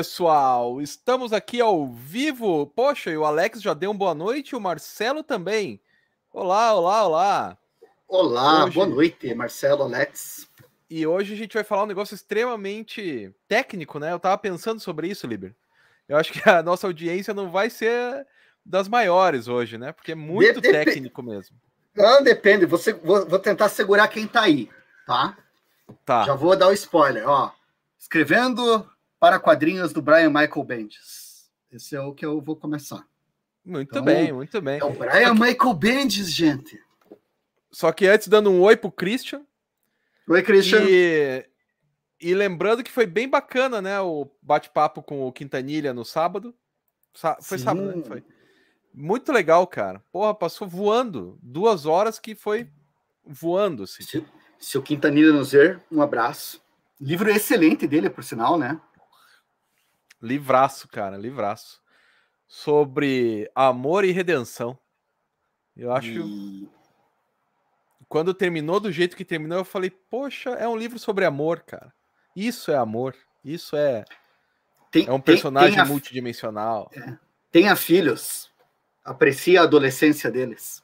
pessoal, 0.00 0.80
estamos 0.80 1.30
aqui 1.30 1.60
ao 1.60 1.86
vivo. 1.86 2.66
Poxa, 2.68 3.10
e 3.10 3.18
o 3.18 3.24
Alex 3.26 3.60
já 3.60 3.74
deu 3.74 3.90
uma 3.90 3.98
boa 3.98 4.14
noite, 4.14 4.56
o 4.56 4.60
Marcelo 4.60 5.22
também. 5.22 5.78
Olá, 6.32 6.72
olá, 6.72 7.06
olá. 7.06 7.58
Olá, 8.08 8.64
hoje... 8.64 8.74
boa 8.76 8.86
noite, 8.86 9.34
Marcelo, 9.34 9.82
Alex. 9.82 10.48
E 10.88 11.06
hoje 11.06 11.34
a 11.34 11.36
gente 11.36 11.52
vai 11.52 11.62
falar 11.62 11.82
um 11.82 11.86
negócio 11.86 12.14
extremamente 12.14 13.30
técnico, 13.46 13.98
né? 13.98 14.10
Eu 14.10 14.18
tava 14.18 14.38
pensando 14.38 14.80
sobre 14.80 15.06
isso, 15.06 15.26
Liber. 15.26 15.54
Eu 16.08 16.16
acho 16.16 16.32
que 16.32 16.48
a 16.48 16.62
nossa 16.64 16.86
audiência 16.86 17.34
não 17.34 17.50
vai 17.50 17.68
ser 17.68 18.26
das 18.64 18.88
maiores 18.88 19.48
hoje, 19.48 19.76
né? 19.76 19.92
Porque 19.92 20.12
é 20.12 20.14
muito 20.14 20.62
Dep 20.62 20.72
técnico 20.72 21.22
mesmo. 21.22 21.54
Não, 21.94 22.24
depende. 22.24 22.64
Você, 22.64 22.94
vou, 22.94 23.28
vou 23.28 23.38
tentar 23.38 23.68
segurar 23.68 24.08
quem 24.08 24.26
tá 24.26 24.40
aí, 24.40 24.70
tá? 25.06 25.36
Tá. 26.06 26.24
Já 26.24 26.34
vou 26.34 26.56
dar 26.56 26.68
o 26.68 26.72
spoiler, 26.72 27.28
ó. 27.28 27.52
Escrevendo 27.98 28.88
para 29.20 29.38
quadrinhos 29.38 29.92
do 29.92 30.00
Brian 30.00 30.30
Michael 30.30 30.64
Bendis. 30.64 31.50
Esse 31.70 31.94
é 31.94 32.00
o 32.00 32.14
que 32.14 32.24
eu 32.24 32.40
vou 32.40 32.56
começar. 32.56 33.06
Muito 33.62 33.90
então, 33.90 34.02
bem, 34.02 34.32
muito 34.32 34.60
bem. 34.62 34.80
É 34.80 34.84
o 34.84 34.90
Brian 34.90 35.34
Michael 35.34 35.74
Bendis, 35.74 36.32
gente. 36.32 36.82
Só 37.70 37.92
que 37.92 38.06
antes, 38.06 38.26
dando 38.26 38.50
um 38.50 38.62
oi 38.62 38.76
pro 38.76 38.90
Christian. 38.90 39.42
Oi, 40.26 40.42
Christian. 40.42 40.82
E, 40.88 41.46
e 42.20 42.34
lembrando 42.34 42.82
que 42.82 42.90
foi 42.90 43.06
bem 43.06 43.28
bacana, 43.28 43.82
né? 43.82 44.00
O 44.00 44.28
bate-papo 44.42 45.02
com 45.02 45.26
o 45.26 45.32
Quintanilha 45.32 45.92
no 45.92 46.04
sábado. 46.04 46.54
Foi 47.42 47.58
Sim. 47.58 47.64
sábado, 47.64 47.94
né? 47.94 48.02
Foi. 48.02 48.24
Muito 48.92 49.30
legal, 49.30 49.66
cara. 49.66 50.02
Porra, 50.10 50.34
passou 50.34 50.66
voando. 50.66 51.38
Duas 51.42 51.84
horas 51.84 52.18
que 52.18 52.34
foi 52.34 52.68
voando. 53.24 53.84
Assim. 53.84 54.02
Se, 54.02 54.24
se 54.58 54.78
o 54.78 54.82
Quintanilha 54.82 55.32
nos 55.32 55.52
ver, 55.52 55.80
um 55.92 56.00
abraço. 56.00 56.60
Livro 57.00 57.30
excelente 57.30 57.86
dele, 57.86 58.10
por 58.10 58.24
sinal, 58.24 58.58
né? 58.58 58.80
Livraço, 60.20 60.88
cara, 60.88 61.16
livraço. 61.16 61.80
Sobre 62.46 63.50
amor 63.54 64.04
e 64.04 64.10
redenção. 64.10 64.78
Eu 65.76 65.92
acho. 65.92 66.08
E... 66.08 66.68
Quando 68.08 68.34
terminou 68.34 68.80
do 68.80 68.90
jeito 68.90 69.16
que 69.16 69.24
terminou, 69.24 69.58
eu 69.58 69.64
falei, 69.64 69.90
poxa, 69.90 70.50
é 70.50 70.68
um 70.68 70.76
livro 70.76 70.98
sobre 70.98 71.24
amor, 71.24 71.60
cara. 71.60 71.92
Isso 72.34 72.70
é 72.70 72.76
amor. 72.76 73.14
Isso 73.44 73.76
é. 73.76 74.04
Tem, 74.90 75.06
é 75.06 75.12
um 75.12 75.20
personagem 75.20 75.76
tem, 75.76 75.84
tem 75.84 75.92
multidimensional. 75.92 76.90
É. 76.94 77.16
Tenha 77.52 77.76
filhos. 77.76 78.50
Aprecie 79.04 79.56
a 79.56 79.62
adolescência 79.62 80.30
deles. 80.30 80.82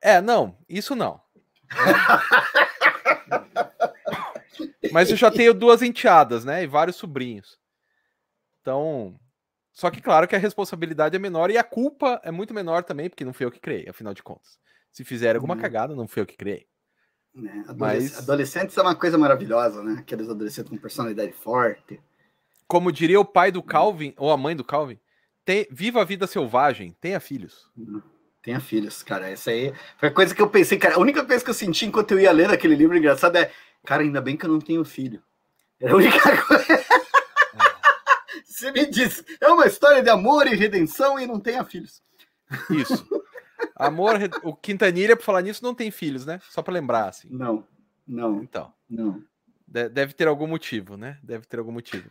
É, 0.00 0.20
não, 0.20 0.56
isso 0.68 0.96
não. 0.96 1.20
Mas 4.92 5.10
eu 5.10 5.16
já 5.16 5.30
tenho 5.30 5.52
duas 5.52 5.82
enteadas, 5.82 6.44
né? 6.44 6.62
E 6.62 6.66
vários 6.66 6.96
sobrinhos. 6.96 7.58
Então. 8.68 9.18
Só 9.72 9.90
que, 9.90 10.02
claro, 10.02 10.28
que 10.28 10.36
a 10.36 10.38
responsabilidade 10.38 11.16
é 11.16 11.18
menor 11.18 11.50
e 11.50 11.56
a 11.56 11.64
culpa 11.64 12.20
é 12.22 12.30
muito 12.30 12.52
menor 12.52 12.82
também, 12.82 13.08
porque 13.08 13.24
não 13.24 13.32
fui 13.32 13.46
eu 13.46 13.50
que 13.50 13.60
criei, 13.60 13.88
afinal 13.88 14.12
de 14.12 14.22
contas. 14.22 14.58
Se 14.92 15.04
fizer 15.04 15.36
alguma 15.36 15.54
uhum. 15.54 15.60
cagada, 15.60 15.94
não 15.94 16.08
fui 16.08 16.20
eu 16.20 16.26
que 16.26 16.36
criei. 16.36 16.66
É, 17.36 17.70
adolesc 17.70 17.78
Mas... 17.78 18.18
Adolescentes 18.18 18.76
é 18.76 18.82
uma 18.82 18.94
coisa 18.94 19.16
maravilhosa, 19.16 19.82
né? 19.82 19.96
Aqueles 20.00 20.28
adolescentes 20.28 20.68
com 20.68 20.76
personalidade 20.76 21.32
forte. 21.32 22.00
Como 22.66 22.92
diria 22.92 23.20
o 23.20 23.24
pai 23.24 23.52
do 23.52 23.62
Calvin, 23.62 24.12
ou 24.16 24.32
a 24.32 24.36
mãe 24.36 24.54
do 24.54 24.64
Calvin, 24.64 24.98
tem... 25.44 25.66
viva 25.70 26.02
a 26.02 26.04
vida 26.04 26.26
selvagem, 26.26 26.94
tenha 27.00 27.20
filhos. 27.20 27.70
Uhum. 27.76 28.02
Tenha 28.42 28.60
filhos, 28.60 29.02
cara. 29.02 29.30
Essa 29.30 29.50
aí 29.50 29.72
foi 29.96 30.08
a 30.08 30.12
coisa 30.12 30.34
que 30.34 30.42
eu 30.42 30.50
pensei, 30.50 30.78
cara. 30.78 30.96
A 30.96 30.98
única 30.98 31.24
coisa 31.24 31.42
que 31.42 31.50
eu 31.50 31.54
senti 31.54 31.86
enquanto 31.86 32.10
eu 32.12 32.20
ia 32.20 32.32
ler 32.32 32.50
aquele 32.50 32.74
livro 32.74 32.96
engraçado 32.96 33.36
é, 33.36 33.50
cara, 33.86 34.02
ainda 34.02 34.20
bem 34.20 34.36
que 34.36 34.44
eu 34.44 34.50
não 34.50 34.60
tenho 34.60 34.84
filho. 34.84 35.22
É 35.80 35.88
a 35.88 35.94
única 35.94 36.18
coisa. 36.42 36.77
Você 38.58 38.72
me 38.72 38.86
disse, 38.86 39.24
é 39.40 39.46
uma 39.48 39.66
história 39.66 40.02
de 40.02 40.10
amor 40.10 40.48
e 40.48 40.56
redenção 40.56 41.18
e 41.18 41.28
não 41.28 41.38
tenha 41.38 41.62
filhos. 41.64 42.02
Isso. 42.70 43.06
Amor, 43.76 44.18
o 44.42 44.52
Quintanilha, 44.52 45.16
por 45.16 45.22
falar 45.22 45.42
nisso, 45.42 45.62
não 45.62 45.74
tem 45.74 45.92
filhos, 45.92 46.26
né? 46.26 46.40
Só 46.50 46.60
para 46.60 46.74
lembrar, 46.74 47.08
assim. 47.08 47.28
Não, 47.30 47.64
não. 48.06 48.42
Então. 48.42 48.72
Não. 48.90 49.22
Deve 49.64 50.12
ter 50.12 50.26
algum 50.26 50.48
motivo, 50.48 50.96
né? 50.96 51.18
Deve 51.22 51.46
ter 51.46 51.60
algum 51.60 51.70
motivo. 51.70 52.10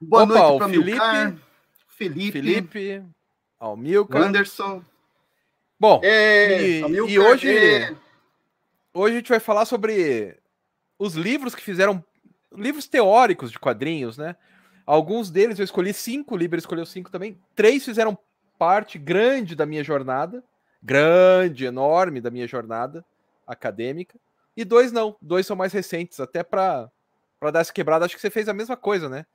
Boa 0.00 0.24
Opa, 0.24 0.34
noite 0.34 0.58
para 0.58 0.68
Felipe. 0.68 1.40
Felipe. 1.86 2.32
Felipe. 2.32 3.04
Almilcar. 3.60 4.22
Anderson. 4.22 4.82
Bom, 5.78 6.00
é, 6.02 6.60
e, 6.60 6.80
e, 6.80 7.18
hoje, 7.18 7.56
é... 7.56 7.94
hoje 8.92 9.14
a 9.14 9.18
gente 9.18 9.28
vai 9.28 9.40
falar 9.40 9.64
sobre 9.64 10.36
os 10.98 11.14
livros 11.14 11.54
que 11.54 11.62
fizeram 11.62 12.04
livros 12.52 12.88
teóricos 12.88 13.52
de 13.52 13.58
quadrinhos, 13.58 14.18
né? 14.18 14.34
Alguns 14.86 15.30
deles 15.30 15.58
eu 15.58 15.64
escolhi 15.64 15.94
cinco, 15.94 16.34
o 16.34 16.36
Liber 16.36 16.58
escolheu 16.58 16.84
cinco 16.84 17.10
também. 17.10 17.38
Três 17.54 17.84
fizeram 17.84 18.18
parte 18.58 18.98
grande 18.98 19.54
da 19.54 19.64
minha 19.64 19.82
jornada, 19.82 20.44
grande, 20.82 21.64
enorme 21.64 22.20
da 22.20 22.30
minha 22.30 22.46
jornada 22.46 23.04
acadêmica. 23.46 24.18
E 24.56 24.64
dois 24.64 24.92
não, 24.92 25.16
dois 25.20 25.46
são 25.46 25.56
mais 25.56 25.72
recentes, 25.72 26.20
até 26.20 26.42
para 26.42 26.90
dar 27.52 27.60
essa 27.60 27.72
quebrada. 27.72 28.04
Acho 28.04 28.14
que 28.14 28.20
você 28.20 28.30
fez 28.30 28.48
a 28.48 28.54
mesma 28.54 28.76
coisa, 28.76 29.08
né? 29.08 29.26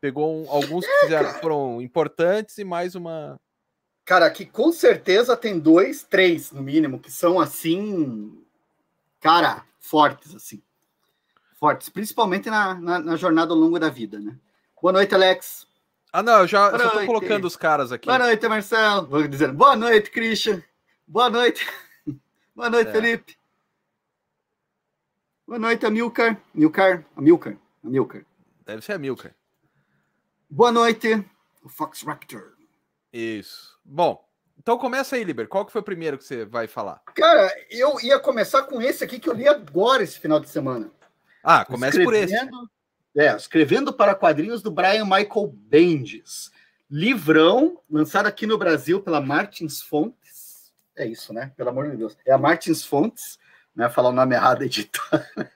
Pegou 0.00 0.42
um, 0.42 0.50
alguns 0.50 0.84
que 0.84 1.00
fizeram, 1.00 1.30
foram 1.40 1.80
importantes 1.80 2.58
e 2.58 2.64
mais 2.64 2.94
uma. 2.94 3.40
Cara, 4.04 4.26
aqui 4.26 4.44
com 4.44 4.70
certeza 4.70 5.36
tem 5.36 5.58
dois, 5.58 6.02
três 6.02 6.52
no 6.52 6.62
mínimo, 6.62 7.00
que 7.00 7.10
são 7.10 7.40
assim, 7.40 8.44
cara, 9.20 9.64
fortes, 9.80 10.34
assim. 10.34 10.62
Fortes, 11.58 11.88
principalmente 11.88 12.50
na, 12.50 12.74
na, 12.74 12.98
na 12.98 13.16
jornada 13.16 13.52
ao 13.52 13.58
longo 13.58 13.78
da 13.78 13.88
vida, 13.88 14.20
né? 14.20 14.36
Boa 14.80 14.92
noite, 14.92 15.14
Alex. 15.14 15.66
Ah, 16.12 16.22
não, 16.22 16.40
eu 16.40 16.46
já 16.46 16.74
estou 16.74 17.06
colocando 17.06 17.46
os 17.46 17.56
caras 17.56 17.90
aqui. 17.90 18.06
Boa 18.06 18.18
noite, 18.18 18.48
Marcelo. 18.48 19.06
Vou 19.06 19.26
dizer 19.26 19.52
boa 19.52 19.74
noite, 19.74 20.10
Christian. 20.10 20.62
Boa 21.06 21.30
noite. 21.30 21.66
boa 22.54 22.70
noite, 22.70 22.88
é. 22.88 22.92
Felipe. 22.92 23.36
Boa 25.46 25.58
noite, 25.58 25.86
Amilcar. 25.86 26.40
Amilcar? 26.54 27.04
Amilcar. 27.16 27.56
Amilcar. 27.84 28.22
Deve 28.64 28.82
ser 28.82 28.92
Amilcar. 28.92 29.34
Boa 30.48 30.70
noite, 30.70 31.24
o 31.62 31.68
Fox 31.68 32.02
Raptor. 32.02 32.52
Isso. 33.12 33.78
Bom, 33.84 34.24
então 34.58 34.78
começa 34.78 35.16
aí, 35.16 35.24
Liber. 35.24 35.48
Qual 35.48 35.64
que 35.64 35.72
foi 35.72 35.80
o 35.80 35.84
primeiro 35.84 36.18
que 36.18 36.24
você 36.24 36.44
vai 36.44 36.66
falar? 36.66 37.02
Cara, 37.14 37.50
eu 37.70 38.00
ia 38.00 38.18
começar 38.20 38.62
com 38.64 38.80
esse 38.80 39.02
aqui 39.02 39.18
que 39.18 39.28
eu 39.28 39.34
li 39.34 39.48
agora 39.48 40.02
esse 40.02 40.18
final 40.20 40.38
de 40.38 40.48
semana. 40.48 40.90
Ah, 41.42 41.64
começa 41.64 42.02
por 42.02 42.14
esse. 42.14 42.34
É, 43.16 43.34
escrevendo 43.34 43.94
para 43.94 44.14
quadrinhos 44.14 44.60
do 44.60 44.70
Brian 44.70 45.04
Michael 45.04 45.54
Bendis. 45.54 46.50
Livrão, 46.90 47.80
lançado 47.90 48.26
aqui 48.26 48.46
no 48.46 48.58
Brasil 48.58 49.00
pela 49.00 49.22
Martins 49.22 49.80
Fontes. 49.80 50.70
É 50.94 51.06
isso, 51.06 51.32
né? 51.32 51.50
Pelo 51.56 51.70
amor 51.70 51.90
de 51.90 51.96
Deus. 51.96 52.14
É 52.26 52.32
a 52.32 52.36
Martins 52.36 52.84
Fontes, 52.84 53.38
né? 53.74 53.88
Falar 53.88 54.10
o 54.10 54.12
nome 54.12 54.34
errado, 54.34 54.62
editor. 54.62 55.02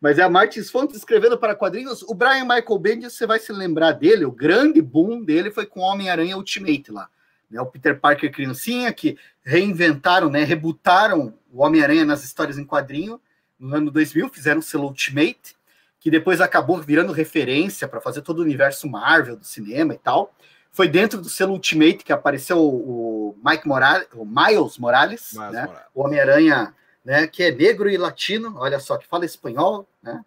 Mas 0.00 0.20
é 0.20 0.22
a 0.22 0.30
Martins 0.30 0.70
Fontes 0.70 0.96
escrevendo 0.96 1.36
para 1.36 1.56
quadrinhos. 1.56 2.02
O 2.04 2.14
Brian 2.14 2.44
Michael 2.44 2.78
Bendis, 2.78 3.14
você 3.14 3.26
vai 3.26 3.40
se 3.40 3.52
lembrar 3.52 3.92
dele, 3.92 4.24
o 4.24 4.30
grande 4.30 4.80
boom 4.80 5.24
dele 5.24 5.50
foi 5.50 5.66
com 5.66 5.80
Homem-Aranha 5.80 6.36
Ultimate 6.36 6.92
lá. 6.92 7.10
Né? 7.50 7.60
O 7.60 7.66
Peter 7.66 7.98
Parker 7.98 8.30
criancinha, 8.30 8.92
que 8.92 9.18
reinventaram, 9.42 10.30
né? 10.30 10.44
Rebutaram 10.44 11.34
o 11.50 11.64
Homem-Aranha 11.64 12.04
nas 12.04 12.22
histórias 12.22 12.58
em 12.58 12.64
quadrinho 12.64 13.20
no 13.58 13.74
ano 13.74 13.90
2000, 13.90 14.28
fizeram 14.28 14.60
o 14.60 14.62
selo 14.62 14.84
Ultimate 14.84 15.57
que 16.00 16.10
depois 16.10 16.40
acabou 16.40 16.80
virando 16.80 17.12
referência 17.12 17.88
para 17.88 18.00
fazer 18.00 18.22
todo 18.22 18.38
o 18.38 18.42
universo 18.42 18.88
Marvel 18.88 19.36
do 19.36 19.44
cinema 19.44 19.94
e 19.94 19.98
tal. 19.98 20.34
Foi 20.70 20.88
dentro 20.88 21.20
do 21.20 21.28
selo 21.28 21.52
Ultimate 21.52 22.04
que 22.04 22.12
apareceu 22.12 22.58
o 22.60 23.36
Mike 23.44 23.66
Morales, 23.66 24.06
o 24.14 24.24
Miles 24.24 24.78
Morales, 24.78 25.32
Miles 25.32 25.52
né? 25.52 25.66
Morales. 25.66 25.86
o 25.94 26.04
Homem-Aranha, 26.04 26.74
né, 27.04 27.26
que 27.26 27.42
é 27.42 27.50
negro 27.50 27.88
e 27.88 27.96
latino, 27.96 28.54
olha 28.58 28.78
só, 28.78 28.96
que 28.96 29.06
fala 29.06 29.24
espanhol, 29.24 29.88
né, 30.02 30.24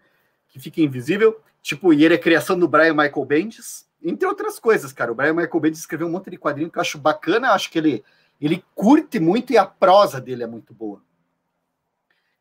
que 0.50 0.60
fica 0.60 0.82
invisível. 0.82 1.40
Tipo, 1.62 1.94
e 1.94 2.04
ele 2.04 2.16
é 2.16 2.18
criação 2.18 2.58
do 2.58 2.68
Brian 2.68 2.94
Michael 2.94 3.26
Bendis, 3.26 3.86
entre 4.04 4.28
outras 4.28 4.60
coisas, 4.60 4.92
cara. 4.92 5.12
O 5.12 5.16
Brian 5.16 5.34
Michael 5.34 5.60
Bendis 5.60 5.80
escreveu 5.80 6.08
um 6.08 6.12
monte 6.12 6.32
de 6.32 6.38
quadrinho 6.38 6.72
que 6.72 6.78
eu 6.78 6.82
acho 6.82 6.98
bacana, 6.98 7.52
acho 7.52 7.70
que 7.70 7.78
ele, 7.78 8.04
ele 8.42 8.64
curte 8.74 9.20
muito 9.20 9.54
e 9.54 9.58
a 9.58 9.66
prosa 9.66 10.20
dele 10.20 10.44
é 10.44 10.48
muito 10.48 10.74
boa. 10.74 11.02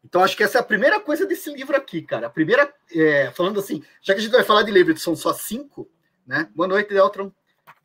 Então, 0.05 0.23
acho 0.25 0.37
que 0.37 0.43
essa 0.43 0.58
é 0.58 0.61
a 0.61 0.64
primeira 0.64 0.99
coisa 0.99 1.26
desse 1.26 1.52
livro 1.52 1.76
aqui, 1.76 2.02
cara. 2.02 2.26
A 2.26 2.31
primeira, 2.31 2.73
é, 2.94 3.31
falando 3.32 3.61
assim, 3.61 3.82
já 4.00 4.14
que 4.14 4.20
a 4.20 4.23
gente 4.23 4.32
vai 4.32 4.43
falar 4.43 4.62
de 4.62 4.70
livro 4.70 4.94
que 4.94 5.00
são 5.00 5.14
só 5.14 5.32
cinco, 5.32 5.91
né? 6.26 6.49
Boa 6.55 6.67
noite, 6.67 6.93
Deltron. 6.93 7.31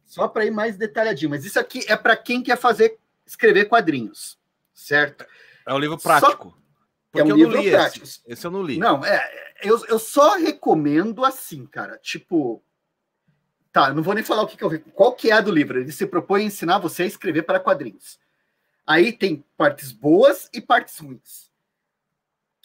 Só 0.06 0.28
para 0.28 0.46
ir 0.46 0.52
mais 0.52 0.78
detalhadinho, 0.78 1.32
mas 1.32 1.44
isso 1.44 1.60
aqui 1.60 1.84
é 1.88 1.96
para 1.96 2.16
quem 2.16 2.42
quer 2.42 2.58
fazer, 2.58 2.98
escrever 3.26 3.66
quadrinhos, 3.66 4.40
certo? 4.74 5.26
É 5.68 5.74
um 5.74 5.80
livro 5.80 5.98
prático. 5.98 6.56
Só... 7.14 7.20
é 7.20 7.24
um 7.24 7.36
livro 7.36 7.62
prático. 7.62 8.06
Esse. 8.06 8.22
esse 8.26 8.48
eu 8.48 8.52
não 8.52 8.64
li. 8.64 8.78
Não, 8.78 9.04
é, 9.04 9.54
eu, 9.64 9.84
eu 9.88 10.00
só 10.00 10.36
recomendo 10.36 11.26
assim, 11.26 11.66
cara. 11.66 11.98
Tipo, 11.98 12.64
tá, 13.74 13.92
não 13.94 14.04
vou 14.04 14.14
nem 14.14 14.24
falar 14.24 14.44
o 14.44 14.48
que, 14.48 14.56
que 14.56 14.64
eu. 14.64 14.80
Qual 14.94 15.14
que 15.14 15.32
é 15.32 15.34
a 15.34 15.42
do 15.42 15.52
livro? 15.52 15.80
Ele 15.80 15.92
se 15.92 16.06
propõe 16.06 16.44
a 16.44 16.46
ensinar 16.46 16.78
você 16.78 17.04
a 17.04 17.08
escrever 17.08 17.42
para 17.44 17.60
quadrinhos. 17.60 18.20
Aí 18.88 19.12
tem 19.12 19.44
partes 19.58 19.92
boas 19.92 20.48
e 20.54 20.62
partes 20.62 20.98
ruins 21.00 21.46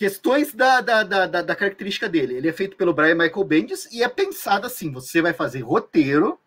questões 0.01 0.55
da, 0.55 0.81
da, 0.81 1.03
da, 1.03 1.27
da, 1.27 1.55
característica 1.55 2.09
dele. 2.09 2.35
Ele 2.35 2.49
é 2.49 2.53
feito 2.55 2.75
pelo 2.75 2.95
Brian 2.95 3.15
Michael 3.15 3.45
Bendis 3.45 3.87
e 3.93 4.03
é 4.03 4.09
pensado 4.09 4.67
assim: 4.67 4.91
você 4.91 5.21
vai 5.21 5.35
fazer 5.35 5.61
roteiro 5.61 6.41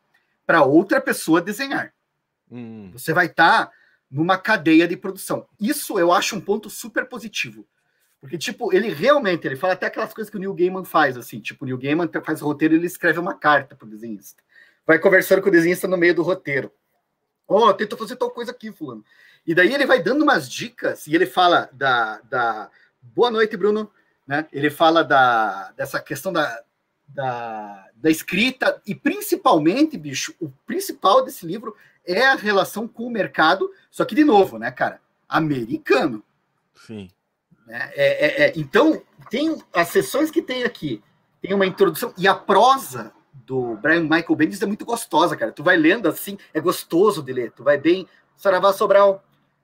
para 0.43 0.63
outra 0.63 0.99
pessoa 0.99 1.39
desenhar. 1.39 1.93
Hum. 2.51 2.89
Você 2.93 3.13
vai 3.13 3.27
estar 3.27 3.67
tá 3.67 3.71
numa 4.09 4.39
cadeia 4.39 4.87
de 4.87 4.97
produção. 4.97 5.45
Isso 5.61 5.99
eu 5.99 6.11
acho 6.11 6.35
um 6.35 6.41
ponto 6.41 6.67
super 6.67 7.05
positivo. 7.05 7.63
Porque, 8.19 8.39
tipo, 8.39 8.73
ele 8.73 8.89
realmente, 8.89 9.45
ele 9.45 9.55
fala 9.55 9.73
até 9.73 9.85
aquelas 9.85 10.15
coisas 10.15 10.31
que 10.31 10.37
o 10.37 10.39
Neil 10.39 10.55
Gaiman 10.55 10.83
faz, 10.83 11.15
assim, 11.15 11.39
tipo, 11.39 11.63
o 11.63 11.67
Neil 11.67 11.77
Gaiman 11.77 12.09
faz 12.25 12.41
o 12.41 12.45
roteiro 12.45 12.73
ele 12.73 12.87
escreve 12.87 13.19
uma 13.19 13.35
carta 13.35 13.75
pro 13.75 13.87
desenhista. 13.87 14.41
Vai 14.83 14.97
conversando 14.97 15.43
com 15.43 15.49
o 15.49 15.51
desenhista 15.51 15.87
no 15.87 15.97
meio 15.97 16.15
do 16.15 16.23
roteiro. 16.23 16.71
Ó, 17.47 17.69
oh, 17.69 17.73
tenta 17.73 17.95
fazer 17.95 18.15
tal 18.15 18.31
coisa 18.31 18.49
aqui, 18.49 18.71
fulano. 18.71 19.05
E 19.45 19.53
daí 19.53 19.71
ele 19.73 19.85
vai 19.85 20.01
dando 20.01 20.23
umas 20.23 20.49
dicas, 20.49 21.05
e 21.05 21.13
ele 21.13 21.27
fala 21.27 21.69
da... 21.71 22.19
da... 22.21 22.71
Boa 23.15 23.29
noite, 23.29 23.57
Bruno. 23.57 23.91
Né? 24.27 24.47
Ele 24.51 24.69
fala 24.69 25.03
da, 25.03 25.71
dessa 25.73 25.99
questão 25.99 26.31
da, 26.31 26.63
da, 27.07 27.89
da 27.95 28.09
escrita, 28.09 28.81
e 28.85 28.95
principalmente, 28.95 29.97
bicho, 29.97 30.33
o 30.39 30.49
principal 30.65 31.23
desse 31.23 31.45
livro 31.45 31.75
é 32.05 32.25
a 32.25 32.35
relação 32.35 32.87
com 32.87 33.03
o 33.03 33.11
mercado, 33.11 33.69
só 33.91 34.05
que, 34.05 34.15
de 34.15 34.23
novo, 34.23 34.57
né, 34.57 34.71
cara, 34.71 34.99
americano. 35.27 36.23
Sim. 36.75 37.09
Né? 37.67 37.91
É, 37.93 38.25
é, 38.25 38.47
é, 38.47 38.53
então, 38.55 39.01
tem 39.29 39.61
as 39.73 39.89
sessões 39.89 40.31
que 40.31 40.41
tem 40.41 40.63
aqui, 40.63 41.03
tem 41.41 41.53
uma 41.53 41.65
introdução, 41.65 42.13
e 42.17 42.27
a 42.27 42.35
prosa 42.35 43.13
do 43.45 43.75
Brian 43.77 44.01
Michael 44.01 44.35
Bendis 44.35 44.61
é 44.61 44.65
muito 44.65 44.85
gostosa, 44.85 45.35
cara. 45.35 45.51
Tu 45.51 45.63
vai 45.63 45.75
lendo 45.75 46.07
assim, 46.07 46.37
é 46.53 46.61
gostoso 46.61 47.21
de 47.21 47.33
ler. 47.33 47.51
Tu 47.51 47.63
vai 47.63 47.77
bem, 47.77 48.07
Saravá 48.35 48.71
Sobral, 48.71 49.23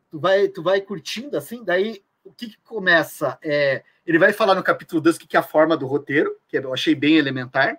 tu 0.10 0.20
vai, 0.20 0.48
tu 0.48 0.62
vai 0.62 0.82
curtindo 0.82 1.38
assim, 1.38 1.64
daí 1.64 2.02
o 2.24 2.34
que, 2.34 2.50
que 2.50 2.58
começa? 2.64 3.38
É, 3.42 3.84
ele 4.06 4.20
vai 4.20 4.34
falar 4.34 4.56
no 4.56 4.64
capítulo 4.64 5.02
2 5.02 5.16
o 5.16 5.20
que, 5.20 5.28
que 5.28 5.38
é 5.38 5.40
a 5.40 5.44
forma 5.44 5.76
do 5.78 5.88
roteiro, 5.88 6.36
que 6.48 6.58
eu 6.58 6.74
achei 6.74 6.96
bem 6.96 7.18
elementar. 7.18 7.78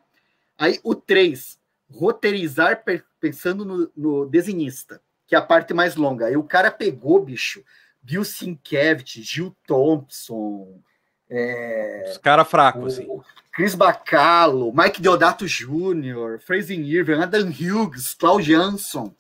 Aí 0.58 0.78
o 0.82 0.94
3, 0.94 1.58
roteirizar 1.90 2.82
pensando 3.18 3.64
no, 3.64 3.90
no 3.96 4.26
desenhista, 4.26 5.00
que 5.26 5.34
é 5.34 5.38
a 5.38 5.42
parte 5.42 5.74
mais 5.74 5.96
longa. 5.96 6.26
Aí 6.26 6.36
o 6.36 6.44
cara 6.44 6.70
pegou, 6.70 7.24
bicho, 7.24 7.62
Bill 8.02 8.24
Sienkiewicz, 8.24 9.24
Gil 9.24 9.56
Thompson. 9.66 10.80
É, 11.28 12.10
Os 12.10 12.18
caras 12.18 12.48
fracos, 12.48 12.98
assim. 12.98 13.08
Chris 13.52 13.74
Bacalo, 13.74 14.72
Mike 14.74 15.02
Deodato 15.02 15.46
Jr., 15.46 16.38
Fraser 16.40 16.78
Irving, 16.78 17.20
Adam 17.20 17.48
Hughes, 17.48 18.14
Claude 18.14 18.52
Jansson. 18.52 19.14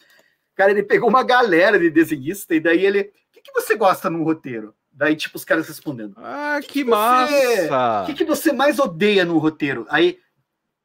Cara, 0.54 0.70
ele 0.70 0.82
pegou 0.82 1.08
uma 1.08 1.22
galera 1.22 1.78
de 1.78 1.90
desenhista 1.90 2.54
e 2.54 2.60
daí 2.60 2.84
ele. 2.84 3.00
O 3.00 3.32
que, 3.32 3.42
que 3.42 3.52
você 3.52 3.74
gosta 3.74 4.10
no 4.10 4.22
roteiro? 4.22 4.74
Daí, 5.00 5.16
tipo, 5.16 5.38
os 5.38 5.46
caras 5.46 5.66
respondendo. 5.66 6.12
Ah, 6.18 6.58
que, 6.60 6.68
que, 6.68 6.84
massa! 6.84 8.02
O 8.02 8.06
que, 8.06 8.12
que 8.12 8.24
você 8.26 8.52
mais 8.52 8.78
odeia 8.78 9.24
no 9.24 9.38
roteiro? 9.38 9.86
Aí, 9.88 10.20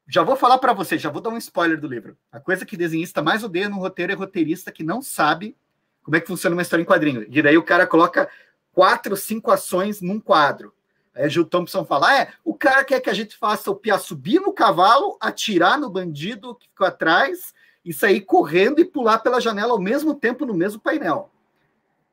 já 0.08 0.24
vou 0.24 0.38
falar 0.38 0.58
para 0.58 0.72
você, 0.72 0.98
já 0.98 1.10
vou 1.10 1.22
dar 1.22 1.32
um 1.32 1.38
spoiler 1.38 1.78
do 1.78 1.86
livro. 1.86 2.18
A 2.32 2.40
coisa 2.40 2.66
que 2.66 2.78
desenhista 2.78 3.22
mais 3.22 3.44
odeia 3.44 3.68
no 3.68 3.76
roteiro 3.76 4.14
é 4.14 4.16
roteirista 4.16 4.72
que 4.72 4.86
não 4.86 5.02
sabe 5.02 5.58
como 6.02 6.16
é 6.16 6.22
que 6.22 6.28
funciona 6.28 6.56
uma 6.56 6.62
história 6.62 6.82
em 6.82 6.86
quadrinho. 6.86 7.26
E 7.30 7.42
daí 7.42 7.58
o 7.58 7.64
cara 7.64 7.86
coloca 7.86 8.30
quatro, 8.72 9.18
cinco 9.18 9.52
ações 9.52 10.00
num 10.00 10.18
quadro. 10.18 10.74
Aí 11.14 11.28
o 11.28 11.30
Gil 11.30 11.44
Thompson 11.44 11.84
fala: 11.84 12.08
ah, 12.08 12.22
é, 12.22 12.30
o 12.42 12.54
cara 12.54 12.86
quer 12.86 13.02
que 13.02 13.10
a 13.10 13.14
gente 13.14 13.36
faça 13.36 13.70
o 13.70 13.76
Pia 13.76 13.98
subir 13.98 14.40
no 14.40 14.54
cavalo, 14.54 15.18
atirar 15.20 15.78
no 15.78 15.90
bandido 15.90 16.56
que 16.56 16.70
ficou 16.70 16.88
atrás 16.88 17.54
e 17.84 17.92
sair 17.92 18.22
correndo 18.22 18.80
e 18.80 18.86
pular 18.86 19.20
pela 19.20 19.42
janela 19.42 19.74
ao 19.74 19.82
mesmo 19.82 20.16
tempo 20.16 20.46
no 20.46 20.54
mesmo 20.54 20.80
painel. 20.80 21.30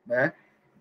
Né? 0.05 0.33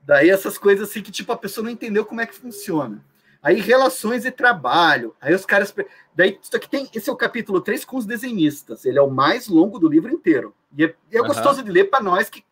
Daí 0.03 0.29
essas 0.29 0.57
coisas 0.57 0.89
assim 0.89 1.01
que 1.01 1.11
tipo 1.11 1.31
a 1.31 1.37
pessoa 1.37 1.63
não 1.63 1.71
entendeu 1.71 2.05
como 2.05 2.21
é 2.21 2.25
que 2.25 2.35
funciona. 2.35 3.03
Aí 3.41 3.59
relações 3.59 4.23
e 4.23 4.31
trabalho. 4.31 5.15
Aí 5.19 5.33
os 5.33 5.45
caras. 5.45 5.73
Daí 6.15 6.39
isso 6.41 6.55
aqui 6.55 6.69
tem. 6.69 6.87
Esse 6.93 7.09
é 7.09 7.13
o 7.13 7.17
capítulo 7.17 7.59
3 7.59 7.83
com 7.83 7.97
os 7.97 8.05
desenhistas. 8.05 8.85
Ele 8.85 8.99
é 8.99 9.01
o 9.01 9.09
mais 9.09 9.47
longo 9.47 9.79
do 9.79 9.89
livro 9.89 10.11
inteiro. 10.13 10.53
E 10.77 10.85
é, 10.85 10.95
é 11.11 11.21
uhum. 11.21 11.27
gostoso 11.27 11.63
de 11.63 11.71
ler 11.71 11.85
para 11.85 12.03
nós 12.03 12.29
que. 12.29 12.43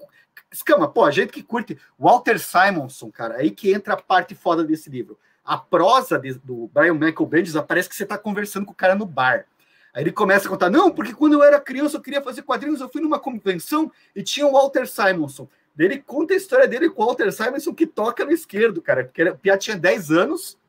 Escama, 0.52 0.88
pô, 0.88 1.06
a 1.06 1.12
gente 1.12 1.32
que 1.32 1.44
curte 1.44 1.78
Walter 1.98 2.40
Simonson, 2.40 3.12
cara, 3.12 3.36
aí 3.36 3.52
que 3.52 3.72
entra 3.72 3.94
a 3.94 3.98
parte 3.98 4.34
foda 4.34 4.64
desse 4.64 4.90
livro. 4.90 5.16
A 5.46 5.58
prosa 5.60 6.18
de, 6.18 6.34
do 6.34 6.68
Brian 6.74 6.96
Michael 6.96 7.26
Bendis 7.28 7.54
parece 7.68 7.88
que 7.88 7.96
você 7.96 8.02
está 8.02 8.18
conversando 8.18 8.66
com 8.66 8.72
o 8.72 8.76
cara 8.76 8.96
no 8.96 9.06
bar. 9.06 9.46
Aí 9.94 10.04
ele 10.04 10.12
começa 10.12 10.48
a 10.48 10.50
contar, 10.50 10.72
não, 10.72 10.92
porque 10.92 11.14
quando 11.14 11.34
eu 11.34 11.44
era 11.44 11.60
criança 11.60 11.98
eu 11.98 12.02
queria 12.02 12.22
fazer 12.22 12.42
quadrinhos, 12.42 12.82
eu 12.82 12.90
fui 12.90 13.02
numa 13.02 13.20
convenção 13.20 13.92
e 14.16 14.24
tinha 14.24 14.48
o 14.48 14.54
Walter 14.54 14.88
Simonson. 14.88 15.48
Ele 15.80 15.98
conta 15.98 16.34
a 16.34 16.38
história 16.38 16.68
dele 16.68 16.90
com 16.90 17.02
o 17.02 17.06
Walter 17.06 17.32
Simonson 17.32 17.74
que 17.74 17.88
toca 17.88 18.26
no 18.26 18.32
esquerdo, 18.32 18.82
cara, 18.82 19.06
porque 19.06 19.24
o 19.24 19.38
Pia 19.38 19.58
tinha 19.58 19.78
10 19.78 20.12
anos 20.12 20.60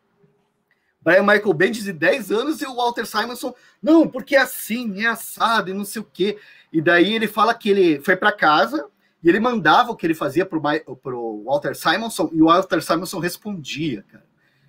Brian 1.02 1.22
Michael 1.22 1.54
Bendis 1.54 1.84
de 1.84 1.92
10 1.92 2.30
anos 2.30 2.60
e 2.60 2.66
o 2.66 2.76
Walter 2.76 3.06
Simonson, 3.06 3.54
não, 3.82 4.06
porque 4.06 4.36
é 4.36 4.40
assim, 4.40 5.02
é 5.02 5.06
assado 5.06 5.70
e 5.70 5.74
não 5.74 5.84
sei 5.84 6.02
o 6.02 6.08
quê. 6.12 6.38
E 6.72 6.80
daí 6.80 7.14
ele 7.14 7.26
fala 7.26 7.54
que 7.54 7.70
ele 7.70 8.00
foi 8.00 8.16
para 8.16 8.32
casa 8.32 8.86
e 9.22 9.28
ele 9.28 9.40
mandava 9.40 9.90
o 9.90 9.96
que 9.96 10.06
ele 10.06 10.14
fazia 10.14 10.44
pro, 10.44 10.60
pro 11.02 11.42
Walter 11.44 11.74
Simonson 11.74 12.28
e 12.32 12.42
o 12.42 12.46
Walter 12.46 12.82
Simonson 12.82 13.18
respondia, 13.18 14.04
cara. 14.10 14.26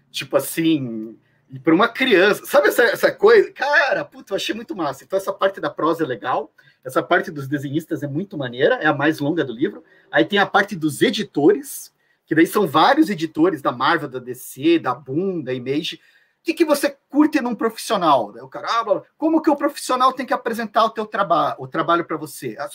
Tipo 0.09 0.37
assim, 0.37 1.17
e 1.49 1.59
para 1.59 1.75
uma 1.75 1.89
criança, 1.89 2.45
sabe 2.45 2.69
essa, 2.69 2.83
essa 2.83 3.11
coisa? 3.11 3.51
Cara, 3.51 4.05
puta, 4.05 4.31
eu 4.31 4.37
achei 4.37 4.55
muito 4.55 4.75
massa. 4.75 5.03
Então, 5.03 5.17
essa 5.17 5.33
parte 5.33 5.59
da 5.59 5.69
prosa 5.69 6.03
é 6.03 6.07
legal, 6.07 6.51
essa 6.83 7.03
parte 7.03 7.31
dos 7.31 7.47
desenhistas 7.47 8.03
é 8.03 8.07
muito 8.07 8.37
maneira, 8.37 8.75
é 8.75 8.87
a 8.87 8.93
mais 8.93 9.19
longa 9.19 9.43
do 9.43 9.53
livro. 9.53 9.83
Aí 10.11 10.25
tem 10.25 10.39
a 10.39 10.45
parte 10.45 10.75
dos 10.75 11.01
editores, 11.01 11.93
que 12.25 12.35
daí 12.35 12.47
são 12.47 12.67
vários 12.67 13.09
editores 13.09 13.61
da 13.61 13.71
Marvel, 13.71 14.09
da 14.09 14.19
DC, 14.19 14.79
da 14.79 14.93
Boom, 14.93 15.41
da 15.41 15.53
Image, 15.53 15.99
o 16.41 16.43
que, 16.43 16.55
que 16.55 16.65
você 16.65 16.97
curte 17.07 17.39
num 17.39 17.53
profissional? 17.53 18.33
O 18.41 18.47
cara, 18.47 18.67
ah, 18.67 19.01
como 19.15 19.43
que 19.43 19.49
o 19.49 19.55
profissional 19.55 20.11
tem 20.11 20.25
que 20.25 20.33
apresentar 20.33 20.83
o 20.83 20.89
teu 20.89 21.05
trabalho, 21.05 21.55
o 21.59 21.67
trabalho 21.67 22.03
para 22.03 22.17
você? 22.17 22.55
Ah, 22.57 22.67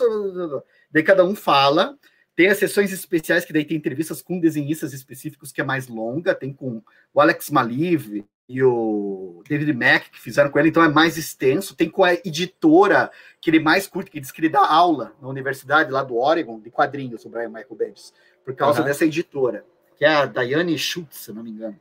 daí 0.88 1.02
cada 1.02 1.24
um 1.24 1.34
fala. 1.34 1.98
Tem 2.36 2.48
as 2.48 2.58
sessões 2.58 2.92
especiais 2.92 3.46
que 3.46 3.52
daí 3.52 3.64
tem 3.64 3.78
entrevistas 3.78 4.20
com 4.20 4.38
desenhistas 4.38 4.92
específicos 4.92 5.50
que 5.50 5.60
é 5.60 5.64
mais 5.64 5.88
longa. 5.88 6.34
Tem 6.34 6.52
com 6.52 6.82
o 7.14 7.20
Alex 7.20 7.48
Maliv 7.48 8.26
e 8.46 8.62
o 8.62 9.42
David 9.48 9.72
Mack 9.72 10.10
que 10.10 10.20
fizeram 10.20 10.50
com 10.50 10.58
ele, 10.58 10.68
então 10.68 10.84
é 10.84 10.88
mais 10.88 11.16
extenso. 11.16 11.74
Tem 11.74 11.88
com 11.88 12.04
a 12.04 12.12
editora 12.12 13.10
que 13.40 13.48
ele 13.48 13.58
mais 13.58 13.86
curte, 13.86 14.10
que 14.10 14.20
diz 14.20 14.30
que 14.30 14.40
ele 14.40 14.50
dá 14.50 14.60
aula 14.60 15.14
na 15.20 15.28
universidade 15.28 15.90
lá 15.90 16.02
do 16.02 16.16
Oregon 16.16 16.60
de 16.60 16.70
quadrinhos, 16.70 17.24
o 17.24 17.30
Brian 17.30 17.48
Michael 17.48 17.74
Bendis, 17.74 18.12
por 18.44 18.54
causa 18.54 18.80
uhum. 18.80 18.86
dessa 18.86 19.06
editora, 19.06 19.64
que 19.96 20.04
é 20.04 20.08
a 20.08 20.26
Diane 20.26 20.78
Schultz, 20.78 21.16
se 21.16 21.32
não 21.32 21.42
me 21.42 21.50
engano. 21.50 21.80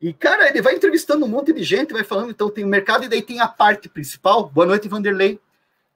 E, 0.00 0.12
cara, 0.12 0.48
ele 0.48 0.62
vai 0.62 0.74
entrevistando 0.74 1.24
um 1.24 1.28
monte 1.28 1.52
de 1.52 1.62
gente, 1.62 1.92
vai 1.92 2.02
falando, 2.02 2.30
então 2.30 2.50
tem 2.50 2.64
o 2.64 2.68
mercado, 2.68 3.04
e 3.04 3.08
daí 3.08 3.22
tem 3.22 3.40
a 3.40 3.46
parte 3.46 3.88
principal. 3.88 4.48
Boa 4.48 4.66
noite, 4.66 4.88
Vanderlei. 4.88 5.38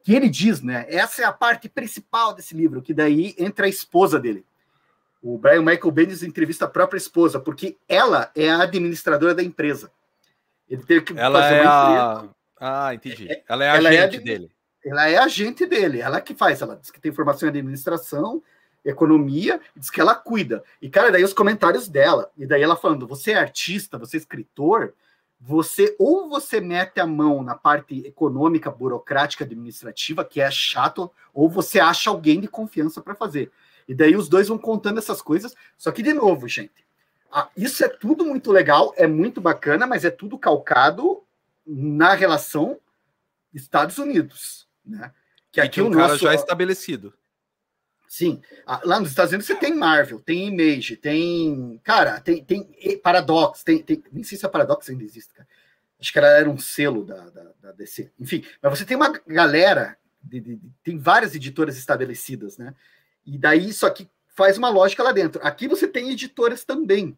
Que 0.06 0.14
ele 0.14 0.28
diz, 0.28 0.62
né? 0.62 0.86
Essa 0.88 1.22
é 1.22 1.24
a 1.24 1.32
parte 1.32 1.68
principal 1.68 2.32
desse 2.32 2.54
livro, 2.54 2.80
que 2.80 2.94
daí 2.94 3.34
entra 3.36 3.66
a 3.66 3.68
esposa 3.68 4.20
dele. 4.20 4.46
O 5.20 5.36
Brian 5.36 5.62
Michael 5.62 5.90
Bendis 5.90 6.22
entrevista 6.22 6.64
a 6.64 6.68
própria 6.68 6.96
esposa, 6.96 7.40
porque 7.40 7.76
ela 7.88 8.30
é 8.32 8.48
a 8.48 8.62
administradora 8.62 9.34
da 9.34 9.42
empresa. 9.42 9.90
Ele 10.70 10.84
teve 10.84 11.06
que 11.06 11.18
ela 11.18 11.42
fazer 11.42 11.56
é 11.56 11.62
uma 11.62 12.30
a... 12.60 12.86
Ah, 12.86 12.94
entendi. 12.94 13.26
É, 13.28 13.42
ela 13.48 13.64
é 13.64 13.70
a 13.70 13.76
ela 13.78 13.92
é 13.92 13.98
agente 13.98 14.16
é 14.16 14.20
dele. 14.20 14.50
Ela 14.84 15.08
é 15.08 15.16
agente 15.18 15.66
dele, 15.66 16.00
ela 16.00 16.20
que 16.20 16.36
faz, 16.36 16.62
ela 16.62 16.76
diz 16.76 16.92
que 16.92 17.00
tem 17.00 17.10
formação 17.10 17.48
em 17.48 17.50
administração, 17.50 18.40
economia, 18.84 19.60
diz 19.74 19.90
que 19.90 20.00
ela 20.00 20.14
cuida. 20.14 20.62
E, 20.80 20.88
cara, 20.88 21.10
daí 21.10 21.24
os 21.24 21.34
comentários 21.34 21.88
dela, 21.88 22.30
e 22.38 22.46
daí 22.46 22.62
ela 22.62 22.76
falando: 22.76 23.08
você 23.08 23.32
é 23.32 23.38
artista, 23.38 23.98
você 23.98 24.18
é 24.18 24.20
escritor, 24.20 24.94
você 25.40 25.94
ou 25.98 26.28
você 26.28 26.60
mete 26.60 26.98
a 26.98 27.06
mão 27.06 27.42
na 27.42 27.54
parte 27.54 28.06
econômica, 28.06 28.70
burocrática, 28.70 29.44
administrativa, 29.44 30.24
que 30.24 30.40
é 30.40 30.50
chato, 30.50 31.10
ou 31.32 31.48
você 31.48 31.78
acha 31.78 32.10
alguém 32.10 32.40
de 32.40 32.48
confiança 32.48 33.00
para 33.00 33.14
fazer. 33.14 33.50
E 33.86 33.94
daí 33.94 34.16
os 34.16 34.28
dois 34.28 34.48
vão 34.48 34.58
contando 34.58 34.98
essas 34.98 35.22
coisas. 35.22 35.54
Só 35.76 35.92
que, 35.92 36.02
de 36.02 36.12
novo, 36.12 36.48
gente, 36.48 36.84
isso 37.56 37.84
é 37.84 37.88
tudo 37.88 38.24
muito 38.24 38.50
legal, 38.50 38.92
é 38.96 39.06
muito 39.06 39.40
bacana, 39.40 39.86
mas 39.86 40.04
é 40.04 40.10
tudo 40.10 40.38
calcado 40.38 41.22
na 41.66 42.14
relação 42.14 42.78
Estados 43.52 43.98
Unidos, 43.98 44.68
né? 44.84 45.12
Que 45.50 45.60
aqui 45.60 45.80
o 45.80 45.90
cara 45.90 46.08
nosso... 46.08 46.18
já 46.18 46.32
é 46.32 46.34
estabelecido. 46.34 47.14
Sim, 48.08 48.40
lá 48.84 49.00
nos 49.00 49.10
Estados 49.10 49.32
Unidos 49.32 49.46
você 49.46 49.56
tem 49.56 49.74
Marvel, 49.74 50.20
tem 50.20 50.46
Image, 50.46 50.96
tem. 50.96 51.80
Cara, 51.82 52.20
tem, 52.20 52.42
tem 52.44 52.64
Paradox, 53.02 53.64
tem, 53.64 53.82
tem. 53.82 54.02
Nem 54.12 54.22
sei 54.22 54.38
se 54.38 54.46
a 54.46 54.48
Paradox 54.48 54.88
ainda 54.88 55.02
existe, 55.02 55.34
cara. 55.34 55.48
Acho 55.98 56.12
que 56.12 56.18
era 56.18 56.48
um 56.48 56.58
selo 56.58 57.04
da, 57.04 57.30
da, 57.30 57.52
da 57.60 57.72
DC. 57.72 58.10
Enfim, 58.20 58.44
mas 58.62 58.78
você 58.78 58.84
tem 58.84 58.96
uma 58.96 59.08
galera, 59.26 59.96
de, 60.22 60.40
de, 60.40 60.56
de, 60.56 60.70
tem 60.84 60.98
várias 60.98 61.34
editoras 61.34 61.76
estabelecidas, 61.76 62.58
né? 62.58 62.74
E 63.24 63.36
daí 63.38 63.68
isso 63.68 63.86
aqui 63.86 64.08
faz 64.28 64.58
uma 64.58 64.68
lógica 64.68 65.02
lá 65.02 65.10
dentro. 65.10 65.40
Aqui 65.44 65.66
você 65.66 65.88
tem 65.88 66.10
editoras 66.10 66.64
também, 66.64 67.16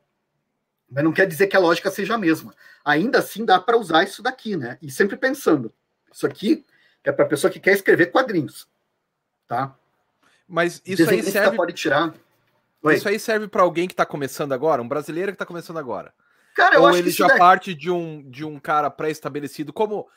mas 0.89 1.05
não 1.05 1.13
quer 1.13 1.27
dizer 1.27 1.49
que 1.49 1.57
a 1.57 1.61
lógica 1.61 1.91
seja 1.91 2.15
a 2.15 2.19
mesma. 2.19 2.55
Ainda 2.85 3.19
assim 3.19 3.45
dá 3.45 3.61
para 3.61 3.77
usar 3.77 4.05
isso 4.05 4.23
daqui, 4.23 4.57
né? 4.57 4.79
E 4.81 4.91
sempre 4.91 5.17
pensando, 5.17 5.73
isso 6.11 6.27
aqui 6.27 6.65
é 7.05 7.13
para 7.13 7.27
pessoa 7.27 7.51
que 7.51 7.61
quer 7.61 7.73
escrever 7.73 8.07
quadrinhos, 8.07 8.69
tá? 9.47 9.77
Mas 10.49 10.81
isso 10.85 11.09
aí 11.09 11.23
serve. 11.23 11.57
Pode 11.57 11.75
tirar. 11.75 12.15
Oi. 12.83 12.95
Isso 12.95 13.09
aí 13.09 13.19
serve 13.19 13.49
para 13.49 13.63
alguém 13.63 13.87
que 13.87 13.93
está 13.93 14.07
começando 14.07 14.53
agora, 14.53 14.81
um 14.81 14.89
brasileiro 14.89 15.33
que 15.33 15.35
está 15.35 15.45
começando 15.45 15.79
agora. 15.79 16.15
Cara, 16.55 16.77
eu 16.77 16.83
Ou 16.83 16.89
acho 16.89 16.99
ele 16.99 17.11
que 17.11 17.19
já 17.19 17.37
parte 17.37 17.75
de 17.75 17.91
um, 17.91 18.29
de 18.29 18.45
um 18.45 18.59
cara 18.59 18.91
pré-estabelecido, 18.91 19.73
como, 19.73 20.09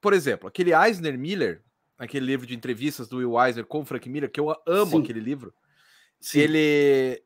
por 0.00 0.12
exemplo, 0.12 0.48
aquele 0.48 0.72
Eisner 0.72 1.18
Miller, 1.18 1.62
aquele 1.98 2.24
livro 2.24 2.46
de 2.46 2.54
entrevistas 2.54 3.08
do 3.08 3.18
Will 3.18 3.32
Weiser 3.32 3.66
com 3.66 3.80
o 3.80 3.84
Frank 3.84 4.08
Miller, 4.08 4.30
que 4.30 4.40
eu 4.40 4.54
amo 4.66 4.92
Sim. 4.92 5.02
aquele 5.02 5.20
livro. 5.20 5.52
Sim. 6.20 6.40
Ele 6.40 7.22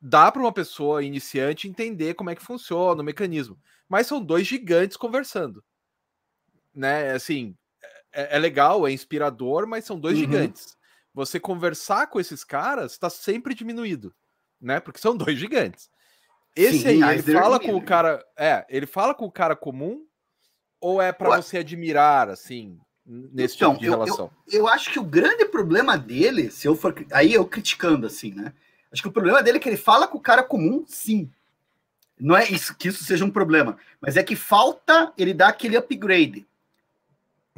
dá 0.00 0.30
para 0.30 0.42
uma 0.42 0.52
pessoa 0.52 1.02
iniciante 1.02 1.68
entender 1.68 2.14
como 2.14 2.30
é 2.30 2.34
que 2.34 2.42
funciona 2.42 3.00
o 3.00 3.04
mecanismo. 3.04 3.58
Mas 3.88 4.06
são 4.06 4.20
dois 4.20 4.46
gigantes 4.46 4.96
conversando. 4.96 5.62
Né? 6.74 7.12
Assim, 7.12 7.56
é, 8.12 8.36
é 8.36 8.38
legal, 8.38 8.86
é 8.86 8.92
inspirador, 8.92 9.66
mas 9.66 9.84
são 9.84 9.98
dois 9.98 10.16
uhum. 10.16 10.24
gigantes. 10.24 10.77
Você 11.18 11.40
conversar 11.40 12.06
com 12.06 12.20
esses 12.20 12.44
caras 12.44 12.92
está 12.92 13.10
sempre 13.10 13.52
diminuído, 13.52 14.14
né? 14.60 14.78
Porque 14.78 15.00
são 15.00 15.16
dois 15.16 15.36
gigantes. 15.36 15.90
Esse 16.54 16.78
Sim, 16.78 17.02
aí, 17.02 17.18
ele 17.18 17.32
fala 17.32 17.58
com 17.58 17.74
o 17.74 17.82
cara. 17.82 18.24
É, 18.38 18.64
ele 18.68 18.86
fala 18.86 19.12
com 19.12 19.24
o 19.24 19.32
cara 19.32 19.56
comum 19.56 20.04
ou 20.80 21.02
é 21.02 21.10
para 21.10 21.34
você 21.34 21.58
admirar, 21.58 22.28
assim, 22.28 22.78
nesse 23.04 23.56
então, 23.56 23.72
tipo 23.72 23.80
de 23.80 23.86
eu, 23.86 23.92
relação? 23.94 24.30
Eu, 24.46 24.60
eu, 24.60 24.68
acho 24.68 24.92
que 24.92 25.00
o 25.00 25.04
grande 25.04 25.44
problema 25.46 25.98
dele, 25.98 26.52
se 26.52 26.68
eu 26.68 26.76
for. 26.76 26.94
Aí 27.10 27.34
eu 27.34 27.44
criticando, 27.44 28.06
assim, 28.06 28.32
né? 28.32 28.52
Acho 28.92 29.02
que 29.02 29.08
o 29.08 29.12
problema 29.12 29.42
dele 29.42 29.58
é 29.58 29.60
que 29.60 29.68
ele 29.68 29.76
fala 29.76 30.06
com 30.06 30.18
o 30.18 30.22
cara 30.22 30.44
comum, 30.44 30.84
sim. 30.86 31.28
Não 32.16 32.36
é 32.36 32.48
isso 32.48 32.76
que 32.76 32.86
isso 32.86 33.02
seja 33.02 33.24
um 33.24 33.30
problema, 33.30 33.76
mas 34.00 34.16
é 34.16 34.22
que 34.22 34.36
falta 34.36 35.12
ele 35.18 35.34
dar 35.34 35.48
aquele 35.48 35.76
upgrade. 35.76 36.46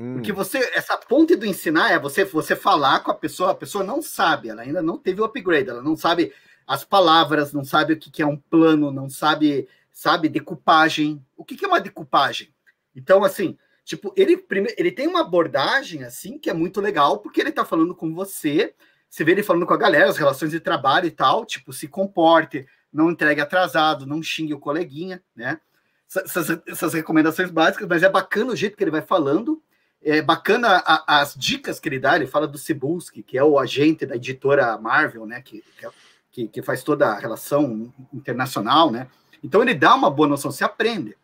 Hum. 0.01 0.15
Porque 0.15 0.33
você, 0.33 0.59
essa 0.75 0.97
ponte 0.97 1.37
do 1.37 1.45
ensinar 1.45 1.93
é 1.93 1.99
você, 1.99 2.25
você 2.25 2.57
falar 2.57 3.01
com 3.01 3.11
a 3.11 3.15
pessoa, 3.15 3.51
a 3.51 3.55
pessoa 3.55 3.85
não 3.85 4.01
sabe, 4.01 4.49
ela 4.49 4.63
ainda 4.63 4.81
não 4.81 4.97
teve 4.97 5.21
o 5.21 5.25
upgrade, 5.25 5.69
ela 5.69 5.83
não 5.83 5.95
sabe 5.95 6.33
as 6.67 6.83
palavras, 6.85 7.53
não 7.53 7.63
sabe 7.63 7.93
o 7.93 7.99
que, 7.99 8.11
que 8.11 8.23
é 8.23 8.27
um 8.27 8.37
plano, 8.37 8.91
não 8.91 9.11
sabe, 9.11 9.69
sabe, 9.93 10.31
decupagem. 10.31 11.23
O 11.37 11.45
que, 11.45 11.55
que 11.55 11.67
é 11.67 11.69
uma 11.69 11.81
decupagem? 11.81 12.49
Então, 12.97 13.23
assim, 13.23 13.59
tipo, 13.85 14.15
ele, 14.17 14.43
ele 14.79 14.91
tem 14.91 15.07
uma 15.07 15.21
abordagem, 15.21 16.03
assim, 16.03 16.39
que 16.39 16.49
é 16.49 16.55
muito 16.55 16.81
legal, 16.81 17.19
porque 17.19 17.39
ele 17.39 17.53
tá 17.53 17.65
falando 17.67 17.95
com 17.95 18.15
você, 18.15 18.73
você 19.07 19.23
vê 19.23 19.33
ele 19.33 19.43
falando 19.43 19.67
com 19.67 19.75
a 19.75 19.79
galera, 19.79 20.09
as 20.09 20.17
relações 20.17 20.53
de 20.53 20.61
trabalho 20.61 21.07
e 21.07 21.11
tal, 21.11 21.45
tipo, 21.45 21.75
se 21.75 21.87
comporte, 21.87 22.67
não 22.91 23.11
entregue 23.11 23.43
atrasado, 23.43 24.07
não 24.07 24.23
xingue 24.23 24.55
o 24.55 24.61
coleguinha, 24.61 25.23
né? 25.37 25.61
Essas, 26.09 26.59
essas 26.67 26.95
recomendações 26.95 27.51
básicas, 27.51 27.87
mas 27.87 28.03
é 28.03 28.09
bacana 28.09 28.53
o 28.53 28.57
jeito 28.57 28.77
que 28.77 28.83
ele 28.83 28.91
vai 28.91 29.03
falando, 29.03 29.63
é 30.03 30.23
bacana 30.23 30.83
a, 30.87 31.21
as 31.21 31.35
dicas 31.35 31.79
que 31.79 31.89
ele 31.89 31.99
dá, 31.99 32.17
ele 32.17 32.27
fala 32.27 32.49
do 32.49 32.59
Cebulski, 32.59 33.23
que 33.23 33.37
é 33.37 33.45
o 33.45 33.59
agente 33.59 34.07
da 34.07 34.17
editora 34.17 34.79
Marvel, 34.79 35.27
né, 35.27 35.43
que, 35.43 35.63
que, 36.33 36.49
que 36.49 36.63
faz 36.63 36.83
toda 36.83 37.09
a 37.09 37.19
relação 37.19 37.93
internacional, 38.13 38.91
né, 38.91 39.09
então 39.43 39.63
ele 39.63 39.75
dá 39.75 39.95
uma 39.95 40.11
boa 40.11 40.29
noção, 40.29 40.51
se 40.51 40.65
aprende. 40.65 41.17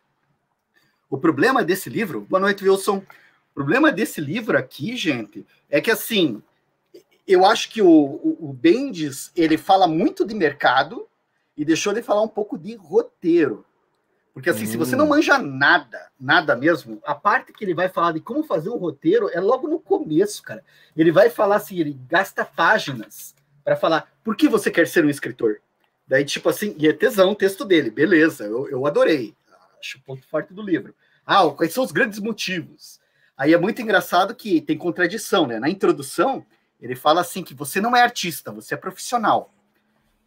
O 1.09 1.17
problema 1.17 1.63
desse 1.63 1.89
livro, 1.89 2.21
boa 2.21 2.39
noite, 2.39 2.67
Wilson, 2.67 2.97
o 2.97 3.53
problema 3.53 3.91
desse 3.91 4.19
livro 4.19 4.57
aqui, 4.57 4.95
gente, 4.95 5.45
é 5.69 5.79
que, 5.81 5.89
assim, 5.89 6.41
eu 7.27 7.45
acho 7.45 7.69
que 7.69 7.81
o, 7.81 7.87
o, 7.87 8.49
o 8.49 8.53
Bendis, 8.53 9.31
ele 9.35 9.57
fala 9.57 9.87
muito 9.87 10.25
de 10.25 10.35
mercado 10.35 11.07
e 11.55 11.65
deixou 11.65 11.93
de 11.93 12.01
falar 12.01 12.21
um 12.21 12.27
pouco 12.27 12.57
de 12.57 12.75
roteiro. 12.75 13.65
Porque 14.37 14.51
assim, 14.51 14.65
hum. 14.65 14.67
se 14.67 14.77
você 14.77 14.95
não 14.95 15.05
hum. 15.05 15.09
manja 15.09 15.39
nada, 15.39 16.11
nada 16.19 16.55
mesmo, 16.55 17.01
a 17.03 17.15
parte 17.15 17.51
que 17.51 17.65
ele 17.65 17.73
vai 17.73 17.89
falar 17.89 18.11
de 18.11 18.19
como 18.19 18.43
fazer 18.43 18.69
um 18.69 18.77
roteiro 18.77 19.31
é 19.33 19.41
logo 19.41 19.67
no 19.67 19.79
começo, 19.79 20.43
cara. 20.43 20.63
Ele 20.95 21.11
vai 21.11 21.27
falar 21.27 21.55
assim, 21.55 21.79
ele 21.79 21.99
gasta 22.07 22.45
páginas 22.45 23.33
para 23.63 23.75
falar 23.75 24.07
por 24.23 24.35
que 24.35 24.47
você 24.47 24.69
quer 24.69 24.87
ser 24.87 25.03
um 25.03 25.09
escritor. 25.09 25.59
Daí, 26.07 26.23
tipo 26.23 26.49
assim, 26.49 26.75
e 26.77 26.87
é 26.87 26.93
tesão 26.93 27.31
o 27.31 27.35
texto 27.35 27.65
dele, 27.65 27.89
beleza, 27.89 28.43
eu, 28.43 28.69
eu 28.69 28.85
adorei. 28.85 29.35
Acho 29.79 29.97
o 29.97 30.01
ponto 30.01 30.23
forte 30.27 30.53
do 30.53 30.61
livro. 30.61 30.93
Ah, 31.25 31.49
quais 31.49 31.73
são 31.73 31.83
os 31.83 31.91
grandes 31.91 32.19
motivos? 32.19 32.99
Aí 33.35 33.55
é 33.55 33.57
muito 33.57 33.81
engraçado 33.81 34.35
que 34.35 34.61
tem 34.61 34.77
contradição, 34.77 35.47
né? 35.47 35.59
Na 35.59 35.67
introdução, 35.67 36.45
ele 36.79 36.95
fala 36.95 37.21
assim 37.21 37.43
que 37.43 37.55
você 37.55 37.81
não 37.81 37.95
é 37.95 38.03
artista, 38.03 38.51
você 38.51 38.75
é 38.75 38.77
profissional. 38.77 39.51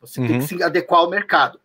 Você 0.00 0.18
uhum. 0.18 0.26
tem 0.26 0.36
que 0.38 0.52
uhum. 0.52 0.58
se 0.58 0.64
adequar 0.64 0.98
ao 0.98 1.08
mercado 1.08 1.60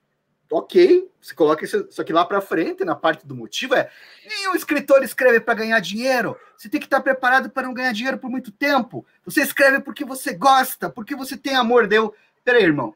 ok, 0.52 1.10
você 1.20 1.34
coloca 1.34 1.66
isso, 1.66 1.88
isso 1.90 2.02
aqui 2.02 2.14
lá 2.14 2.24
para 2.26 2.42
frente, 2.42 2.86
na 2.86 2.96
parte 2.96 3.26
do 3.26 3.36
motivo 3.36 3.76
é, 3.76 3.90
e 4.24 4.48
o 4.50 4.56
escritor 4.56 5.04
escreve 5.04 5.40
para 5.40 5.56
ganhar 5.56 5.80
dinheiro, 5.80 6.38
você 6.56 6.70
tem 6.70 6.80
que 6.80 6.86
estar 6.86 7.02
preparado 7.02 7.50
para 7.50 7.64
não 7.64 7.74
ganhar 7.74 7.92
dinheiro 7.94 8.18
por 8.18 8.30
muito 8.30 8.52
tempo, 8.52 9.06
você 9.24 9.42
escreve 9.42 9.80
porque 9.80 10.06
você 10.06 10.34
gosta, 10.34 10.90
porque 10.90 11.16
você 11.16 11.36
tem 11.36 11.56
amor, 11.56 11.88
deu, 11.88 12.14
peraí, 12.44 12.64
irmão, 12.64 12.94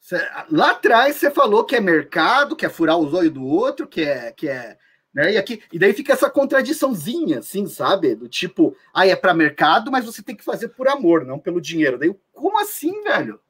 você, 0.00 0.16
lá 0.50 0.72
atrás 0.72 1.16
você 1.16 1.30
falou 1.30 1.64
que 1.64 1.76
é 1.76 1.80
mercado, 1.80 2.56
que 2.56 2.66
é 2.66 2.68
furar 2.68 2.98
os 2.98 3.14
olhos 3.14 3.32
do 3.32 3.44
outro, 3.44 3.86
que 3.86 4.02
é, 4.02 4.32
que 4.32 4.48
é, 4.48 4.76
né, 5.12 5.32
e 5.32 5.38
aqui, 5.38 5.62
e 5.72 5.78
daí 5.78 5.94
fica 5.94 6.12
essa 6.12 6.28
contradiçãozinha, 6.28 7.38
assim, 7.38 7.66
sabe, 7.66 8.14
do 8.14 8.28
tipo, 8.28 8.76
ah, 8.92 9.06
é 9.06 9.16
para 9.16 9.34
mercado, 9.34 9.90
mas 9.90 10.04
você 10.04 10.22
tem 10.22 10.36
que 10.36 10.44
fazer 10.44 10.68
por 10.68 10.88
amor, 10.88 11.24
não 11.24 11.38
pelo 11.38 11.60
dinheiro, 11.60 11.98
daí, 11.98 12.14
como 12.32 12.60
assim, 12.60 13.02
velho? 13.02 13.40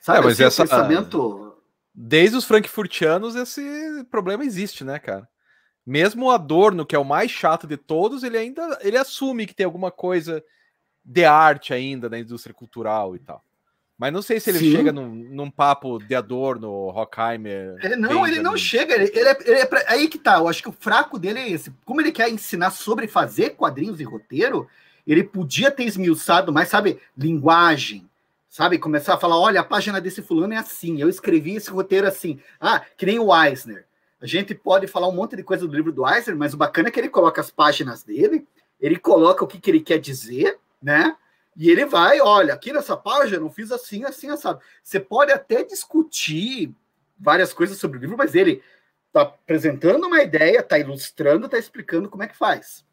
Sabe, 0.00 0.20
é, 0.20 0.22
mas 0.22 0.34
assim, 0.34 0.44
essa... 0.44 0.62
pensamento 0.62 1.51
Desde 1.94 2.36
os 2.36 2.44
frankfurtianos, 2.44 3.34
esse 3.34 4.04
problema 4.10 4.44
existe, 4.44 4.82
né, 4.84 4.98
cara? 4.98 5.28
Mesmo 5.84 6.26
o 6.26 6.30
Adorno, 6.30 6.86
que 6.86 6.94
é 6.94 6.98
o 6.98 7.04
mais 7.04 7.30
chato 7.30 7.66
de 7.66 7.76
todos, 7.76 8.22
ele 8.22 8.38
ainda 8.38 8.78
ele 8.82 8.96
assume 8.96 9.46
que 9.46 9.54
tem 9.54 9.66
alguma 9.66 9.90
coisa 9.90 10.42
de 11.04 11.24
arte 11.24 11.74
ainda 11.74 12.08
na 12.08 12.18
indústria 12.18 12.54
cultural 12.54 13.16
e 13.16 13.18
tal. 13.18 13.44
Mas 13.98 14.12
não 14.12 14.22
sei 14.22 14.40
se 14.40 14.50
ele 14.50 14.58
Sim. 14.58 14.72
chega 14.72 14.92
num, 14.92 15.14
num, 15.14 15.50
papo 15.50 15.98
de 15.98 16.14
Adorno, 16.14 16.90
Rockheimer. 16.90 17.76
Ele, 17.82 17.96
não, 17.96 18.26
ele 18.26 18.40
não 18.40 18.56
chega. 18.56 18.94
Ele, 18.94 19.04
ele, 19.14 19.28
é, 19.28 19.38
ele 19.44 19.58
é 19.60 19.66
pra, 19.66 19.84
aí 19.86 20.08
que 20.08 20.18
tá. 20.18 20.38
Eu 20.38 20.48
acho 20.48 20.62
que 20.62 20.68
o 20.68 20.76
fraco 20.78 21.18
dele 21.18 21.38
é 21.38 21.48
esse. 21.48 21.72
Como 21.84 22.00
ele 22.00 22.10
quer 22.10 22.28
ensinar 22.28 22.70
sobre 22.70 23.06
fazer 23.06 23.50
quadrinhos 23.50 24.00
e 24.00 24.04
roteiro, 24.04 24.66
ele 25.06 25.22
podia 25.22 25.70
ter 25.70 25.84
esmiuçado 25.84 26.52
mais, 26.52 26.68
sabe, 26.68 26.98
linguagem, 27.16 28.08
sabe? 28.52 28.78
Começar 28.78 29.14
a 29.14 29.18
falar, 29.18 29.38
olha, 29.38 29.62
a 29.62 29.64
página 29.64 29.98
desse 29.98 30.20
fulano 30.20 30.52
é 30.52 30.58
assim, 30.58 31.00
eu 31.00 31.08
escrevi 31.08 31.56
esse 31.56 31.70
roteiro 31.70 32.06
assim. 32.06 32.38
Ah, 32.60 32.84
que 32.98 33.06
nem 33.06 33.18
o 33.18 33.34
Eisner. 33.34 33.86
A 34.20 34.26
gente 34.26 34.54
pode 34.54 34.86
falar 34.86 35.08
um 35.08 35.14
monte 35.14 35.34
de 35.34 35.42
coisa 35.42 35.66
do 35.66 35.74
livro 35.74 35.90
do 35.90 36.06
Eisner, 36.06 36.36
mas 36.36 36.52
o 36.52 36.58
bacana 36.58 36.88
é 36.88 36.90
que 36.90 37.00
ele 37.00 37.08
coloca 37.08 37.40
as 37.40 37.50
páginas 37.50 38.02
dele, 38.02 38.46
ele 38.78 38.98
coloca 38.98 39.42
o 39.42 39.46
que, 39.46 39.58
que 39.58 39.70
ele 39.70 39.80
quer 39.80 39.98
dizer, 39.98 40.58
né? 40.82 41.16
E 41.56 41.70
ele 41.70 41.86
vai, 41.86 42.20
olha, 42.20 42.52
aqui 42.52 42.74
nessa 42.74 42.94
página 42.94 43.42
eu 43.42 43.48
fiz 43.48 43.72
assim, 43.72 44.04
assim, 44.04 44.28
assado. 44.28 44.60
Você 44.84 45.00
pode 45.00 45.32
até 45.32 45.64
discutir 45.64 46.74
várias 47.18 47.54
coisas 47.54 47.78
sobre 47.78 47.96
o 47.96 48.00
livro, 48.02 48.18
mas 48.18 48.34
ele 48.34 48.62
tá 49.10 49.22
apresentando 49.22 50.06
uma 50.06 50.22
ideia, 50.22 50.62
tá 50.62 50.78
ilustrando, 50.78 51.48
tá 51.48 51.58
explicando 51.58 52.10
como 52.10 52.22
é 52.22 52.28
que 52.28 52.36
faz. 52.36 52.84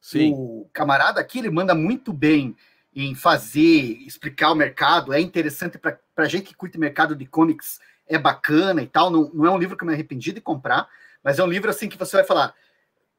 Sim. 0.00 0.32
O 0.32 0.66
camarada 0.72 1.20
aqui, 1.20 1.40
ele 1.40 1.50
manda 1.50 1.74
muito 1.74 2.10
bem 2.10 2.56
em 2.94 3.14
fazer, 3.14 4.02
explicar 4.06 4.50
o 4.50 4.54
mercado, 4.54 5.12
é 5.12 5.20
interessante 5.20 5.78
para 5.78 6.28
gente 6.28 6.46
que 6.46 6.54
curte 6.54 6.78
mercado 6.78 7.14
de 7.14 7.26
comics, 7.26 7.78
é 8.06 8.18
bacana 8.18 8.82
e 8.82 8.86
tal. 8.86 9.10
Não, 9.10 9.30
não 9.32 9.46
é 9.46 9.50
um 9.50 9.58
livro 9.58 9.76
que 9.76 9.84
eu 9.84 9.88
me 9.88 9.94
arrependi 9.94 10.32
de 10.32 10.40
comprar, 10.40 10.88
mas 11.22 11.38
é 11.38 11.44
um 11.44 11.48
livro 11.48 11.70
assim 11.70 11.88
que 11.88 11.98
você 11.98 12.16
vai 12.16 12.24
falar, 12.24 12.54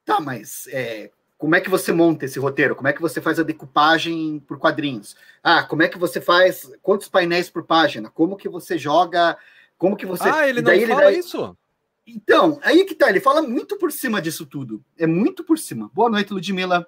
tá, 0.03 0.19
mas 0.19 0.67
é, 0.71 1.11
como 1.38 1.55
é 1.55 1.61
que 1.61 1.69
você 1.69 1.93
monta 1.93 2.25
esse 2.25 2.38
roteiro? 2.38 2.75
Como 2.75 2.89
é 2.89 2.93
que 2.93 3.01
você 3.01 3.21
faz 3.21 3.39
a 3.39 3.43
decupagem 3.43 4.39
por 4.41 4.59
quadrinhos? 4.59 5.15
Ah, 5.41 5.63
como 5.63 5.81
é 5.81 5.88
que 5.88 5.97
você 5.97 6.19
faz 6.19 6.69
quantos 6.81 7.07
painéis 7.07 7.49
por 7.49 7.63
página? 7.63 8.09
Como 8.09 8.35
que 8.35 8.49
você 8.49 8.77
joga? 8.77 9.38
Como 9.77 9.95
que 9.95 10.05
você? 10.05 10.27
Ah, 10.27 10.49
ele 10.49 10.61
não 10.61 10.71
fala 10.88 11.11
ele 11.11 11.19
isso. 11.19 11.57
Então, 12.05 12.59
aí 12.61 12.83
que 12.83 12.93
tá, 12.93 13.09
ele 13.09 13.21
fala 13.21 13.41
muito 13.41 13.77
por 13.77 13.91
cima 13.91 14.21
disso 14.21 14.45
tudo. 14.45 14.83
É 14.97 15.07
muito 15.07 15.43
por 15.43 15.57
cima. 15.57 15.89
Boa 15.93 16.09
noite, 16.09 16.33
Ludmila. 16.33 16.85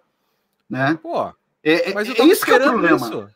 Né? 0.69 0.99
Pô, 1.01 1.33
é, 1.63 1.93
Mas 1.93 2.09
é, 2.09 2.13
é 2.13 2.25
isso 2.25 2.45
que 2.45 2.51
é 2.51 2.55
o 2.55 2.61
problema. 2.61 2.95
Isso. 2.95 3.29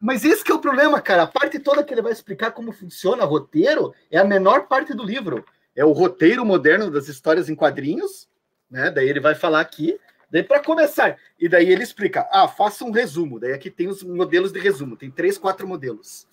Mas 0.00 0.24
esse 0.24 0.42
que 0.42 0.50
é 0.50 0.54
o 0.54 0.60
problema, 0.60 1.00
cara. 1.00 1.22
A 1.22 1.26
parte 1.26 1.58
toda 1.58 1.84
que 1.84 1.94
ele 1.94 2.02
vai 2.02 2.12
explicar 2.12 2.50
como 2.50 2.72
funciona 2.72 3.24
o 3.24 3.28
roteiro 3.28 3.94
é 4.10 4.18
a 4.18 4.24
menor 4.24 4.66
parte 4.66 4.94
do 4.94 5.04
livro. 5.04 5.44
É 5.76 5.84
o 5.84 5.92
roteiro 5.92 6.44
moderno 6.44 6.90
das 6.90 7.08
histórias 7.08 7.48
em 7.48 7.54
quadrinhos, 7.54 8.28
né? 8.70 8.90
Daí 8.90 9.08
ele 9.08 9.20
vai 9.20 9.34
falar 9.34 9.60
aqui. 9.60 9.98
Daí 10.30 10.42
para 10.42 10.62
começar, 10.62 11.18
e 11.38 11.48
daí 11.48 11.70
ele 11.70 11.82
explica: 11.82 12.28
ah, 12.32 12.48
faça 12.48 12.84
um 12.84 12.90
resumo. 12.90 13.38
Daí 13.38 13.52
aqui 13.52 13.70
tem 13.70 13.88
os 13.88 14.02
modelos 14.02 14.52
de 14.52 14.58
resumo, 14.58 14.96
tem 14.96 15.10
três, 15.10 15.38
quatro 15.38 15.68
modelos. 15.68 16.26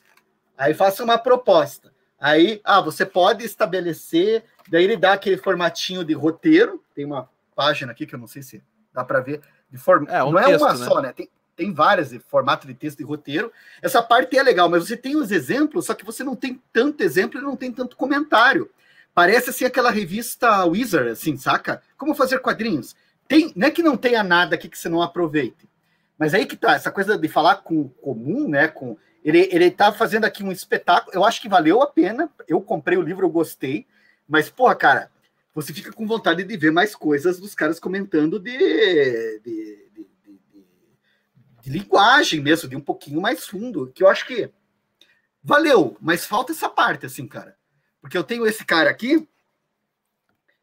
Aí 0.58 0.74
faça 0.74 1.04
uma 1.04 1.18
proposta. 1.18 1.94
Aí, 2.20 2.60
ah, 2.66 2.82
você 2.82 3.06
pode 3.06 3.46
estabelecer. 3.46 4.44
Daí 4.68 4.84
ele 4.84 4.98
dá 4.98 5.14
aquele 5.14 5.38
formatinho 5.38 6.04
de 6.04 6.14
roteiro. 6.14 6.84
Tem 6.94 7.06
uma 7.06 7.30
página 7.56 7.92
aqui 7.94 8.06
que 8.06 8.14
eu 8.14 8.20
não 8.20 8.28
sei 8.28 8.42
se 8.42 8.62
dá 8.94 9.06
para 9.06 9.22
ver. 9.22 9.42
De 9.72 9.78
form... 9.78 10.06
É, 10.10 10.22
um 10.24 10.32
não 10.32 10.44
texto, 10.44 10.54
é 10.54 10.58
uma 10.58 10.74
né? 10.74 10.86
só, 10.86 11.02
né? 11.02 11.14
Tem, 11.14 11.30
tem 11.60 11.74
várias 11.74 12.16
formato 12.30 12.66
de 12.66 12.74
texto 12.74 13.02
e 13.02 13.04
roteiro. 13.04 13.52
Essa 13.82 14.02
parte 14.02 14.38
é 14.38 14.42
legal, 14.42 14.70
mas 14.70 14.88
você 14.88 14.96
tem 14.96 15.18
os 15.18 15.30
exemplos, 15.30 15.86
só 15.86 15.94
que 15.94 16.06
você 16.06 16.24
não 16.24 16.34
tem 16.34 16.62
tanto 16.72 17.04
exemplo 17.04 17.38
e 17.38 17.44
não 17.44 17.58
tem 17.58 17.70
tanto 17.70 17.98
comentário. 17.98 18.72
Parece 19.14 19.50
assim 19.50 19.66
aquela 19.66 19.92
revista 19.92 20.64
Wizard, 20.64 21.10
assim, 21.10 21.36
saca? 21.36 21.84
Como 21.98 22.16
fazer 22.16 22.40
quadrinhos. 22.40 22.96
Tem, 23.28 23.52
não 23.58 23.68
é 23.68 23.72
que 23.72 23.84
não 23.84 23.98
tenha 23.98 24.24
nada 24.24 24.56
aqui 24.56 24.70
que 24.70 24.78
você 24.78 24.88
não 24.88 25.02
aproveite. 25.02 25.68
Mas 26.18 26.34
aí 26.34 26.46
que 26.46 26.56
tá, 26.56 26.76
essa 26.76 26.92
coisa 26.92 27.18
de 27.18 27.28
falar 27.28 27.58
com 27.58 27.82
o 27.82 27.90
comum, 27.90 28.48
né? 28.48 28.70
Com, 28.70 28.98
ele, 29.22 29.50
ele 29.52 29.70
tá 29.70 29.92
fazendo 29.92 30.24
aqui 30.24 30.42
um 30.42 30.52
espetáculo. 30.54 31.14
Eu 31.14 31.26
acho 31.26 31.42
que 31.42 31.50
valeu 31.50 31.82
a 31.82 31.88
pena. 31.88 32.30
Eu 32.48 32.62
comprei 32.62 32.98
o 32.98 33.02
livro, 33.02 33.26
eu 33.26 33.30
gostei. 33.30 33.86
Mas, 34.28 34.50
porra, 34.50 34.76
cara, 34.76 35.12
você 35.54 35.74
fica 35.74 35.92
com 35.92 36.08
vontade 36.08 36.42
de 36.42 36.58
ver 36.58 36.72
mais 36.72 36.96
coisas 36.96 37.38
dos 37.38 37.54
caras 37.54 37.82
comentando 37.82 38.40
de, 38.40 39.40
de 39.44 39.89
de 41.70 41.78
linguagem 41.78 42.42
mesmo, 42.42 42.68
de 42.68 42.76
um 42.76 42.82
pouquinho 42.82 43.22
mais 43.22 43.46
fundo, 43.46 43.92
que 43.94 44.04
eu 44.04 44.10
acho 44.10 44.26
que 44.26 44.50
valeu, 45.44 45.96
mas 46.02 46.26
falta 46.26 46.52
essa 46.52 46.68
parte, 46.68 47.06
assim, 47.06 47.28
cara. 47.28 47.56
Porque 48.02 48.18
eu 48.18 48.24
tenho 48.24 48.48
esse 48.48 48.66
cara 48.66 48.90
aqui, 48.90 49.28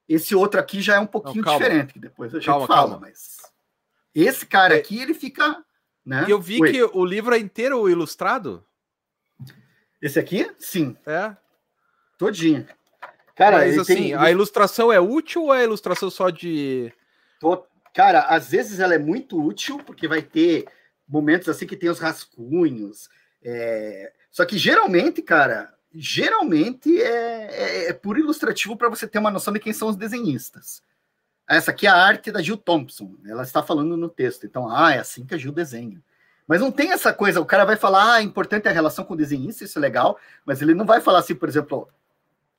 esse 0.09 0.35
outro 0.35 0.59
aqui 0.59 0.83
já 0.83 0.97
é 0.97 0.99
um 0.99 1.07
pouquinho 1.07 1.45
Não, 1.45 1.53
diferente, 1.53 1.93
que 1.93 2.01
depois 2.01 2.35
a 2.35 2.39
gente 2.39 2.47
calma, 2.47 2.67
fala, 2.67 2.91
calma. 2.91 2.99
mas 3.01 3.37
esse 4.13 4.45
cara 4.47 4.75
é. 4.75 4.79
aqui, 4.79 5.01
ele 5.01 5.15
fica. 5.15 5.65
Né? 6.05 6.25
E 6.27 6.31
eu 6.31 6.41
vi 6.41 6.61
Oi. 6.61 6.73
que 6.73 6.83
o 6.83 7.05
livro 7.05 7.35
é 7.35 7.39
inteiro 7.39 7.89
ilustrado. 7.89 8.65
Esse 10.03 10.19
aqui? 10.19 10.51
Sim. 10.59 10.97
É. 11.07 11.37
Todinho. 12.19 12.67
Cara, 13.35 13.59
Mas, 13.59 13.79
assim, 13.79 13.95
tem... 13.95 14.15
a 14.15 14.31
ilustração 14.31 14.93
é 14.93 14.99
útil 14.99 15.45
ou 15.45 15.55
é 15.55 15.63
ilustração 15.63 16.11
só 16.11 16.31
de. 16.31 16.93
Cara, 17.93 18.23
às 18.23 18.51
vezes 18.51 18.81
ela 18.81 18.95
é 18.95 18.99
muito 18.99 19.43
útil, 19.43 19.79
porque 19.79 20.09
vai 20.09 20.23
ter 20.23 20.67
momentos 21.09 21.49
assim 21.49 21.67
que 21.67 21.77
tem 21.77 21.91
os 21.91 21.99
rascunhos. 21.99 23.09
É... 23.43 24.13
Só 24.31 24.45
que 24.45 24.59
geralmente, 24.59 25.23
cara, 25.23 25.75
geralmente 25.95 27.01
é, 27.01 27.49
é, 27.51 27.89
é 27.89 27.93
puro 27.93 28.19
ilustrativo 28.19 28.77
para 28.77 28.89
você 28.89 29.07
ter 29.07 29.19
uma 29.19 29.31
noção 29.31 29.53
de 29.53 29.61
quem 29.61 29.73
são 29.73 29.89
os 29.89 29.97
desenhistas. 29.97 30.83
Essa 31.49 31.71
aqui 31.71 31.87
é 31.87 31.91
a 31.91 31.95
arte 31.95 32.33
da 32.33 32.43
Gil 32.43 32.57
Thompson. 32.57 33.15
Ela 33.25 33.43
está 33.43 33.63
falando 33.63 33.97
no 33.97 34.09
texto. 34.09 34.45
Então, 34.45 34.69
ah, 34.69 34.93
é 34.93 34.99
assim 34.99 35.25
que 35.25 35.35
a 35.35 35.39
Gil 35.39 35.53
desenha. 35.53 36.03
Mas 36.47 36.61
não 36.61 36.71
tem 36.71 36.93
essa 36.93 37.13
coisa, 37.13 37.41
o 37.41 37.47
cara 37.47 37.65
vai 37.65 37.77
falar, 37.77 38.15
ah, 38.15 38.21
é 38.21 38.23
importante 38.23 38.69
a 38.69 38.73
relação 38.73 39.05
com 39.05 39.15
o 39.15 39.17
desenhista, 39.17 39.65
isso 39.65 39.79
é 39.79 39.83
legal, 39.83 40.17
mas 40.45 40.63
ele 40.63 40.75
não 40.75 40.87
vai 40.87 41.01
falar 41.01 41.19
assim, 41.19 41.35
por 41.35 41.49
exemplo, 41.49 41.89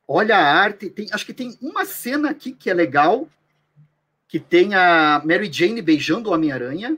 olha 0.05 0.37
a 0.37 0.43
arte, 0.43 0.89
tem, 0.89 1.07
acho 1.11 1.25
que 1.25 1.33
tem 1.33 1.57
uma 1.61 1.85
cena 1.85 2.29
aqui 2.29 2.51
que 2.51 2.69
é 2.69 2.73
legal, 2.73 3.29
que 4.27 4.41
tem 4.41 4.75
a 4.75 5.21
Mary 5.23 5.49
Jane 5.51 5.81
beijando 5.81 6.29
o 6.29 6.33
Homem-Aranha, 6.33 6.97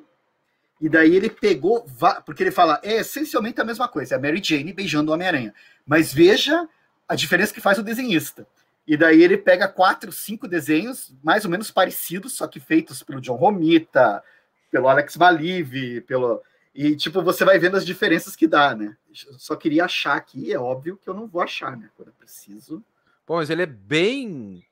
e 0.80 0.88
daí 0.88 1.16
ele 1.16 1.30
pegou, 1.30 1.86
porque 2.26 2.44
ele 2.44 2.52
fala, 2.52 2.80
é 2.84 2.98
essencialmente 2.98 3.60
a 3.60 3.66
mesma 3.66 3.88
coisa, 3.88 4.16
é 4.16 4.18
a 4.18 4.22
Mary 4.22 4.42
Jane 4.44 4.74
beijando 4.74 5.12
o 5.12 5.14
Homem-Aranha, 5.14 5.54
mas 5.86 6.14
veja 6.14 6.68
a 7.08 7.16
diferença 7.16 7.54
que 7.54 7.62
faz 7.62 7.78
o 7.78 7.84
desenhista. 7.84 8.48
E 8.88 8.96
daí 8.98 9.22
ele 9.22 9.38
pega 9.38 9.68
quatro, 9.68 10.12
cinco 10.12 10.48
desenhos 10.48 11.14
mais 11.24 11.46
ou 11.46 11.52
menos 11.52 11.70
parecidos, 11.70 12.34
só 12.34 12.48
que 12.48 12.60
feitos 12.60 13.04
pelo 13.04 13.22
John 13.22 13.36
Romita, 13.36 14.24
pelo 14.72 14.88
Alex 14.88 15.18
Malive, 15.18 16.02
pelo 16.02 16.42
e, 16.74 16.96
tipo, 16.96 17.22
você 17.22 17.44
vai 17.44 17.58
vendo 17.60 17.76
as 17.76 17.86
diferenças 17.86 18.36
que 18.36 18.48
dá, 18.48 18.76
né? 18.76 18.96
Eu 19.28 19.38
só 19.40 19.56
queria 19.56 19.86
achar 19.86 20.16
aqui, 20.16 20.54
é 20.54 20.60
óbvio 20.60 20.98
que 20.98 21.10
eu 21.10 21.14
não 21.14 21.28
vou 21.28 21.42
achar, 21.42 21.76
né? 21.76 21.90
Quando 21.96 22.10
eu 22.10 22.14
preciso. 22.14 22.84
Bom, 23.28 23.36
mas 23.36 23.50
ele 23.50 23.64
é 23.64 23.66
bem 23.66 24.64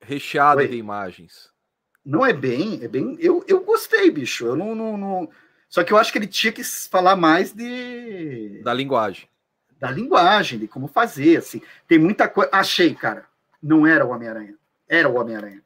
recheado 0.00 0.60
Oi. 0.60 0.68
de 0.68 0.76
imagens. 0.76 1.50
Não 2.08 2.24
é 2.24 2.32
bem, 2.32 2.82
é 2.82 2.88
bem. 2.88 3.18
Eu, 3.20 3.44
eu 3.46 3.62
gostei, 3.62 4.10
bicho. 4.10 4.46
Eu 4.46 4.56
não, 4.56 4.74
não, 4.74 4.96
não, 4.96 5.28
Só 5.68 5.84
que 5.84 5.92
eu 5.92 5.98
acho 5.98 6.10
que 6.10 6.16
ele 6.16 6.26
tinha 6.26 6.50
que 6.50 6.64
falar 6.64 7.14
mais 7.14 7.52
de. 7.52 8.62
Da 8.64 8.72
linguagem. 8.72 9.28
Da 9.78 9.90
linguagem, 9.90 10.58
de 10.58 10.66
como 10.66 10.88
fazer, 10.88 11.36
assim. 11.36 11.60
Tem 11.86 11.98
muita 11.98 12.26
coisa. 12.26 12.48
Achei, 12.50 12.94
cara. 12.94 13.26
Não 13.62 13.86
era 13.86 14.06
o 14.06 14.08
Homem-Aranha. 14.08 14.54
Era 14.88 15.06
o 15.06 15.20
Homem-Aranha. 15.20 15.62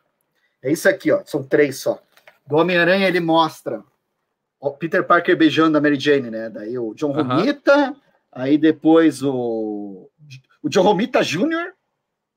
É 0.61 0.73
isso 0.73 0.89
aqui, 0.89 1.13
ó. 1.13 1.23
São 1.25 1.45
três 1.45 1.79
só. 1.79 2.03
Do 2.45 2.57
Homem-Aranha 2.57 3.07
ele 3.07 3.21
mostra 3.21 3.85
o 4.59 4.73
Peter 4.73 5.07
Parker 5.07 5.37
beijando 5.37 5.79
a 5.79 5.81
Mary 5.81 5.99
Jane, 5.99 6.29
né? 6.29 6.51
Daí 6.51 6.77
o 6.77 6.93
John 6.95 7.13
uhum. 7.17 7.23
Romita, 7.23 7.95
aí 8.33 8.59
depois 8.59 9.23
o, 9.23 10.11
o 10.61 10.69
John 10.69 10.83
Romita 10.83 11.23
Jr. 11.23 11.73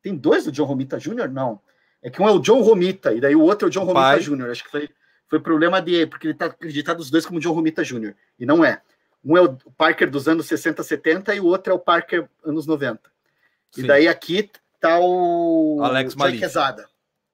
Tem 0.04 0.16
dois 0.16 0.46
do 0.46 0.52
John 0.52 0.66
Romita 0.66 1.00
Jr.? 1.00 1.28
Não. 1.28 1.60
É 2.06 2.10
que 2.12 2.22
um 2.22 2.28
é 2.28 2.32
o 2.32 2.38
John 2.38 2.62
Romita, 2.62 3.14
e 3.16 3.20
daí 3.20 3.36
o 3.36 3.42
outro 3.42 3.66
é 3.66 3.70
o 3.70 3.72
John 3.72 3.84
Romita 3.84 4.20
Jr. 4.20 4.52
Acho 4.52 4.64
que 4.64 4.70
foi, 4.70 4.90
foi 5.28 5.40
problema 5.40 5.82
de. 5.82 6.06
Porque 6.06 6.28
ele 6.28 6.36
tá 6.36 6.46
acreditado 6.46 7.00
os 7.00 7.10
dois 7.10 7.26
como 7.26 7.40
John 7.40 7.54
Romita 7.54 7.84
Jr. 7.84 8.14
E 8.40 8.46
não 8.46 8.64
é. 8.64 8.80
Um 9.24 9.36
é 9.36 9.42
o 9.42 9.58
Parker 9.76 10.08
dos 10.08 10.28
anos 10.28 10.46
60, 10.46 10.84
70 10.84 11.34
e 11.34 11.40
o 11.40 11.46
outro 11.46 11.74
é 11.74 11.76
o 11.76 11.80
Parker 11.80 12.30
anos 12.46 12.68
90. 12.68 13.02
Sim. 13.72 13.82
E 13.82 13.88
daí 13.88 14.08
aqui 14.08 14.52
tá 14.80 15.00
o 15.00 15.82
Alex 15.84 16.14
Jack 16.14 16.38
Quesada. 16.38 16.88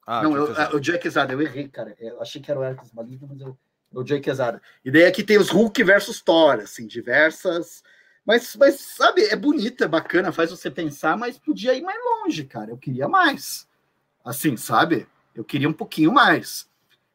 Ah, 0.08 0.24
não, 0.24 0.36
eu, 0.38 0.46
o 0.74 0.80
Jack 0.80 1.00
Quesada, 1.00 1.34
eu 1.34 1.42
errei, 1.42 1.68
cara. 1.68 1.94
Eu 2.00 2.22
achei 2.22 2.42
que 2.42 2.50
era 2.50 2.58
o 2.58 2.64
Alex 2.64 2.94
Malik, 2.94 3.20
mas 3.28 3.42
eu 3.42 3.58
o 3.94 4.04
Jake 4.04 4.22
Quesada. 4.22 4.62
E 4.86 4.90
daí 4.90 5.04
aqui 5.04 5.22
tem 5.22 5.38
os 5.38 5.50
Hulk 5.50 5.84
versus 5.84 6.22
Thor, 6.22 6.60
assim, 6.62 6.88
diversas. 6.88 7.84
Mas, 8.26 8.56
mas, 8.56 8.80
sabe, 8.80 9.24
é 9.26 9.36
bonito, 9.36 9.84
é 9.84 9.88
bacana, 9.88 10.32
faz 10.32 10.50
você 10.50 10.72
pensar, 10.72 11.18
mas 11.18 11.38
podia 11.38 11.74
ir 11.74 11.82
mais 11.82 12.00
longe, 12.04 12.46
cara. 12.46 12.72
Eu 12.72 12.78
queria 12.78 13.08
mais. 13.08 13.68
Assim, 14.24 14.56
sabe? 14.58 15.08
Eu 15.36 15.44
queria 15.44 15.70
um 15.70 15.74
pouquinho 15.74 16.12
mais. 16.12 16.70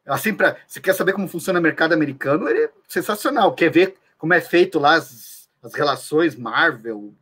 Assim, 0.05 0.33
pra, 0.33 0.57
você 0.65 0.79
quer 0.79 0.93
saber 0.93 1.13
como 1.13 1.27
funciona 1.27 1.59
o 1.59 1.61
mercado 1.61 1.93
americano? 1.93 2.47
Ele 2.47 2.65
é 2.65 2.71
sensacional. 2.87 3.53
Quer 3.53 3.71
ver 3.71 3.95
como 4.17 4.33
é 4.33 4.41
feito 4.41 4.79
lá 4.79 4.95
as, 4.95 5.49
as 5.61 5.73
relações 5.73 6.35
Marvel 6.35 7.13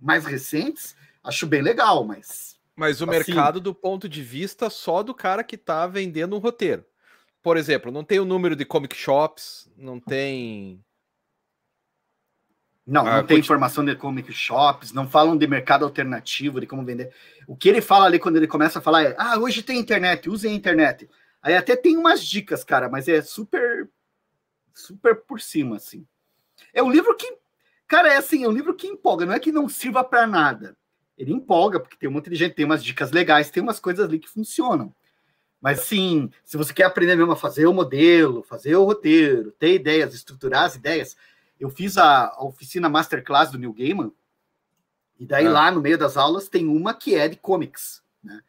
mais 0.00 0.24
recentes? 0.24 0.96
Acho 1.22 1.46
bem 1.46 1.62
legal, 1.62 2.04
mas. 2.04 2.58
Mas 2.74 3.00
o 3.00 3.04
assim, 3.04 3.10
mercado 3.10 3.60
do 3.60 3.74
ponto 3.74 4.08
de 4.08 4.22
vista 4.22 4.70
só 4.70 5.02
do 5.02 5.14
cara 5.14 5.44
que 5.44 5.58
tá 5.58 5.86
vendendo 5.86 6.34
um 6.34 6.38
roteiro 6.38 6.84
por 7.42 7.56
exemplo, 7.56 7.90
não 7.90 8.04
tem 8.04 8.20
o 8.20 8.24
número 8.24 8.54
de 8.54 8.64
comic 8.64 8.96
shops, 8.96 9.68
não 9.76 9.98
tem. 9.98 10.82
Não, 12.86 13.04
não 13.04 13.12
ah, 13.12 13.22
tem 13.22 13.38
informação 13.38 13.84
de 13.84 13.94
comic 13.94 14.32
shops, 14.32 14.92
não 14.92 15.08
falam 15.08 15.36
de 15.36 15.46
mercado 15.46 15.84
alternativo, 15.84 16.60
de 16.60 16.66
como 16.66 16.84
vender. 16.84 17.12
O 17.46 17.56
que 17.56 17.68
ele 17.68 17.80
fala 17.80 18.06
ali 18.06 18.18
quando 18.18 18.36
ele 18.36 18.46
começa 18.46 18.78
a 18.78 18.82
falar 18.82 19.04
é: 19.04 19.14
ah, 19.18 19.38
hoje 19.38 19.62
tem 19.62 19.78
internet, 19.78 20.28
usem 20.28 20.52
a 20.52 20.56
internet. 20.56 21.08
Aí 21.42 21.54
até 21.54 21.76
tem 21.76 21.96
umas 21.96 22.24
dicas, 22.24 22.64
cara, 22.64 22.88
mas 22.88 23.08
é 23.08 23.22
super, 23.22 23.88
super 24.74 25.14
por 25.16 25.40
cima, 25.40 25.76
assim. 25.76 26.06
É 26.74 26.82
um 26.82 26.90
livro 26.90 27.16
que, 27.16 27.32
cara, 27.86 28.12
é 28.12 28.16
assim, 28.16 28.44
é 28.44 28.48
um 28.48 28.52
livro 28.52 28.74
que 28.74 28.86
empolga, 28.86 29.24
não 29.24 29.34
é 29.34 29.40
que 29.40 29.52
não 29.52 29.68
sirva 29.68 30.02
para 30.02 30.26
nada. 30.26 30.76
Ele 31.16 31.32
empolga, 31.32 31.78
porque 31.78 31.96
tem 31.96 32.08
um 32.08 32.12
monte 32.12 32.30
de 32.30 32.36
gente, 32.36 32.54
tem 32.54 32.64
umas 32.64 32.82
dicas 32.82 33.10
legais, 33.10 33.50
tem 33.50 33.62
umas 33.62 33.78
coisas 33.78 34.06
ali 34.06 34.18
que 34.18 34.28
funcionam. 34.28 34.94
Mas 35.60 35.80
sim, 35.80 36.30
se 36.42 36.56
você 36.56 36.72
quer 36.72 36.84
aprender 36.84 37.14
mesmo 37.14 37.32
a 37.32 37.36
fazer 37.36 37.66
o 37.66 37.74
modelo, 37.74 38.42
fazer 38.42 38.74
o 38.76 38.84
roteiro, 38.84 39.52
ter 39.52 39.74
ideias, 39.74 40.14
estruturar 40.14 40.64
as 40.64 40.74
ideias, 40.74 41.16
eu 41.60 41.68
fiz 41.68 41.98
a, 41.98 42.28
a 42.28 42.44
oficina 42.44 42.88
masterclass 42.88 43.50
do 43.50 43.58
Neil 43.58 43.74
Gaiman, 43.74 44.10
e 45.18 45.26
daí 45.26 45.46
ah. 45.46 45.50
lá 45.50 45.70
no 45.70 45.82
meio 45.82 45.98
das 45.98 46.16
aulas 46.16 46.48
tem 46.48 46.66
uma 46.66 46.94
que 46.94 47.14
é 47.14 47.28
de 47.28 47.36
comics, 47.36 48.02
né? 48.24 48.40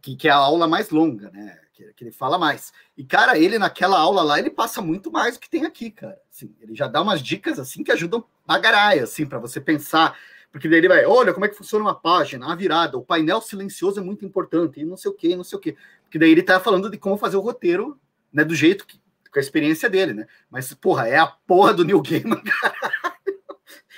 Que, 0.00 0.16
que 0.16 0.28
é 0.28 0.30
a 0.30 0.36
aula 0.36 0.68
mais 0.68 0.90
longa, 0.90 1.30
né? 1.30 1.58
Que, 1.72 1.92
que, 1.92 2.04
ele 2.04 2.12
fala 2.12 2.38
mais. 2.38 2.72
E, 2.96 3.04
cara, 3.04 3.36
ele 3.36 3.58
naquela 3.58 3.98
aula 3.98 4.22
lá, 4.22 4.38
ele 4.38 4.48
passa 4.48 4.80
muito 4.80 5.10
mais 5.10 5.34
do 5.34 5.40
que 5.40 5.50
tem 5.50 5.66
aqui, 5.66 5.90
cara. 5.90 6.18
Assim, 6.30 6.54
ele 6.60 6.74
já 6.74 6.86
dá 6.86 7.02
umas 7.02 7.20
dicas, 7.20 7.58
assim, 7.58 7.82
que 7.82 7.90
ajudam 7.90 8.24
a 8.46 8.58
garaia, 8.58 9.02
assim, 9.02 9.26
para 9.26 9.40
você 9.40 9.60
pensar. 9.60 10.16
Porque 10.52 10.68
daí 10.68 10.78
ele 10.78 10.88
vai, 10.88 11.04
olha 11.04 11.34
como 11.34 11.44
é 11.44 11.48
que 11.48 11.56
funciona 11.56 11.84
uma 11.84 11.94
página, 11.96 12.50
a 12.50 12.54
virada, 12.54 12.96
o 12.96 13.04
painel 13.04 13.40
silencioso 13.40 13.98
é 13.98 14.02
muito 14.04 14.24
importante, 14.24 14.78
e 14.78 14.84
não 14.84 14.96
sei 14.96 15.10
o 15.10 15.14
que, 15.14 15.34
não 15.34 15.42
sei 15.42 15.58
o 15.58 15.60
que. 15.60 15.76
Porque 16.04 16.16
daí 16.16 16.30
ele 16.30 16.44
tá 16.44 16.60
falando 16.60 16.88
de 16.88 16.96
como 16.96 17.16
fazer 17.16 17.36
o 17.36 17.40
roteiro, 17.40 17.98
né, 18.32 18.44
do 18.44 18.54
jeito 18.54 18.86
que, 18.86 19.00
com 19.34 19.40
a 19.40 19.42
experiência 19.42 19.90
dele, 19.90 20.14
né? 20.14 20.26
Mas, 20.48 20.72
porra, 20.72 21.08
é 21.08 21.18
a 21.18 21.26
porra 21.26 21.74
do 21.74 21.84
Neil 21.84 22.00
Gaiman, 22.00 22.40
cara. 22.62 22.94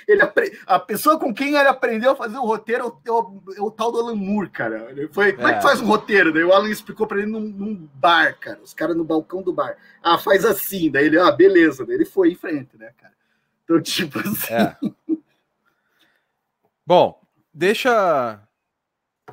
Ele 0.07 0.21
a 0.65 0.79
pessoa 0.79 1.19
com 1.19 1.33
quem 1.33 1.49
ele 1.49 1.67
aprendeu 1.67 2.11
a 2.11 2.15
fazer 2.15 2.37
o 2.37 2.45
roteiro 2.45 2.97
é 3.05 3.11
o, 3.11 3.43
é 3.57 3.61
o 3.61 3.69
tal 3.69 3.91
do 3.91 3.99
Alan 3.99 4.15
Moore, 4.15 4.49
cara. 4.49 4.87
Ele 4.89 5.09
foi, 5.09 5.33
como 5.33 5.47
é 5.47 5.51
que 5.51 5.59
é. 5.59 5.61
faz 5.61 5.81
um 5.81 5.85
roteiro? 5.85 6.31
Daí 6.31 6.45
o 6.45 6.53
Alan 6.53 6.69
explicou 6.69 7.05
para 7.05 7.19
ele 7.19 7.27
num, 7.27 7.41
num, 7.41 7.89
bar, 7.93 8.39
cara. 8.39 8.59
Os 8.63 8.73
caras 8.73 8.95
no 8.95 9.03
balcão 9.03 9.43
do 9.43 9.51
bar. 9.51 9.75
Ah, 10.01 10.17
faz 10.17 10.45
assim. 10.45 10.89
Daí 10.89 11.07
ele, 11.07 11.19
ah, 11.19 11.29
beleza. 11.29 11.85
Daí 11.85 11.95
ele 11.95 12.05
foi 12.05 12.31
em 12.31 12.35
frente, 12.35 12.77
né, 12.77 12.93
cara? 12.97 13.13
Então, 13.65 13.81
tipo 13.81 14.17
assim. 14.19 14.53
É. 14.53 14.77
Bom, 16.85 17.21
deixa. 17.53 18.41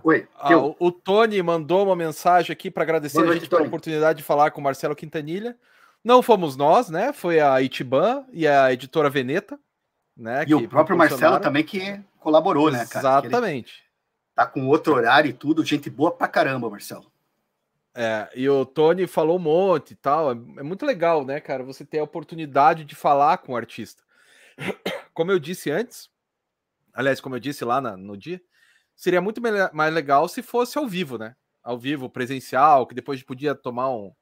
Oi. 0.02 0.26
Ah, 0.36 0.56
o, 0.58 0.76
o, 0.80 0.90
Tony 0.90 1.40
mandou 1.40 1.86
uma 1.86 1.94
mensagem 1.94 2.52
aqui 2.52 2.68
para 2.68 2.82
agradecer 2.82 3.22
Boa 3.22 3.30
a 3.30 3.34
gente 3.34 3.48
pela 3.48 3.62
oportunidade 3.62 4.18
de 4.18 4.24
falar 4.24 4.50
com 4.50 4.60
o 4.60 4.64
Marcelo 4.64 4.96
Quintanilha. 4.96 5.56
Não 6.04 6.22
fomos 6.22 6.54
nós, 6.54 6.90
né? 6.90 7.12
Foi 7.14 7.40
a 7.40 7.60
Itiban 7.62 8.26
e 8.30 8.46
a 8.46 8.70
editora 8.70 9.08
Veneta. 9.08 9.58
Né, 10.16 10.44
e 10.46 10.54
o 10.54 10.68
próprio 10.68 10.96
Marcelo 10.96 11.40
também 11.40 11.64
que 11.64 12.00
colaborou, 12.20 12.70
né, 12.70 12.86
cara? 12.86 13.00
Exatamente. 13.26 13.82
Tá 14.32 14.46
com 14.46 14.68
outro 14.68 14.94
horário 14.94 15.28
e 15.28 15.32
tudo, 15.32 15.64
gente 15.64 15.90
boa 15.90 16.12
pra 16.12 16.28
caramba, 16.28 16.70
Marcelo. 16.70 17.10
É, 17.96 18.28
e 18.34 18.48
o 18.48 18.64
Tony 18.64 19.06
falou 19.06 19.36
um 19.36 19.42
monte 19.42 19.92
e 19.92 19.96
tal. 19.96 20.32
É, 20.32 20.34
é 20.58 20.62
muito 20.62 20.86
legal, 20.86 21.24
né, 21.24 21.40
cara? 21.40 21.64
Você 21.64 21.84
ter 21.84 21.98
a 21.98 22.04
oportunidade 22.04 22.84
de 22.84 22.94
falar 22.94 23.38
com 23.38 23.52
o 23.52 23.56
artista. 23.56 24.02
Como 25.12 25.32
eu 25.32 25.38
disse 25.38 25.70
antes, 25.70 26.10
aliás, 26.92 27.20
como 27.20 27.36
eu 27.36 27.40
disse 27.40 27.64
lá 27.64 27.80
na, 27.80 27.96
no 27.96 28.16
dia, 28.16 28.42
seria 28.96 29.20
muito 29.20 29.40
mais 29.72 29.94
legal 29.94 30.26
se 30.26 30.42
fosse 30.42 30.76
ao 30.76 30.88
vivo, 30.88 31.16
né? 31.16 31.36
Ao 31.62 31.78
vivo, 31.78 32.10
presencial, 32.10 32.84
que 32.84 32.96
depois 32.96 33.16
a 33.16 33.18
gente 33.18 33.26
podia 33.26 33.54
tomar 33.54 33.90
um, 33.90 34.12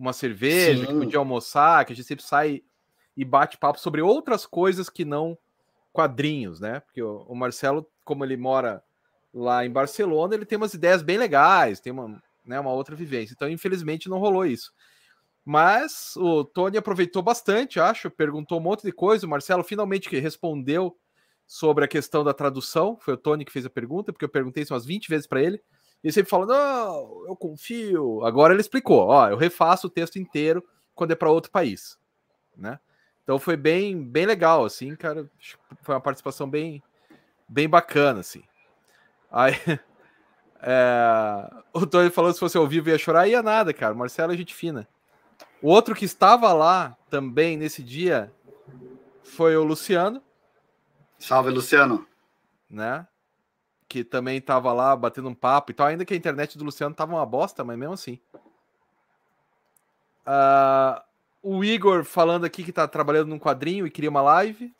uma 0.00 0.14
cerveja, 0.14 0.86
Sim. 0.86 0.86
que 0.86 0.98
podia 0.98 1.18
almoçar, 1.18 1.84
que 1.84 1.92
a 1.92 1.96
gente 1.96 2.08
sempre 2.08 2.24
sai 2.24 2.62
e 3.14 3.22
bate 3.22 3.58
papo 3.58 3.78
sobre 3.78 4.00
outras 4.00 4.46
coisas 4.46 4.88
que 4.88 5.04
não 5.04 5.36
quadrinhos, 5.92 6.58
né? 6.58 6.80
Porque 6.80 7.02
o, 7.02 7.34
Marcelo, 7.34 7.86
como 8.02 8.24
ele 8.24 8.36
mora 8.36 8.82
lá 9.34 9.64
em 9.64 9.70
Barcelona, 9.70 10.34
ele 10.34 10.46
tem 10.46 10.56
umas 10.56 10.72
ideias 10.72 11.02
bem 11.02 11.18
legais, 11.18 11.80
tem 11.80 11.92
uma, 11.92 12.20
né, 12.46 12.58
uma 12.58 12.72
outra 12.72 12.96
vivência. 12.96 13.34
Então, 13.34 13.48
infelizmente, 13.48 14.08
não 14.08 14.18
rolou 14.18 14.46
isso. 14.46 14.72
Mas 15.44 16.16
o 16.16 16.44
Tony 16.44 16.78
aproveitou 16.78 17.22
bastante, 17.22 17.78
acho, 17.78 18.10
perguntou 18.10 18.58
um 18.58 18.62
monte 18.62 18.82
de 18.82 18.92
coisa. 18.92 19.26
O 19.26 19.30
Marcelo 19.30 19.62
finalmente 19.62 20.08
respondeu 20.18 20.96
sobre 21.46 21.84
a 21.84 21.88
questão 21.88 22.24
da 22.24 22.32
tradução. 22.32 22.96
Foi 23.00 23.14
o 23.14 23.18
Tony 23.18 23.44
que 23.44 23.52
fez 23.52 23.66
a 23.66 23.70
pergunta, 23.70 24.12
porque 24.12 24.24
eu 24.24 24.30
perguntei 24.30 24.62
isso 24.62 24.72
umas 24.72 24.86
20 24.86 25.08
vezes 25.08 25.26
para 25.26 25.42
ele. 25.42 25.60
E 26.02 26.06
ele 26.06 26.12
sempre 26.12 26.30
fala: 26.30 26.46
Não, 26.46 27.26
eu 27.26 27.36
confio. 27.36 28.24
Agora 28.24 28.52
ele 28.52 28.60
explicou: 28.60 29.08
Ó, 29.08 29.28
eu 29.28 29.36
refaço 29.36 29.86
o 29.86 29.90
texto 29.90 30.18
inteiro 30.18 30.64
quando 30.94 31.12
é 31.12 31.14
para 31.14 31.30
outro 31.30 31.50
país, 31.50 31.98
né? 32.56 32.78
Então 33.22 33.38
foi 33.38 33.56
bem, 33.56 34.02
bem 34.02 34.26
legal, 34.26 34.64
assim, 34.64 34.96
cara. 34.96 35.30
Foi 35.82 35.94
uma 35.94 36.00
participação 36.00 36.48
bem, 36.48 36.82
bem 37.48 37.68
bacana, 37.68 38.20
assim. 38.20 38.42
Aí, 39.30 39.54
é, 40.62 41.50
o 41.72 41.86
Tony 41.86 42.10
falou 42.10 42.32
se 42.32 42.40
fosse 42.40 42.56
ao 42.56 42.66
vivo 42.66 42.88
ia 42.88 42.98
chorar, 42.98 43.28
ia 43.28 43.42
nada, 43.42 43.72
cara. 43.72 43.94
Marcelo 43.94 44.32
é 44.32 44.36
gente 44.36 44.54
fina. 44.54 44.88
O 45.62 45.68
outro 45.68 45.94
que 45.94 46.04
estava 46.04 46.52
lá 46.52 46.96
também 47.08 47.56
nesse 47.56 47.82
dia 47.82 48.32
foi 49.22 49.56
o 49.56 49.62
Luciano. 49.62 50.22
Salve, 51.18 51.50
Luciano. 51.50 52.06
Né? 52.68 53.06
Que 53.90 54.04
também 54.04 54.38
estava 54.38 54.72
lá 54.72 54.94
batendo 54.94 55.28
um 55.28 55.34
papo 55.34 55.72
e 55.72 55.74
tal. 55.74 55.88
Ainda 55.88 56.04
que 56.04 56.14
a 56.14 56.16
internet 56.16 56.56
do 56.56 56.64
Luciano 56.64 56.94
tava 56.94 57.12
uma 57.12 57.26
bosta, 57.26 57.64
mas 57.64 57.76
mesmo 57.76 57.94
assim. 57.94 58.20
Uh, 60.24 61.02
o 61.42 61.64
Igor 61.64 62.04
falando 62.04 62.44
aqui 62.44 62.62
que 62.62 62.72
tá 62.72 62.86
trabalhando 62.86 63.26
num 63.26 63.38
quadrinho 63.38 63.84
e 63.84 63.90
queria 63.90 64.08
uma 64.08 64.22
live 64.22 64.72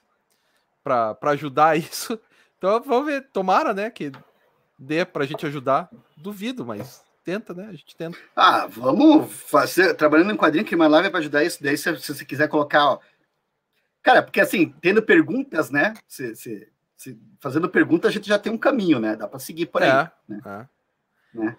para 0.85 1.19
ajudar 1.33 1.75
isso. 1.77 2.21
Então 2.57 2.81
vamos 2.85 3.07
ver, 3.07 3.29
tomara, 3.33 3.75
né, 3.75 3.91
que 3.91 4.13
dê 4.79 5.05
pra 5.05 5.27
gente 5.27 5.45
ajudar. 5.45 5.91
Duvido, 6.17 6.65
mas 6.65 7.03
tenta, 7.25 7.53
né? 7.53 7.67
A 7.67 7.73
gente 7.73 7.97
tenta. 7.97 8.17
Ah, 8.37 8.69
vamos 8.69 9.33
fazer, 9.33 9.95
trabalhando 9.95 10.33
em 10.33 10.37
quadrinho, 10.37 10.65
que 10.65 10.77
uma 10.77 10.87
live 10.87 11.11
para 11.11 11.19
ajudar 11.19 11.43
isso. 11.43 11.61
Daí, 11.61 11.77
se, 11.77 11.97
se 11.99 12.15
você 12.15 12.25
quiser 12.25 12.49
colocar, 12.49 12.85
ó. 12.85 13.01
Cara, 14.03 14.23
porque 14.23 14.41
assim, 14.41 14.73
tendo 14.81 15.03
perguntas, 15.03 15.69
né? 15.69 15.95
Se, 16.07 16.37
se, 16.37 16.69
se, 17.01 17.19
fazendo 17.41 17.67
perguntas, 17.67 18.11
a 18.11 18.13
gente 18.13 18.29
já 18.29 18.39
tem 18.39 18.53
um 18.53 18.59
caminho, 18.59 19.01
né? 19.01 19.17
Dá 19.17 19.27
para 19.27 19.39
seguir 19.39 19.65
por 19.65 19.83
aí. 19.83 19.89
É, 19.89 20.11
né? 20.29 20.41
É. 20.45 21.39
Né? 21.39 21.57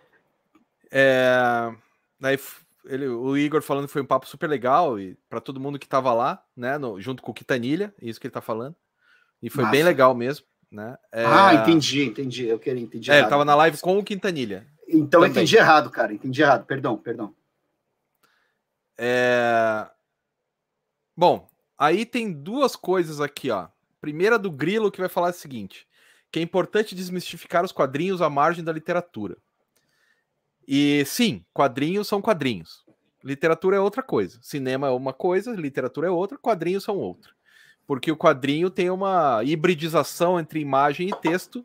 é. 0.91 1.75
Daí 2.19 2.39
ele, 2.85 3.07
o 3.07 3.35
Igor 3.35 3.63
falando 3.63 3.87
que 3.87 3.93
foi 3.93 4.03
um 4.03 4.05
papo 4.05 4.27
super 4.27 4.47
legal 4.47 4.99
e 4.99 5.17
para 5.27 5.41
todo 5.41 5.59
mundo 5.59 5.79
que 5.79 5.87
estava 5.87 6.13
lá, 6.13 6.43
né, 6.55 6.77
no, 6.77 7.01
junto 7.01 7.23
com 7.23 7.31
o 7.31 7.33
Quitanilha, 7.33 7.91
isso 7.99 8.19
que 8.21 8.27
ele 8.27 8.33
tá 8.33 8.41
falando. 8.41 8.75
E 9.41 9.49
foi 9.49 9.65
bem 9.71 9.81
legal 9.81 10.13
mesmo, 10.13 10.45
né? 10.71 10.95
É... 11.11 11.25
Ah, 11.25 11.55
entendi, 11.55 12.03
entendi. 12.03 12.45
Eu 12.45 12.59
queria 12.59 12.83
entender. 12.83 13.09
É, 13.09 13.17
errado. 13.17 13.29
tava 13.31 13.43
na 13.43 13.55
live 13.55 13.79
com 13.79 13.97
o 13.97 14.03
Quintanilha. 14.03 14.67
Então 14.87 15.21
eu 15.21 15.27
entendi 15.27 15.57
errado, 15.57 15.89
cara. 15.89 16.13
Entendi 16.13 16.43
errado. 16.43 16.67
Perdão, 16.67 16.95
perdão. 16.97 17.33
É... 18.95 19.89
Bom, 21.17 21.49
aí 21.75 22.05
tem 22.05 22.31
duas 22.31 22.75
coisas 22.75 23.19
aqui, 23.19 23.49
ó. 23.49 23.69
Primeira 24.01 24.39
do 24.39 24.51
Grilo 24.51 24.91
que 24.91 24.99
vai 24.99 25.07
falar 25.07 25.29
o 25.29 25.33
seguinte: 25.33 25.87
que 26.31 26.39
é 26.39 26.41
importante 26.41 26.95
desmistificar 26.95 27.63
os 27.63 27.71
quadrinhos 27.71 28.21
à 28.21 28.29
margem 28.29 28.63
da 28.63 28.73
literatura. 28.73 29.37
E 30.67 31.03
sim, 31.05 31.45
quadrinhos 31.53 32.07
são 32.07 32.21
quadrinhos. 32.21 32.83
Literatura 33.23 33.77
é 33.77 33.79
outra 33.79 34.01
coisa. 34.01 34.39
Cinema 34.41 34.87
é 34.87 34.89
uma 34.89 35.13
coisa, 35.13 35.51
literatura 35.51 36.07
é 36.07 36.09
outra, 36.09 36.37
quadrinhos 36.37 36.83
são 36.83 36.97
outra. 36.97 37.31
Porque 37.85 38.11
o 38.11 38.17
quadrinho 38.17 38.69
tem 38.69 38.89
uma 38.89 39.43
hibridização 39.43 40.39
entre 40.39 40.59
imagem 40.59 41.09
e 41.09 41.15
texto 41.15 41.63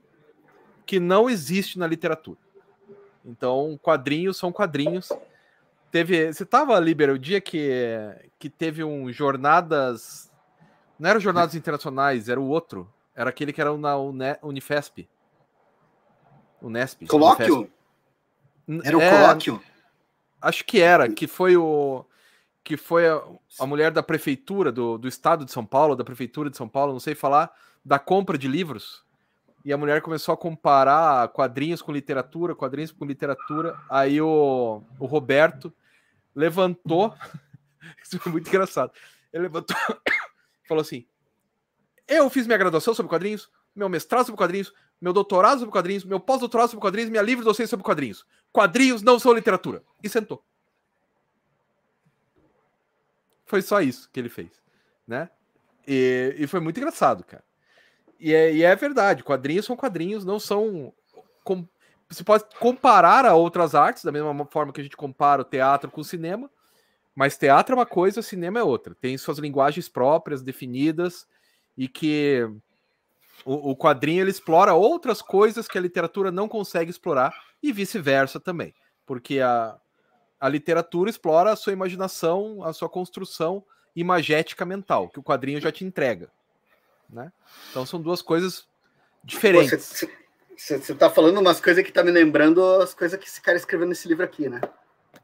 que 0.85 1.01
não 1.01 1.31
existe 1.31 1.79
na 1.79 1.87
literatura. 1.87 2.39
Então, 3.25 3.79
quadrinhos 3.83 4.37
são 4.37 4.53
quadrinhos. 4.53 5.11
Teve, 5.91 6.33
você 6.33 6.43
estava 6.43 6.79
Liber 6.79 7.11
o 7.11 7.19
dia 7.19 7.41
que 7.41 7.71
que 8.39 8.51
teve 8.51 8.85
um 8.85 9.11
jornadas, 9.13 10.31
não 10.99 11.11
era 11.11 11.21
jornadas 11.21 11.55
internacionais, 11.55 12.29
era 12.29 12.41
o 12.41 12.49
outro, 12.49 12.93
era 13.15 13.31
aquele 13.31 13.53
que 13.53 13.61
era 13.61 13.77
na 13.77 13.97
Unifesp. 14.43 15.09
Unesp. 16.61 17.07
Colóquio? 17.07 17.71
Unifesp. 18.67 18.89
Era 18.89 18.99
o 18.99 19.01
é, 19.01 19.11
colóquio? 19.11 19.63
Acho 20.41 20.65
que 20.65 20.81
era, 20.81 21.09
que 21.09 21.27
foi 21.27 21.57
o 21.57 22.05
que 22.63 22.77
foi 22.77 23.09
a, 23.09 23.23
a, 23.61 23.67
mulher 23.67 23.93
da 23.93 24.03
prefeitura 24.03 24.73
do, 24.73 24.99
do 24.99 25.07
estado 25.07 25.45
de 25.45 25.53
São 25.53 25.65
Paulo, 25.65 25.95
da 25.95 26.03
prefeitura 26.03 26.51
de 26.51 26.57
São 26.57 26.69
Paulo, 26.69 26.93
não 26.93 26.99
sei 26.99 27.15
falar, 27.15 27.53
da 27.85 27.97
compra 27.97 28.37
de 28.37 28.49
livros. 28.49 29.05
E 29.65 29.73
a 29.73 29.77
mulher 29.77 30.03
começou 30.03 30.33
a 30.33 30.37
comparar 30.37 31.29
quadrinhos 31.29 31.81
com 31.81 31.93
literatura, 31.93 32.57
quadrinhos 32.57 32.91
com 32.91 33.05
literatura. 33.05 33.77
Aí 33.89 34.21
o, 34.21 34.83
o 34.99 35.07
Roberto 35.07 35.73
levantou. 36.35 37.15
Isso 38.03 38.19
foi 38.19 38.33
muito 38.33 38.49
engraçado. 38.49 38.91
Ele 39.33 39.45
levantou 39.45 39.77
falou 40.67 40.83
assim: 40.83 41.07
Eu 42.07 42.29
fiz 42.31 42.47
minha 42.47 42.59
graduação 42.59 42.95
sobre 42.95 43.11
quadrinhos, 43.11 43.51
meu 43.75 43.89
mestrado 43.89 44.27
sobre 44.27 44.39
quadrinhos, 44.39 44.73
meu 45.01 45.13
doutorado 45.13 45.59
sobre 45.59 45.73
quadrinhos, 45.73 46.05
meu 46.05 46.19
pós-doutorado 46.19 46.71
sobre 46.71 46.83
quadrinhos, 46.83 47.11
minha 47.11 47.23
livre 47.23 47.45
docência 47.45 47.69
sobre 47.69 47.85
quadrinhos. 47.85 48.27
Quadrinhos 48.53 49.03
não 49.03 49.19
são 49.19 49.33
literatura. 49.33 49.83
E 50.03 50.09
sentou. 50.09 50.43
Foi 53.45 53.63
só 53.63 53.81
isso 53.81 54.11
que 54.11 54.19
ele 54.19 54.29
fez, 54.29 54.51
né? 55.07 55.31
E, 55.87 56.35
e 56.39 56.47
foi 56.47 56.59
muito 56.59 56.79
engraçado, 56.79 57.23
cara. 57.23 57.45
E 58.19 58.35
é, 58.35 58.53
e 58.53 58.63
é, 58.63 58.75
verdade, 58.75 59.23
quadrinhos 59.23 59.67
são 59.67 59.77
quadrinhos, 59.77 60.25
não 60.25 60.41
são. 60.41 60.93
Com, 61.45 61.67
pode 62.25 62.45
comparar 62.59 63.25
a 63.25 63.35
outras 63.35 63.75
artes, 63.75 64.03
da 64.03 64.11
mesma 64.11 64.47
forma 64.47 64.73
que 64.73 64.81
a 64.81 64.85
gente 64.85 64.97
compara 64.97 65.43
o 65.43 65.45
teatro 65.45 65.91
com 65.91 66.01
o 66.01 66.05
cinema, 66.05 66.51
mas 67.17 67.39
teatro 67.39 67.73
é 67.75 67.79
uma 67.79 67.87
coisa, 67.87 68.21
cinema 68.21 68.59
é 68.59 68.63
outra. 68.63 68.95
Tem 68.95 69.17
suas 69.17 69.39
linguagens 69.39 69.89
próprias, 69.89 70.43
definidas, 70.43 71.27
e 71.75 71.89
que 71.89 72.47
o, 73.43 73.71
o 73.71 73.77
quadrinho 73.77 74.21
ele 74.21 74.31
explora 74.31 74.75
outras 74.75 75.23
coisas 75.23 75.67
que 75.67 75.79
a 75.79 75.81
literatura 75.81 76.31
não 76.31 76.47
consegue 76.47 76.91
explorar 76.91 77.35
e 77.63 77.73
vice-versa 77.73 78.39
também, 78.39 78.75
porque 79.07 79.41
a, 79.41 79.79
a 80.39 80.49
literatura 80.49 81.09
explora 81.09 81.53
a 81.53 81.57
sua 81.57 81.73
imaginação, 81.73 82.63
a 82.63 82.75
sua 82.75 82.89
construção 82.89 83.65
imagética 83.95 84.67
mental, 84.67 85.09
que 85.09 85.19
o 85.19 85.23
quadrinho 85.23 85.59
já 85.59 85.73
te 85.73 85.87
entrega. 85.87 86.31
Né? 87.09 87.33
Então 87.71 87.87
são 87.87 88.01
duas 88.01 88.21
coisas 88.21 88.67
diferentes. 89.25 90.05
Você 90.55 90.93
está 90.93 91.09
falando 91.09 91.39
umas 91.41 91.61
coisas 91.61 91.83
que 91.83 91.93
tá 91.93 92.05
me 92.05 92.11
lembrando 92.11 92.63
as 92.83 92.95
coisas 92.95 93.19
que 93.19 93.27
esse 93.27 93.41
cara 93.41 93.57
escreveu 93.57 93.87
nesse 93.87 94.07
livro 94.07 94.25
aqui, 94.25 94.49
né? 94.49 94.61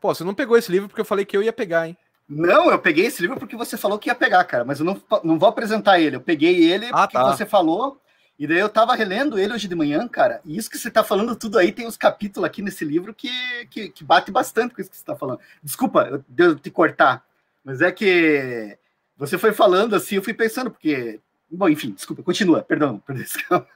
Pô, 0.01 0.15
você 0.15 0.25
não 0.25 0.35
pegou 0.35 0.57
esse 0.57 0.71
livro 0.71 0.89
porque 0.89 1.01
eu 1.01 1.05
falei 1.07 1.25
que 1.25 1.37
eu 1.37 1.43
ia 1.43 1.53
pegar, 1.53 1.89
hein? 1.89 1.97
Não, 2.29 2.71
eu 2.71 2.79
peguei 2.79 3.07
esse 3.07 3.21
livro 3.21 3.39
porque 3.39 3.57
você 3.57 3.77
falou 3.77 3.99
que 3.99 4.09
ia 4.09 4.15
pegar, 4.15 4.43
cara, 4.45 4.65
mas 4.65 4.81
eu 4.81 4.87
não, 4.87 5.01
não 5.23 5.39
vou 5.39 5.49
apresentar 5.49 6.01
ele. 6.01 6.17
Eu 6.17 6.21
peguei 6.21 6.71
ele 6.71 6.87
ah, 6.93 7.07
porque 7.07 7.19
tá. 7.19 7.37
você 7.37 7.45
falou 7.45 8.01
e 8.39 8.47
daí 8.47 8.59
eu 8.59 8.69
tava 8.69 8.95
relendo 8.95 9.39
ele 9.39 9.53
hoje 9.53 9.69
de 9.69 9.75
manhã, 9.75 10.09
cara, 10.09 10.41
e 10.45 10.57
isso 10.57 10.71
que 10.71 10.79
você 10.79 10.91
tá 10.91 11.05
falando 11.05 11.37
tudo 11.37 11.59
aí, 11.59 11.71
tem 11.71 11.87
uns 11.87 11.97
capítulos 11.97 12.47
aqui 12.47 12.63
nesse 12.63 12.85
livro 12.85 13.15
que, 13.15 13.31
que, 13.71 13.89
que 13.91 14.03
bate 14.03 14.31
bastante 14.31 14.75
com 14.75 14.81
isso 14.81 14.91
que 14.91 14.97
você 14.97 15.05
tá 15.05 15.15
falando. 15.15 15.41
Desculpa 15.63 16.09
eu, 16.09 16.25
eu 16.37 16.59
te 16.59 16.71
cortar, 16.71 17.25
mas 17.63 17.81
é 17.81 17.93
que 17.93 18.77
você 19.17 19.39
foi 19.39 19.53
falando 19.53 19.95
assim, 19.95 20.17
eu 20.17 20.23
fui 20.23 20.35
pensando, 20.35 20.71
porque. 20.71 21.21
Bom, 21.51 21.69
enfim, 21.69 21.93
desculpa, 21.93 22.23
continua, 22.23 22.63
perdão. 22.63 22.99
perdão. 23.07 23.67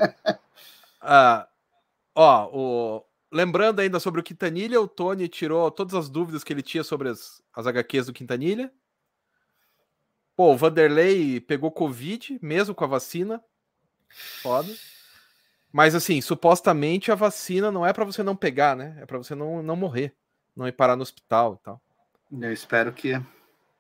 ah, 1.01 1.47
ó, 2.15 2.49
o... 2.53 3.06
lembrando 3.37 3.81
ainda 3.81 4.01
sobre 4.01 4.21
o 4.21 4.25
Quintanilha, 4.25 4.81
o 4.81 4.89
Tony 4.89 5.29
tirou 5.29 5.71
todas 5.71 5.95
as 5.95 6.09
dúvidas 6.09 6.43
que 6.43 6.53
ele 6.53 6.63
tinha 6.63 6.83
sobre 6.83 7.11
as, 7.11 7.43
as 7.55 7.67
HQs 7.67 8.07
do 8.07 8.13
Quintanilha. 8.13 8.73
Pô, 10.35 10.53
o 10.53 10.57
Vanderlei 10.57 11.41
pegou 11.41 11.71
Covid, 11.71 12.39
mesmo 12.43 12.75
com 12.75 12.85
a 12.85 12.89
vacina. 12.89 13.43
Foda. 14.43 14.73
Mas 15.73 15.95
assim, 15.95 16.21
supostamente 16.21 17.13
a 17.13 17.15
vacina 17.15 17.71
não 17.71 17.87
é 17.87 17.93
para 17.93 18.05
você 18.05 18.23
não 18.23 18.35
pegar, 18.35 18.75
né? 18.75 18.97
É 19.01 19.07
para 19.07 19.19
você 19.19 19.35
não, 19.35 19.63
não 19.63 19.77
morrer, 19.77 20.15
não 20.55 20.67
ir 20.67 20.73
parar 20.73 20.97
no 20.97 21.03
hospital 21.03 21.59
e 21.61 21.65
tal. 21.65 21.83
Eu 22.33 22.53
espero 22.53 22.93
que 22.93 23.21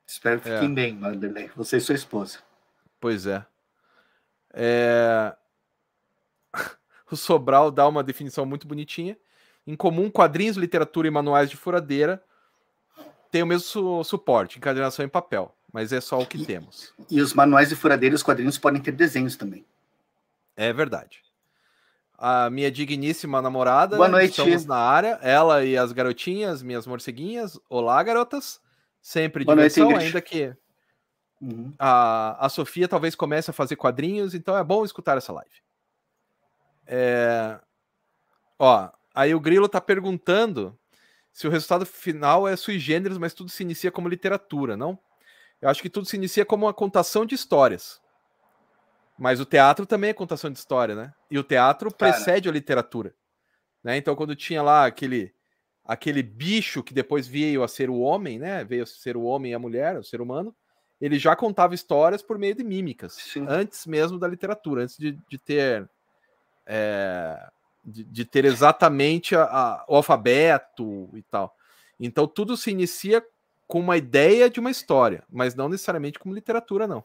espero 0.06 0.40
que 0.40 0.48
é. 0.48 0.54
fiquem 0.54 0.74
bem, 0.74 0.98
Vanderlei. 0.98 1.50
Você 1.56 1.78
e 1.78 1.80
sua 1.80 1.94
esposa. 1.94 2.38
Pois 3.00 3.26
é. 3.26 3.44
é... 4.52 5.34
o 7.10 7.16
Sobral 7.16 7.70
dá 7.70 7.88
uma 7.88 8.04
definição 8.04 8.44
muito 8.44 8.66
bonitinha. 8.66 9.16
Em 9.66 9.74
comum, 9.74 10.08
quadrinhos, 10.08 10.56
literatura 10.56 11.08
e 11.08 11.10
manuais 11.10 11.50
de 11.50 11.56
furadeira 11.56 12.22
têm 13.30 13.42
o 13.42 13.46
mesmo 13.46 13.66
su 13.66 14.04
suporte, 14.04 14.58
encadernação 14.58 15.04
em 15.04 15.08
papel, 15.08 15.52
mas 15.72 15.92
é 15.92 16.00
só 16.00 16.20
o 16.20 16.26
que 16.26 16.38
e, 16.38 16.46
temos. 16.46 16.94
E 17.10 17.20
os 17.20 17.34
manuais 17.34 17.68
de 17.68 17.76
furadeira 17.76 18.14
e 18.14 18.16
os 18.16 18.22
quadrinhos 18.22 18.58
podem 18.58 18.80
ter 18.80 18.92
desenhos 18.92 19.36
também. 19.36 19.64
É 20.56 20.72
verdade. 20.72 21.22
A 22.16 22.48
minha 22.48 22.70
digníssima 22.70 23.42
namorada, 23.42 23.96
Boa 23.96 24.08
noite. 24.08 24.30
estamos 24.30 24.64
na 24.64 24.76
área, 24.76 25.18
ela 25.20 25.64
e 25.64 25.76
as 25.76 25.92
garotinhas, 25.92 26.62
minhas 26.62 26.86
morceguinhas. 26.86 27.60
Olá, 27.68 28.02
garotas. 28.02 28.60
Sempre 29.02 29.44
Boa 29.44 29.54
diversão, 29.54 29.90
noite, 29.90 30.06
ainda 30.06 30.20
que 30.22 30.54
uhum. 31.40 31.74
a, 31.78 32.46
a 32.46 32.48
Sofia 32.48 32.88
talvez 32.88 33.14
comece 33.14 33.50
a 33.50 33.54
fazer 33.54 33.76
quadrinhos, 33.76 34.34
então 34.34 34.56
é 34.56 34.64
bom 34.64 34.84
escutar 34.84 35.18
essa 35.18 35.32
live. 35.32 35.50
É... 36.86 37.60
Ó, 38.58 38.88
aí 39.16 39.34
o 39.34 39.40
Grilo 39.40 39.68
tá 39.68 39.80
perguntando 39.80 40.78
se 41.32 41.48
o 41.48 41.50
resultado 41.50 41.84
final 41.84 42.46
é 42.46 42.54
sui 42.54 42.78
generis, 42.78 43.18
mas 43.18 43.34
tudo 43.34 43.50
se 43.50 43.62
inicia 43.62 43.90
como 43.90 44.08
literatura, 44.08 44.76
não? 44.76 44.98
Eu 45.60 45.68
acho 45.70 45.82
que 45.82 45.90
tudo 45.90 46.06
se 46.06 46.16
inicia 46.16 46.44
como 46.44 46.66
uma 46.66 46.74
contação 46.74 47.24
de 47.24 47.34
histórias. 47.34 48.00
Mas 49.18 49.40
o 49.40 49.46
teatro 49.46 49.86
também 49.86 50.10
é 50.10 50.14
contação 50.14 50.50
de 50.50 50.58
história, 50.58 50.94
né? 50.94 51.14
E 51.30 51.38
o 51.38 51.42
teatro 51.42 51.92
Cara. 51.92 52.12
precede 52.12 52.48
a 52.48 52.52
literatura. 52.52 53.14
Né? 53.82 53.96
Então, 53.96 54.14
quando 54.14 54.36
tinha 54.36 54.62
lá 54.62 54.86
aquele 54.86 55.34
aquele 55.84 56.22
bicho 56.22 56.82
que 56.82 56.92
depois 56.92 57.28
veio 57.28 57.62
a 57.62 57.68
ser 57.68 57.88
o 57.88 58.00
homem, 58.00 58.38
né? 58.38 58.64
Veio 58.64 58.82
a 58.82 58.86
ser 58.86 59.16
o 59.16 59.22
homem 59.22 59.52
e 59.52 59.54
a 59.54 59.58
mulher, 59.58 59.96
o 59.96 60.04
ser 60.04 60.20
humano, 60.20 60.54
ele 61.00 61.18
já 61.18 61.36
contava 61.36 61.74
histórias 61.74 62.22
por 62.22 62.38
meio 62.38 62.54
de 62.54 62.64
mímicas, 62.64 63.12
Sim. 63.12 63.46
antes 63.48 63.86
mesmo 63.86 64.18
da 64.18 64.26
literatura, 64.26 64.82
antes 64.82 64.98
de, 64.98 65.12
de 65.12 65.38
ter 65.38 65.88
é, 66.66 67.48
de, 67.86 68.02
de, 68.02 68.24
ter 68.24 68.44
exatamente 68.44 69.36
a, 69.36 69.44
a, 69.44 69.84
o 69.88 69.94
alfabeto 69.94 71.08
e 71.14 71.22
tal. 71.22 71.54
Então 72.00 72.26
tudo 72.26 72.56
se 72.56 72.70
inicia 72.70 73.24
com 73.66 73.78
uma 73.78 73.96
ideia 73.96 74.50
de 74.50 74.58
uma 74.58 74.70
história, 74.70 75.22
mas 75.30 75.54
não 75.54 75.68
necessariamente 75.68 76.18
como 76.18 76.34
literatura, 76.34 76.86
não. 76.86 77.04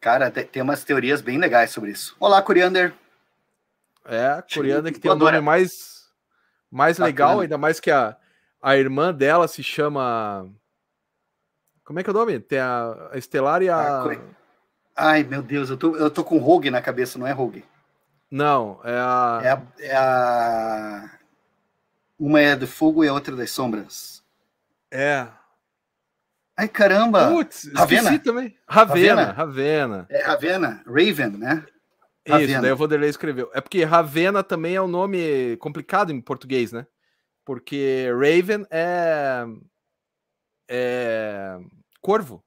Cara, 0.00 0.30
tem 0.30 0.62
umas 0.62 0.84
teorias 0.84 1.22
bem 1.22 1.38
legais 1.38 1.70
sobre 1.70 1.90
isso. 1.90 2.14
Olá, 2.20 2.42
Coriander. 2.42 2.92
É, 4.04 4.42
Coriander 4.52 4.92
que 4.92 5.00
tem 5.00 5.10
o 5.10 5.14
um 5.14 5.16
nome 5.16 5.40
mais, 5.40 6.10
mais 6.70 6.98
legal, 6.98 7.40
ainda 7.40 7.56
mais 7.56 7.80
que 7.80 7.90
a, 7.90 8.14
a 8.60 8.76
irmã 8.76 9.14
dela 9.14 9.48
se 9.48 9.62
chama. 9.62 10.46
Como 11.84 11.98
é 11.98 12.02
que 12.02 12.10
é 12.10 12.12
o 12.12 12.16
nome? 12.16 12.38
Tem 12.38 12.58
a, 12.58 13.10
a 13.12 13.16
Estelar 13.16 13.62
e 13.62 13.70
a. 13.70 14.04
Ai, 14.94 15.24
meu 15.24 15.42
Deus, 15.42 15.70
eu 15.70 15.76
tô, 15.76 15.96
eu 15.96 16.10
tô 16.10 16.22
com 16.22 16.38
Rogue 16.38 16.70
na 16.70 16.82
cabeça, 16.82 17.18
não 17.18 17.26
é 17.26 17.32
Rogue? 17.32 17.64
Não, 18.30 18.80
é 18.84 18.92
a... 18.92 19.40
é 19.42 19.48
a. 19.50 19.62
É 19.78 19.96
a. 19.96 21.18
Uma 22.18 22.40
é 22.40 22.56
do 22.56 22.66
fogo 22.66 23.04
e 23.04 23.08
a 23.08 23.12
outra 23.12 23.34
das 23.36 23.50
sombras. 23.50 24.22
É. 24.90 25.26
Ai, 26.56 26.68
caramba! 26.68 27.30
Putz, 27.30 27.68
Ravena 27.74 28.18
também. 28.20 28.56
Ravena, 28.68 29.32
Ravena. 29.32 30.06
É 30.08 30.22
Ravena, 30.22 30.82
Raven, 30.86 31.30
né? 31.30 31.66
Ravena. 32.26 32.52
Isso, 32.52 32.62
daí 32.62 32.72
o 32.72 32.76
Vanderlei 32.76 33.10
escreveu. 33.10 33.50
É 33.52 33.60
porque 33.60 33.82
Ravena 33.82 34.42
também 34.42 34.76
é 34.76 34.80
um 34.80 34.88
nome 34.88 35.56
complicado 35.56 36.12
em 36.12 36.20
português, 36.20 36.72
né? 36.72 36.86
Porque 37.44 38.08
Raven 38.12 38.64
é. 38.70 39.44
É. 40.68 41.58
Corvo. 42.00 42.42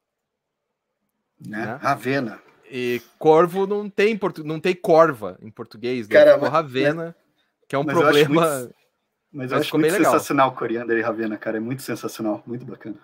Né? 1.40 1.66
né? 1.66 1.80
Ravena. 1.82 2.42
E 2.70 3.02
corvo 3.18 3.66
não 3.66 3.90
tem, 3.90 4.18
portu... 4.18 4.44
não 4.44 4.60
tem 4.60 4.76
corva 4.76 5.38
em 5.42 5.50
português. 5.50 6.08
Né? 6.08 6.14
Cara, 6.14 6.38
mas, 6.38 6.50
Ravena, 6.50 7.06
mas, 7.06 7.16
que 7.68 7.76
é 7.76 7.80
um 7.80 7.86
problema. 7.86 8.46
Eu 8.46 8.60
muito, 8.60 8.76
mas 9.32 9.52
eu 9.52 9.58
acho 9.58 9.78
muito 9.78 9.96
sensacional 9.96 10.54
Coriander 10.54 10.98
e 10.98 11.02
Ravena, 11.02 11.38
cara. 11.38 11.58
É 11.58 11.60
muito 11.60 11.82
sensacional, 11.82 12.44
muito 12.46 12.66
bacana. 12.66 12.98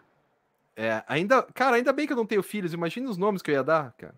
É, 0.75 1.03
ainda, 1.07 1.43
cara, 1.53 1.75
ainda 1.75 1.93
bem 1.93 2.07
que 2.07 2.13
eu 2.13 2.17
não 2.17 2.25
tenho 2.25 2.43
filhos. 2.43 2.73
Imagina 2.73 3.09
os 3.09 3.17
nomes 3.17 3.41
que 3.41 3.51
eu 3.51 3.55
ia 3.55 3.63
dar, 3.63 3.93
cara. 3.97 4.15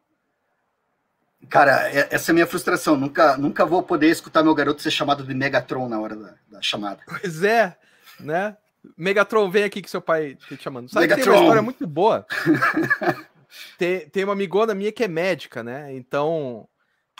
Cara, 1.49 1.89
é, 1.91 2.07
essa 2.11 2.31
é 2.31 2.33
a 2.33 2.33
minha 2.33 2.47
frustração. 2.47 2.95
Nunca, 2.95 3.37
nunca 3.37 3.65
vou 3.65 3.83
poder 3.83 4.09
escutar 4.09 4.43
meu 4.43 4.55
garoto 4.55 4.81
ser 4.81 4.91
chamado 4.91 5.23
de 5.23 5.33
Megatron 5.33 5.87
na 5.87 5.99
hora 5.99 6.15
da, 6.15 6.33
da 6.49 6.61
chamada. 6.61 7.01
Pois 7.21 7.43
é, 7.43 7.77
né? 8.19 8.57
Megatron, 8.97 9.49
vem 9.49 9.63
aqui 9.63 9.81
que 9.81 9.89
seu 9.89 10.01
pai 10.01 10.35
tá 10.35 10.55
te 10.55 10.63
chamando. 10.63 10.89
Sabe 10.89 11.07
Megatron. 11.07 11.23
que 11.23 11.29
tem 11.29 11.37
uma 11.37 11.43
história 11.43 11.61
muito 11.61 11.87
boa? 11.87 12.25
tem, 13.77 14.09
tem 14.09 14.23
uma 14.23 14.33
amigona 14.33 14.75
minha 14.75 14.91
que 14.91 15.03
é 15.03 15.07
médica, 15.07 15.63
né? 15.63 15.93
Então, 15.93 16.67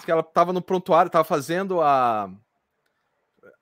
que 0.04 0.12
ela 0.12 0.24
tava 0.24 0.52
no 0.52 0.62
prontuário, 0.62 1.12
tava 1.12 1.24
fazendo 1.24 1.82
a 1.82 2.30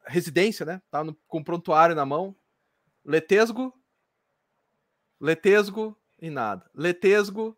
residência, 0.05 0.65
né? 0.65 0.81
Tava 0.89 1.05
no, 1.05 1.15
com 1.27 1.39
o 1.39 1.43
prontuário 1.43 1.95
na 1.95 2.05
mão. 2.05 2.35
Letesgo, 3.05 3.73
Letesgo 5.19 5.97
e 6.21 6.29
nada. 6.29 6.69
Letesgo, 6.73 7.57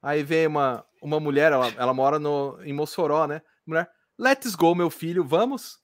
aí 0.00 0.22
vem 0.22 0.46
uma, 0.46 0.84
uma 1.00 1.18
mulher, 1.18 1.52
ela, 1.52 1.68
ela 1.76 1.94
mora 1.94 2.18
no, 2.18 2.58
em 2.62 2.72
Mossoró, 2.72 3.26
né? 3.26 3.42
Mulher, 3.66 3.90
let's 4.18 4.54
go, 4.54 4.74
meu 4.74 4.90
filho, 4.90 5.24
vamos? 5.24 5.80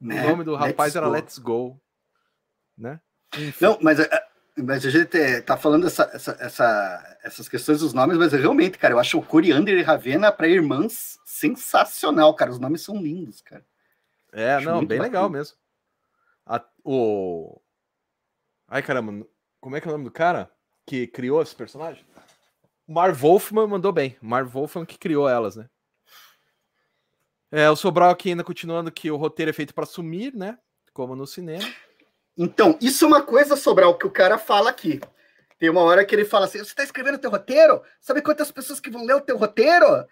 Né? 0.00 0.24
O 0.24 0.30
nome 0.30 0.44
do 0.44 0.54
rapaz 0.54 0.94
let's 0.94 0.96
era 0.96 1.06
go. 1.06 1.12
Let's 1.12 1.38
Go. 1.38 1.80
Né? 2.76 3.00
Enfim. 3.36 3.64
Não, 3.64 3.78
mas, 3.82 4.00
eh, 4.00 4.26
mas 4.56 4.84
a 4.84 4.90
gente 4.90 5.42
tá 5.42 5.56
falando 5.56 5.86
essa, 5.86 6.10
essa, 6.12 6.36
essa, 6.40 7.18
essas 7.22 7.48
questões 7.48 7.80
dos 7.80 7.92
nomes, 7.92 8.18
mas 8.18 8.32
realmente, 8.32 8.78
cara, 8.78 8.94
eu 8.94 8.98
acho 8.98 9.18
o 9.18 9.22
Coriander 9.24 9.78
e 9.78 9.82
Ravena 9.82 10.32
para 10.32 10.48
irmãs 10.48 11.18
sensacional, 11.24 12.34
cara. 12.34 12.50
Os 12.50 12.58
nomes 12.58 12.82
são 12.82 12.96
lindos, 12.96 13.40
cara. 13.40 13.64
É, 14.32 14.54
acho 14.54 14.66
não, 14.66 14.78
bem 14.84 14.98
bacana. 14.98 15.02
legal 15.02 15.30
mesmo. 15.30 15.56
A, 16.46 16.64
o... 16.84 17.60
Ai, 18.68 18.82
caramba, 18.82 19.26
como 19.60 19.76
é 19.76 19.80
que 19.80 19.88
é 19.88 19.90
o 19.90 19.92
nome 19.92 20.04
do 20.04 20.10
cara 20.10 20.50
que 20.86 21.06
criou 21.06 21.42
esse 21.42 21.54
personagem? 21.54 22.04
Marv 22.86 23.16
Wolfman 23.16 23.66
mandou 23.66 23.92
bem. 23.92 24.16
Marv 24.20 24.48
Wolfman 24.48 24.84
que 24.84 24.98
criou 24.98 25.28
elas, 25.28 25.56
né? 25.56 25.68
É, 27.52 27.68
o 27.68 27.76
Sobral 27.76 28.10
aqui 28.10 28.30
ainda 28.30 28.44
continuando 28.44 28.92
que 28.92 29.10
o 29.10 29.16
roteiro 29.16 29.50
é 29.50 29.52
feito 29.52 29.74
para 29.74 29.86
sumir, 29.86 30.34
né? 30.34 30.58
Como 30.92 31.16
no 31.16 31.26
cinema. 31.26 31.64
Então, 32.42 32.78
isso 32.80 33.04
é 33.04 33.08
uma 33.08 33.20
coisa, 33.20 33.54
Sobral, 33.54 33.98
que 33.98 34.06
o 34.06 34.10
cara 34.10 34.38
fala 34.38 34.70
aqui. 34.70 34.98
Tem 35.58 35.68
uma 35.68 35.82
hora 35.82 36.06
que 36.06 36.14
ele 36.14 36.24
fala 36.24 36.46
assim: 36.46 36.56
você 36.56 36.70
está 36.70 36.82
escrevendo 36.82 37.18
teu 37.18 37.30
roteiro? 37.30 37.82
Sabe 38.00 38.22
quantas 38.22 38.50
pessoas 38.50 38.80
que 38.80 38.88
vão 38.88 39.04
ler 39.04 39.12
o 39.16 39.20
teu 39.20 39.36
roteiro? 39.36 40.06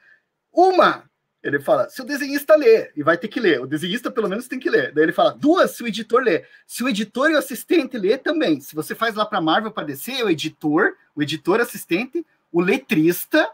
Uma! 0.52 1.08
Ele 1.42 1.58
fala, 1.58 1.88
se 1.88 2.02
o 2.02 2.04
desenhista 2.04 2.54
lê, 2.54 2.90
e 2.94 3.02
vai 3.02 3.16
ter 3.16 3.28
que 3.28 3.40
ler, 3.40 3.62
o 3.62 3.66
desenhista 3.66 4.10
pelo 4.10 4.28
menos 4.28 4.46
tem 4.46 4.58
que 4.58 4.68
ler. 4.68 4.92
Daí 4.92 5.04
ele 5.04 5.12
fala, 5.12 5.30
duas, 5.30 5.70
se 5.70 5.82
o 5.82 5.86
editor 5.86 6.20
lê. 6.20 6.44
Se 6.66 6.84
o 6.84 6.88
editor 6.88 7.30
e 7.30 7.34
o 7.34 7.38
assistente 7.38 7.96
lê 7.96 8.18
também. 8.18 8.60
Se 8.60 8.74
você 8.74 8.94
faz 8.94 9.14
lá 9.14 9.24
para 9.24 9.40
Marvel 9.40 9.70
para 9.70 9.86
DC, 9.86 10.22
o 10.22 10.28
editor, 10.28 10.96
o 11.14 11.22
editor 11.22 11.60
assistente, 11.60 12.26
o 12.52 12.60
letrista 12.60 13.50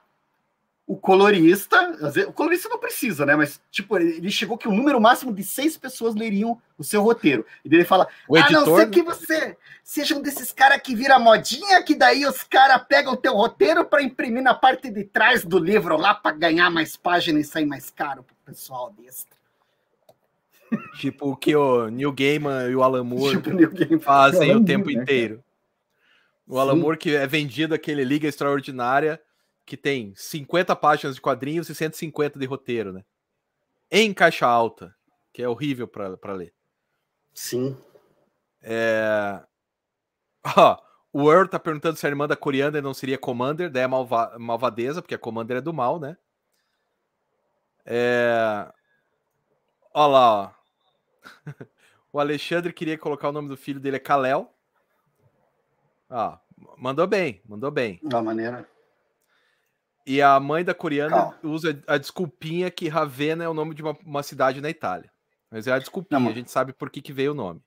o 0.87 0.97
colorista, 0.97 1.97
o 2.29 2.33
colorista 2.33 2.69
não 2.69 2.79
precisa, 2.79 3.25
né? 3.25 3.35
Mas, 3.35 3.61
tipo, 3.71 3.97
ele 3.97 4.31
chegou 4.31 4.59
que 4.59 4.69
o 4.69 4.73
número 4.73 5.01
máximo 5.01 5.33
de 5.33 5.43
seis 5.43 5.79
pessoas 5.79 6.15
leriam 6.15 6.61
o 6.77 6.85
seu 6.85 7.03
roteiro. 7.03 7.45
E 7.65 7.75
ele 7.75 7.85
fala: 7.85 8.07
o 8.29 8.37
editor... 8.37 8.57
a 8.57 8.67
não 8.67 8.77
ser 8.77 8.91
que 8.91 9.03
você 9.03 9.57
seja 9.83 10.15
um 10.15 10.21
desses 10.21 10.53
caras 10.53 10.83
que 10.83 10.95
vira 10.95 11.19
modinha, 11.19 11.83
que 11.83 11.95
daí 11.95 12.27
os 12.27 12.43
caras 12.43 12.85
pegam 12.87 13.15
o 13.15 13.17
teu 13.17 13.35
roteiro 13.35 13.85
para 13.87 14.03
imprimir 14.03 14.43
na 14.43 14.53
parte 14.53 14.91
de 14.91 15.05
trás 15.05 15.43
do 15.43 15.59
livro 15.59 15.97
lá 15.97 16.15
para 16.15 16.37
ganhar 16.37 16.71
mais 16.71 16.97
páginas 16.97 17.47
e 17.47 17.51
sair 17.51 17.67
mais 17.67 17.89
caro 17.89 18.23
pro 18.23 18.37
pessoal 18.45 18.93
desse. 18.93 19.25
Tipo 21.01 21.31
o 21.31 21.37
que 21.37 21.57
o 21.57 21.89
Neil 21.89 22.13
Gaiman 22.13 22.69
e 22.69 22.77
o 22.77 22.83
Alan 22.83 23.05
Moore 23.05 23.41
tipo 23.41 24.01
fazem 24.01 24.55
o, 24.55 24.59
o 24.59 24.65
tempo 24.65 24.89
né, 24.89 24.95
inteiro. 24.95 25.43
O 26.47 26.59
Alan 26.59 26.75
Moore 26.75 26.99
que 26.99 27.15
é 27.15 27.27
vendido 27.27 27.75
aquele 27.75 28.05
Liga 28.05 28.29
Extraordinária 28.29 29.19
que 29.65 29.77
tem 29.77 30.15
50 30.15 30.77
páginas 30.77 31.15
de 31.15 31.21
quadrinhos 31.21 31.69
e 31.69 31.75
150 31.75 32.39
de 32.39 32.47
roteiro, 32.47 32.93
né? 32.93 33.05
Em 33.91 34.13
caixa 34.13 34.47
alta, 34.47 34.95
que 35.33 35.43
é 35.43 35.49
horrível 35.49 35.89
para 35.89 36.33
ler. 36.33 36.53
Sim. 37.33 37.77
É... 38.63 39.43
Ó, 40.57 40.79
o 41.13 41.31
Earl 41.31 41.49
tá 41.49 41.59
perguntando 41.59 41.97
se 41.97 42.07
a 42.07 42.09
irmã 42.09 42.27
da 42.27 42.37
Coriander 42.37 42.83
não 42.83 42.93
seria 42.93 43.19
Commander, 43.19 43.71
daí 43.71 43.85
é 43.85 43.87
malva... 43.87 44.37
malvadeza, 44.39 45.01
porque 45.01 45.15
a 45.15 45.19
Commander 45.19 45.59
é 45.59 45.61
do 45.61 45.73
mal, 45.73 45.99
né? 45.99 46.17
É... 47.85 48.73
Ó 49.93 50.07
lá, 50.07 50.33
ó. 50.33 50.51
o 52.13 52.19
Alexandre 52.19 52.73
queria 52.73 52.99
colocar 52.99 53.29
o 53.29 53.33
nome 53.33 53.49
do 53.49 53.57
filho 53.57 53.81
dele 53.81 53.97
é 53.97 54.01
Kalel. 54.01 54.53
Ó, 56.11 56.37
mandou 56.77 57.07
bem, 57.07 57.41
mandou 57.47 57.71
bem. 57.71 58.01
Da 58.03 58.23
maneira. 58.23 58.69
E 60.07 60.21
a 60.21 60.39
mãe 60.39 60.63
da 60.63 60.75
coreana 60.75 61.35
usa 61.43 61.83
a 61.87 61.97
desculpinha 61.97 62.71
que 62.71 62.89
Ravenna 62.89 63.45
é 63.45 63.49
o 63.49 63.55
nome 63.55 63.75
de 63.75 63.83
uma, 63.83 63.97
uma 64.05 64.23
cidade 64.23 64.61
na 64.61 64.69
Itália. 64.69 65.11
Mas 65.51 65.67
é 65.67 65.73
a 65.73 65.79
desculpinha, 65.79 66.21
Não, 66.21 66.29
a 66.29 66.33
gente 66.33 66.51
sabe 66.51 66.73
por 66.73 66.91
que, 66.91 67.01
que 67.01 67.13
veio 67.13 67.33
o 67.33 67.35
nome. 67.35 67.61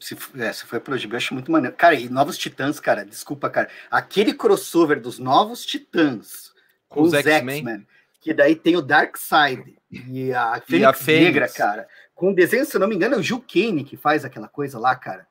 Se, 0.00 0.16
é, 0.36 0.52
se 0.52 0.64
foi 0.64 0.80
pro 0.80 0.96
eu 0.96 1.16
acho 1.16 1.34
muito 1.34 1.50
maneiro. 1.50 1.76
Cara, 1.76 1.94
e 1.94 2.08
Novos 2.08 2.38
Titãs, 2.38 2.80
cara, 2.80 3.04
desculpa, 3.04 3.48
cara. 3.50 3.68
Aquele 3.90 4.32
crossover 4.32 5.00
dos 5.00 5.18
Novos 5.18 5.64
Titãs 5.64 6.52
com 6.88 7.02
os, 7.02 7.12
os 7.12 7.26
X-Men, 7.26 7.86
que 8.20 8.32
daí 8.34 8.56
tem 8.56 8.76
o 8.76 8.82
Darkseid 8.82 9.76
e 9.90 10.32
a 10.32 10.60
Fênix, 10.60 10.70
e 10.70 10.84
a 10.84 10.92
Fênix 10.92 11.24
Negra, 11.24 11.48
cara. 11.48 11.88
Com 12.14 12.30
o 12.30 12.34
desenho, 12.34 12.64
se 12.64 12.76
eu 12.76 12.80
não 12.80 12.88
me 12.88 12.96
engano, 12.96 13.14
é 13.14 13.18
o 13.18 13.22
Gil 13.22 13.44
Kane 13.46 13.84
que 13.84 13.96
faz 13.96 14.24
aquela 14.24 14.48
coisa 14.48 14.78
lá, 14.78 14.96
cara. 14.96 15.26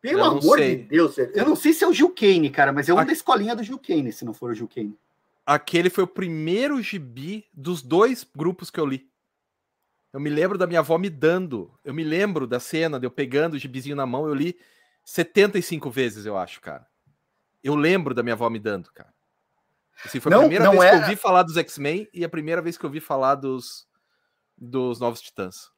Pelo 0.00 0.24
amor 0.24 0.58
sei. 0.58 0.76
de 0.76 0.82
Deus, 0.84 1.18
eu 1.18 1.44
não 1.44 1.54
sei 1.54 1.72
se 1.72 1.84
é 1.84 1.86
o 1.86 1.92
Gil 1.92 2.10
Kane, 2.10 2.48
cara, 2.48 2.72
mas 2.72 2.88
é 2.88 2.94
um 2.94 2.98
a... 2.98 3.04
da 3.04 3.12
escolinha 3.12 3.54
do 3.54 3.62
Gil 3.62 3.78
Kane, 3.78 4.12
se 4.12 4.24
não 4.24 4.32
for 4.32 4.50
o 4.50 4.54
Gil 4.54 4.68
Kane 4.68 4.96
aquele 5.54 5.90
foi 5.90 6.04
o 6.04 6.08
primeiro 6.08 6.80
gibi 6.80 7.44
dos 7.52 7.82
dois 7.82 8.24
grupos 8.36 8.70
que 8.70 8.78
eu 8.78 8.86
li. 8.86 9.10
Eu 10.12 10.20
me 10.20 10.30
lembro 10.30 10.56
da 10.56 10.66
minha 10.66 10.78
avó 10.78 10.96
me 10.96 11.10
dando. 11.10 11.76
Eu 11.84 11.92
me 11.92 12.04
lembro 12.04 12.46
da 12.46 12.60
cena 12.60 13.00
de 13.00 13.06
eu 13.06 13.10
pegando 13.10 13.54
o 13.54 13.58
gibizinho 13.58 13.96
na 13.96 14.06
mão. 14.06 14.28
Eu 14.28 14.34
li 14.34 14.56
75 15.04 15.90
vezes, 15.90 16.24
eu 16.24 16.36
acho, 16.36 16.60
cara. 16.60 16.86
Eu 17.62 17.74
lembro 17.74 18.14
da 18.14 18.22
minha 18.22 18.34
avó 18.34 18.48
me 18.48 18.60
dando, 18.60 18.92
cara. 18.92 19.12
Assim, 20.04 20.20
foi 20.20 20.32
a 20.32 20.36
não, 20.36 20.42
primeira 20.42 20.64
não 20.64 20.72
vez 20.72 20.84
era... 20.84 20.90
que 20.90 20.96
eu 20.96 21.08
ouvi 21.08 21.16
falar 21.16 21.42
dos 21.42 21.56
X-Men 21.56 22.08
e 22.14 22.24
a 22.24 22.28
primeira 22.28 22.62
vez 22.62 22.78
que 22.78 22.84
eu 22.84 22.88
ouvi 22.88 23.00
falar 23.00 23.34
dos, 23.34 23.88
dos 24.56 25.00
Novos 25.00 25.20
Titãs. 25.20 25.70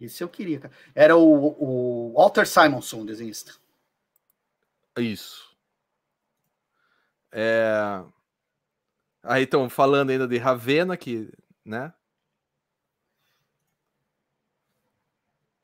Esse 0.00 0.22
eu 0.22 0.28
queria, 0.28 0.60
cara. 0.60 0.74
Era 0.94 1.16
o, 1.16 1.56
o 1.58 2.12
Walter 2.14 2.46
Simonson, 2.46 3.04
desenhista. 3.04 3.52
Isso. 4.96 5.56
É... 7.32 8.02
Aí 9.22 9.44
estão 9.44 9.68
falando 9.70 10.10
ainda 10.10 10.26
de 10.26 10.36
Ravena, 10.36 10.96
que, 10.96 11.32
né? 11.64 11.92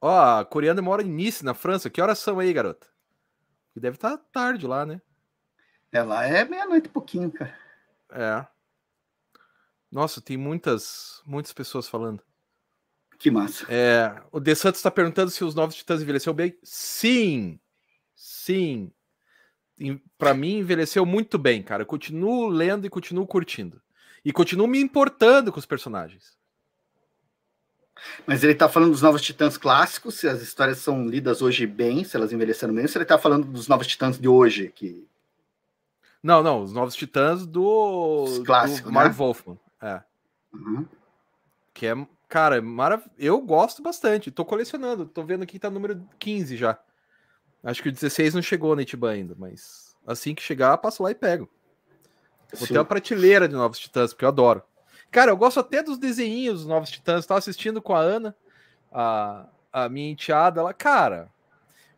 Ó, 0.01 0.39
a 0.41 0.45
coreana 0.45 0.81
mora 0.81 1.03
em 1.03 1.11
Nice, 1.11 1.45
na 1.45 1.55
França. 1.55 1.91
Que 1.91 2.01
horas 2.01 2.19
são 2.19 2.39
aí, 2.39 2.53
garota? 2.53 2.87
Que 3.75 3.81
deve 3.81 3.97
estar 3.97 4.17
tá 4.17 4.25
tarde 4.33 4.67
lá, 4.67 4.87
né? 4.87 5.01
Ela 5.91 6.25
é 6.25 6.45
meia-noite 6.45 6.87
e 6.87 6.91
pouquinho, 6.91 7.33
cara. 7.33 7.59
É. 8.11 8.47
Nossa, 9.91 10.21
tem 10.21 10.37
muitas, 10.37 11.23
muitas 11.27 11.53
pessoas 11.53 11.89
falando. 11.89 12.23
Que 13.19 13.31
massa. 13.31 13.67
É, 13.69 14.23
o 14.31 14.39
De 14.39 14.55
Santos 14.55 14.79
está 14.79 14.91
perguntando 14.91 15.31
se 15.31 15.43
os 15.43 15.55
novos 15.55 15.75
Titãs 15.75 16.01
envelheceu 16.01 16.33
bem. 16.33 16.57
Sim, 16.63 17.59
sim. 18.15 18.93
Para 20.17 20.35
mim, 20.35 20.59
envelheceu 20.59 21.07
muito 21.07 21.39
bem, 21.39 21.63
cara. 21.63 21.83
Eu 21.83 21.87
continuo 21.87 22.49
lendo 22.49 22.87
e 22.87 22.91
continuo 22.91 23.27
curtindo. 23.27 23.81
E 24.25 24.33
continuo 24.33 24.67
me 24.67 24.81
importando 24.81 25.53
com 25.53 25.59
os 25.59 25.67
personagens. 25.67 26.37
Mas 28.27 28.45
ele 28.45 28.55
tá 28.55 28.69
falando 28.69 28.93
dos 28.93 29.03
novos 29.03 29.23
titãs 29.23 29.57
clássicos, 29.57 30.15
se 30.15 30.29
as 30.29 30.41
histórias 30.41 30.79
são 30.79 31.07
lidas 31.07 31.43
hoje 31.43 31.67
bem, 31.67 32.05
se 32.05 32.17
elas 32.17 32.33
envelheceram 32.33 32.73
bem, 32.73 32.83
ou 32.83 32.89
se 32.89 32.97
ele 32.97 33.05
tá 33.05 33.19
falando 33.19 33.47
dos 33.47 33.67
novos 33.67 33.87
titãs 33.87 34.19
de 34.19 34.29
hoje, 34.29 34.73
que 34.75 35.09
não, 36.23 36.43
não, 36.43 36.63
os 36.63 36.73
Novos 36.73 36.95
Titãs 36.95 37.47
do, 37.47 38.43
clássico, 38.45 38.89
do 38.89 38.95
Mark 38.95 39.13
né? 39.13 39.15
Wolfman. 39.15 39.59
É. 39.81 40.03
Uhum. 40.53 40.87
Que 41.73 41.87
é, 41.87 42.07
cara, 42.29 42.57
é 42.57 42.61
marav 42.61 43.05
eu 43.19 43.41
gosto 43.41 43.83
bastante. 43.83 44.31
Tô 44.31 44.45
colecionando, 44.45 45.07
tô 45.07 45.23
vendo 45.23 45.43
aqui 45.43 45.59
tá 45.59 45.71
número 45.71 46.05
15 46.19 46.57
já. 46.57 46.79
Acho 47.63 47.83
que 47.83 47.89
o 47.89 47.93
16 47.93 48.35
não 48.35 48.43
chegou 48.43 48.75
na 48.77 48.83
Itiban 48.83 49.11
ainda, 49.11 49.35
mas 49.37 49.97
assim 50.07 50.35
que 50.35 50.43
chegar, 50.43 50.79
passo 50.79 51.03
lá 51.03 51.11
e 51.11 51.15
pego. 51.15 51.49
Vou 52.53 52.67
Sim. 52.67 52.75
ter 52.75 52.79
uma 52.79 52.85
prateleira 52.85 53.49
de 53.49 53.55
Novos 53.55 53.79
Titãs, 53.79 54.13
porque 54.13 54.25
eu 54.25 54.29
adoro. 54.29 54.63
Cara, 55.11 55.31
eu 55.31 55.37
gosto 55.37 55.61
até 55.61 55.83
dos 55.83 55.99
desenhinhos 55.99 56.61
dos 56.61 56.69
Novos 56.69 56.91
Titãs. 56.91 57.27
Tava 57.27 57.39
assistindo 57.39 57.83
com 57.83 57.95
a 57.95 58.01
Ana, 58.01 58.35
a, 58.91 59.47
a 59.73 59.89
minha 59.89 60.11
enteada. 60.11 60.61
Ela, 60.61 60.73
cara, 60.73 61.31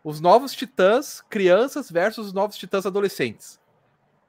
os 0.03 0.21
Novos 0.21 0.53
Titãs 0.53 1.21
crianças 1.21 1.91
versus 1.91 2.29
os 2.29 2.33
Novos 2.33 2.57
Titãs 2.57 2.87
adolescentes 2.87 3.61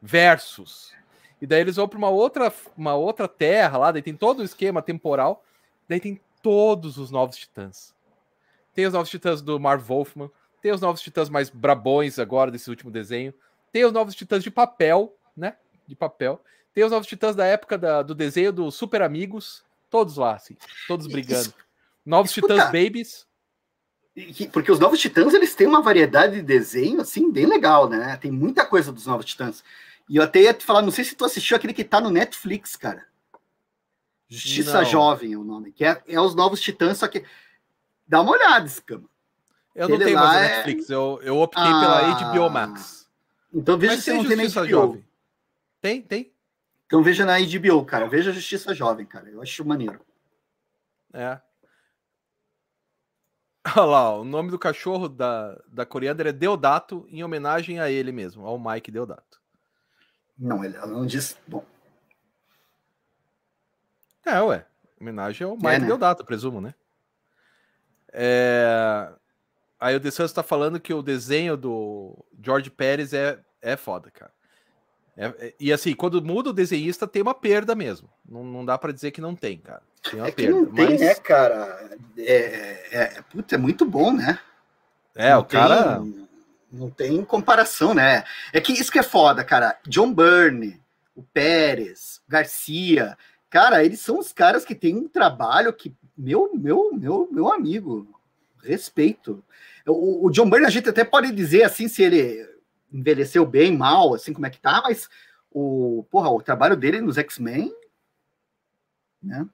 versus. 0.02 0.94
E 1.42 1.46
daí 1.46 1.62
eles 1.62 1.76
vão 1.76 1.88
para 1.88 1.98
uma 1.98 2.10
outra, 2.10 2.54
uma 2.78 2.96
outra 2.96 3.28
terra 3.28 3.78
lá, 3.78 3.92
daí 3.92 4.02
tem 4.02 4.16
todo 4.16 4.40
o 4.40 4.44
esquema 4.44 4.82
temporal, 4.82 5.44
daí 5.88 6.00
tem 6.00 6.20
todos 6.42 6.98
os 6.98 7.12
novos 7.12 7.38
titãs. 7.38 7.96
Tem 8.74 8.86
os 8.86 8.94
novos 8.94 9.10
titãs 9.10 9.42
do 9.42 9.60
Marv 9.60 9.84
Wolfman, 9.84 10.32
tem 10.62 10.72
os 10.72 10.82
novos 10.82 11.02
titãs 11.02 11.30
mais 11.30 11.50
brabões 11.50 12.20
agora 12.20 12.52
desse 12.52 12.70
último 12.70 12.92
desenho, 12.92 13.34
tem 13.72 13.86
os 13.86 13.92
novos 13.92 14.16
titãs 14.16 14.44
de 14.44 14.52
papel, 14.52 15.16
né? 15.36 15.56
De 15.88 15.96
papel. 15.96 16.42
Tem 16.74 16.84
os 16.84 16.92
novos 16.92 17.08
titãs 17.08 17.36
da 17.36 17.46
época 17.46 17.78
da, 17.78 18.02
do 18.02 18.16
desenho 18.16 18.52
do 18.52 18.72
Super 18.72 19.02
Amigos, 19.02 19.64
todos 19.90 20.18
lá, 20.18 20.36
assim, 20.36 20.56
todos 20.88 21.08
brigando. 21.08 21.54
Novos 22.06 22.32
Escuta. 22.32 22.54
titãs 22.54 22.72
babies. 22.72 23.28
Porque 24.52 24.72
os 24.72 24.80
novos 24.80 25.00
titãs 25.00 25.34
eles 25.34 25.56
têm 25.56 25.68
uma 25.68 25.82
variedade 25.82 26.36
de 26.36 26.42
desenho 26.42 27.02
assim 27.02 27.32
bem 27.32 27.46
legal, 27.46 27.90
né? 27.90 28.18
Tem 28.18 28.32
muita 28.32 28.66
coisa 28.66 28.92
dos 28.92 29.06
novos 29.06 29.26
titãs. 29.26 29.64
E 30.10 30.18
eu 30.18 30.24
até 30.24 30.42
ia 30.42 30.54
te 30.54 30.66
falar, 30.66 30.82
não 30.82 30.92
sei 30.92 31.06
se 31.06 31.16
tu 31.16 31.24
assistiu 31.24 31.56
aquele 31.56 31.74
que 31.74 31.84
tá 31.84 32.02
no 32.02 32.10
Netflix, 32.10 32.76
cara. 32.76 33.06
Justiça 34.32 34.80
não. 34.80 34.86
Jovem 34.86 35.34
é 35.34 35.38
o 35.38 35.44
nome, 35.44 35.74
que 35.74 35.84
é, 35.84 36.02
é 36.08 36.20
os 36.20 36.34
Novos 36.34 36.62
Titãs, 36.62 37.00
só 37.00 37.08
que 37.10 37.26
dá 38.08 38.22
uma 38.22 38.32
olhada, 38.32 38.66
Scama. 38.66 39.11
Eu 39.74 39.88
não 39.88 39.98
tenho 39.98 40.18
mais 40.18 40.42
é... 40.42 40.56
Netflix, 40.56 40.90
eu, 40.90 41.20
eu 41.24 41.40
optei 41.40 41.64
ah, 41.64 41.80
pela 41.80 42.34
HBO 42.34 42.50
Max. 42.50 43.10
Então 43.54 43.78
veja 43.78 43.96
Mas 43.96 44.04
se 44.04 44.14
não 44.14 44.26
tem 44.26 44.38
na 44.38 44.44
HBO. 44.44 44.68
Jovem. 44.68 45.06
Tem, 45.82 46.02
tem. 46.02 46.34
Então 46.86 47.02
veja 47.02 47.26
na 47.26 47.38
HBO, 47.40 47.86
cara. 47.86 48.08
Veja 48.08 48.32
Justiça 48.32 48.74
Jovem, 48.74 49.06
cara. 49.06 49.30
Eu 49.30 49.42
acho 49.42 49.66
maneiro. 49.66 50.02
É. 51.14 51.40
Olha 53.78 53.86
lá, 53.86 54.18
o 54.18 54.24
nome 54.24 54.50
do 54.50 54.58
cachorro 54.58 55.08
da, 55.08 55.60
da 55.68 55.86
Coriander 55.86 56.28
é 56.28 56.32
Deodato, 56.32 57.06
em 57.10 57.24
homenagem 57.24 57.80
a 57.80 57.90
ele 57.90 58.12
mesmo, 58.12 58.46
ao 58.46 58.60
Mike 58.60 58.92
Deodato. 58.92 59.40
Não, 60.38 60.64
ela 60.64 60.88
não 60.88 61.06
diz. 61.06 61.38
Bom. 61.48 61.64
É, 64.26 64.42
ué. 64.42 64.66
Homenagem 65.00 65.46
ao 65.46 65.56
Mike 65.56 65.68
é, 65.68 65.80
né? 65.80 65.86
Deodato, 65.86 66.26
presumo, 66.26 66.60
né? 66.60 66.74
É... 68.12 69.14
Aí 69.82 69.96
o 69.96 70.00
De 70.00 70.12
Santos 70.12 70.32
tá 70.32 70.44
falando 70.44 70.80
que 70.80 70.94
o 70.94 71.02
desenho 71.02 71.58
do 71.58 72.16
George 72.42 72.70
Pérez 72.70 73.14
é, 73.14 73.40
é 73.60 73.76
foda, 73.76 74.12
cara. 74.12 74.32
É, 75.18 75.26
é, 75.40 75.54
e 75.60 75.74
assim, 75.74 75.96
quando 75.96 76.24
muda 76.24 76.52
o 76.52 76.54
desenhista, 76.54 77.08
tem 77.08 77.24
uma 77.24 77.34
perda 77.34 77.74
mesmo. 77.74 78.08
Não, 78.24 78.44
não 78.44 78.64
dá 78.64 78.78
para 78.78 78.94
dizer 78.94 79.10
que 79.10 79.20
não 79.20 79.36
tem, 79.36 79.58
cara. 79.58 79.82
Tem 80.04 80.20
uma 80.20 80.28
é 80.28 80.32
perda. 80.32 80.52
não 80.54 80.66
tem, 80.68 80.90
mas... 80.92 81.02
né, 81.02 81.16
cara? 81.16 81.98
É, 82.16 82.34
é, 82.34 82.90
é, 82.92 83.22
puta, 83.24 83.56
é 83.56 83.58
muito 83.58 83.84
bom, 83.84 84.14
né? 84.14 84.38
É, 85.16 85.32
não 85.32 85.40
o 85.40 85.46
cara. 85.46 86.00
Tem 86.00 86.28
não 86.72 86.90
tem 86.90 87.26
comparação, 87.26 87.94
né? 87.94 88.24
É 88.54 88.62
que 88.62 88.72
isso 88.72 88.92
que 88.92 89.00
é 89.00 89.04
foda, 89.04 89.44
cara. 89.44 89.78
John 89.88 90.14
Byrne, 90.14 90.80
o 91.16 91.22
Pérez, 91.22 92.22
Garcia, 92.28 93.18
cara, 93.50 93.84
eles 93.84 94.00
são 94.00 94.20
os 94.20 94.32
caras 94.32 94.64
que 94.64 94.74
têm 94.74 94.96
um 94.96 95.08
trabalho 95.08 95.74
que, 95.74 95.94
meu, 96.18 96.52
meu, 96.54 96.94
meu, 96.94 97.28
meu 97.30 97.52
amigo, 97.52 98.08
respeito. 98.64 99.44
O, 99.88 100.28
o 100.28 100.32
John 100.32 100.50
Byrne, 100.50 100.66
a 100.68 100.70
gente 100.70 100.90
até 100.90 101.04
pode 101.04 101.32
dizer 101.32 101.64
assim, 101.64 101.88
se 101.88 102.04
ele 102.04 102.48
envelheceu 102.92 103.46
bem, 103.46 103.76
mal, 103.76 104.14
assim, 104.14 104.34
como 104.34 104.46
é 104.46 104.50
que 104.50 104.60
tá, 104.60 104.82
mas 104.84 105.10
o, 105.50 106.06
porra, 106.10 106.30
o 106.30 106.42
trabalho 106.42 106.76
dele 106.76 107.02
nos 107.02 107.18
X-Men, 107.18 107.74
né? 109.22 109.48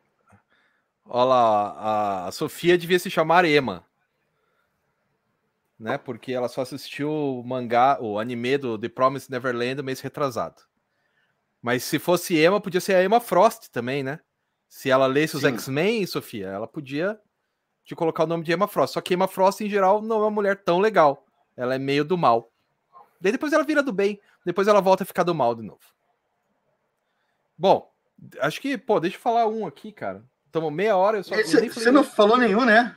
Olha 1.05 1.25
lá, 1.25 2.27
a 2.27 2.31
Sofia 2.31 2.77
devia 2.77 2.99
se 2.99 3.09
chamar 3.09 3.45
Emma 3.45 3.87
né? 5.79 5.97
Porque 5.97 6.33
ela 6.33 6.47
só 6.47 6.61
assistiu 6.61 7.09
o 7.09 7.43
mangá, 7.43 7.97
o 8.01 8.17
anime 8.17 8.57
do 8.57 8.77
The 8.77 8.89
Promised 8.89 9.29
Neverland 9.29 9.81
mês 9.83 9.99
retrasado. 9.99 10.61
Mas 11.61 11.83
se 11.83 11.99
fosse 11.99 12.37
Emma, 12.37 12.61
podia 12.61 12.81
ser 12.81 12.95
a 12.95 13.03
Emma 13.03 13.19
Frost 13.19 13.69
também, 13.69 14.03
né? 14.03 14.19
Se 14.67 14.89
ela 14.89 15.07
lesse 15.07 15.37
os 15.37 15.43
X-Men, 15.43 16.05
Sofia, 16.05 16.47
ela 16.47 16.67
podia 16.67 17.19
te 17.87 17.95
colocar 17.95 18.25
o 18.25 18.27
nome 18.27 18.43
de 18.43 18.51
Emma 18.51 18.67
Frost. 18.67 18.93
Só 18.93 19.01
que 19.01 19.13
Emma 19.13 19.29
Frost, 19.29 19.61
em 19.61 19.69
geral, 19.69 20.01
não 20.01 20.17
é 20.17 20.19
uma 20.19 20.31
mulher 20.31 20.57
tão 20.57 20.77
legal. 20.77 21.25
Ela 21.55 21.75
é 21.75 21.79
meio 21.79 22.03
do 22.03 22.17
mal. 22.17 22.51
Daí 23.19 23.31
depois 23.31 23.53
ela 23.53 23.63
vira 23.63 23.81
do 23.81 23.93
bem. 23.93 24.19
Depois 24.45 24.67
ela 24.67 24.81
volta 24.81 25.03
a 25.03 25.05
ficar 25.05 25.23
do 25.23 25.33
mal 25.33 25.55
de 25.55 25.63
novo. 25.63 25.79
Bom, 27.57 27.89
acho 28.41 28.59
que, 28.59 28.77
pô, 28.77 28.99
deixa 28.99 29.15
eu 29.15 29.21
falar 29.21 29.47
um 29.47 29.65
aqui, 29.65 29.93
cara. 29.93 30.21
Estamos 30.45 30.71
meia 30.71 30.97
hora. 30.97 31.19
Eu 31.19 31.23
só, 31.23 31.33
Esse, 31.35 31.69
você 31.69 31.89
não 31.89 32.03
falou 32.03 32.37
nenhum, 32.37 32.65
né? 32.65 32.93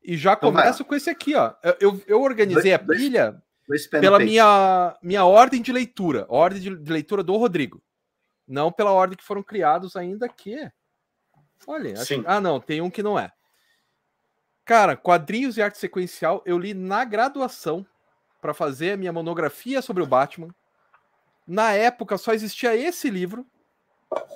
E 0.00 0.16
já 0.16 0.34
então 0.34 0.52
começo 0.52 0.84
com 0.84 0.94
esse 0.94 1.10
aqui, 1.10 1.34
ó. 1.34 1.52
Eu, 1.80 2.00
eu 2.06 2.22
organizei 2.22 2.76
dois, 2.78 2.80
a 2.80 2.96
pilha 2.96 3.30
dois, 3.66 3.82
dois 3.82 3.86
pela 3.88 4.20
minha, 4.20 4.96
minha 5.02 5.24
ordem 5.24 5.60
de 5.60 5.72
leitura, 5.72 6.24
ordem 6.28 6.60
de, 6.60 6.76
de, 6.76 6.92
leitura 6.92 7.22
do 7.22 7.36
Rodrigo. 7.36 7.82
Não 8.46 8.70
pela 8.70 8.92
ordem 8.92 9.16
que 9.16 9.24
foram 9.24 9.42
criados 9.42 9.96
ainda 9.96 10.28
que. 10.28 10.70
Olha, 11.66 12.00
acho, 12.00 12.22
ah, 12.26 12.40
não, 12.40 12.60
tem 12.60 12.80
um 12.80 12.88
que 12.88 13.02
não 13.02 13.18
é. 13.18 13.30
Cara, 14.64 14.96
quadrinhos 14.96 15.56
e 15.56 15.62
arte 15.62 15.78
sequencial 15.78 16.42
eu 16.46 16.58
li 16.58 16.74
na 16.74 17.04
graduação 17.04 17.84
para 18.40 18.54
fazer 18.54 18.92
a 18.92 18.96
minha 18.96 19.12
monografia 19.12 19.82
sobre 19.82 20.02
o 20.02 20.06
Batman. 20.06 20.54
Na 21.46 21.72
época 21.72 22.16
só 22.16 22.32
existia 22.32 22.76
esse 22.76 23.10
livro, 23.10 23.44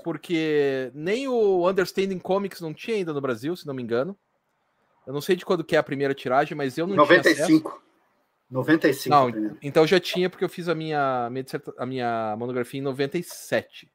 porque 0.02 0.90
nem 0.94 1.28
o 1.28 1.68
Understanding 1.68 2.18
Comics 2.18 2.60
não 2.60 2.74
tinha 2.74 2.96
ainda 2.96 3.12
no 3.12 3.20
Brasil, 3.20 3.54
se 3.56 3.66
não 3.66 3.74
me 3.74 3.82
engano. 3.82 4.16
Eu 5.06 5.12
não 5.12 5.20
sei 5.20 5.36
de 5.36 5.44
quando 5.44 5.64
que 5.64 5.76
é 5.76 5.78
a 5.78 5.82
primeira 5.82 6.14
tiragem, 6.14 6.56
mas 6.56 6.76
eu 6.76 6.86
não 6.86 6.96
95. 6.96 7.70
tinha 7.70 7.84
95. 8.50 9.10
Não, 9.14 9.56
então 9.62 9.86
já 9.86 9.98
tinha, 9.98 10.30
porque 10.30 10.44
eu 10.44 10.48
fiz 10.48 10.68
a 10.68 10.74
minha, 10.74 11.28
a 11.78 11.86
minha 11.86 12.36
monografia 12.38 12.78
em 12.78 12.82
97. 12.82 13.90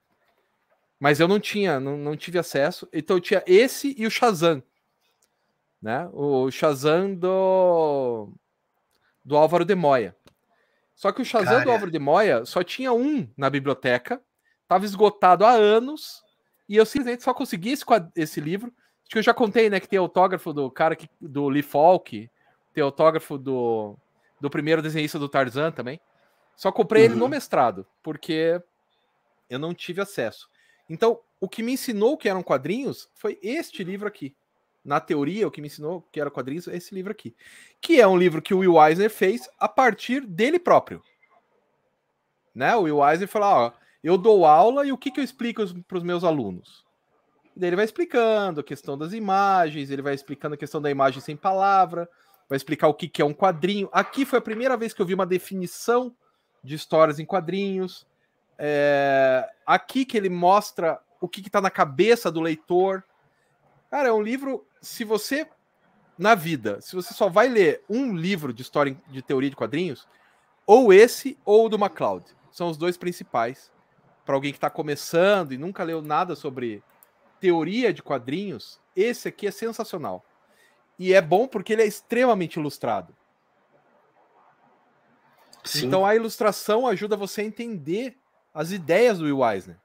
Mas 0.99 1.19
eu 1.19 1.27
não 1.27 1.39
tinha, 1.39 1.79
não, 1.79 1.97
não 1.97 2.17
tive 2.17 2.37
acesso. 2.37 2.87
Então 2.91 3.17
eu 3.17 3.21
tinha 3.21 3.43
esse 3.47 3.95
e 3.97 4.05
o 4.05 4.11
Shazam. 4.11 4.61
Né? 5.81 6.09
O 6.11 6.51
Shazam 6.51 7.15
do, 7.15 8.29
do 9.23 9.37
Álvaro 9.37 9.63
de 9.63 9.75
Moya. 9.75 10.15
Só 10.95 11.11
que 11.11 11.21
o 11.21 11.25
Shazam 11.25 11.53
Cara. 11.53 11.65
do 11.65 11.71
Álvaro 11.71 11.91
de 11.91 11.99
Moya 11.99 12.45
só 12.45 12.63
tinha 12.63 12.91
um 12.91 13.29
na 13.37 13.49
biblioteca, 13.49 14.21
estava 14.63 14.83
esgotado 14.83 15.45
há 15.45 15.51
anos, 15.51 16.21
e 16.67 16.75
eu 16.75 16.85
simplesmente 16.85 17.23
só 17.23 17.33
consegui 17.33 17.71
esse, 17.71 17.85
esse 18.15 18.41
livro 18.41 18.73
Acho 19.09 19.13
que 19.13 19.17
eu 19.17 19.23
já 19.23 19.33
contei, 19.33 19.71
né, 19.71 19.79
que 19.79 19.89
tem 19.89 19.97
autógrafo 19.97 20.53
do 20.53 20.69
cara 20.69 20.95
que, 20.95 21.09
do 21.19 21.49
Lee 21.49 21.63
Falk, 21.63 22.29
tem 22.71 22.83
autógrafo 22.83 23.39
do, 23.39 23.97
do 24.39 24.51
primeiro 24.51 24.83
desenhista 24.83 25.17
do 25.17 25.27
Tarzan 25.27 25.71
também. 25.71 25.99
Só 26.55 26.71
comprei 26.71 27.01
uhum. 27.01 27.09
ele 27.09 27.15
no 27.15 27.23
uhum. 27.23 27.31
mestrado, 27.31 27.87
porque 28.03 28.61
eu 29.49 29.57
não 29.57 29.73
tive 29.73 29.99
acesso. 29.99 30.47
Então, 30.87 31.19
o 31.39 31.49
que 31.49 31.63
me 31.63 31.71
ensinou 31.71 32.19
que 32.19 32.29
eram 32.29 32.43
quadrinhos 32.43 33.09
foi 33.15 33.39
este 33.41 33.83
livro 33.83 34.07
aqui. 34.07 34.35
Na 34.83 34.99
teoria, 34.99 35.47
o 35.47 35.51
que 35.51 35.61
me 35.61 35.67
ensinou 35.67 36.07
que 36.11 36.19
era 36.19 36.31
quadrinhos 36.31 36.67
é 36.67 36.75
esse 36.75 36.93
livro 36.95 37.11
aqui. 37.11 37.35
Que 37.81 37.99
é 37.99 38.07
um 38.07 38.17
livro 38.17 38.41
que 38.41 38.53
o 38.53 38.59
Will 38.59 38.81
Eisner 38.81 39.09
fez 39.09 39.49
a 39.59 39.67
partir 39.67 40.25
dele 40.25 40.59
próprio. 40.59 41.01
Né? 42.55 42.75
O 42.75 42.83
Will 42.83 43.07
Eisner 43.07 43.27
falou: 43.27 43.73
eu 44.03 44.17
dou 44.17 44.45
aula 44.45 44.85
e 44.85 44.91
o 44.91 44.97
que, 44.97 45.11
que 45.11 45.19
eu 45.19 45.23
explico 45.23 45.63
para 45.83 45.97
os 45.97 46.03
meus 46.03 46.23
alunos? 46.23 46.85
Daí 47.55 47.69
ele 47.69 47.75
vai 47.75 47.85
explicando 47.85 48.61
a 48.61 48.63
questão 48.63 48.97
das 48.97 49.11
imagens, 49.11 49.91
ele 49.91 50.01
vai 50.01 50.13
explicando 50.13 50.55
a 50.55 50.57
questão 50.57 50.81
da 50.81 50.89
imagem 50.89 51.19
sem 51.19 51.35
palavra, 51.35 52.09
vai 52.47 52.55
explicar 52.55 52.87
o 52.87 52.93
que, 52.93 53.09
que 53.09 53.21
é 53.21 53.25
um 53.25 53.33
quadrinho. 53.33 53.89
Aqui 53.91 54.25
foi 54.25 54.39
a 54.39 54.41
primeira 54.41 54.77
vez 54.77 54.93
que 54.93 55.01
eu 55.01 55.05
vi 55.05 55.13
uma 55.13 55.25
definição 55.25 56.15
de 56.63 56.75
histórias 56.75 57.19
em 57.19 57.25
quadrinhos. 57.25 58.07
É... 58.57 59.45
Aqui 59.65 60.05
que 60.05 60.15
ele 60.15 60.29
mostra 60.29 60.99
o 61.19 61.27
que 61.27 61.41
está 61.41 61.59
na 61.59 61.69
cabeça 61.69 62.31
do 62.31 62.39
leitor. 62.39 63.03
Cara, 63.91 64.07
é 64.07 64.13
um 64.13 64.21
livro. 64.21 64.65
Se 64.81 65.03
você, 65.03 65.47
na 66.17 66.35
vida, 66.35 66.79
se 66.81 66.95
você 66.95 67.13
só 67.13 67.29
vai 67.29 67.47
ler 67.47 67.83
um 67.89 68.15
livro 68.15 68.53
de 68.53 68.61
história 68.61 68.95
de 69.07 69.21
teoria 69.21 69.49
de 69.49 69.55
quadrinhos, 69.55 70.07
ou 70.65 70.93
esse 70.93 71.35
ou 71.43 71.65
o 71.65 71.69
do 71.69 71.79
MacLeod. 71.79 72.23
São 72.51 72.69
os 72.69 72.77
dois 72.77 72.95
principais. 72.95 73.71
Para 74.23 74.35
alguém 74.35 74.51
que 74.51 74.57
está 74.57 74.69
começando 74.69 75.51
e 75.51 75.57
nunca 75.57 75.83
leu 75.83 75.99
nada 75.99 76.35
sobre 76.35 76.83
teoria 77.39 77.91
de 77.91 78.03
quadrinhos, 78.03 78.79
esse 78.95 79.27
aqui 79.27 79.47
é 79.47 79.51
sensacional. 79.51 80.23
E 80.99 81.11
é 81.11 81.21
bom 81.21 81.47
porque 81.47 81.73
ele 81.73 81.81
é 81.81 81.87
extremamente 81.87 82.59
ilustrado. 82.59 83.15
Sim. 85.63 85.87
Então 85.87 86.05
a 86.05 86.15
ilustração 86.15 86.85
ajuda 86.85 87.17
você 87.17 87.41
a 87.41 87.45
entender 87.45 88.15
as 88.53 88.71
ideias 88.71 89.17
do 89.17 89.25
Will 89.25 89.43
Eisner. 89.43 89.77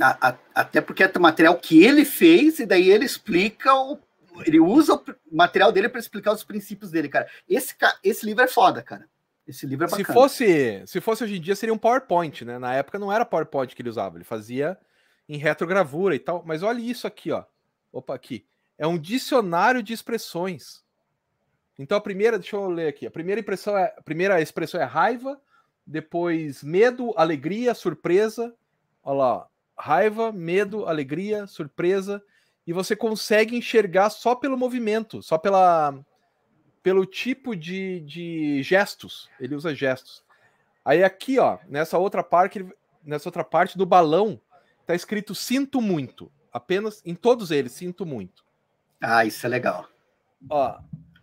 A, 0.00 0.28
a, 0.28 0.38
até 0.54 0.80
porque 0.80 1.04
é 1.04 1.18
material 1.18 1.56
que 1.56 1.84
ele 1.84 2.04
fez 2.04 2.58
e 2.58 2.66
daí 2.66 2.90
ele 2.90 3.04
explica 3.04 3.74
o. 3.74 3.98
Ele 4.46 4.58
usa 4.58 4.94
o 4.94 5.02
material 5.30 5.70
dele 5.70 5.88
para 5.88 6.00
explicar 6.00 6.32
os 6.32 6.42
princípios 6.42 6.90
dele, 6.90 7.08
cara. 7.08 7.28
Esse, 7.48 7.74
esse 8.02 8.24
livro 8.24 8.42
é 8.42 8.48
foda, 8.48 8.82
cara. 8.82 9.06
Esse 9.46 9.66
livro 9.66 9.84
é 9.84 9.90
bacana. 9.90 10.06
Se 10.06 10.12
fosse, 10.12 10.82
se 10.86 11.00
fosse 11.00 11.24
hoje 11.24 11.36
em 11.36 11.40
dia, 11.40 11.54
seria 11.54 11.74
um 11.74 11.78
PowerPoint, 11.78 12.44
né? 12.44 12.58
Na 12.58 12.74
época 12.74 12.98
não 12.98 13.12
era 13.12 13.26
PowerPoint 13.26 13.74
que 13.74 13.82
ele 13.82 13.90
usava, 13.90 14.16
ele 14.16 14.24
fazia 14.24 14.78
em 15.28 15.36
retrogravura 15.36 16.14
e 16.14 16.18
tal. 16.18 16.42
Mas 16.46 16.62
olha 16.62 16.80
isso 16.80 17.06
aqui, 17.06 17.30
ó. 17.30 17.44
Opa, 17.92 18.14
aqui. 18.14 18.46
É 18.78 18.86
um 18.86 18.98
dicionário 18.98 19.82
de 19.82 19.92
expressões. 19.92 20.82
Então 21.78 21.98
a 21.98 22.00
primeira, 22.00 22.38
deixa 22.38 22.56
eu 22.56 22.68
ler 22.68 22.88
aqui. 22.88 23.06
A 23.06 23.10
primeira 23.10 23.40
impressão 23.40 23.76
é, 23.76 23.94
a 23.96 24.02
primeira 24.02 24.40
expressão 24.40 24.80
é 24.80 24.84
raiva, 24.84 25.40
depois 25.86 26.62
medo, 26.62 27.12
alegria, 27.16 27.74
surpresa. 27.74 28.54
Olha 29.02 29.18
lá, 29.18 29.48
raiva, 29.76 30.32
medo, 30.32 30.86
alegria, 30.86 31.46
surpresa, 31.46 32.22
e 32.66 32.72
você 32.72 32.94
consegue 32.94 33.56
enxergar 33.56 34.10
só 34.10 34.34
pelo 34.34 34.56
movimento, 34.56 35.22
só 35.22 35.36
pela 35.36 35.94
pelo 36.82 37.06
tipo 37.06 37.54
de, 37.54 38.00
de 38.00 38.62
gestos. 38.62 39.30
Ele 39.38 39.54
usa 39.54 39.74
gestos. 39.74 40.24
Aí 40.84 41.04
aqui, 41.04 41.38
ó, 41.38 41.58
nessa 41.68 41.96
outra 41.96 42.24
parte, 42.24 42.66
nessa 43.04 43.28
outra 43.28 43.44
parte 43.44 43.78
do 43.78 43.86
balão, 43.86 44.40
tá 44.84 44.94
escrito 44.94 45.34
sinto 45.34 45.80
muito. 45.80 46.30
Apenas 46.52 47.00
em 47.04 47.14
todos 47.14 47.50
eles, 47.50 47.72
sinto 47.72 48.04
muito. 48.04 48.44
Ah, 49.00 49.24
isso 49.24 49.46
é 49.46 49.48
legal. 49.48 49.88
Ó, 50.50 50.78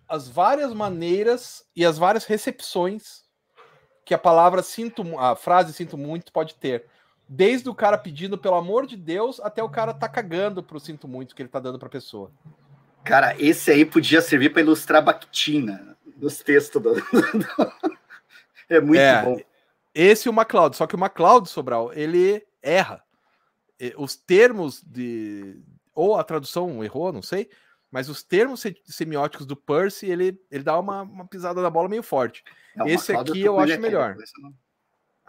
as 0.07 0.27
várias 0.27 0.73
maneiras 0.73 1.65
e 1.75 1.85
as 1.85 1.97
várias 1.97 2.25
recepções 2.25 3.25
que 4.05 4.13
a 4.13 4.17
palavra 4.17 4.63
sinto, 4.63 5.03
a 5.19 5.35
frase 5.35 5.73
sinto 5.73 5.97
muito 5.97 6.31
pode 6.31 6.55
ter. 6.55 6.85
Desde 7.31 7.69
o 7.69 7.75
cara 7.75 7.95
pedindo 7.95 8.39
pelo 8.39 8.55
amor 8.55 8.87
de 8.87 8.97
Deus 8.97 9.39
até 9.39 9.61
o 9.61 9.69
cara 9.69 9.93
tá 9.93 10.09
cagando 10.09 10.63
pro 10.63 10.79
sinto 10.79 11.07
muito 11.07 11.35
que 11.35 11.41
ele 11.43 11.49
tá 11.49 11.59
dando 11.59 11.77
pra 11.77 11.87
pessoa. 11.87 12.31
Cara, 13.03 13.35
esse 13.39 13.69
aí 13.69 13.85
podia 13.85 14.19
servir 14.19 14.49
para 14.49 14.63
ilustrar 14.63 15.03
Bactina 15.03 15.95
nos 16.17 16.39
textos 16.39 16.81
do... 16.81 16.95
É 18.67 18.81
muito 18.81 18.99
é, 18.99 19.23
bom. 19.23 19.39
Esse 19.93 20.27
e 20.27 20.29
o 20.29 20.33
MacLeod, 20.33 20.75
só 20.75 20.87
que 20.87 20.95
o 20.95 20.99
MacLeod, 20.99 21.47
Sobral, 21.49 21.93
ele 21.93 22.43
erra. 22.61 23.03
Os 23.97 24.15
termos 24.15 24.81
de. 24.83 25.61
Ou 25.93 26.17
a 26.17 26.23
tradução 26.23 26.83
errou, 26.83 27.13
não 27.13 27.21
sei. 27.21 27.49
Mas 27.91 28.09
os 28.09 28.21
termos 28.21 28.63
semióticos 28.85 29.45
do 29.45 29.55
Percy, 29.55 30.07
ele, 30.07 30.39
ele 30.51 30.63
dá 30.63 30.77
uma, 30.77 31.01
uma 31.01 31.27
pisada 31.27 31.61
na 31.61 31.69
bola 31.69 31.89
meio 31.89 32.03
forte. 32.03 32.43
É, 32.77 32.91
Esse 32.91 33.15
aqui 33.15 33.41
eu, 33.41 33.53
eu 33.55 33.59
acho 33.59 33.79
melhor. 33.79 34.15
Não... 34.37 34.53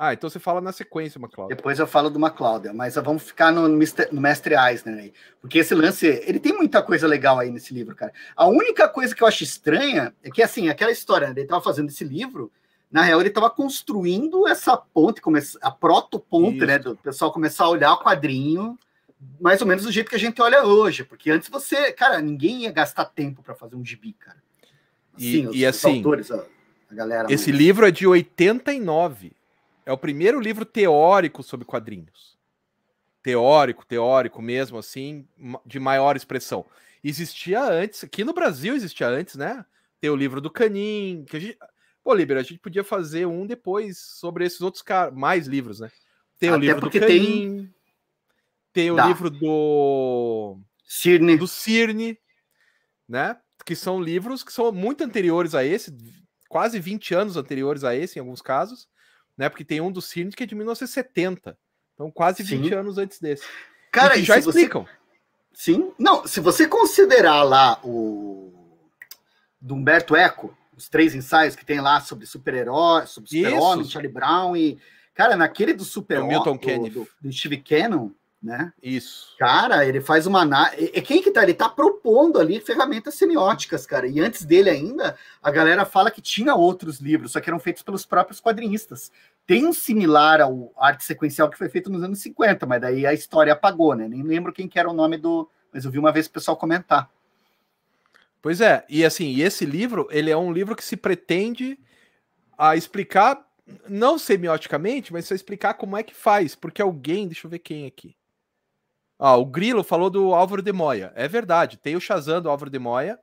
Ah, 0.02 0.14
então 0.14 0.30
você 0.30 0.38
fala 0.38 0.62
na 0.62 0.72
sequência, 0.72 1.18
McCloud. 1.18 1.54
Depois 1.54 1.78
eu 1.78 1.86
falo 1.86 2.08
do 2.08 2.18
McCloud, 2.18 2.72
mas 2.72 2.94
vamos 2.94 3.22
ficar 3.22 3.52
no, 3.52 3.68
no 3.68 4.20
Mestre 4.20 4.54
Eisner 4.54 4.96
aí. 4.96 5.12
Porque 5.42 5.58
esse 5.58 5.74
lance, 5.74 6.06
ele 6.06 6.40
tem 6.40 6.54
muita 6.54 6.82
coisa 6.82 7.06
legal 7.06 7.38
aí 7.38 7.50
nesse 7.50 7.74
livro, 7.74 7.94
cara. 7.94 8.10
A 8.34 8.46
única 8.46 8.88
coisa 8.88 9.14
que 9.14 9.22
eu 9.22 9.28
acho 9.28 9.44
estranha 9.44 10.14
é 10.22 10.30
que, 10.30 10.42
assim, 10.42 10.70
aquela 10.70 10.90
história, 10.90 11.26
né, 11.26 11.34
ele 11.34 11.42
estava 11.42 11.62
fazendo 11.62 11.90
esse 11.90 12.02
livro, 12.02 12.50
na 12.90 13.02
real, 13.02 13.20
ele 13.20 13.28
estava 13.28 13.50
construindo 13.50 14.48
essa 14.48 14.74
ponte, 14.74 15.20
a 15.60 15.70
proto-ponte, 15.70 16.64
né, 16.64 16.78
do 16.78 16.96
pessoal 16.96 17.30
começar 17.30 17.64
a 17.64 17.68
olhar 17.68 17.92
o 17.92 18.02
quadrinho 18.02 18.78
mais 19.38 19.60
ou 19.60 19.66
menos 19.66 19.84
do 19.84 19.92
jeito 19.92 20.08
que 20.08 20.16
a 20.16 20.18
gente 20.18 20.40
olha 20.40 20.64
hoje, 20.64 21.04
porque 21.04 21.30
antes 21.30 21.50
você, 21.50 21.92
cara, 21.92 22.22
ninguém 22.22 22.62
ia 22.62 22.72
gastar 22.72 23.04
tempo 23.04 23.42
para 23.42 23.54
fazer 23.54 23.76
um 23.76 23.84
gibi, 23.84 24.14
cara. 24.14 24.38
Sim, 25.18 25.42
e, 25.42 25.46
os, 25.46 25.56
e 25.56 25.66
assim, 25.66 25.98
autores, 25.98 26.30
a 26.30 26.42
galera. 26.90 27.30
Esse 27.30 27.52
livro 27.52 27.86
é 27.86 27.90
de 27.90 28.06
89. 28.06 29.32
É 29.90 29.92
o 29.92 29.98
primeiro 29.98 30.38
livro 30.38 30.64
teórico 30.64 31.42
sobre 31.42 31.66
quadrinhos. 31.66 32.38
Teórico, 33.24 33.84
teórico 33.84 34.40
mesmo, 34.40 34.78
assim, 34.78 35.26
de 35.66 35.80
maior 35.80 36.14
expressão. 36.14 36.64
Existia 37.02 37.60
antes, 37.60 38.04
aqui 38.04 38.22
no 38.22 38.32
Brasil 38.32 38.76
existia 38.76 39.08
antes, 39.08 39.34
né? 39.34 39.66
Tem 40.00 40.08
o 40.08 40.14
livro 40.14 40.40
do 40.40 40.48
Canin, 40.48 41.24
que 41.28 41.36
a 41.36 41.40
gente. 41.40 41.58
Pô, 42.04 42.14
Liber, 42.14 42.36
a 42.36 42.42
gente 42.42 42.60
podia 42.60 42.84
fazer 42.84 43.26
um 43.26 43.44
depois 43.44 43.98
sobre 43.98 44.44
esses 44.44 44.60
outros 44.60 44.80
caras, 44.80 45.12
mais 45.12 45.48
livros, 45.48 45.80
né? 45.80 45.90
Tem 46.38 46.50
Até 46.50 46.56
o 46.56 46.60
livro 46.60 46.80
do 46.82 46.90
Canin, 46.92 47.08
tem, 47.08 47.74
tem 48.72 48.90
o 48.92 48.96
Dá. 48.96 49.08
livro 49.08 49.28
do 49.28 50.56
Cirne. 50.84 51.36
do 51.36 51.48
Cirne, 51.48 52.16
né? 53.08 53.36
Que 53.66 53.74
são 53.74 54.00
livros 54.00 54.44
que 54.44 54.52
são 54.52 54.70
muito 54.70 55.02
anteriores 55.02 55.52
a 55.52 55.64
esse, 55.64 55.92
quase 56.48 56.78
20 56.78 57.12
anos 57.12 57.36
anteriores 57.36 57.82
a 57.82 57.92
esse, 57.92 58.20
em 58.20 58.20
alguns 58.20 58.40
casos 58.40 58.88
né? 59.40 59.48
Porque 59.48 59.64
tem 59.64 59.80
um 59.80 59.90
dos 59.90 60.04
Cines 60.04 60.34
que 60.34 60.42
é 60.42 60.46
de 60.46 60.54
1970. 60.54 61.56
Então, 61.94 62.10
quase 62.10 62.42
20 62.42 62.68
Sim. 62.68 62.74
anos 62.74 62.98
antes 62.98 63.18
desse. 63.18 63.42
Cara, 63.90 64.18
e 64.18 64.22
já 64.22 64.38
explicam. 64.38 64.84
Você... 65.50 65.72
Sim. 65.72 65.92
Não, 65.98 66.26
se 66.26 66.40
você 66.40 66.68
considerar 66.68 67.42
lá 67.42 67.80
o 67.82 68.52
do 69.58 69.74
Humberto 69.74 70.14
Eco, 70.14 70.54
os 70.76 70.90
três 70.90 71.14
ensaios 71.14 71.56
que 71.56 71.64
tem 71.64 71.80
lá 71.80 72.02
sobre 72.02 72.26
super-herói, 72.26 73.06
sobre 73.06 73.30
super-homem, 73.30 73.86
Charlie 73.86 74.12
Brown 74.12 74.54
e 74.54 74.78
cara, 75.14 75.36
naquele 75.38 75.72
do 75.72 75.84
super-homem 75.84 76.42
do, 76.42 76.90
do, 76.90 77.08
do 77.22 77.32
Steve 77.32 77.56
Cannon, 77.58 78.10
né? 78.42 78.72
Isso. 78.82 79.34
Cara, 79.38 79.84
ele 79.84 80.00
faz 80.00 80.26
uma 80.26 80.40
análise. 80.40 80.90
É 80.94 81.00
quem 81.00 81.22
que 81.22 81.30
tá? 81.30 81.42
Ele 81.42 81.52
tá 81.52 81.68
propondo 81.68 82.38
ali 82.38 82.58
ferramentas 82.58 83.14
semióticas, 83.14 83.84
cara. 83.84 84.06
E 84.06 84.18
antes 84.18 84.44
dele 84.44 84.70
ainda, 84.70 85.16
a 85.42 85.50
galera 85.50 85.84
fala 85.84 86.10
que 86.10 86.22
tinha 86.22 86.54
outros 86.54 87.00
livros, 87.00 87.32
só 87.32 87.40
que 87.40 87.50
eram 87.50 87.58
feitos 87.58 87.82
pelos 87.82 88.06
próprios 88.06 88.40
quadrinistas. 88.40 89.12
Tem 89.46 89.66
um 89.66 89.72
similar 89.72 90.40
ao 90.40 90.72
arte 90.76 91.04
sequencial 91.04 91.50
que 91.50 91.58
foi 91.58 91.68
feito 91.68 91.90
nos 91.90 92.02
anos 92.02 92.18
50, 92.20 92.64
mas 92.64 92.80
daí 92.80 93.06
a 93.06 93.12
história 93.12 93.52
apagou, 93.52 93.94
né? 93.94 94.08
Nem 94.08 94.22
lembro 94.22 94.52
quem 94.52 94.68
que 94.68 94.78
era 94.78 94.88
o 94.88 94.94
nome 94.94 95.18
do. 95.18 95.48
Mas 95.72 95.84
eu 95.84 95.90
vi 95.90 95.98
uma 95.98 96.12
vez 96.12 96.26
o 96.26 96.30
pessoal 96.30 96.56
comentar. 96.56 97.10
Pois 98.40 98.62
é, 98.62 98.86
e 98.88 99.04
assim, 99.04 99.38
esse 99.42 99.66
livro, 99.66 100.08
ele 100.10 100.30
é 100.30 100.36
um 100.36 100.50
livro 100.50 100.74
que 100.74 100.82
se 100.82 100.96
pretende 100.96 101.78
a 102.56 102.74
explicar, 102.74 103.46
não 103.86 104.18
semioticamente, 104.18 105.12
mas 105.12 105.30
a 105.30 105.34
explicar 105.34 105.74
como 105.74 105.94
é 105.94 106.02
que 106.02 106.14
faz, 106.14 106.54
porque 106.54 106.80
alguém, 106.80 107.26
deixa 107.26 107.46
eu 107.46 107.50
ver 107.50 107.58
quem 107.58 107.86
aqui. 107.86 108.16
Ah, 109.22 109.36
o 109.36 109.44
Grilo 109.44 109.84
falou 109.84 110.08
do 110.08 110.32
Álvaro 110.32 110.62
de 110.62 110.72
Moya. 110.72 111.12
É 111.14 111.28
verdade, 111.28 111.76
tem 111.76 111.94
o 111.94 112.00
Shazam 112.00 112.40
do 112.40 112.48
Álvaro 112.48 112.70
de 112.70 112.78
Moya, 112.78 113.18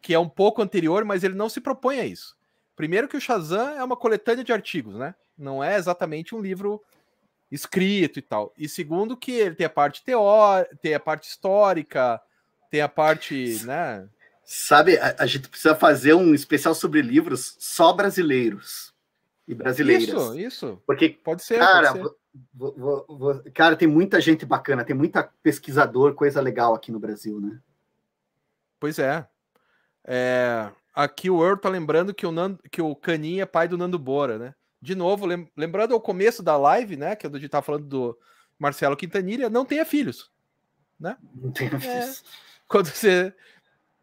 que 0.00 0.14
é 0.14 0.18
um 0.18 0.28
pouco 0.28 0.62
anterior, 0.62 1.04
mas 1.04 1.22
ele 1.22 1.34
não 1.34 1.50
se 1.50 1.60
propõe 1.60 2.00
a 2.00 2.06
isso. 2.06 2.34
Primeiro 2.74 3.06
que 3.06 3.18
o 3.18 3.20
Shazam 3.20 3.76
é 3.76 3.84
uma 3.84 3.98
coletânea 3.98 4.42
de 4.42 4.50
artigos, 4.50 4.94
né? 4.94 5.14
Não 5.36 5.62
é 5.62 5.76
exatamente 5.76 6.34
um 6.34 6.40
livro 6.40 6.82
escrito 7.52 8.18
e 8.18 8.22
tal. 8.22 8.50
E 8.56 8.66
segundo 8.66 9.14
que 9.14 9.32
ele 9.32 9.54
tem 9.54 9.66
a 9.66 9.70
parte 9.70 10.02
teórica, 10.02 10.74
tem 10.80 10.94
a 10.94 11.00
parte 11.00 11.28
histórica, 11.28 12.18
tem 12.70 12.80
a 12.80 12.88
parte, 12.88 13.62
né? 13.64 14.08
Sabe, 14.42 14.96
a, 14.96 15.16
a, 15.18 15.26
gente 15.26 15.50
precisa 15.50 15.74
fazer 15.74 16.14
um 16.14 16.32
especial 16.32 16.74
sobre 16.74 17.02
livros 17.02 17.56
só 17.58 17.92
brasileiros 17.92 18.94
e 19.46 19.54
brasileiras. 19.54 20.08
Isso, 20.08 20.38
isso. 20.38 20.82
Porque 20.86 21.10
pode 21.10 21.44
ser, 21.44 21.58
cara, 21.58 21.92
pode 21.92 22.08
ser. 22.08 22.14
Vou, 22.54 22.74
vou, 22.76 23.06
vou, 23.08 23.42
cara, 23.54 23.76
tem 23.76 23.88
muita 23.88 24.20
gente 24.20 24.44
bacana, 24.44 24.84
tem 24.84 24.96
muita 24.96 25.22
pesquisador, 25.42 26.14
coisa 26.14 26.40
legal 26.40 26.74
aqui 26.74 26.92
no 26.92 26.98
Brasil, 26.98 27.40
né? 27.40 27.60
Pois 28.78 28.98
é. 28.98 29.26
é 30.06 30.70
aqui 30.94 31.30
o 31.30 31.44
Earl 31.44 31.58
tá 31.58 31.68
lembrando 31.68 32.14
que 32.14 32.26
o, 32.26 32.32
Nando, 32.32 32.58
que 32.70 32.80
o 32.80 32.94
Caninha 32.94 33.42
é 33.42 33.46
pai 33.46 33.68
do 33.68 33.78
Nando 33.78 33.98
Bora, 33.98 34.38
né? 34.38 34.54
De 34.80 34.94
novo, 34.94 35.26
lembrando 35.56 35.94
ao 35.94 36.00
começo 36.00 36.42
da 36.42 36.56
live, 36.56 36.96
né? 36.96 37.16
Que 37.16 37.26
a 37.26 37.30
gente 37.30 37.48
tá 37.48 37.62
falando 37.62 37.86
do 37.86 38.18
Marcelo 38.58 38.96
Quintanilha, 38.96 39.50
não 39.50 39.64
tenha 39.64 39.84
filhos, 39.84 40.30
né? 40.98 41.16
Não 41.34 41.50
tenha 41.50 41.74
é, 41.74 41.78
filhos. 41.80 42.24
quando 42.68 42.86
você 42.86 43.34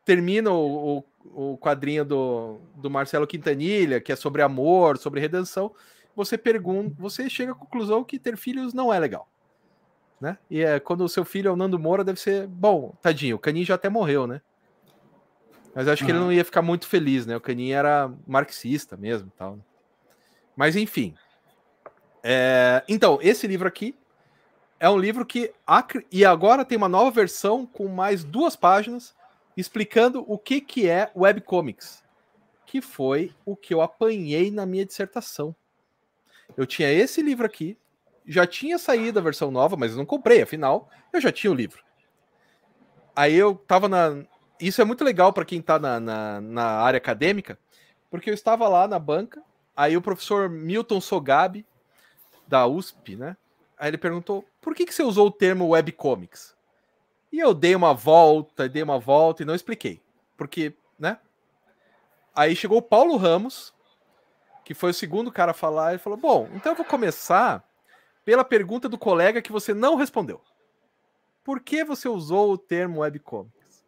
termina 0.06 0.52
o, 0.52 0.98
o, 1.24 1.54
o, 1.54 1.58
quadrinho 1.58 2.04
do, 2.04 2.60
do 2.76 2.90
Marcelo 2.90 3.28
Quintanilha, 3.28 4.02
que 4.02 4.12
é 4.12 4.16
sobre 4.16 4.42
amor, 4.42 4.98
sobre 4.98 5.20
redenção, 5.20 5.74
você 6.16 6.38
pergunta, 6.38 6.96
você 6.98 7.30
chega 7.30 7.52
à 7.52 7.56
conclusão 7.56 8.04
que 8.04 8.20
ter 8.20 8.38
filhos 8.38 8.74
não 8.74 8.94
é 8.94 9.00
legal. 9.00 9.28
Né? 10.20 10.38
E 10.50 10.62
é 10.62 10.80
quando 10.80 11.04
o 11.04 11.10
seu 11.10 11.26
filho 11.26 11.50
é 11.50 11.52
o 11.52 11.56
Nando 11.56 11.78
Moura, 11.78 12.04
deve 12.04 12.20
ser. 12.20 12.48
Bom, 12.48 12.96
tadinho, 13.02 13.36
o 13.36 13.40
Caninho 13.40 13.66
já 13.66 13.76
até 13.76 13.90
morreu, 13.90 14.26
né? 14.26 14.42
Mas 15.76 15.88
acho 15.88 16.06
que 16.06 16.12
ele 16.12 16.20
não 16.20 16.32
ia 16.32 16.46
ficar 16.46 16.62
muito 16.62 16.88
feliz, 16.88 17.26
né? 17.26 17.36
O 17.36 17.42
Caninho 17.42 17.76
era 17.76 18.12
marxista 18.28 18.96
mesmo 18.96 19.32
tal. 19.38 19.58
Né? 19.58 19.62
Mas 20.56 20.76
enfim. 20.76 21.16
É... 22.24 22.84
Então, 22.88 23.20
esse 23.22 23.48
livro 23.48 23.68
aqui 23.68 23.96
é 24.80 24.90
um 24.90 24.98
livro 24.98 25.26
que. 25.26 25.52
E 26.12 26.24
agora 26.24 26.64
tem 26.64 26.78
uma 26.78 26.90
nova 26.90 27.10
versão 27.12 27.66
com 27.66 27.88
mais 27.88 28.24
duas 28.24 28.56
páginas 28.56 29.16
explicando 29.58 30.24
o 30.28 30.38
que, 30.38 30.62
que 30.62 30.88
é 30.88 31.12
webcomics. 31.16 32.04
Que 32.66 32.82
foi 32.82 33.34
o 33.46 33.56
que 33.56 33.74
eu 33.74 33.82
apanhei 33.82 34.52
na 34.52 34.66
minha 34.66 34.86
dissertação. 34.86 35.56
Eu 36.56 36.66
tinha 36.66 36.92
esse 36.92 37.22
livro 37.22 37.46
aqui, 37.46 37.78
já 38.26 38.46
tinha 38.46 38.78
saído 38.78 39.20
a 39.20 39.22
versão 39.22 39.52
nova, 39.52 39.76
mas 39.76 39.92
eu 39.92 39.98
não 39.98 40.06
comprei, 40.06 40.42
afinal, 40.42 40.90
eu 41.12 41.20
já 41.20 41.32
tinha 41.32 41.52
o 41.52 41.56
livro. 41.56 41.84
Aí 43.16 43.34
eu 43.34 43.56
tava 43.56 43.88
na. 43.88 44.24
Isso 44.60 44.82
é 44.82 44.86
muito 44.86 45.04
legal 45.04 45.34
para 45.34 45.46
quem 45.46 45.62
tá 45.62 45.78
na, 45.78 46.00
na, 46.00 46.42
na, 46.42 46.64
área 46.64 46.98
acadêmica, 46.98 47.60
porque 48.10 48.30
eu 48.30 48.34
estava 48.34 48.68
lá 48.68 48.88
na 48.88 48.98
banca, 48.98 49.42
aí 49.76 49.98
o 49.98 50.02
professor 50.02 50.50
Milton 50.50 51.02
Sogabe, 51.02 51.66
da 52.48 52.66
USP, 52.66 53.16
né? 53.16 53.36
Aí 53.78 53.90
ele 53.90 53.98
perguntou: 53.98 54.46
por 54.62 54.74
que, 54.74 54.86
que 54.86 54.94
você 54.94 55.04
usou 55.04 55.28
o 55.28 55.32
termo 55.32 55.70
webcomics? 55.70 56.56
E 57.32 57.40
eu 57.40 57.54
dei 57.54 57.76
uma 57.76 57.94
volta, 57.94 58.70
dei 58.70 58.84
uma 58.84 59.00
volta 59.00 59.42
e 59.42 59.46
não 59.46 59.56
expliquei. 59.56 60.02
Porque, 60.38 60.74
né? 60.98 61.18
Aí 62.36 62.56
chegou 62.56 62.78
o 62.78 62.82
Paulo 62.82 63.18
Ramos, 63.18 63.74
que 64.64 64.74
foi 64.74 64.92
o 64.92 64.94
segundo 64.94 65.32
cara 65.32 65.52
a 65.52 65.56
falar, 65.56 65.96
e 65.96 65.98
falou: 65.98 66.18
Bom, 66.18 66.50
então 66.54 66.72
eu 66.72 66.76
vou 66.76 66.86
começar 66.86 67.64
pela 68.24 68.44
pergunta 68.44 68.88
do 68.88 68.98
colega 68.98 69.42
que 69.42 69.52
você 69.52 69.74
não 69.74 69.96
respondeu. 69.96 70.42
Por 71.44 71.60
que 71.60 71.84
você 71.84 72.08
usou 72.08 72.52
o 72.52 72.58
termo 72.58 73.02
webcomics? 73.02 73.86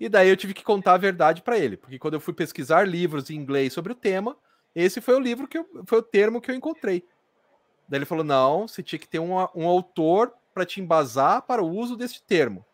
E 0.00 0.08
daí 0.08 0.28
eu 0.28 0.36
tive 0.36 0.54
que 0.54 0.64
contar 0.64 0.94
a 0.94 0.98
verdade 0.98 1.42
para 1.42 1.58
ele, 1.58 1.76
porque 1.76 1.98
quando 1.98 2.14
eu 2.14 2.20
fui 2.20 2.32
pesquisar 2.32 2.86
livros 2.86 3.30
em 3.30 3.34
inglês 3.34 3.72
sobre 3.72 3.92
o 3.92 3.96
tema, 3.96 4.36
esse 4.74 5.00
foi 5.00 5.14
o 5.14 5.20
livro 5.20 5.48
que 5.48 5.58
eu, 5.58 5.68
foi 5.86 5.98
o 5.98 6.02
termo 6.02 6.40
que 6.40 6.50
eu 6.50 6.54
encontrei. 6.54 7.04
Daí 7.88 7.98
ele 7.98 8.06
falou: 8.06 8.24
não, 8.24 8.68
você 8.68 8.82
tinha 8.82 8.98
que 8.98 9.08
ter 9.08 9.18
um, 9.18 9.34
um 9.54 9.66
autor 9.66 10.32
para 10.54 10.64
te 10.64 10.80
embasar 10.80 11.42
para 11.42 11.62
o 11.62 11.68
uso 11.68 11.96
desse 11.96 12.22
termo. 12.22 12.64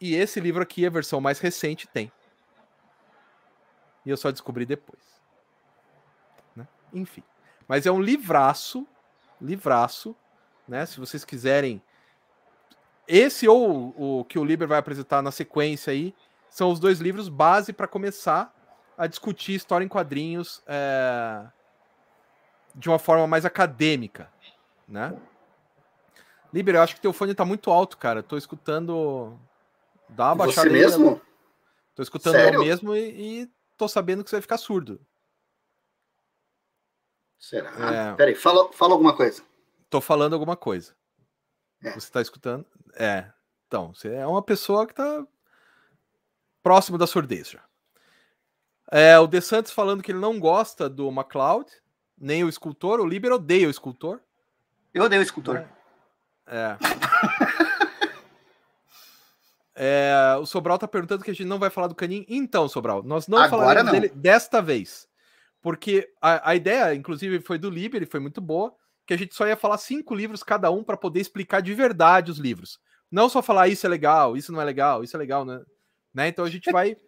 E 0.00 0.14
esse 0.14 0.40
livro 0.40 0.62
aqui, 0.62 0.84
a 0.84 0.90
versão 0.90 1.20
mais 1.20 1.38
recente, 1.38 1.86
tem. 1.88 2.12
E 4.04 4.10
eu 4.10 4.16
só 4.16 4.30
descobri 4.30 4.66
depois. 4.66 5.15
Né? 6.96 7.02
Enfim. 7.02 7.22
Mas 7.68 7.86
é 7.86 7.90
um 7.90 8.00
livraço 8.00 8.86
livraço, 9.40 10.16
né? 10.66 10.86
Se 10.86 10.98
vocês 10.98 11.24
quiserem. 11.24 11.82
Esse 13.06 13.46
ou 13.46 13.94
o 13.96 14.24
que 14.24 14.38
o 14.38 14.44
Liber 14.44 14.66
vai 14.66 14.78
apresentar 14.78 15.22
na 15.22 15.30
sequência 15.30 15.92
aí 15.92 16.12
são 16.50 16.70
os 16.72 16.80
dois 16.80 16.98
livros 16.98 17.28
base 17.28 17.72
para 17.72 17.86
começar 17.86 18.52
a 18.98 19.06
discutir 19.06 19.54
história 19.54 19.84
em 19.84 19.88
quadrinhos 19.88 20.60
é, 20.66 21.46
de 22.74 22.88
uma 22.88 22.98
forma 22.98 23.24
mais 23.26 23.44
acadêmica, 23.44 24.28
né? 24.88 25.16
Liber, 26.52 26.74
eu 26.74 26.82
acho 26.82 26.96
que 26.96 27.00
teu 27.00 27.12
fone 27.12 27.34
tá 27.34 27.44
muito 27.44 27.70
alto, 27.70 27.96
cara. 27.96 28.22
Tô 28.22 28.36
escutando. 28.36 29.38
Dá 30.08 30.28
uma 30.28 30.36
baixada. 30.36 30.68
Você 30.68 30.72
mesmo? 30.72 31.20
Tô 31.94 32.02
escutando 32.02 32.34
Sério? 32.34 32.60
eu 32.60 32.64
mesmo 32.64 32.96
e, 32.96 33.42
e 33.42 33.50
tô 33.76 33.86
sabendo 33.86 34.24
que 34.24 34.30
você 34.30 34.36
vai 34.36 34.42
ficar 34.42 34.58
surdo. 34.58 35.00
Será? 37.38 37.70
É... 37.92 38.14
Peraí, 38.14 38.34
fala, 38.34 38.72
fala 38.72 38.92
alguma 38.92 39.14
coisa. 39.14 39.42
Tô 39.88 40.00
falando 40.00 40.32
alguma 40.32 40.56
coisa. 40.56 40.94
É. 41.82 41.92
Você 41.92 42.10
tá 42.10 42.20
escutando? 42.20 42.66
É. 42.94 43.30
Então, 43.66 43.94
você 43.94 44.14
é 44.14 44.26
uma 44.26 44.42
pessoa 44.42 44.86
que 44.86 44.94
tá 44.94 45.26
próximo 46.62 46.98
da 46.98 47.06
surdez 47.06 47.50
já. 47.50 47.62
É, 48.90 49.18
o 49.18 49.26
De 49.26 49.40
Santos 49.40 49.72
falando 49.72 50.02
que 50.02 50.12
ele 50.12 50.18
não 50.18 50.38
gosta 50.38 50.88
do 50.88 51.10
MacLeod, 51.10 51.70
nem 52.16 52.44
o 52.44 52.48
escultor. 52.48 53.00
O 53.00 53.06
Liber 53.06 53.32
odeia 53.32 53.66
o 53.66 53.70
escultor. 53.70 54.20
Eu 54.94 55.04
odeio 55.04 55.20
o 55.20 55.24
escultor. 55.24 55.64
É. 56.46 56.76
é. 59.76 60.32
é 60.32 60.36
o 60.40 60.46
Sobral 60.46 60.78
tá 60.78 60.86
perguntando 60.86 61.24
que 61.24 61.30
a 61.30 61.34
gente 61.34 61.46
não 61.46 61.58
vai 61.58 61.70
falar 61.70 61.88
do 61.88 61.94
Canin. 61.94 62.24
Então, 62.28 62.68
Sobral, 62.68 63.02
nós 63.02 63.26
não 63.26 63.38
Agora 63.38 63.50
falaremos 63.50 63.92
não. 63.92 64.00
dele 64.00 64.12
desta 64.14 64.62
vez. 64.62 65.08
Porque 65.62 66.08
a, 66.20 66.50
a 66.50 66.54
ideia, 66.54 66.94
inclusive, 66.94 67.40
foi 67.40 67.58
do 67.58 67.70
Liber 67.70 68.02
e 68.02 68.06
foi 68.06 68.20
muito 68.20 68.40
boa, 68.40 68.74
que 69.06 69.14
a 69.14 69.16
gente 69.16 69.34
só 69.34 69.46
ia 69.46 69.56
falar 69.56 69.78
cinco 69.78 70.14
livros 70.14 70.42
cada 70.42 70.70
um 70.70 70.82
para 70.82 70.96
poder 70.96 71.20
explicar 71.20 71.60
de 71.60 71.74
verdade 71.74 72.30
os 72.30 72.38
livros. 72.38 72.78
Não 73.10 73.28
só 73.28 73.40
falar 73.42 73.68
isso 73.68 73.86
é 73.86 73.88
legal, 73.88 74.36
isso 74.36 74.52
não 74.52 74.60
é 74.60 74.64
legal, 74.64 75.02
isso 75.02 75.16
é 75.16 75.18
legal, 75.18 75.44
né? 75.44 75.60
né? 76.12 76.28
Então 76.28 76.44
a 76.44 76.50
gente 76.50 76.70
vai. 76.70 76.96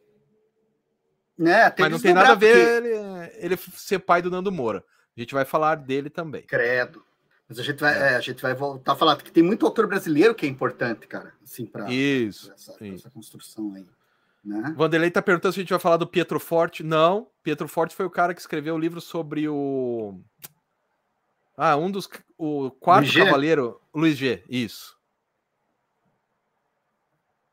Né, 1.41 1.73
Mas 1.79 1.93
não 1.93 2.01
tem 2.01 2.13
nada 2.13 2.33
a 2.33 2.35
ver 2.35 2.81
porque... 2.81 2.89
ele, 2.89 3.55
ele 3.55 3.57
ser 3.57 4.01
pai 4.01 4.21
do 4.21 4.29
Nando 4.29 4.51
Moura. 4.51 4.85
A 5.17 5.21
gente 5.21 5.33
vai 5.33 5.45
falar 5.45 5.77
dele 5.77 6.11
também. 6.11 6.43
Credo. 6.43 7.05
Mas 7.49 7.59
a 7.59 7.63
gente 7.63 7.79
vai, 7.79 7.95
é. 7.95 8.13
É, 8.13 8.17
a 8.17 8.21
gente 8.21 8.43
vai 8.43 8.55
voltar 8.55 8.93
a 8.93 8.97
falar, 8.97 9.17
porque 9.17 9.31
tem 9.31 9.43
muito 9.43 9.65
autor 9.65 9.87
brasileiro 9.87 10.35
que 10.35 10.45
é 10.45 10.49
importante, 10.49 11.07
cara, 11.07 11.33
assim, 11.43 11.65
para 11.65 11.87
essa, 11.93 12.55
essa 12.81 13.09
construção 13.11 13.73
aí. 13.75 13.87
Né? 14.45 14.75
Vanderlei 14.77 15.11
tá 15.11 15.21
perguntando 15.21 15.53
se 15.53 15.61
a 15.61 15.63
gente 15.63 15.71
vai 15.71 15.79
falar 15.79 15.97
do 15.97 16.07
Pietro 16.07 16.39
Forte. 16.39 16.83
Não, 16.83 17.29
Pietro 17.43 17.69
Forte 17.69 17.95
foi 17.95 18.07
o 18.07 18.11
cara 18.11 18.35
que 18.35 18.41
escreveu 18.41 18.75
o 18.75 18.79
livro 18.79 19.01
sobre 19.01 19.49
o. 19.49 20.21
Ah, 21.57 21.77
um 21.77 21.91
dos. 21.91 22.09
O 22.37 22.71
quarto 22.71 23.07
Luiz 23.07 23.17
cavaleiro, 23.17 23.81
Luiz 23.93 24.17
G. 24.17 24.45
Isso. 24.49 24.97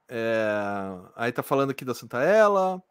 É... 0.08 0.46
Aí 1.16 1.32
tá 1.32 1.42
falando 1.42 1.72
aqui 1.72 1.84
da 1.84 1.94
Santa 1.94 2.22
Ela. 2.22 2.82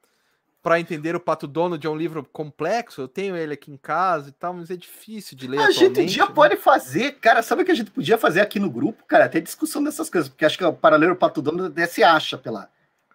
Para 0.61 0.81
entender 0.81 1.15
o 1.15 1.21
Pato 1.21 1.47
Donald 1.47 1.87
é 1.87 1.91
um 1.91 1.97
livro 1.97 2.25
complexo. 2.33 3.03
Eu 3.03 3.07
tenho 3.07 3.37
ele 3.37 3.53
aqui 3.53 3.71
em 3.71 3.77
casa 3.77 4.31
e 4.31 4.33
tal, 4.33 4.55
mas 4.55 4.71
é 4.71 4.77
difícil 4.77 5.37
de 5.37 5.47
ler. 5.47 5.61
A 5.61 5.71
gente 5.71 6.01
um 6.01 6.07
dia 6.07 6.25
né? 6.25 6.33
pode 6.35 6.57
fazer, 6.57 7.13
cara. 7.21 7.43
Sabe 7.43 7.63
o 7.63 7.65
que 7.67 7.71
a 7.71 7.75
gente 7.75 7.91
podia 7.91 8.17
fazer 8.17 8.41
aqui 8.41 8.59
no 8.59 8.71
grupo, 8.71 9.05
cara? 9.05 9.27
Até 9.27 9.41
discussão 9.41 9.85
dessas 9.85 10.09
coisas, 10.09 10.31
porque 10.31 10.45
acho 10.45 10.57
que 10.57 10.65
o 10.65 10.73
paralelo 10.73 11.15
Pato 11.15 11.43
Donald 11.43 11.71
até 11.71 11.87
se 11.87 12.03
acha 12.03 12.39
pela, 12.39 12.71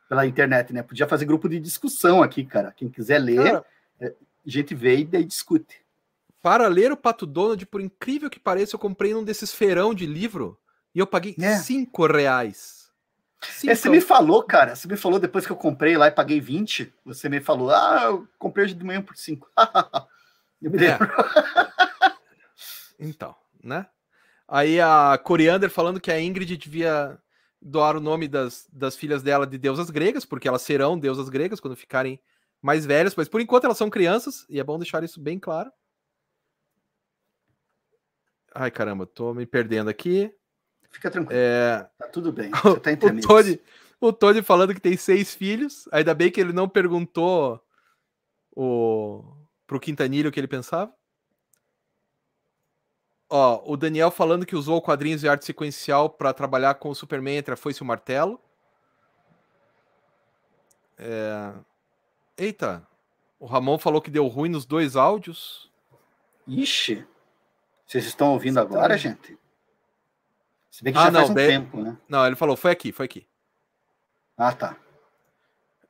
pela 0.10 0.26
internet, 0.26 0.74
né? 0.74 0.82
Podia 0.82 1.08
fazer 1.08 1.26
grupo 1.26 1.48
de 1.48 1.60
discussão 1.60 2.24
aqui, 2.24 2.44
cara. 2.44 2.74
Quem 2.76 2.90
quiser 2.90 3.20
ler, 3.20 3.44
cara, 3.44 3.66
é, 4.02 4.08
a 4.08 4.50
gente 4.50 4.74
vê 4.74 4.98
e 4.98 5.06
daí 5.06 5.24
discute. 5.24 5.86
Para 6.42 6.68
ler 6.68 6.92
o 6.92 6.98
Pato 6.98 7.28
Donald, 7.28 7.64
por 7.68 7.80
incrível 7.80 8.30
que 8.30 8.40
pareça, 8.40 8.76
eu 8.76 8.80
comprei 8.80 9.14
um 9.14 9.24
desses 9.24 9.54
feirão 9.54 9.94
de 9.94 10.08
livro 10.08 10.58
e 10.96 11.00
eu 11.00 11.06
paguei 11.06 11.36
é. 11.40 11.58
cinco 11.58 12.08
reais. 12.08 12.90
Cinco. 13.42 13.72
É, 13.72 13.76
você 13.76 13.88
me 13.88 14.02
falou, 14.02 14.42
cara. 14.44 14.76
Você 14.76 14.88
me 14.88 14.98
falou 14.98 15.20
depois 15.20 15.46
que 15.46 15.52
eu 15.52 15.56
comprei 15.56 15.96
lá 15.96 16.08
e 16.08 16.12
paguei 16.12 16.42
20. 16.42 16.92
Você 17.06 17.30
me 17.30 17.40
falou, 17.40 17.70
ah, 17.70 18.02
eu 18.06 18.28
comprei 18.40 18.66
hoje 18.66 18.74
de 18.74 18.84
manhã 18.84 19.02
por 19.02 19.16
5. 19.16 19.48
eu 20.62 20.72
me 20.72 20.78
é. 20.78 20.92
lembro. 20.92 21.08
É. 21.08 22.12
então, 23.00 23.36
né? 23.64 23.86
Aí 24.48 24.82
a 24.82 25.20
Coriander 25.24 25.70
falando 25.70 26.02
que 26.02 26.12
a 26.12 26.20
Ingrid 26.20 26.58
devia 26.58 27.18
doar 27.62 27.98
o 27.98 28.00
nome 28.00 28.28
das, 28.28 28.68
das 28.72 28.96
filhas 28.96 29.22
dela 29.22 29.46
de 29.46 29.58
deusas 29.58 29.90
gregas, 29.90 30.26
porque 30.26 30.48
elas 30.48 30.62
serão 30.62 30.98
deusas 30.98 31.30
gregas 31.30 31.60
quando 31.60 31.76
ficarem 31.76 32.20
mais 32.62 32.86
velhas, 32.86 33.16
mas 33.16 33.28
por 33.28 33.42
enquanto 33.42 33.66
elas 33.66 33.78
são 33.78 33.90
crianças, 33.90 34.46
e 34.50 34.60
é 34.60 34.64
bom 34.64 34.78
deixar 34.78 35.04
isso 35.04 35.20
bem 35.20 35.40
claro. 35.40 35.72
Ai, 38.54 38.72
caramba, 38.72 39.06
tô 39.06 39.34
me 39.34 39.46
perdendo 39.46 39.90
aqui. 39.90 40.34
Fica 40.90 41.12
tranquilo. 41.12 41.40
É... 41.40 41.88
Tá 41.98 42.08
tudo 42.08 42.32
bem. 42.32 42.52
Você 42.64 42.80
tá 42.80 42.92
entre 42.92 43.10
o, 43.10 43.22
Tony, 43.22 43.62
o 44.02 44.14
Tony 44.14 44.42
falando 44.42 44.74
que 44.74 44.82
tem 44.82 44.98
seis 44.98 45.36
filhos. 45.36 45.88
Ainda 45.92 46.14
bem 46.14 46.32
que 46.32 46.42
ele 46.42 46.52
não 46.52 46.68
perguntou 46.68 47.64
o... 48.56 49.24
pro 49.68 49.80
Quintanilho 49.80 50.30
o 50.30 50.32
que 50.32 50.40
ele 50.40 50.48
pensava. 50.48 50.94
Ó, 53.30 53.62
o 53.72 53.78
Daniel 53.78 54.10
falando 54.10 54.46
que 54.46 54.56
usou 54.56 54.82
quadrinhos 54.82 55.22
de 55.22 55.30
arte 55.30 55.46
sequencial 55.46 56.10
para 56.10 56.34
trabalhar 56.34 56.76
com 56.76 56.90
o 56.90 56.96
Superman 56.96 57.38
entre 57.38 57.54
a 57.54 57.58
foice 57.58 57.80
e 57.80 57.84
o 57.84 57.86
martelo. 57.86 58.42
É... 60.98 61.54
Eita, 62.36 62.88
o 63.40 63.46
Ramon 63.46 63.78
falou 63.78 64.02
que 64.02 64.10
deu 64.10 64.26
ruim 64.28 64.50
nos 64.50 64.66
dois 64.66 64.96
áudios. 64.96 65.72
Ixi, 66.48 67.06
vocês 67.86 68.06
estão 68.06 68.32
ouvindo 68.32 68.56
Você 68.56 68.60
agora, 68.60 68.90
tá... 68.90 68.98
gente? 68.98 69.38
Se 70.72 70.84
bem 70.84 70.94
que 70.94 71.00
ah, 71.00 71.06
já 71.06 71.12
não, 71.12 71.20
faz 71.20 71.30
um 71.30 71.36
tempo, 71.36 71.82
né? 71.82 71.98
Não, 72.08 72.26
ele 72.26 72.36
falou, 72.36 72.56
foi 72.56 72.72
aqui, 72.72 72.92
foi 72.92 73.06
aqui. 73.06 73.28
Ah, 74.38 74.54
tá. 74.54 74.76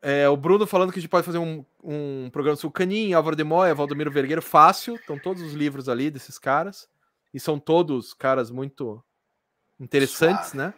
É, 0.01 0.27
o 0.27 0.35
Bruno 0.35 0.65
falando 0.65 0.91
que 0.91 0.99
a 0.99 1.01
gente 1.01 1.09
pode 1.09 1.25
fazer 1.25 1.37
um, 1.37 1.63
um 1.83 2.29
programa 2.31 2.55
sobre 2.55 2.69
o 2.69 2.71
Canin, 2.71 3.13
Álvaro 3.13 3.35
de 3.35 3.43
Moya, 3.43 3.75
Valdomiro 3.75 4.11
Vergueiro, 4.11 4.41
fácil. 4.41 4.95
Estão 4.95 5.19
todos 5.19 5.41
os 5.41 5.53
livros 5.53 5.87
ali 5.87 6.09
desses 6.09 6.39
caras. 6.39 6.89
E 7.33 7.39
são 7.39 7.59
todos 7.59 8.13
caras 8.13 8.49
muito 8.49 9.03
interessantes, 9.79 10.51
Suave. 10.51 10.57
né? 10.57 10.73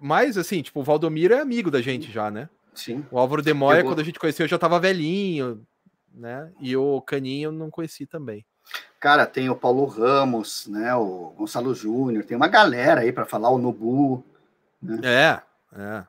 Mas, 0.00 0.36
assim, 0.36 0.60
tipo, 0.62 0.80
o 0.80 0.84
Valdomiro 0.84 1.34
é 1.34 1.40
amigo 1.40 1.70
da 1.70 1.80
gente 1.80 2.10
já, 2.10 2.30
né? 2.30 2.48
Sim. 2.74 3.04
O 3.10 3.18
Álvaro 3.18 3.42
de 3.42 3.52
Moya, 3.52 3.84
quando 3.84 4.00
a 4.00 4.04
gente 4.04 4.18
conheceu, 4.18 4.48
já 4.48 4.58
tava 4.58 4.80
velhinho, 4.80 5.64
né? 6.12 6.50
E 6.60 6.76
o 6.76 7.00
Caninho 7.00 7.48
eu 7.48 7.52
não 7.52 7.70
conheci 7.70 8.06
também. 8.06 8.44
Cara, 8.98 9.26
tem 9.26 9.50
o 9.50 9.56
Paulo 9.56 9.84
Ramos, 9.84 10.66
né? 10.66 10.94
O 10.94 11.32
Gonçalo 11.36 11.74
Júnior, 11.74 12.24
tem 12.24 12.36
uma 12.36 12.48
galera 12.48 13.02
aí 13.02 13.12
para 13.12 13.26
falar, 13.26 13.50
o 13.50 13.58
Nobu. 13.58 14.24
Né? 14.80 15.00
É, 15.02 15.42
é. 15.78 16.04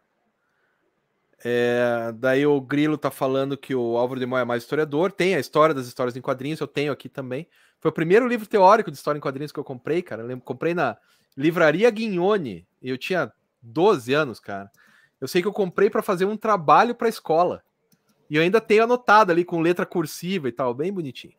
É, 1.45 2.13
daí 2.15 2.45
o 2.45 2.61
Grilo 2.61 2.97
tá 2.97 3.11
falando 3.11 3.57
que 3.57 3.75
o 3.75 3.97
Álvaro 3.97 4.19
de 4.19 4.25
Moya 4.25 4.43
é 4.43 4.45
mais 4.45 4.63
historiador. 4.63 5.11
Tem 5.11 5.35
a 5.35 5.39
história 5.39 5.75
das 5.75 5.87
histórias 5.87 6.15
em 6.15 6.21
quadrinhos, 6.21 6.59
eu 6.59 6.67
tenho 6.67 6.91
aqui 6.91 7.09
também. 7.09 7.47
Foi 7.81 7.91
o 7.91 7.93
primeiro 7.93 8.27
livro 8.27 8.47
teórico 8.47 8.89
de 8.89 8.95
história 8.95 9.17
em 9.17 9.21
quadrinhos 9.21 9.51
que 9.51 9.59
eu 9.59 9.63
comprei, 9.63 10.01
cara. 10.01 10.21
Eu 10.21 10.27
lembro, 10.27 10.45
comprei 10.45 10.73
na 10.73 10.97
Livraria 11.35 11.89
Guignone. 11.89 12.65
Eu 12.81 12.97
tinha 12.97 13.31
12 13.61 14.13
anos, 14.13 14.39
cara. 14.39 14.71
Eu 15.19 15.27
sei 15.27 15.41
que 15.41 15.47
eu 15.47 15.53
comprei 15.53 15.89
para 15.89 16.01
fazer 16.01 16.25
um 16.25 16.37
trabalho 16.37 16.95
para 16.95 17.09
escola. 17.09 17.61
E 18.29 18.35
eu 18.35 18.41
ainda 18.41 18.61
tenho 18.61 18.83
anotado 18.83 19.31
ali 19.31 19.43
com 19.45 19.59
letra 19.59 19.85
cursiva 19.85 20.47
e 20.47 20.51
tal, 20.51 20.73
bem 20.73 20.91
bonitinho. 20.91 21.35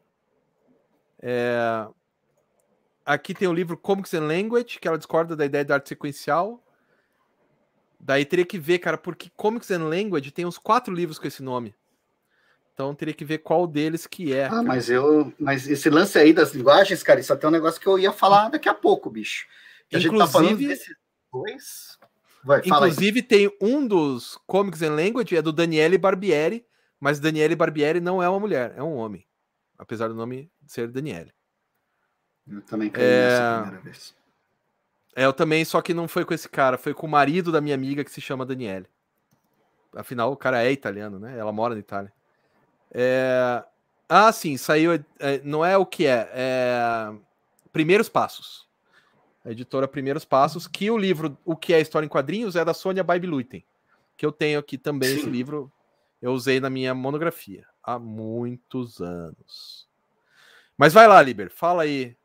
É... 1.21 1.87
Aqui 3.05 3.35
tem 3.35 3.47
o 3.47 3.53
livro 3.53 3.77
Comics 3.77 4.15
and 4.15 4.27
Language, 4.27 4.79
que 4.79 4.89
ela 4.89 4.97
discorda 4.97 5.37
da 5.37 5.45
ideia 5.45 5.65
de 5.65 5.73
arte 5.73 5.89
sequencial. 5.89 6.64
Daí 8.05 8.27
teria 8.27 8.45
que 8.45 8.59
ver, 8.59 8.81
cara, 8.81 8.99
porque 8.99 9.31
Comics 9.35 9.71
and 9.71 9.85
Language 9.85 10.31
tem 10.31 10.45
uns 10.45 10.59
quatro 10.59 10.93
livros 10.93 11.19
com 11.19 11.27
esse 11.27 11.43
nome. 11.43 11.75
Então 12.75 12.95
teria 12.95 13.15
que 13.15 13.25
ver 13.25 13.39
qual 13.39 13.67
deles 13.67 14.07
que 14.07 14.35
é. 14.35 14.45
Ah, 14.45 14.51
cara. 14.51 14.63
mas 14.63 14.91
eu. 14.91 15.33
Mas 15.41 15.67
esse 15.67 15.89
lance 15.89 16.19
aí 16.19 16.31
das 16.35 16.53
linguagens, 16.53 17.03
cara, 17.03 17.19
isso 17.19 17.33
até 17.33 17.47
é 17.47 17.49
um 17.49 17.53
negócio 17.53 17.81
que 17.81 17.87
eu 17.87 17.99
ia 17.99 18.13
falar 18.13 18.51
daqui 18.51 18.69
a 18.69 18.75
pouco, 18.75 19.09
bicho. 19.09 19.47
Que 19.89 19.97
Inclusive, 19.97 20.17
a 20.17 20.19
gente 20.19 20.19
tá 20.19 20.27
falando 20.27 20.59
desses 20.59 20.95
dois. 21.33 21.99
Vai, 22.45 22.61
Inclusive, 22.63 23.23
tem 23.23 23.51
um 23.59 23.87
dos 23.87 24.39
Comics 24.47 24.83
and 24.83 24.97
Language, 24.97 25.35
é 25.35 25.41
do 25.41 25.51
Daniele 25.51 25.97
Barbieri, 25.97 26.67
mas 27.01 27.19
Daniele 27.19 27.57
Barbieri 27.57 28.01
não 28.01 28.23
é 28.23 28.29
uma 28.29 28.39
mulher, 28.39 28.75
é 28.77 28.83
um 28.83 28.97
homem. 28.97 29.27
Apesar 29.79 30.09
do 30.09 30.15
nome 30.15 30.53
ser 30.67 30.89
Daniele. 30.89 31.33
Eu 32.47 32.61
também 32.61 32.91
caí 32.91 33.03
é... 33.03 33.29
nessa 33.29 33.63
primeira 33.63 33.83
vez. 33.83 34.15
É, 35.15 35.25
eu 35.25 35.33
também, 35.33 35.65
só 35.65 35.81
que 35.81 35.95
não 35.95 36.09
foi 36.09 36.25
com 36.25 36.35
esse 36.35 36.49
cara, 36.49 36.77
foi 36.77 36.93
com 36.93 37.07
o 37.07 37.11
marido 37.11 37.53
da 37.53 37.61
minha 37.61 37.75
amiga 37.75 38.05
que 38.05 38.11
se 38.11 38.21
chama 38.21 38.45
Daniele. 38.45 38.87
Afinal, 39.95 40.33
o 40.33 40.37
cara 40.37 40.65
é 40.65 40.73
italiano, 40.73 41.19
né? 41.19 41.39
Ela 41.39 41.53
mora 41.53 41.75
na 41.75 41.81
Itália. 41.81 42.13
É... 42.91 43.63
Ah, 44.09 44.33
sim, 44.33 44.57
saiu. 44.57 44.93
É, 45.19 45.41
não 45.45 45.65
é 45.65 45.77
o 45.77 45.87
que 45.87 46.07
é, 46.07 46.29
é. 46.35 47.13
Primeiros 47.73 48.09
Passos. 48.09 48.69
A 49.45 49.51
editora 49.51 49.87
Primeiros 49.87 50.25
Passos, 50.25 50.67
que 50.67 50.91
o 50.91 50.97
livro 50.97 51.37
O 51.45 51.55
que 51.55 51.75
é 51.75 51.81
História 51.81 52.07
em 52.07 52.09
Quadrinhos 52.09 52.57
é 52.57 52.65
da 52.65 52.73
Sônia 52.73 53.05
Baibiluiten, 53.05 53.65
que 54.17 54.25
eu 54.25 54.33
tenho 54.33 54.59
aqui 54.59 54.79
também 54.79 55.11
sim. 55.11 55.17
esse 55.17 55.31
livro. 55.31 55.71
Eu 56.21 56.33
usei 56.33 56.61
na 56.61 56.71
minha 56.71 56.95
monografia 56.95 57.67
há 57.83 57.99
muitos 57.99 59.01
anos. 59.01 59.87
Mas 60.77 60.93
vai 60.93 61.07
lá, 61.07 61.21
Liber, 61.21 61.51
fala 61.51 61.83
aí 61.83 62.17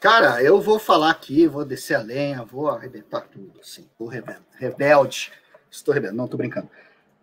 Cara, 0.00 0.40
eu 0.42 0.60
vou 0.60 0.78
falar 0.78 1.10
aqui, 1.10 1.48
vou 1.48 1.64
descer 1.64 1.94
a 1.94 2.02
lenha, 2.02 2.44
vou 2.44 2.68
arrebentar 2.68 3.22
tudo, 3.22 3.58
assim. 3.60 3.88
Vou 3.98 4.06
rebelde. 4.06 4.44
rebelde. 4.54 5.32
Estou 5.68 5.92
rebelde, 5.92 6.16
não, 6.16 6.26
estou 6.26 6.38
brincando. 6.38 6.70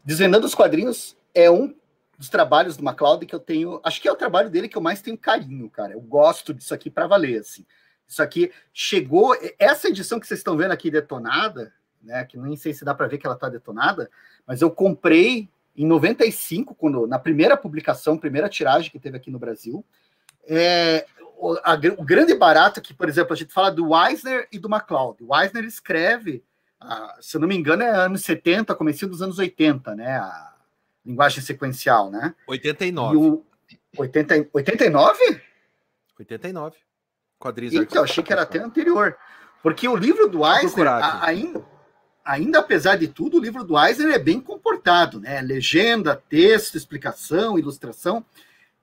Desvendando 0.04 0.46
os 0.46 0.54
quadrinhos 0.54 1.16
é 1.34 1.50
um 1.50 1.74
dos 2.18 2.28
trabalhos 2.28 2.76
do 2.76 2.84
MacLeod 2.84 3.26
que 3.26 3.34
eu 3.34 3.40
tenho. 3.40 3.80
Acho 3.82 4.02
que 4.02 4.08
é 4.08 4.12
o 4.12 4.16
trabalho 4.16 4.50
dele 4.50 4.68
que 4.68 4.78
eu 4.78 4.82
mais 4.82 5.02
tenho 5.02 5.18
carinho, 5.18 5.70
cara. 5.70 5.94
Eu 5.94 6.02
gosto 6.02 6.54
disso 6.54 6.74
aqui 6.74 6.90
para 6.90 7.08
valer, 7.08 7.40
assim. 7.40 7.66
Isso 8.06 8.22
aqui 8.22 8.52
chegou. 8.74 9.36
Essa 9.58 9.88
edição 9.88 10.20
que 10.20 10.28
vocês 10.28 10.42
estão 10.42 10.58
vendo 10.58 10.72
aqui 10.72 10.92
detonada, 10.92 11.74
né? 12.04 12.26
Que 12.26 12.38
nem 12.38 12.58
sei 12.58 12.74
se 12.74 12.84
dá 12.84 12.94
para 12.94 13.08
ver 13.08 13.18
que 13.18 13.26
ela 13.26 13.36
está 13.36 13.48
detonada, 13.48 14.10
mas 14.46 14.62
eu 14.62 14.70
comprei 14.70 15.50
em 15.78 15.86
95, 15.86 16.76
quando, 16.76 17.08
na 17.08 17.20
primeira 17.20 17.56
publicação, 17.58 18.18
primeira 18.18 18.48
tiragem 18.50 18.92
que 18.92 19.00
teve 19.00 19.18
aqui 19.18 19.32
no 19.32 19.40
Brasil. 19.40 19.84
É, 20.48 21.06
o, 21.38 21.58
a, 21.64 21.76
o, 21.98 22.04
grande 22.04 22.34
barato 22.36 22.82
que, 22.82 22.94
por 22.94 23.08
exemplo, 23.08 23.34
a 23.34 23.36
gente 23.36 23.54
fala 23.54 23.72
do 23.72 23.90
Weisner 23.90 24.48
e 24.52 24.60
do 24.60 24.70
MacLeod. 24.70 25.24
O 25.24 25.34
Weisner 25.34 25.64
escreve, 25.64 26.44
ah, 26.80 27.18
se 27.22 27.38
eu 27.38 27.42
não 27.42 27.48
me 27.48 27.56
engano, 27.56 27.84
é 27.84 27.90
anos 27.90 28.22
70, 28.22 28.74
comecinho 28.76 29.12
dos 29.12 29.22
anos 29.22 29.40
80, 29.40 29.96
né? 29.96 30.18
A 30.18 30.54
linguagem 31.06 31.42
sequencial, 31.42 32.10
né? 32.10 32.34
89. 32.48 33.14
E 33.14 33.18
o, 33.18 33.46
80, 33.98 34.50
89? 34.54 35.42
89. 36.20 36.78
Quadrinhos 37.38 37.76
então, 37.76 38.04
achei 38.04 38.24
que 38.24 38.34
era 38.34 38.42
até 38.42 38.60
anterior. 38.60 39.16
Porque 39.62 39.88
o 39.88 39.96
livro 39.96 40.28
do 40.28 40.46
Eisner, 40.46 40.88
ainda, 41.22 41.66
ainda 42.24 42.60
apesar 42.60 42.96
de 42.96 43.08
tudo, 43.08 43.38
o 43.38 43.42
livro 43.42 43.64
do 43.64 43.78
Eisner 43.78 44.14
é 44.14 44.20
bem 44.20 44.40
comportado, 44.40 45.20
né? 45.20 45.42
Legenda, 45.42 46.22
texto, 46.30 46.76
explicação, 46.76 47.58
ilustração. 47.60 48.26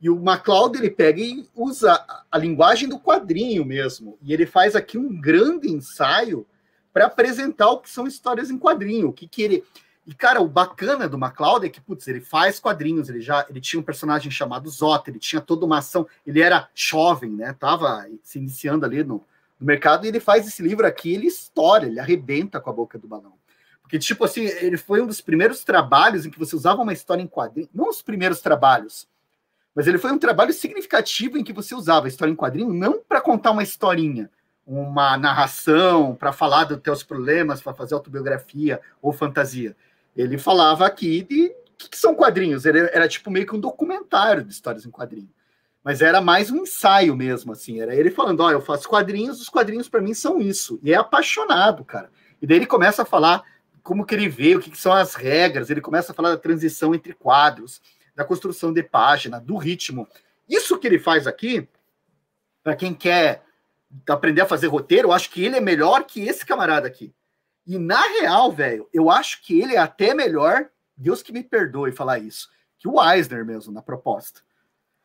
E 0.03 0.11
o 0.11 0.19
MacLeod 0.19 0.77
ele 0.77 0.91
pega 0.91 1.21
e 1.21 1.49
usa 1.55 2.05
a 2.29 2.37
linguagem 2.37 2.89
do 2.89 2.99
quadrinho 2.99 3.65
mesmo. 3.65 4.19
E 4.21 4.33
ele 4.33 4.45
faz 4.45 4.75
aqui 4.75 4.99
um 4.99 5.21
grande 5.21 5.71
ensaio 5.71 6.45
para 6.93 7.07
apresentar 7.07 7.71
o 7.71 7.79
que 7.79 7.89
são 7.89 8.05
histórias 8.05 8.51
em 8.51 8.59
quadrinho, 8.59 9.09
o 9.09 9.13
que, 9.13 9.29
que 9.29 9.43
ele. 9.43 9.65
E, 10.05 10.13
cara, 10.13 10.43
o 10.43 10.49
bacana 10.49 11.09
do 11.09 11.17
MacLeod 11.17 11.65
é 11.65 11.69
que, 11.69 11.81
putz, 11.81 12.09
ele 12.09 12.21
faz 12.21 12.59
quadrinhos, 12.59 13.09
ele 13.09 13.21
já 13.21 13.47
ele 13.49 13.61
tinha 13.61 13.79
um 13.79 13.85
personagem 13.85 14.29
chamado 14.29 14.69
Zota, 14.69 15.09
ele 15.09 15.21
tinha 15.21 15.41
toda 15.41 15.65
uma 15.65 15.79
ação, 15.79 16.05
ele 16.27 16.41
era 16.41 16.69
jovem, 16.75 17.31
né? 17.31 17.53
Tava 17.53 18.05
se 18.25 18.41
iniciando 18.41 18.85
ali 18.85 19.05
no, 19.05 19.25
no 19.61 19.67
mercado, 19.67 20.05
e 20.05 20.09
ele 20.09 20.19
faz 20.19 20.49
esse 20.49 20.61
livro 20.61 20.85
aqui, 20.85 21.15
ele 21.15 21.29
estoura, 21.29 21.87
ele 21.87 22.01
arrebenta 22.01 22.61
com 22.61 22.71
a 22.71 22.73
boca 22.73 22.99
do 22.99 23.07
balão. 23.07 23.35
Porque, 23.81 24.01
tipo 24.01 24.25
assim, 24.25 24.43
ele 24.43 24.77
foi 24.77 25.01
um 25.01 25.07
dos 25.07 25.21
primeiros 25.21 25.63
trabalhos 25.63 26.27
em 26.27 26.31
que 26.31 26.39
você 26.41 26.57
usava 26.57 26.83
uma 26.83 26.93
história 26.93 27.23
em 27.23 27.29
quadrinho, 27.29 27.69
não 27.73 27.89
os 27.89 28.03
primeiros 28.03 28.41
trabalhos, 28.41 29.07
mas 29.75 29.87
ele 29.87 29.99
foi 29.99 30.13
um 30.13 30.19
trabalho 30.19 30.53
significativo 30.53 31.39
em 31.39 31.45
que 31.45 31.53
você 31.53 31.75
usava 31.75 32.07
a 32.07 32.09
história 32.09 32.31
em 32.31 32.37
quadrinho 32.37 32.73
não 32.73 33.01
para 33.07 33.21
contar 33.21 33.53
uma 33.53 33.63
historinha, 33.63 34.31
uma 34.67 35.17
narração, 35.17 36.15
para 36.15 36.33
falar 36.33 36.65
dos 36.65 36.81
teus 36.81 37.03
problemas, 37.03 37.63
para 37.63 37.75
fazer 37.75 37.95
autobiografia 37.95 38.81
ou 39.01 39.13
fantasia. 39.13 39.75
Ele 40.17 40.37
falava 40.39 40.87
aqui 40.87 41.23
de 41.23 41.47
o 41.47 41.89
que 41.89 41.99
são 41.99 42.15
quadrinhos. 42.15 42.67
Era 42.67 43.09
tipo 43.09 43.31
meio 43.31 43.47
que 43.47 43.57
um 43.57 43.61
documentário 43.61 44.45
de 44.45 44.53
histórias 44.53 44.85
em 44.85 44.91
quadrinho. 44.91 45.31
Mas 45.83 46.01
era 46.01 46.21
mais 46.21 46.51
um 46.51 46.59
ensaio 46.59 47.17
mesmo, 47.17 47.53
assim. 47.53 47.81
Era 47.81 47.95
ele 47.95 48.11
falando: 48.11 48.41
Ó, 48.41 48.47
oh, 48.47 48.51
eu 48.51 48.61
faço 48.61 48.89
quadrinhos, 48.89 49.41
os 49.41 49.49
quadrinhos 49.49 49.89
para 49.89 50.01
mim 50.01 50.15
são 50.15 50.41
isso. 50.41 50.79
E 50.83 50.93
é 50.93 50.97
apaixonado, 50.97 51.85
cara. 51.85 52.11
E 52.41 52.47
daí 52.47 52.59
ele 52.59 52.67
começa 52.67 53.03
a 53.03 53.07
falar 53.07 53.43
como 53.83 54.07
que 54.07 54.15
ele 54.15 54.29
vê, 54.29 54.55
o 54.55 54.61
que, 54.61 54.71
que 54.71 54.79
são 54.79 54.93
as 54.93 55.15
regras. 55.15 55.71
Ele 55.71 55.81
começa 55.81 56.13
a 56.13 56.15
falar 56.15 56.31
da 56.31 56.37
transição 56.37 56.95
entre 56.95 57.15
quadros 57.15 57.81
da 58.15 58.25
construção 58.25 58.73
de 58.73 58.83
página, 58.83 59.41
do 59.41 59.57
ritmo. 59.57 60.09
Isso 60.49 60.79
que 60.79 60.87
ele 60.87 60.99
faz 60.99 61.27
aqui, 61.27 61.69
para 62.63 62.77
quem 62.77 62.95
quer 62.95 63.43
aprender 64.09 64.41
a 64.43 64.47
fazer 64.47 64.69
roteiro, 64.69 65.09
eu 65.09 65.13
acho 65.13 65.31
que 65.31 65.45
ele 65.45 65.57
é 65.57 65.61
melhor 65.61 66.05
que 66.05 66.23
esse 66.23 66.45
camarada 66.45 66.87
aqui. 66.87 67.15
E 67.67 67.79
na 67.79 68.01
real, 68.21 68.51
velho, 68.51 68.89
eu 68.93 69.11
acho 69.11 69.43
que 69.43 69.61
ele 69.61 69.75
é 69.75 69.79
até 69.79 70.15
melhor, 70.15 70.69
Deus 70.97 71.23
que 71.23 71.33
me 71.33 71.43
perdoe 71.43 71.93
falar 71.93 72.19
isso, 72.19 72.51
que 72.79 72.89
o 72.89 73.03
Eisner 73.03 73.45
mesmo 73.45 73.73
na 73.73 73.83
proposta. 73.83 74.41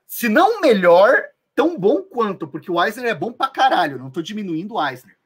Se 0.05 0.27
não 0.27 0.61
melhor, 0.61 1.23
tão 1.53 1.77
bom 1.77 2.01
quanto, 2.01 2.47
porque 2.47 2.71
o 2.71 2.83
Eisner 2.83 3.11
é 3.11 3.15
bom 3.15 3.31
pra 3.31 3.47
caralho, 3.47 3.99
não 3.99 4.09
tô 4.09 4.21
diminuindo 4.21 4.75
o 4.75 4.87
Eisner, 4.87 5.17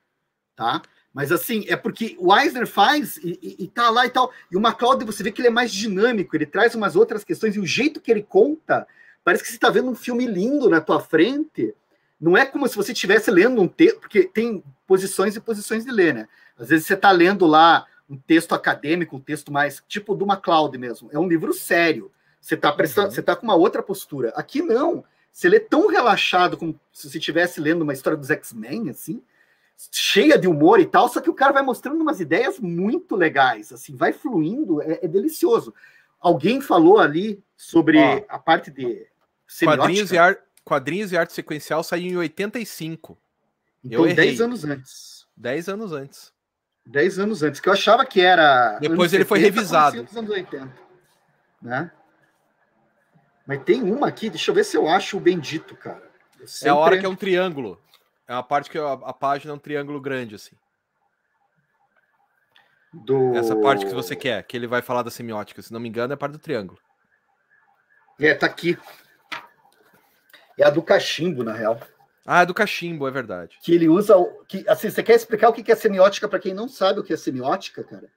tá? 0.56 0.82
Mas 1.14 1.32
assim, 1.32 1.66
é 1.68 1.76
porque 1.76 2.16
o 2.20 2.36
Eisner 2.36 2.66
faz 2.66 3.18
e, 3.18 3.38
e, 3.42 3.64
e, 3.66 3.68
tá 3.68 3.90
lá 3.90 4.06
e 4.06 4.10
tal. 4.10 4.32
E 4.50 4.56
o 4.56 4.62
MacLeod, 4.62 5.04
você 5.04 5.22
vê 5.24 5.32
que 5.32 5.42
ele 5.42 5.50
é 5.50 5.52
mais 5.52 5.72
dinâmico, 5.72 6.36
ele 6.36 6.46
traz 6.46 6.74
umas 6.74 6.96
outras 6.96 7.24
questões, 7.24 7.56
e 7.56 7.60
o 7.60 7.66
jeito 7.66 8.00
que 8.00 8.10
ele 8.10 8.24
conta, 8.24 8.88
parece 9.24 9.44
que 9.44 9.50
você 9.50 9.56
está 9.56 9.70
vendo 9.70 9.90
um 9.90 9.96
filme 9.96 10.26
lindo 10.26 10.70
na 10.70 10.80
tua 10.80 11.02
frente. 11.02 11.76
Não 12.20 12.38
é 12.38 12.46
como 12.46 12.68
se 12.68 12.76
você 12.76 12.94
estivesse 12.94 13.30
lendo 13.30 13.62
um 13.62 13.68
texto, 13.68 14.00
porque 14.00 14.24
tem 14.24 14.64
posições 14.88 15.36
e 15.36 15.42
posições 15.42 15.84
de 15.84 15.92
ler, 15.92 16.14
né? 16.14 16.28
Às 16.58 16.70
vezes 16.70 16.86
você 16.86 16.94
está 16.94 17.12
lendo 17.12 17.46
lá 17.46 17.86
um 18.10 18.18
texto 18.18 18.54
acadêmico, 18.54 19.16
um 19.16 19.22
texto 19.22 19.52
mais 19.52 19.84
tipo 19.88 20.16
do 20.16 20.26
MacLeod 20.26 20.78
mesmo. 20.78 21.10
É 21.12 21.20
um 21.20 21.28
livro 21.28 21.54
sério. 21.54 22.12
Você 22.40 22.56
está 22.56 22.72
prestando, 22.72 23.08
uhum. 23.08 23.14
você 23.14 23.22
tá 23.22 23.36
com 23.36 23.44
uma 23.44 23.56
outra 23.56 23.84
postura. 23.84 24.30
Aqui 24.36 24.62
não. 24.62 25.04
Você 25.32 25.50
lê 25.50 25.60
tão 25.60 25.88
relaxado 25.88 26.58
como 26.58 26.80
se 26.92 27.10
você 27.10 27.18
estivesse 27.18 27.60
lendo 27.60 27.82
uma 27.82 27.94
história 27.94 28.18
dos 28.18 28.30
X-Men, 28.30 28.90
assim 28.90 29.22
cheia 29.92 30.38
de 30.38 30.48
humor 30.48 30.80
e 30.80 30.86
tal, 30.86 31.08
só 31.08 31.22
que 31.22 31.30
o 31.30 31.34
cara 31.34 31.54
vai 31.54 31.64
mostrando 31.64 32.02
umas 32.02 32.20
ideias 32.20 32.60
muito 32.60 33.16
legais, 33.16 33.72
assim, 33.72 33.96
vai 33.96 34.14
fluindo, 34.14 34.82
é, 34.82 35.00
é 35.04 35.08
delicioso. 35.08 35.74
Alguém 36.20 36.62
falou 36.62 37.00
ali 37.00 37.44
sobre 37.58 37.98
Ó, 37.98 38.22
a 38.30 38.38
parte 38.38 38.70
de 38.70 39.08
quadrinhos 39.64 40.12
e, 40.12 40.18
ar, 40.18 40.38
quadrinhos 40.64 41.12
e 41.12 41.18
arte 41.18 41.34
sequencial 41.34 41.84
saiu 41.84 42.12
em 42.12 42.18
85. 42.18 43.18
Então, 43.84 44.08
eu 44.08 44.16
10 44.16 44.42
anos 44.42 44.64
antes. 44.64 45.26
10 45.36 45.70
anos 45.70 45.92
antes. 45.92 46.34
10 46.86 47.20
anos 47.20 47.44
antes, 47.44 47.60
que 47.60 47.70
eu 47.70 47.74
achava 47.74 48.06
que 48.06 48.22
era. 48.22 48.78
Depois 48.80 49.14
ele 49.14 49.24
70, 49.24 49.26
foi 49.26 49.40
revisado. 49.40 50.08
anos 50.16 50.30
80, 50.30 50.72
né? 51.62 51.92
Mas 53.46 53.64
tem 53.64 53.82
uma 53.84 54.08
aqui, 54.08 54.30
deixa 54.30 54.52
eu 54.52 54.56
ver 54.56 54.64
se 54.64 54.78
eu 54.78 54.88
acho 54.88 55.18
o 55.18 55.20
bendito, 55.20 55.76
cara. 55.76 56.10
Sempre... 56.46 56.68
É 56.68 56.72
a 56.72 56.76
hora 56.76 57.00
que 57.00 57.06
é 57.06 57.10
um 57.10 57.16
triângulo. 57.16 57.80
É 58.32 58.34
uma 58.34 58.44
parte 58.44 58.70
que 58.70 58.78
a, 58.78 58.94
a 58.94 59.12
página 59.12 59.52
é 59.52 59.56
um 59.56 59.60
triângulo 59.60 60.00
grande, 60.00 60.36
assim. 60.36 60.56
Do... 62.94 63.36
Essa 63.36 63.58
parte 63.58 63.86
que 63.86 63.94
você 63.94 64.16
quer, 64.16 64.42
que 64.44 64.56
ele 64.56 64.68
vai 64.68 64.82
falar 64.82 65.04
da 65.04 65.12
semiótica, 65.12 65.62
se 65.62 65.74
não 65.74 65.82
me 65.82 65.90
engano, 65.90 66.14
é 66.14 66.16
a 66.16 66.18
parte 66.18 66.32
do 66.32 66.40
triângulo. 66.40 66.80
É, 68.18 68.34
tá 68.34 68.46
aqui. 68.46 68.78
É 70.58 70.64
a 70.64 70.70
do 70.70 70.82
cachimbo, 70.82 71.44
na 71.44 71.52
real. 71.52 71.78
Ah, 72.26 72.44
é 72.44 72.46
do 72.46 72.54
cachimbo, 72.54 73.06
é 73.06 73.12
verdade. 73.12 73.60
Que 73.62 73.74
ele 73.74 73.90
usa. 73.90 74.16
Que, 74.48 74.64
assim, 74.66 74.90
você 74.90 75.04
quer 75.04 75.16
explicar 75.16 75.50
o 75.50 75.54
que 75.54 75.70
é 75.70 75.76
semiótica 75.76 76.30
para 76.30 76.40
quem 76.40 76.54
não 76.54 76.70
sabe 76.70 77.02
o 77.02 77.04
que 77.04 77.12
é 77.12 77.18
semiótica, 77.18 77.84
cara? 77.84 78.08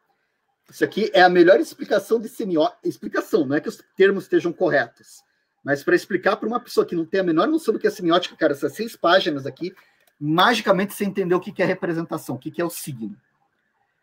Isso 0.71 0.85
aqui 0.85 1.11
é 1.13 1.23
a 1.23 1.29
melhor 1.29 1.59
explicação 1.59 2.21
de 2.21 2.29
semiótica. 2.29 2.79
Explicação, 2.85 3.45
não 3.45 3.57
é 3.57 3.61
que 3.61 3.69
os 3.69 3.83
termos 3.97 4.25
estejam 4.25 4.53
corretos. 4.53 5.25
Mas 5.65 5.83
para 5.83 5.97
explicar 5.97 6.37
para 6.37 6.47
uma 6.47 6.61
pessoa 6.61 6.87
que 6.87 6.95
não 6.95 7.05
tem 7.05 7.19
a 7.19 7.25
menor 7.25 7.49
noção 7.49 7.75
do 7.75 7.81
que 7.81 7.87
é 7.89 7.91
semiótica, 7.91 8.37
cara, 8.37 8.53
essas 8.53 8.75
seis 8.75 8.95
páginas 8.95 9.45
aqui, 9.45 9.75
magicamente 10.21 10.95
você 10.95 11.05
entendeu 11.05 11.39
o 11.39 11.41
que 11.41 11.63
é 11.63 11.67
representação, 11.67 12.37
o 12.37 12.39
que 12.39 12.61
é 12.61 12.65
o 12.65 12.71
signo. 12.71 13.17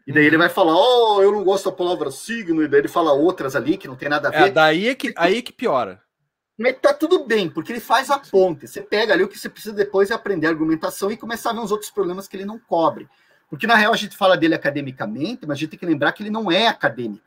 E 0.06 0.12
daí 0.12 0.26
ele 0.26 0.38
vai 0.38 0.50
falar, 0.50 0.76
oh, 0.76 1.22
eu 1.22 1.32
não 1.32 1.44
gosto 1.44 1.70
da 1.70 1.76
palavra 1.76 2.10
signo, 2.10 2.64
e 2.64 2.68
daí 2.68 2.82
ele 2.82 2.88
fala 2.88 3.14
outras 3.14 3.56
ali 3.56 3.78
que 3.78 3.88
não 3.88 3.96
tem 3.96 4.10
nada 4.10 4.30
a 4.30 4.34
é, 4.34 4.40
ver. 4.40 4.48
É, 4.48 4.52
daí 4.52 4.88
é 4.88 4.96
que, 4.96 5.14
aí 5.16 5.38
é 5.38 5.42
que 5.42 5.54
piora. 5.54 6.02
Mas 6.58 6.78
tá 6.80 6.94
tudo 6.94 7.26
bem, 7.26 7.50
porque 7.50 7.72
ele 7.72 7.80
faz 7.80 8.10
a 8.10 8.20
ponte. 8.20 8.68
Você 8.68 8.82
pega 8.82 9.14
ali 9.14 9.24
o 9.24 9.28
que 9.28 9.38
você 9.38 9.50
precisa 9.50 9.74
depois 9.74 10.12
é 10.12 10.14
aprender 10.14 10.48
a 10.48 10.50
argumentação 10.50 11.12
e 11.12 11.18
começar 11.18 11.52
a 11.52 11.54
ver 11.54 11.62
os 11.62 11.72
outros 11.72 11.90
problemas 11.90 12.28
que 12.28 12.36
ele 12.36 12.46
não 12.46 12.60
cobre. 12.60 13.08
Porque 13.50 13.68
na 13.68 13.76
real 13.76 13.94
a 13.94 13.98
gente 13.98 14.16
fala 14.16 14.38
dele 14.38 14.56
academicamente, 14.56 15.46
mas 15.46 15.58
a 15.58 15.60
gente 15.60 15.72
tem 15.72 15.80
que 15.80 15.86
lembrar 15.86 16.12
que 16.14 16.24
ele 16.24 16.30
não 16.30 16.52
é 16.52 16.68
acadêmico. 16.68 17.26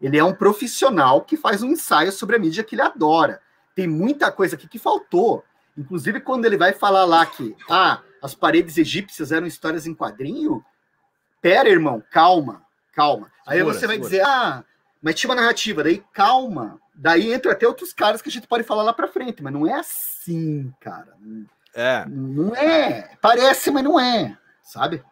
Ele 0.00 0.18
é 0.18 0.24
um 0.24 0.34
profissional 0.34 1.22
que 1.22 1.36
faz 1.36 1.62
um 1.62 1.70
ensaio 1.70 2.10
sobre 2.10 2.36
a 2.36 2.38
mídia 2.38 2.64
que 2.64 2.74
ele 2.74 2.82
adora. 2.82 3.40
Tem 3.74 3.86
muita 3.86 4.32
coisa 4.32 4.56
aqui 4.56 4.68
que 4.68 4.78
faltou. 4.78 5.44
Inclusive, 5.78 6.20
quando 6.20 6.44
ele 6.44 6.56
vai 6.56 6.72
falar 6.72 7.04
lá 7.04 7.24
que 7.24 7.54
ah, 7.70 8.02
as 8.22 8.34
paredes 8.34 8.78
egípcias 8.78 9.32
eram 9.32 9.46
histórias 9.46 9.86
em 9.86 9.94
quadrinho, 9.94 10.64
pera, 11.40 11.68
irmão, 11.68 12.02
calma, 12.10 12.64
calma. 12.94 13.30
Aí 13.44 13.58
segura, 13.58 13.74
você 13.74 13.86
vai 13.86 13.96
segura. 13.96 14.10
dizer, 14.10 14.24
ah, 14.24 14.64
mas 15.02 15.16
tinha 15.16 15.28
uma 15.28 15.40
narrativa, 15.40 15.82
daí 15.82 16.02
calma. 16.12 16.80
Daí 16.94 17.32
entra 17.32 17.52
até 17.52 17.66
outros 17.66 17.92
caras 17.92 18.22
que 18.22 18.28
a 18.28 18.32
gente 18.32 18.46
pode 18.46 18.62
falar 18.62 18.84
lá 18.84 18.92
para 18.92 19.08
frente, 19.08 19.42
mas 19.42 19.52
não 19.52 19.66
é 19.66 19.74
assim, 19.74 20.72
cara. 20.78 21.16
É. 21.74 22.04
Não 22.06 22.54
é. 22.54 23.10
Parece, 23.20 23.70
mas 23.72 23.82
não 23.82 23.98
é, 23.98 24.38
sabe? 24.62 25.02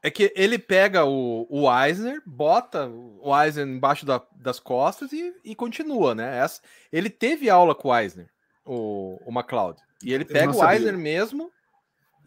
É 0.00 0.10
que 0.10 0.32
ele 0.36 0.60
pega 0.60 1.04
o, 1.04 1.46
o 1.50 1.84
Eisner, 1.84 2.22
bota 2.24 2.86
o 2.86 3.36
Eisner 3.36 3.66
embaixo 3.66 4.06
da, 4.06 4.22
das 4.36 4.60
costas 4.60 5.12
e, 5.12 5.34
e 5.44 5.56
continua, 5.56 6.14
né? 6.14 6.38
Essa, 6.38 6.60
ele 6.92 7.10
teve 7.10 7.50
aula 7.50 7.74
com 7.74 7.88
o 7.88 7.98
Eisner, 7.98 8.28
o, 8.64 9.18
o 9.26 9.32
McLeod. 9.36 9.80
E 10.04 10.14
ele 10.14 10.24
pega 10.24 10.56
o 10.56 10.70
Eisner 10.70 10.96
mesmo. 10.96 11.50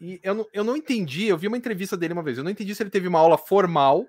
E 0.02 0.18
eu 0.20 0.34
não, 0.34 0.46
eu 0.52 0.64
não 0.64 0.76
entendi, 0.76 1.28
eu 1.28 1.38
vi 1.38 1.46
uma 1.46 1.56
entrevista 1.56 1.96
dele 1.96 2.12
uma 2.12 2.24
vez, 2.24 2.36
eu 2.36 2.42
não 2.42 2.50
entendi 2.50 2.74
se 2.74 2.82
ele 2.82 2.90
teve 2.90 3.06
uma 3.06 3.20
aula 3.20 3.38
formal 3.38 4.04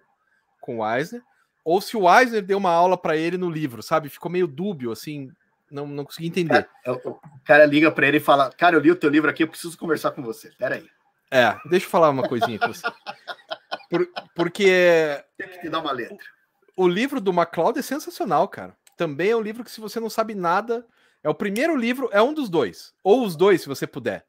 com 0.59 0.79
o 0.79 0.95
Eisner 0.95 1.21
ou 1.63 1.79
se 1.79 1.95
o 1.95 2.11
Eisner 2.11 2.41
deu 2.41 2.57
uma 2.57 2.71
aula 2.71 2.97
para 2.97 3.15
ele 3.15 3.37
no 3.37 3.47
livro, 3.47 3.83
sabe? 3.83 4.09
Ficou 4.09 4.31
meio 4.31 4.47
dúbio, 4.47 4.91
assim, 4.91 5.31
não, 5.69 5.85
não 5.87 6.03
consegui 6.03 6.27
entender. 6.27 6.67
É, 6.83 6.91
o 6.91 7.19
cara 7.45 7.65
liga 7.65 7.91
para 7.91 8.07
ele 8.07 8.17
e 8.17 8.19
fala: 8.19 8.51
Cara, 8.51 8.75
eu 8.75 8.79
li 8.79 8.91
o 8.91 8.95
teu 8.95 9.09
livro 9.09 9.29
aqui, 9.29 9.43
eu 9.43 9.47
preciso 9.47 9.77
conversar 9.77 10.11
com 10.11 10.23
você. 10.23 10.51
Peraí. 10.57 10.87
É, 11.31 11.57
deixa 11.69 11.85
eu 11.85 11.89
falar 11.89 12.09
uma 12.09 12.27
coisinha 12.27 12.59
com 12.59 12.67
você. 12.67 12.83
Por, 13.89 14.07
porque. 14.35 15.23
Tem 15.37 15.47
que 15.47 15.61
te 15.61 15.69
dar 15.69 15.79
uma 15.79 15.91
letra. 15.91 16.17
O, 16.75 16.85
o 16.85 16.87
livro 16.87 17.21
do 17.21 17.31
MacLeod 17.31 17.79
é 17.79 17.81
sensacional, 17.81 18.47
cara. 18.47 18.75
Também 18.97 19.31
é 19.31 19.35
um 19.35 19.41
livro 19.41 19.63
que, 19.63 19.71
se 19.71 19.81
você 19.81 19.99
não 19.99 20.09
sabe 20.09 20.35
nada, 20.35 20.85
é 21.23 21.29
o 21.29 21.33
primeiro 21.33 21.75
livro, 21.75 22.09
é 22.11 22.21
um 22.21 22.33
dos 22.33 22.49
dois. 22.49 22.93
Ou 23.03 23.25
os 23.25 23.35
dois, 23.35 23.61
se 23.61 23.67
você 23.67 23.87
puder. 23.87 24.25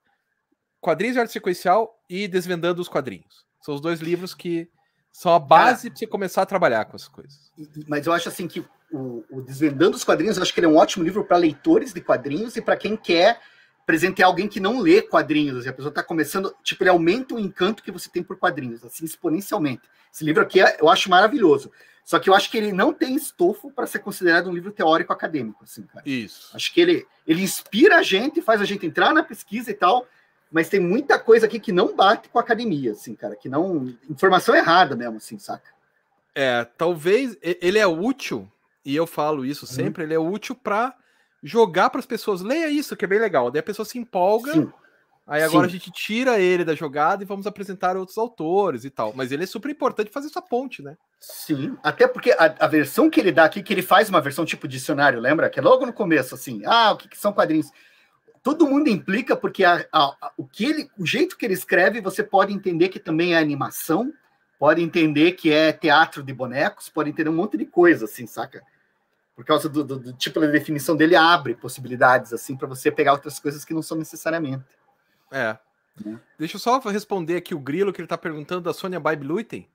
Quadrinhos 0.84 1.14
de 1.14 1.20
arte 1.20 1.32
sequencial 1.32 1.98
e 2.10 2.28
Desvendando 2.28 2.82
os 2.82 2.88
Quadrinhos. 2.88 3.46
São 3.62 3.74
os 3.74 3.80
dois 3.80 4.00
livros 4.00 4.34
que 4.34 4.68
são 5.10 5.32
a 5.32 5.38
base 5.38 5.88
para 5.88 5.98
você 5.98 6.06
começar 6.06 6.42
a 6.42 6.46
trabalhar 6.46 6.84
com 6.84 6.94
essas 6.94 7.08
coisas. 7.08 7.50
Mas 7.88 8.06
eu 8.06 8.12
acho 8.12 8.28
assim 8.28 8.46
que 8.46 8.60
o, 8.92 9.24
o 9.30 9.40
Desvendando 9.40 9.96
os 9.96 10.04
Quadrinhos, 10.04 10.36
eu 10.36 10.42
acho 10.42 10.52
que 10.52 10.60
ele 10.60 10.66
é 10.66 10.68
um 10.68 10.76
ótimo 10.76 11.02
livro 11.02 11.24
para 11.24 11.38
leitores 11.38 11.94
de 11.94 12.02
quadrinhos 12.02 12.54
e 12.56 12.60
para 12.60 12.76
quem 12.76 12.96
quer 12.96 13.40
presentear 13.86 14.28
alguém 14.28 14.46
que 14.46 14.60
não 14.60 14.80
lê 14.80 15.00
quadrinhos, 15.00 15.58
assim, 15.58 15.68
a 15.68 15.72
pessoa 15.72 15.90
está 15.90 16.02
começando, 16.02 16.54
tipo, 16.62 16.82
ele 16.82 16.90
aumenta 16.90 17.34
o 17.34 17.38
encanto 17.38 17.82
que 17.82 17.90
você 17.90 18.10
tem 18.10 18.22
por 18.22 18.38
quadrinhos, 18.38 18.84
assim, 18.84 19.04
exponencialmente. 19.04 19.82
Esse 20.12 20.24
livro 20.24 20.42
aqui 20.42 20.60
é, 20.60 20.76
eu 20.80 20.88
acho 20.88 21.10
maravilhoso. 21.10 21.70
Só 22.04 22.18
que 22.18 22.28
eu 22.28 22.34
acho 22.34 22.50
que 22.50 22.58
ele 22.58 22.72
não 22.72 22.92
tem 22.92 23.14
estofo 23.14 23.70
para 23.70 23.86
ser 23.86 24.00
considerado 24.00 24.50
um 24.50 24.52
livro 24.52 24.70
teórico 24.70 25.12
acadêmico, 25.12 25.64
assim, 25.64 25.82
cara. 25.82 26.02
Isso. 26.06 26.54
Acho 26.54 26.72
que 26.72 26.80
ele, 26.80 27.06
ele 27.26 27.42
inspira 27.42 27.96
a 27.96 28.02
gente, 28.02 28.42
faz 28.42 28.60
a 28.60 28.64
gente 28.64 28.84
entrar 28.86 29.12
na 29.14 29.22
pesquisa 29.22 29.70
e 29.70 29.74
tal, 29.74 30.06
mas 30.54 30.68
tem 30.68 30.78
muita 30.78 31.18
coisa 31.18 31.46
aqui 31.46 31.58
que 31.58 31.72
não 31.72 31.96
bate 31.96 32.28
com 32.28 32.38
a 32.38 32.40
academia, 32.40 32.92
assim, 32.92 33.16
cara, 33.16 33.34
que 33.34 33.48
não. 33.48 33.92
Informação 34.08 34.54
errada 34.54 34.94
mesmo, 34.94 35.16
assim, 35.16 35.36
saca? 35.36 35.68
É, 36.32 36.64
talvez 36.78 37.36
ele 37.42 37.76
é 37.76 37.86
útil, 37.88 38.48
e 38.84 38.94
eu 38.94 39.04
falo 39.04 39.44
isso 39.44 39.66
uhum. 39.66 39.72
sempre, 39.72 40.04
uhum. 40.04 40.06
ele 40.06 40.14
é 40.14 40.18
útil 40.18 40.54
para 40.54 40.94
jogar 41.42 41.90
para 41.90 41.98
as 41.98 42.06
pessoas. 42.06 42.40
Leia 42.40 42.68
isso, 42.68 42.94
que 42.94 43.04
é 43.04 43.08
bem 43.08 43.18
legal. 43.18 43.50
Daí 43.50 43.58
a 43.58 43.64
pessoa 43.64 43.84
se 43.84 43.98
empolga. 43.98 44.52
Sim. 44.52 44.72
Aí 45.26 45.42
agora 45.42 45.66
Sim. 45.66 45.70
a 45.74 45.78
gente 45.78 45.90
tira 45.90 46.38
ele 46.38 46.64
da 46.64 46.74
jogada 46.76 47.24
e 47.24 47.26
vamos 47.26 47.48
apresentar 47.48 47.96
outros 47.96 48.16
autores 48.16 48.84
e 48.84 48.90
tal. 48.90 49.12
Mas 49.12 49.32
ele 49.32 49.42
é 49.42 49.46
super 49.46 49.72
importante 49.72 50.12
fazer 50.12 50.28
essa 50.28 50.40
ponte, 50.40 50.82
né? 50.82 50.96
Sim, 51.18 51.76
até 51.82 52.06
porque 52.06 52.30
a, 52.30 52.54
a, 52.60 52.68
versão 52.68 53.10
que 53.10 53.18
ele 53.18 53.32
dá 53.32 53.46
aqui, 53.46 53.60
que 53.60 53.72
ele 53.72 53.82
faz 53.82 54.08
uma 54.08 54.20
versão 54.20 54.44
tipo 54.44 54.68
dicionário, 54.68 55.18
lembra? 55.18 55.50
Que 55.50 55.58
é 55.58 55.62
logo 55.62 55.84
no 55.84 55.92
começo, 55.92 56.36
assim, 56.36 56.62
ah, 56.64 56.92
o 56.92 56.96
que, 56.96 57.08
que 57.08 57.18
são 57.18 57.32
quadrinhos? 57.32 57.72
Todo 58.44 58.68
mundo 58.68 58.88
implica, 58.88 59.34
porque 59.34 59.64
a, 59.64 59.84
a, 59.92 60.32
o, 60.36 60.46
que 60.46 60.66
ele, 60.66 60.90
o 60.96 61.04
jeito 61.04 61.36
que 61.36 61.44
ele 61.44 61.54
escreve, 61.54 62.00
você 62.00 62.22
pode 62.22 62.52
entender 62.52 62.90
que 62.90 63.00
também 63.00 63.34
é 63.34 63.38
animação, 63.38 64.12
pode 64.56 64.80
entender 64.80 65.32
que 65.32 65.50
é 65.50 65.72
teatro 65.72 66.22
de 66.22 66.32
bonecos, 66.32 66.88
pode 66.88 67.10
entender 67.10 67.30
um 67.30 67.34
monte 67.34 67.56
de 67.56 67.66
coisa, 67.66 68.04
assim, 68.04 68.26
saca? 68.26 68.62
por 69.34 69.44
causa 69.44 69.68
do, 69.68 69.82
do, 69.82 69.98
do 69.98 70.12
tipo 70.12 70.40
da 70.40 70.46
definição 70.46 70.96
dele, 70.96 71.16
abre 71.16 71.54
possibilidades 71.54 72.32
assim 72.32 72.56
para 72.56 72.68
você 72.68 72.90
pegar 72.90 73.12
outras 73.12 73.38
coisas 73.38 73.64
que 73.64 73.74
não 73.74 73.82
são 73.82 73.96
necessariamente. 73.96 74.64
É. 75.30 75.58
Né? 76.04 76.18
Deixa 76.38 76.56
eu 76.56 76.60
só 76.60 76.78
responder 76.78 77.36
aqui 77.36 77.54
o 77.54 77.58
Grilo 77.58 77.92
que 77.92 78.00
ele 78.00 78.08
tá 78.08 78.16
perguntando 78.16 78.60
da 78.60 78.72
Sônia 78.72 79.00
Baib 79.00 79.24
Luiten. 79.24 79.68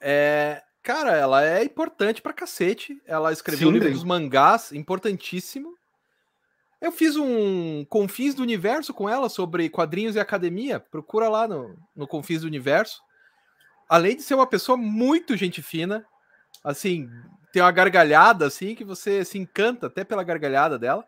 É, 0.00 0.62
cara, 0.82 1.16
ela 1.16 1.44
é 1.44 1.62
importante 1.62 2.22
pra 2.22 2.32
cacete. 2.32 3.00
Ela 3.06 3.32
escreveu 3.32 3.68
Sim, 3.68 3.74
um 3.74 3.76
livro 3.78 3.90
dos 3.90 4.04
mangás, 4.04 4.72
importantíssimo. 4.72 5.74
Eu 6.84 6.92
fiz 6.92 7.16
um 7.16 7.82
Confins 7.86 8.34
do 8.34 8.42
Universo 8.42 8.92
com 8.92 9.08
ela 9.08 9.30
sobre 9.30 9.70
quadrinhos 9.70 10.16
e 10.16 10.20
academia. 10.20 10.78
Procura 10.78 11.30
lá 11.30 11.48
no, 11.48 11.74
no 11.96 12.06
Confins 12.06 12.42
do 12.42 12.46
Universo. 12.46 13.02
Além 13.88 14.16
de 14.16 14.22
ser 14.22 14.34
uma 14.34 14.46
pessoa 14.46 14.76
muito 14.76 15.34
gente 15.34 15.62
fina, 15.62 16.04
assim, 16.62 17.08
tem 17.50 17.62
uma 17.62 17.72
gargalhada 17.72 18.46
assim 18.46 18.74
que 18.74 18.84
você 18.84 19.24
se 19.24 19.38
encanta 19.38 19.86
até 19.86 20.04
pela 20.04 20.22
gargalhada 20.22 20.78
dela. 20.78 21.06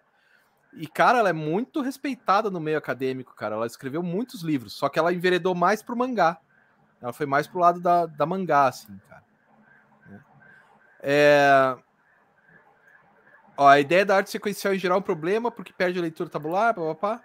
E, 0.73 0.87
cara, 0.87 1.19
ela 1.19 1.29
é 1.29 1.35
muito 1.35 1.83
respeitada 1.83 2.51
no 2.51 2.59
meio 2.59 2.79
acadêmico, 2.79 3.35
cara. 3.35 3.57
Ela 3.57 3.67
escreveu 3.67 4.03
muitos 4.03 4.41
livros, 4.41 4.73
só 4.73 4.89
que 4.89 4.99
ela 4.99 5.13
enveredou 5.13 5.55
mais 5.55 5.83
pro 5.83 5.95
mangá. 5.95 6.39
Ela 7.03 7.13
foi 7.13 7.27
mais 7.27 7.47
pro 7.47 7.61
lado 7.61 7.81
da, 7.81 8.07
da 8.07 8.25
mangá, 8.25 8.67
assim, 8.67 8.99
cara. 9.11 9.25
É... 11.03 11.77
Ó, 13.57 13.67
a 13.67 13.81
ideia 13.81 14.05
da 14.05 14.17
arte 14.17 14.31
sequencial 14.31 14.75
em 14.75 14.79
geral 14.79 14.99
é 14.99 15.01
um 15.01 15.03
problema, 15.03 15.51
porque 15.51 15.73
perde 15.73 15.99
a 15.99 16.03
leitura 16.03 16.29
tabular, 16.29 16.75
papá. 16.75 17.23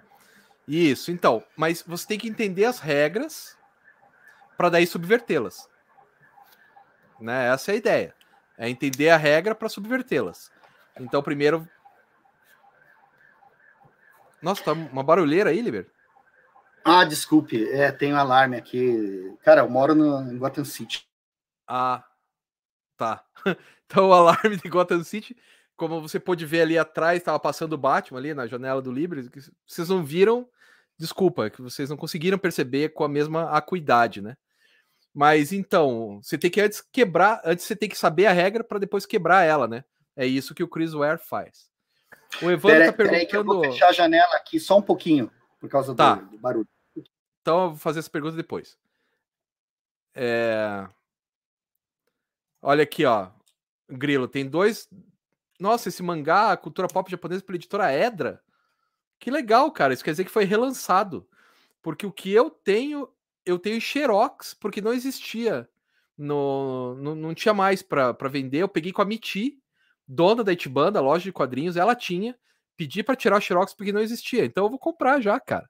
Isso, 0.67 1.11
então. 1.11 1.43
Mas 1.57 1.83
você 1.85 2.07
tem 2.07 2.19
que 2.19 2.29
entender 2.29 2.65
as 2.65 2.79
regras 2.79 3.57
para 4.57 4.69
daí 4.69 4.87
subvertê-las. 4.87 5.69
Né? 7.19 7.47
Essa 7.47 7.71
é 7.71 7.73
a 7.73 7.77
ideia. 7.77 8.15
É 8.57 8.69
entender 8.69 9.09
a 9.09 9.17
regra 9.17 9.53
para 9.53 9.67
subvertê-las. 9.67 10.51
Então, 10.99 11.21
primeiro. 11.21 11.67
Nossa, 14.41 14.63
tá 14.63 14.73
uma 14.73 15.03
barulheira 15.03 15.49
aí, 15.49 15.61
Liber? 15.61 15.89
Ah, 16.83 17.03
desculpe. 17.05 17.69
É, 17.71 17.91
tem 17.91 18.13
um 18.13 18.17
alarme 18.17 18.55
aqui. 18.55 19.35
Cara, 19.43 19.61
eu 19.61 19.69
moro 19.69 19.93
no, 19.93 20.31
em 20.31 20.37
Gotham 20.37 20.65
City. 20.65 21.05
Ah, 21.67 22.03
tá. 22.97 23.23
Então, 23.91 24.07
o 24.07 24.13
alarme 24.13 24.55
de 24.55 24.69
Gotham 24.69 25.03
City, 25.03 25.35
como 25.75 26.01
você 26.01 26.19
pôde 26.19 26.45
ver 26.45 26.61
ali 26.61 26.77
atrás, 26.77 27.17
estava 27.19 27.39
passando 27.39 27.73
o 27.73 27.77
Batman 27.77 28.19
ali 28.19 28.33
na 28.33 28.47
janela 28.47 28.81
do 28.81 28.91
Libre. 28.91 29.29
Vocês 29.65 29.89
não 29.89 30.03
viram, 30.03 30.47
desculpa, 30.97 31.49
que 31.49 31.61
vocês 31.61 31.89
não 31.89 31.97
conseguiram 31.97 32.37
perceber 32.37 32.89
com 32.89 33.03
a 33.03 33.09
mesma 33.09 33.49
acuidade, 33.51 34.21
né? 34.21 34.37
Mas 35.13 35.51
então, 35.51 36.21
você 36.21 36.37
tem 36.37 36.49
que 36.49 36.61
antes 36.61 36.81
quebrar, 36.81 37.41
antes 37.43 37.65
você 37.65 37.75
tem 37.75 37.89
que 37.89 37.97
saber 37.97 38.27
a 38.27 38.31
regra 38.31 38.63
para 38.63 38.79
depois 38.79 39.05
quebrar 39.05 39.43
ela, 39.43 39.67
né? 39.67 39.83
É 40.15 40.25
isso 40.25 40.55
que 40.55 40.63
o 40.63 40.67
Chris 40.67 40.93
Ware 40.93 41.19
faz. 41.19 41.69
O 42.41 42.49
Evandro 42.49 42.77
pera, 42.77 42.85
tá 42.85 42.93
perguntando. 42.93 43.27
que 43.27 43.35
eu 43.35 43.43
vou 43.43 43.63
fechar 43.63 43.89
a 43.89 43.93
janela 43.93 44.35
aqui 44.35 44.59
só 44.59 44.77
um 44.77 44.81
pouquinho, 44.81 45.29
por 45.59 45.69
causa 45.69 45.93
tá. 45.93 46.15
do, 46.15 46.31
do, 46.31 46.37
barulho. 46.37 46.67
Então 47.41 47.63
eu 47.63 47.69
vou 47.69 47.77
fazer 47.77 47.99
essa 47.99 48.09
pergunta 48.09 48.37
depois. 48.37 48.77
É... 50.15 50.87
Olha 52.61 52.83
aqui, 52.83 53.05
ó. 53.05 53.29
Grilo, 53.89 54.27
tem 54.27 54.47
dois. 54.47 54.87
Nossa, 55.61 55.89
esse 55.89 56.01
mangá, 56.01 56.57
cultura 56.57 56.87
pop 56.87 57.09
japonesa 57.11 57.43
pela 57.43 57.55
editora 57.55 57.93
Edra. 57.93 58.41
Que 59.19 59.29
legal, 59.29 59.71
cara. 59.71 59.93
Isso 59.93 60.03
quer 60.03 60.09
dizer 60.09 60.25
que 60.25 60.31
foi 60.31 60.43
relançado. 60.43 61.29
Porque 61.83 62.03
o 62.03 62.11
que 62.11 62.31
eu 62.31 62.49
tenho 62.49 63.07
eu 63.45 63.59
tenho 63.59 63.79
Xerox, 63.79 64.55
porque 64.55 64.81
não 64.81 64.91
existia 64.91 65.69
no, 66.17 66.95
no 66.95 67.15
não 67.15 67.35
tinha 67.35 67.53
mais 67.53 67.83
para 67.83 68.11
vender. 68.27 68.57
Eu 68.57 68.67
peguei 68.67 68.91
com 68.91 69.03
a 69.03 69.05
Miti, 69.05 69.61
dona 70.07 70.43
da 70.43 70.51
Itibanda, 70.51 70.99
loja 70.99 71.25
de 71.25 71.31
quadrinhos, 71.31 71.77
ela 71.77 71.95
tinha. 71.95 72.35
Pedi 72.75 73.03
para 73.03 73.15
tirar 73.15 73.37
o 73.37 73.41
Xerox 73.41 73.75
porque 73.75 73.93
não 73.93 74.01
existia. 74.01 74.43
Então 74.43 74.65
eu 74.65 74.69
vou 74.69 74.79
comprar 74.79 75.21
já, 75.21 75.39
cara. 75.39 75.69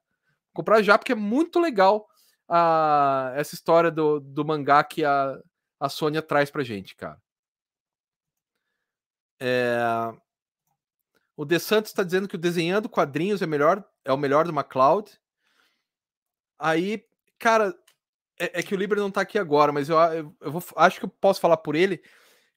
Vou 0.54 0.54
comprar 0.54 0.80
já 0.80 0.96
porque 0.96 1.12
é 1.12 1.14
muito 1.14 1.60
legal 1.60 2.08
a, 2.48 3.34
essa 3.36 3.54
história 3.54 3.90
do, 3.90 4.20
do 4.20 4.42
mangá 4.42 4.82
que 4.84 5.04
a, 5.04 5.38
a 5.78 5.90
Sônia 5.90 6.22
traz 6.22 6.50
pra 6.50 6.64
gente, 6.64 6.96
cara. 6.96 7.20
É... 9.42 10.14
O 11.36 11.44
De 11.44 11.58
Santos 11.58 11.90
está 11.90 12.02
dizendo 12.02 12.28
que 12.28 12.36
o 12.36 12.38
desenhando 12.38 12.88
quadrinhos 12.88 13.42
é 13.42 13.46
melhor, 13.46 13.84
é 14.04 14.12
o 14.12 14.16
melhor 14.16 14.46
do 14.46 14.52
MacLeod. 14.52 15.10
Aí, 16.58 17.04
cara, 17.38 17.74
é, 18.38 18.60
é, 18.60 18.62
que 18.62 18.74
o 18.74 18.78
Liber 18.78 18.98
não 18.98 19.10
tá 19.10 19.22
aqui 19.22 19.38
agora, 19.38 19.72
mas 19.72 19.88
eu, 19.88 19.98
eu, 19.98 20.36
eu 20.40 20.52
vou, 20.52 20.62
acho 20.76 21.00
que 21.00 21.06
eu 21.06 21.08
posso 21.08 21.40
falar 21.40 21.56
por 21.56 21.74
ele 21.74 22.02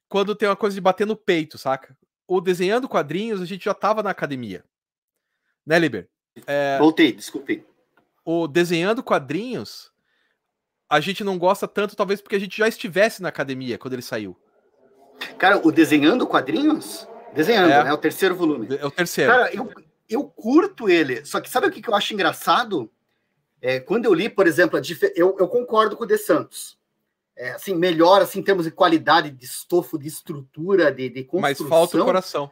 quando 0.08 0.36
tem 0.36 0.48
uma 0.48 0.54
coisa 0.54 0.74
de 0.74 0.80
bater 0.80 1.06
no 1.06 1.16
peito, 1.16 1.58
saca? 1.58 1.96
O 2.28 2.40
desenhando 2.40 2.88
quadrinhos, 2.88 3.40
a 3.40 3.46
gente 3.46 3.64
já 3.64 3.74
tava 3.74 4.02
na 4.02 4.10
academia. 4.10 4.64
Né, 5.66 5.78
Liber? 5.78 6.08
É, 6.46 6.78
Voltei, 6.78 7.12
desculpe 7.12 7.64
o 8.26 8.48
desenhando 8.48 9.04
quadrinhos, 9.04 9.92
a 10.90 10.98
gente 10.98 11.22
não 11.22 11.38
gosta 11.38 11.68
tanto, 11.68 11.94
talvez 11.94 12.20
porque 12.20 12.34
a 12.34 12.40
gente 12.40 12.58
já 12.58 12.66
estivesse 12.66 13.22
na 13.22 13.28
academia 13.28 13.78
quando 13.78 13.92
ele 13.92 14.02
saiu. 14.02 14.36
Cara, 15.38 15.60
o 15.66 15.70
desenhando 15.70 16.26
quadrinhos? 16.26 17.06
Desenhando, 17.34 17.70
é, 17.70 17.84
né? 17.84 17.92
O 17.92 17.98
terceiro 17.98 18.34
volume. 18.34 18.68
É 18.76 18.86
o 18.86 18.90
terceiro. 18.90 19.30
Cara, 19.30 19.54
eu, 19.54 19.70
eu 20.08 20.24
curto 20.24 20.88
ele. 20.88 21.24
Só 21.24 21.40
que 21.40 21.50
sabe 21.50 21.66
o 21.66 21.70
que, 21.70 21.82
que 21.82 21.88
eu 21.88 21.94
acho 21.94 22.14
engraçado? 22.14 22.90
É, 23.60 23.80
quando 23.80 24.06
eu 24.06 24.14
li, 24.14 24.28
por 24.28 24.46
exemplo, 24.46 24.80
eu, 25.14 25.36
eu 25.38 25.48
concordo 25.48 25.96
com 25.96 26.04
o 26.04 26.06
De 26.06 26.18
Santos. 26.18 26.78
É, 27.36 27.50
assim, 27.50 27.74
melhor 27.74 28.22
assim, 28.22 28.38
em 28.38 28.42
termos 28.42 28.64
de 28.64 28.70
qualidade, 28.70 29.30
de 29.30 29.44
estofo, 29.44 29.98
de 29.98 30.08
estrutura, 30.08 30.90
de, 30.90 31.10
de 31.10 31.24
construção. 31.24 31.66
Mas 31.68 31.68
falta 31.68 32.00
o 32.00 32.04
coração 32.04 32.50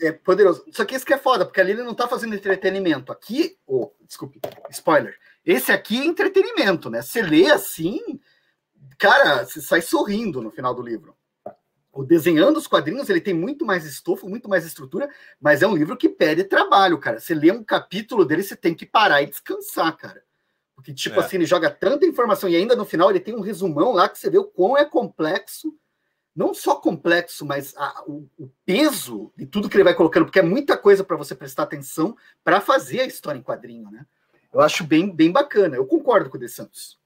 é 0.00 0.12
poderoso. 0.12 0.64
Só 0.72 0.84
que 0.84 0.94
isso 0.94 1.04
que 1.04 1.12
é 1.12 1.18
foda, 1.18 1.44
porque 1.44 1.60
ali 1.60 1.72
ele 1.72 1.82
não 1.82 1.94
tá 1.94 2.06
fazendo 2.06 2.34
entretenimento. 2.34 3.12
Aqui, 3.12 3.58
oh, 3.66 3.90
desculpe, 4.06 4.40
spoiler. 4.70 5.18
Esse 5.44 5.72
aqui 5.72 6.00
é 6.00 6.04
entretenimento, 6.04 6.88
né? 6.88 7.02
Você 7.02 7.22
lê 7.22 7.50
assim, 7.50 8.20
cara, 8.96 9.44
você 9.44 9.60
sai 9.60 9.80
sorrindo 9.82 10.40
no 10.40 10.50
final 10.50 10.74
do 10.74 10.82
livro. 10.82 11.16
O 11.92 12.04
desenhando 12.04 12.58
os 12.58 12.66
quadrinhos, 12.66 13.08
ele 13.08 13.20
tem 13.20 13.34
muito 13.34 13.64
mais 13.64 13.84
estofo, 13.84 14.28
muito 14.28 14.48
mais 14.48 14.64
estrutura, 14.64 15.08
mas 15.40 15.62
é 15.62 15.66
um 15.66 15.76
livro 15.76 15.96
que 15.96 16.08
pede 16.08 16.44
trabalho, 16.44 16.98
cara. 16.98 17.18
Você 17.18 17.34
lê 17.34 17.50
um 17.50 17.64
capítulo 17.64 18.24
dele, 18.24 18.42
você 18.42 18.54
tem 18.54 18.74
que 18.74 18.86
parar 18.86 19.22
e 19.22 19.26
descansar, 19.26 19.96
cara. 19.96 20.22
Porque, 20.74 20.92
tipo 20.92 21.16
é. 21.16 21.24
assim, 21.24 21.36
ele 21.36 21.46
joga 21.46 21.70
tanta 21.70 22.06
informação 22.06 22.48
e 22.48 22.54
ainda 22.54 22.76
no 22.76 22.84
final 22.84 23.10
ele 23.10 23.20
tem 23.20 23.34
um 23.34 23.40
resumão 23.40 23.92
lá 23.92 24.08
que 24.08 24.18
você 24.18 24.30
vê 24.30 24.38
o 24.38 24.44
quão 24.44 24.76
é 24.76 24.84
complexo 24.84 25.74
não 26.38 26.54
só 26.54 26.76
complexo, 26.76 27.44
mas 27.44 27.74
a, 27.76 28.04
o, 28.06 28.28
o, 28.38 28.48
peso 28.64 29.32
de 29.36 29.44
tudo 29.44 29.68
que 29.68 29.76
ele 29.76 29.82
vai 29.82 29.92
colocando, 29.92 30.24
porque 30.24 30.38
é 30.38 30.42
muita 30.42 30.76
coisa 30.76 31.02
para 31.02 31.16
você 31.16 31.34
prestar 31.34 31.64
atenção 31.64 32.16
para 32.44 32.60
fazer 32.60 33.00
a 33.00 33.06
história 33.06 33.40
em 33.40 33.42
quadrinho, 33.42 33.90
né? 33.90 34.06
Eu 34.52 34.60
acho 34.60 34.84
bem, 34.84 35.12
bem 35.12 35.32
bacana. 35.32 35.74
Eu 35.74 35.84
concordo 35.84 36.30
com 36.30 36.36
o 36.36 36.40
De 36.40 36.48
Santos. 36.48 36.97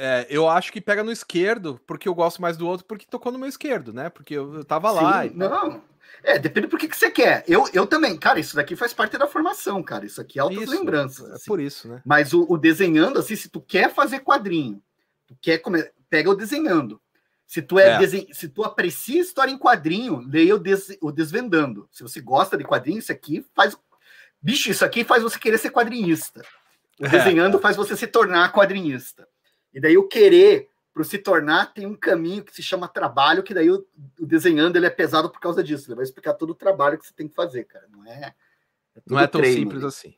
É, 0.00 0.28
eu 0.30 0.48
acho 0.48 0.72
que 0.72 0.80
pega 0.80 1.02
no 1.02 1.10
esquerdo, 1.10 1.80
porque 1.84 2.08
eu 2.08 2.14
gosto 2.14 2.40
mais 2.40 2.56
do 2.56 2.68
outro, 2.68 2.86
porque 2.86 3.04
tocou 3.04 3.32
no 3.32 3.38
meu 3.38 3.48
esquerdo, 3.48 3.92
né? 3.92 4.08
Porque 4.08 4.32
eu, 4.32 4.54
eu 4.54 4.64
tava 4.64 4.90
Sim, 4.90 4.94
lá. 4.94 5.26
E... 5.26 5.30
Não. 5.30 5.82
É, 6.22 6.38
depende 6.38 6.68
do 6.68 6.78
que, 6.78 6.86
que 6.86 6.96
você 6.96 7.10
quer. 7.10 7.42
Eu, 7.48 7.68
eu 7.72 7.84
também, 7.84 8.16
cara, 8.16 8.38
isso 8.38 8.54
daqui 8.54 8.76
faz 8.76 8.94
parte 8.94 9.18
da 9.18 9.26
formação, 9.26 9.82
cara. 9.82 10.06
Isso 10.06 10.20
aqui 10.20 10.38
é 10.38 10.42
altas 10.42 10.62
isso, 10.62 10.70
lembranças. 10.70 11.28
É 11.28 11.34
assim. 11.34 11.46
por 11.46 11.58
isso, 11.58 11.88
né? 11.88 12.00
Mas 12.04 12.32
o, 12.32 12.46
o, 12.48 12.56
desenhando, 12.56 13.18
assim, 13.18 13.34
se 13.34 13.48
tu 13.48 13.60
quer 13.60 13.92
fazer 13.92 14.20
quadrinho, 14.20 14.80
tu 15.26 15.36
quer 15.40 15.58
comer, 15.58 15.92
pega 16.08 16.30
o 16.30 16.34
desenhando. 16.36 17.00
Se 17.44 17.60
tu, 17.60 17.76
é, 17.76 17.94
é. 17.94 17.98
Desen... 17.98 18.28
se 18.32 18.48
tu 18.48 18.62
aprecia 18.62 19.20
história 19.20 19.50
em 19.50 19.58
quadrinho, 19.58 20.20
leia 20.20 20.54
o, 20.54 20.60
des... 20.60 20.96
o 21.00 21.10
Desvendando. 21.10 21.88
Se 21.90 22.04
você 22.04 22.20
gosta 22.20 22.56
de 22.56 22.62
quadrinho, 22.62 23.00
isso 23.00 23.10
aqui 23.10 23.44
faz. 23.52 23.76
Bicho, 24.40 24.70
isso 24.70 24.84
aqui 24.84 25.02
faz 25.02 25.24
você 25.24 25.40
querer 25.40 25.58
ser 25.58 25.70
quadrinhista. 25.70 26.40
É. 27.00 27.08
Desenhando 27.08 27.58
faz 27.58 27.76
você 27.76 27.96
se 27.96 28.06
tornar 28.06 28.52
quadrinhista. 28.52 29.26
E 29.72 29.80
daí 29.80 29.96
o 29.96 30.08
querer 30.08 30.68
para 30.92 31.04
se 31.04 31.18
tornar 31.18 31.72
tem 31.72 31.86
um 31.86 31.94
caminho 31.94 32.42
que 32.42 32.54
se 32.54 32.62
chama 32.62 32.88
trabalho, 32.88 33.42
que 33.42 33.54
daí 33.54 33.70
o, 33.70 33.86
o, 34.18 34.26
desenhando 34.26 34.76
ele 34.76 34.86
é 34.86 34.90
pesado 34.90 35.30
por 35.30 35.38
causa 35.38 35.62
disso. 35.62 35.88
Ele 35.88 35.96
vai 35.96 36.04
explicar 36.04 36.34
todo 36.34 36.50
o 36.50 36.54
trabalho 36.54 36.98
que 36.98 37.06
você 37.06 37.14
tem 37.14 37.28
que 37.28 37.34
fazer, 37.34 37.64
cara. 37.64 37.86
Não 37.88 38.04
é. 38.04 38.34
é 38.96 39.02
não 39.06 39.20
é 39.20 39.26
tão 39.26 39.40
treino, 39.40 39.60
simples 39.60 39.82
né? 39.82 39.88
assim. 39.88 40.16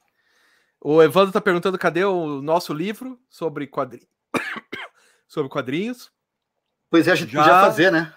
O 0.80 1.02
Evandro 1.02 1.28
está 1.28 1.40
perguntando 1.40 1.78
cadê 1.78 2.02
o 2.04 2.40
nosso 2.40 2.72
livro 2.72 3.20
sobre 3.28 3.66
quadrinhos. 3.66 4.08
sobre 5.28 5.50
quadrinhos. 5.50 6.10
Pois 6.88 7.06
é, 7.06 7.12
a 7.12 7.14
gente 7.14 7.32
já... 7.32 7.42
podia 7.42 7.60
fazer, 7.60 7.92
né? 7.92 8.14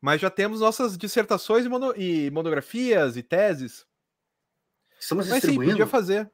Mas 0.00 0.20
já 0.20 0.30
temos 0.30 0.60
nossas 0.60 0.96
dissertações 0.96 1.64
e, 1.64 1.68
mono... 1.68 1.94
e 1.96 2.30
monografias 2.30 3.16
e 3.16 3.22
teses. 3.22 3.86
Estamos 4.98 5.28
Mas 5.28 5.34
distribuindo. 5.36 5.72
sim, 5.72 5.78
podia 5.78 5.86
fazer. 5.86 6.30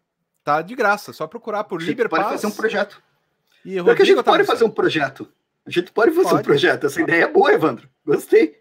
Tá 0.50 0.62
de 0.62 0.74
graça, 0.74 1.12
só 1.12 1.28
procurar 1.28 1.62
por 1.62 1.80
Liber 1.80 2.08
Pode 2.08 2.24
fazer 2.24 2.48
um 2.48 2.50
projeto. 2.50 3.00
E 3.64 3.80
Porque 3.80 4.02
a 4.02 4.04
gente 4.04 4.22
pode 4.24 4.42
fazer 4.42 4.64
um 4.64 4.70
projeto. 4.70 5.32
A 5.64 5.70
gente 5.70 5.92
pode 5.92 6.10
fazer 6.10 6.28
pode. 6.28 6.40
um 6.40 6.42
projeto. 6.42 6.86
Essa 6.86 7.00
ideia 7.00 7.22
é 7.22 7.28
boa, 7.28 7.52
Evandro. 7.52 7.88
Gostei. 8.04 8.60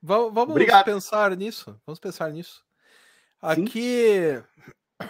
Vamos, 0.00 0.32
vamos 0.32 0.52
Obrigado. 0.52 0.86
pensar 0.86 1.36
nisso. 1.36 1.78
Vamos 1.84 2.00
pensar 2.00 2.30
nisso. 2.32 2.64
Aqui 3.42 4.42
Sim. 4.98 5.08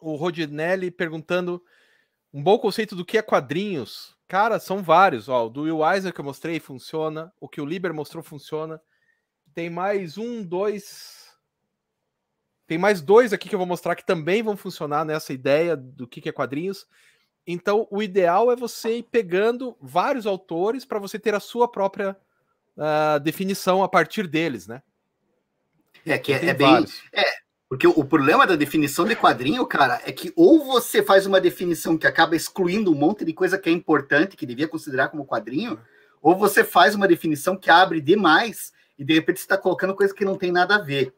o 0.00 0.14
Rodinelli 0.14 0.90
perguntando 0.90 1.62
um 2.32 2.42
bom 2.42 2.58
conceito 2.58 2.96
do 2.96 3.04
que 3.04 3.18
é 3.18 3.22
quadrinhos. 3.22 4.16
Cara, 4.26 4.58
são 4.58 4.82
vários. 4.82 5.28
Ó, 5.28 5.44
o 5.46 5.50
do 5.50 5.62
Will 5.64 5.86
Eisner 5.86 6.14
que 6.14 6.20
eu 6.20 6.24
mostrei 6.24 6.58
funciona. 6.58 7.30
O 7.38 7.50
que 7.50 7.60
o 7.60 7.66
Liber 7.66 7.92
mostrou 7.92 8.22
funciona. 8.22 8.80
Tem 9.52 9.68
mais 9.68 10.16
um, 10.16 10.42
dois. 10.42 11.17
Tem 12.68 12.76
mais 12.76 13.00
dois 13.00 13.32
aqui 13.32 13.48
que 13.48 13.54
eu 13.54 13.58
vou 13.58 13.66
mostrar 13.66 13.96
que 13.96 14.04
também 14.04 14.42
vão 14.42 14.54
funcionar 14.54 15.02
nessa 15.02 15.32
ideia 15.32 15.74
do 15.74 16.06
que 16.06 16.28
é 16.28 16.32
quadrinhos. 16.32 16.86
Então, 17.46 17.88
o 17.90 18.02
ideal 18.02 18.52
é 18.52 18.56
você 18.56 18.98
ir 18.98 19.04
pegando 19.04 19.74
vários 19.80 20.26
autores 20.26 20.84
para 20.84 20.98
você 20.98 21.18
ter 21.18 21.34
a 21.34 21.40
sua 21.40 21.66
própria 21.66 22.14
uh, 22.76 23.18
definição 23.20 23.82
a 23.82 23.88
partir 23.88 24.26
deles, 24.26 24.66
né? 24.66 24.82
É 26.04 26.18
que 26.18 26.30
é, 26.30 26.44
é 26.44 26.52
bem. 26.52 26.84
É, 27.10 27.24
porque 27.70 27.86
o 27.86 28.04
problema 28.04 28.46
da 28.46 28.54
definição 28.54 29.06
de 29.06 29.16
quadrinho, 29.16 29.64
cara, 29.66 30.02
é 30.04 30.12
que 30.12 30.30
ou 30.36 30.62
você 30.62 31.02
faz 31.02 31.24
uma 31.24 31.40
definição 31.40 31.96
que 31.96 32.06
acaba 32.06 32.36
excluindo 32.36 32.92
um 32.92 32.94
monte 32.94 33.24
de 33.24 33.32
coisa 33.32 33.56
que 33.56 33.70
é 33.70 33.72
importante, 33.72 34.36
que 34.36 34.44
devia 34.44 34.68
considerar 34.68 35.08
como 35.08 35.26
quadrinho, 35.26 35.80
ou 36.20 36.36
você 36.36 36.62
faz 36.62 36.94
uma 36.94 37.08
definição 37.08 37.56
que 37.56 37.70
abre 37.70 37.98
demais 37.98 38.74
e 38.98 39.04
de 39.04 39.14
repente 39.14 39.40
você 39.40 39.44
está 39.44 39.56
colocando 39.56 39.94
coisa 39.94 40.14
que 40.14 40.24
não 40.24 40.36
tem 40.36 40.52
nada 40.52 40.76
a 40.76 40.82
ver. 40.82 41.14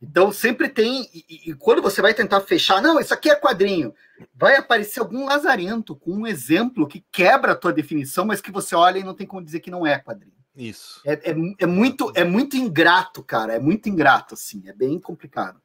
Então 0.00 0.30
sempre 0.30 0.68
tem, 0.68 1.08
e, 1.12 1.50
e, 1.50 1.54
quando 1.54 1.82
você 1.82 2.00
vai 2.00 2.14
tentar 2.14 2.40
fechar, 2.42 2.80
não, 2.80 3.00
isso 3.00 3.12
aqui 3.12 3.28
é 3.28 3.34
quadrinho, 3.34 3.92
vai 4.32 4.56
aparecer 4.56 5.00
algum 5.00 5.26
lazarento 5.26 5.96
com 5.96 6.12
um 6.12 6.26
exemplo 6.26 6.86
que 6.86 7.04
quebra 7.10 7.52
a 7.52 7.56
tua 7.56 7.72
definição, 7.72 8.24
mas 8.24 8.40
que 8.40 8.52
você 8.52 8.76
olha 8.76 8.98
e 8.98 9.04
não 9.04 9.14
tem 9.14 9.26
como 9.26 9.44
dizer 9.44 9.60
que 9.60 9.70
não 9.70 9.86
é 9.86 9.98
quadrinho. 9.98 10.36
Isso. 10.56 11.00
É, 11.04 11.14
é, 11.30 11.34
é 11.58 11.66
muito, 11.66 12.12
é 12.14 12.24
muito 12.24 12.56
ingrato, 12.56 13.22
cara, 13.22 13.54
é 13.54 13.58
muito 13.58 13.88
ingrato, 13.88 14.34
assim, 14.34 14.68
é 14.68 14.72
bem 14.72 15.00
complicado 15.00 15.60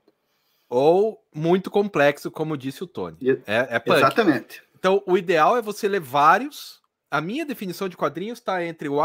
ou 0.76 1.24
muito 1.32 1.70
complexo, 1.70 2.32
como 2.32 2.58
disse 2.58 2.84
o 2.84 2.88
Tony. 2.88 3.18
É, 3.46 3.76
é 3.76 3.80
punk. 3.80 3.96
Exatamente. 3.96 4.64
Então, 4.76 5.04
o 5.06 5.16
ideal 5.16 5.56
é 5.56 5.62
você 5.62 5.88
ler 5.88 6.02
vários. 6.02 6.82
A 7.12 7.22
minha 7.22 7.46
definição 7.46 7.88
de 7.88 7.96
quadrinhos 7.96 8.40
está 8.40 8.66
entre 8.66 8.90
o, 8.90 9.00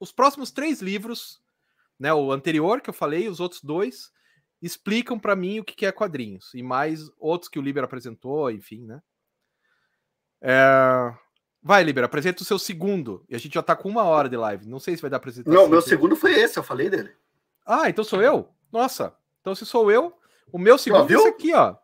os 0.00 0.10
próximos 0.10 0.50
três 0.50 0.82
livros, 0.82 1.40
né? 1.96 2.12
O 2.12 2.32
anterior 2.32 2.80
que 2.80 2.90
eu 2.90 2.94
falei, 2.94 3.28
os 3.28 3.38
outros 3.38 3.62
dois 3.62 4.10
explicam 4.60 5.18
para 5.18 5.36
mim 5.36 5.60
o 5.60 5.64
que 5.64 5.86
é 5.86 5.92
quadrinhos 5.92 6.52
e 6.54 6.62
mais 6.62 7.10
outros 7.18 7.48
que 7.48 7.58
o 7.58 7.62
Liber 7.62 7.84
apresentou, 7.84 8.50
enfim, 8.50 8.84
né? 8.86 9.00
É... 10.40 11.14
Vai, 11.62 11.82
Liber, 11.82 12.04
apresenta 12.04 12.42
o 12.42 12.46
seu 12.46 12.58
segundo. 12.58 13.24
E 13.28 13.34
a 13.34 13.38
gente 13.38 13.54
já 13.54 13.62
tá 13.62 13.74
com 13.74 13.88
uma 13.88 14.04
hora 14.04 14.28
de 14.28 14.36
live. 14.36 14.68
Não 14.68 14.78
sei 14.78 14.96
se 14.96 15.02
vai 15.02 15.10
dar 15.10 15.16
apresentação. 15.16 15.52
Não, 15.52 15.68
meu 15.68 15.82
segundo 15.82 16.16
foi 16.16 16.32
esse, 16.32 16.58
eu 16.58 16.62
falei 16.62 16.88
dele. 16.88 17.12
Ah, 17.66 17.88
então 17.88 18.04
sou 18.04 18.22
eu? 18.22 18.48
Nossa. 18.72 19.14
Então 19.40 19.54
se 19.54 19.66
sou 19.66 19.90
eu, 19.90 20.16
o 20.52 20.58
meu 20.58 20.78
segundo 20.78 21.10
é 21.10 21.14
esse 21.14 21.28
aqui, 21.28 21.54
ó. 21.54 21.76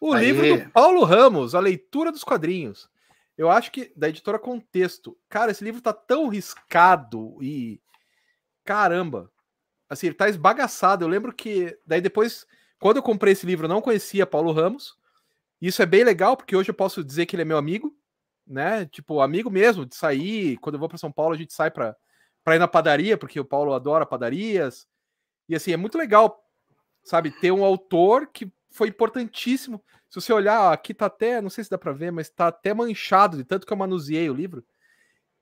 O 0.00 0.12
Aê. 0.12 0.24
livro 0.24 0.64
do 0.64 0.70
Paulo 0.70 1.04
Ramos, 1.04 1.54
A 1.54 1.60
Leitura 1.60 2.12
dos 2.12 2.24
Quadrinhos. 2.24 2.88
Eu 3.36 3.50
acho 3.50 3.70
que 3.70 3.92
da 3.96 4.08
editora 4.08 4.38
Contexto. 4.38 5.16
Cara, 5.28 5.50
esse 5.50 5.64
livro 5.64 5.80
tá 5.80 5.92
tão 5.92 6.28
riscado 6.28 7.36
e 7.42 7.80
caramba. 8.64 9.30
Assim, 9.88 10.08
ele 10.08 10.16
tá 10.16 10.28
esbagaçado. 10.28 11.04
Eu 11.04 11.08
lembro 11.08 11.32
que 11.32 11.78
daí 11.86 12.00
depois, 12.00 12.46
quando 12.80 12.96
eu 12.96 13.02
comprei 13.02 13.32
esse 13.32 13.46
livro, 13.46 13.66
eu 13.66 13.70
não 13.70 13.80
conhecia 13.80 14.26
Paulo 14.26 14.52
Ramos. 14.52 14.96
Isso 15.60 15.82
é 15.82 15.86
bem 15.86 16.04
legal 16.04 16.36
porque 16.36 16.56
hoje 16.56 16.70
eu 16.70 16.74
posso 16.74 17.02
dizer 17.04 17.26
que 17.26 17.36
ele 17.36 17.42
é 17.42 17.44
meu 17.44 17.56
amigo, 17.56 17.96
né? 18.46 18.86
Tipo, 18.86 19.20
amigo 19.20 19.50
mesmo 19.50 19.86
de 19.86 19.96
sair. 19.96 20.56
Quando 20.58 20.74
eu 20.74 20.80
vou 20.80 20.88
para 20.88 20.98
São 20.98 21.10
Paulo, 21.10 21.34
a 21.34 21.38
gente 21.38 21.52
sai 21.52 21.70
para 21.70 21.96
para 22.44 22.54
ir 22.54 22.58
na 22.60 22.68
padaria, 22.68 23.18
porque 23.18 23.40
o 23.40 23.44
Paulo 23.44 23.74
adora 23.74 24.06
padarias. 24.06 24.86
E 25.48 25.56
assim, 25.56 25.72
é 25.72 25.76
muito 25.76 25.98
legal 25.98 26.46
sabe, 27.06 27.30
ter 27.30 27.52
um 27.52 27.64
autor 27.64 28.26
que 28.26 28.52
foi 28.68 28.88
importantíssimo. 28.88 29.82
Se 30.10 30.20
você 30.20 30.32
olhar, 30.32 30.72
aqui 30.72 30.92
tá 30.92 31.06
até, 31.06 31.40
não 31.40 31.48
sei 31.48 31.62
se 31.62 31.70
dá 31.70 31.78
para 31.78 31.92
ver, 31.92 32.10
mas 32.10 32.28
tá 32.28 32.48
até 32.48 32.74
manchado 32.74 33.36
de 33.36 33.44
tanto 33.44 33.64
que 33.64 33.72
eu 33.72 33.76
manuseei 33.76 34.28
o 34.28 34.34
livro. 34.34 34.64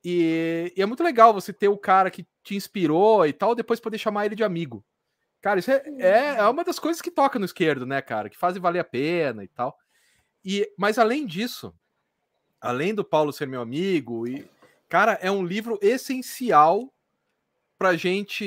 E, 0.04 0.72
e, 0.76 0.82
é 0.82 0.86
muito 0.86 1.02
legal 1.02 1.32
você 1.32 1.52
ter 1.52 1.68
o 1.68 1.78
cara 1.78 2.10
que 2.10 2.26
te 2.42 2.54
inspirou 2.54 3.26
e 3.26 3.32
tal, 3.32 3.54
depois 3.54 3.80
poder 3.80 3.96
chamar 3.96 4.26
ele 4.26 4.34
de 4.34 4.44
amigo. 4.44 4.84
Cara, 5.40 5.58
isso 5.58 5.70
é, 5.70 5.82
é, 5.98 6.36
é 6.36 6.48
uma 6.48 6.62
das 6.62 6.78
coisas 6.78 7.00
que 7.00 7.10
toca 7.10 7.38
no 7.38 7.44
esquerdo, 7.44 7.86
né, 7.86 8.02
cara? 8.02 8.28
Que 8.28 8.36
fazem 8.36 8.60
valer 8.60 8.80
a 8.80 8.84
pena 8.84 9.42
e 9.42 9.48
tal. 9.48 9.76
E, 10.44 10.70
mas 10.76 10.98
além 10.98 11.26
disso, 11.26 11.74
além 12.60 12.94
do 12.94 13.04
Paulo 13.04 13.32
ser 13.32 13.46
meu 13.46 13.62
amigo, 13.62 14.26
e, 14.28 14.46
cara, 14.88 15.18
é 15.22 15.30
um 15.30 15.44
livro 15.44 15.78
essencial 15.80 16.92
pra 17.78 17.96
gente 17.96 18.44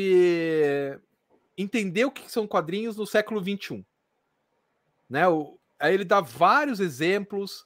entender 1.57 2.05
o 2.05 2.11
que 2.11 2.31
são 2.31 2.47
quadrinhos 2.47 2.95
no 2.95 3.05
século 3.05 3.41
XXI. 3.41 3.83
Né? 5.09 5.27
O, 5.27 5.59
aí 5.79 5.93
ele 5.93 6.05
dá 6.05 6.21
vários 6.21 6.79
exemplos, 6.79 7.65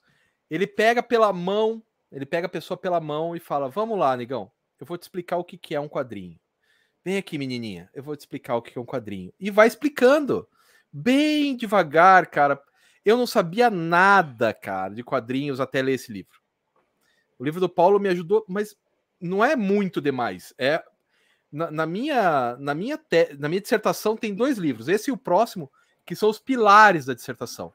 ele 0.50 0.66
pega 0.66 1.04
pela 1.04 1.34
mão, 1.34 1.84
ele 2.12 2.26
pega 2.26 2.48
a 2.48 2.50
pessoa 2.50 2.78
pela 2.78 3.00
mão 3.00 3.36
e 3.36 3.40
fala: 3.40 3.70
Vamos 3.70 3.98
lá, 3.98 4.16
negão, 4.18 4.52
eu 4.80 4.86
vou 4.86 4.98
te 4.98 5.04
explicar 5.04 5.38
o 5.38 5.44
que, 5.44 5.58
que 5.58 5.74
é 5.74 5.80
um 5.80 5.88
quadrinho. 5.88 6.40
Vem 7.04 7.18
aqui, 7.18 7.38
menininha, 7.38 7.90
eu 7.94 8.04
vou 8.04 8.16
te 8.16 8.22
explicar 8.22 8.56
o 8.56 8.62
que 8.62 8.78
é 8.78 8.82
um 8.82 8.86
quadrinho. 8.86 9.34
E 9.40 9.50
vai 9.50 9.68
explicando, 9.68 10.48
bem 10.92 11.56
devagar, 11.56 12.28
cara. 12.28 12.62
Eu 13.04 13.18
não 13.18 13.26
sabia 13.26 13.70
nada, 13.72 14.54
cara, 14.54 14.94
de 14.94 15.04
quadrinhos 15.04 15.60
até 15.60 15.82
ler 15.82 15.94
esse 15.94 16.12
livro. 16.12 16.40
O 17.40 17.44
livro 17.44 17.60
do 17.60 17.68
Paulo 17.68 18.00
me 18.00 18.10
ajudou, 18.10 18.46
mas 18.48 18.76
não 19.20 19.44
é 19.44 19.56
muito 19.56 20.00
demais. 20.00 20.54
É 20.60 20.84
na, 21.52 21.72
na 21.72 21.86
minha 21.86 22.56
na 22.58 22.76
minha 22.76 22.98
te, 22.98 23.36
na 23.38 23.50
minha 23.50 23.62
dissertação 23.62 24.16
tem 24.16 24.34
dois 24.34 24.58
livros, 24.58 24.88
esse 24.88 25.10
e 25.10 25.14
o 25.14 25.18
próximo, 25.18 25.72
que 26.06 26.16
são 26.16 26.30
os 26.30 26.40
pilares 26.40 27.06
da 27.06 27.16
dissertação. 27.16 27.74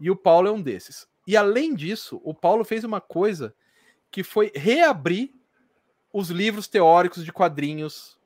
E 0.00 0.10
o 0.10 0.16
Paulo 0.16 0.48
é 0.48 0.50
um 0.50 0.62
desses. 0.62 1.06
E 1.26 1.36
além 1.36 1.74
disso, 1.74 2.20
o 2.24 2.34
Paulo 2.34 2.64
fez 2.64 2.84
uma 2.84 3.00
coisa 3.00 3.54
que 4.12 4.22
foi 4.22 4.52
reabrir 4.54 5.32
os 6.12 6.28
livros 6.28 6.68
teóricos 6.68 7.24
de 7.24 7.32
quadrinhos 7.32 8.18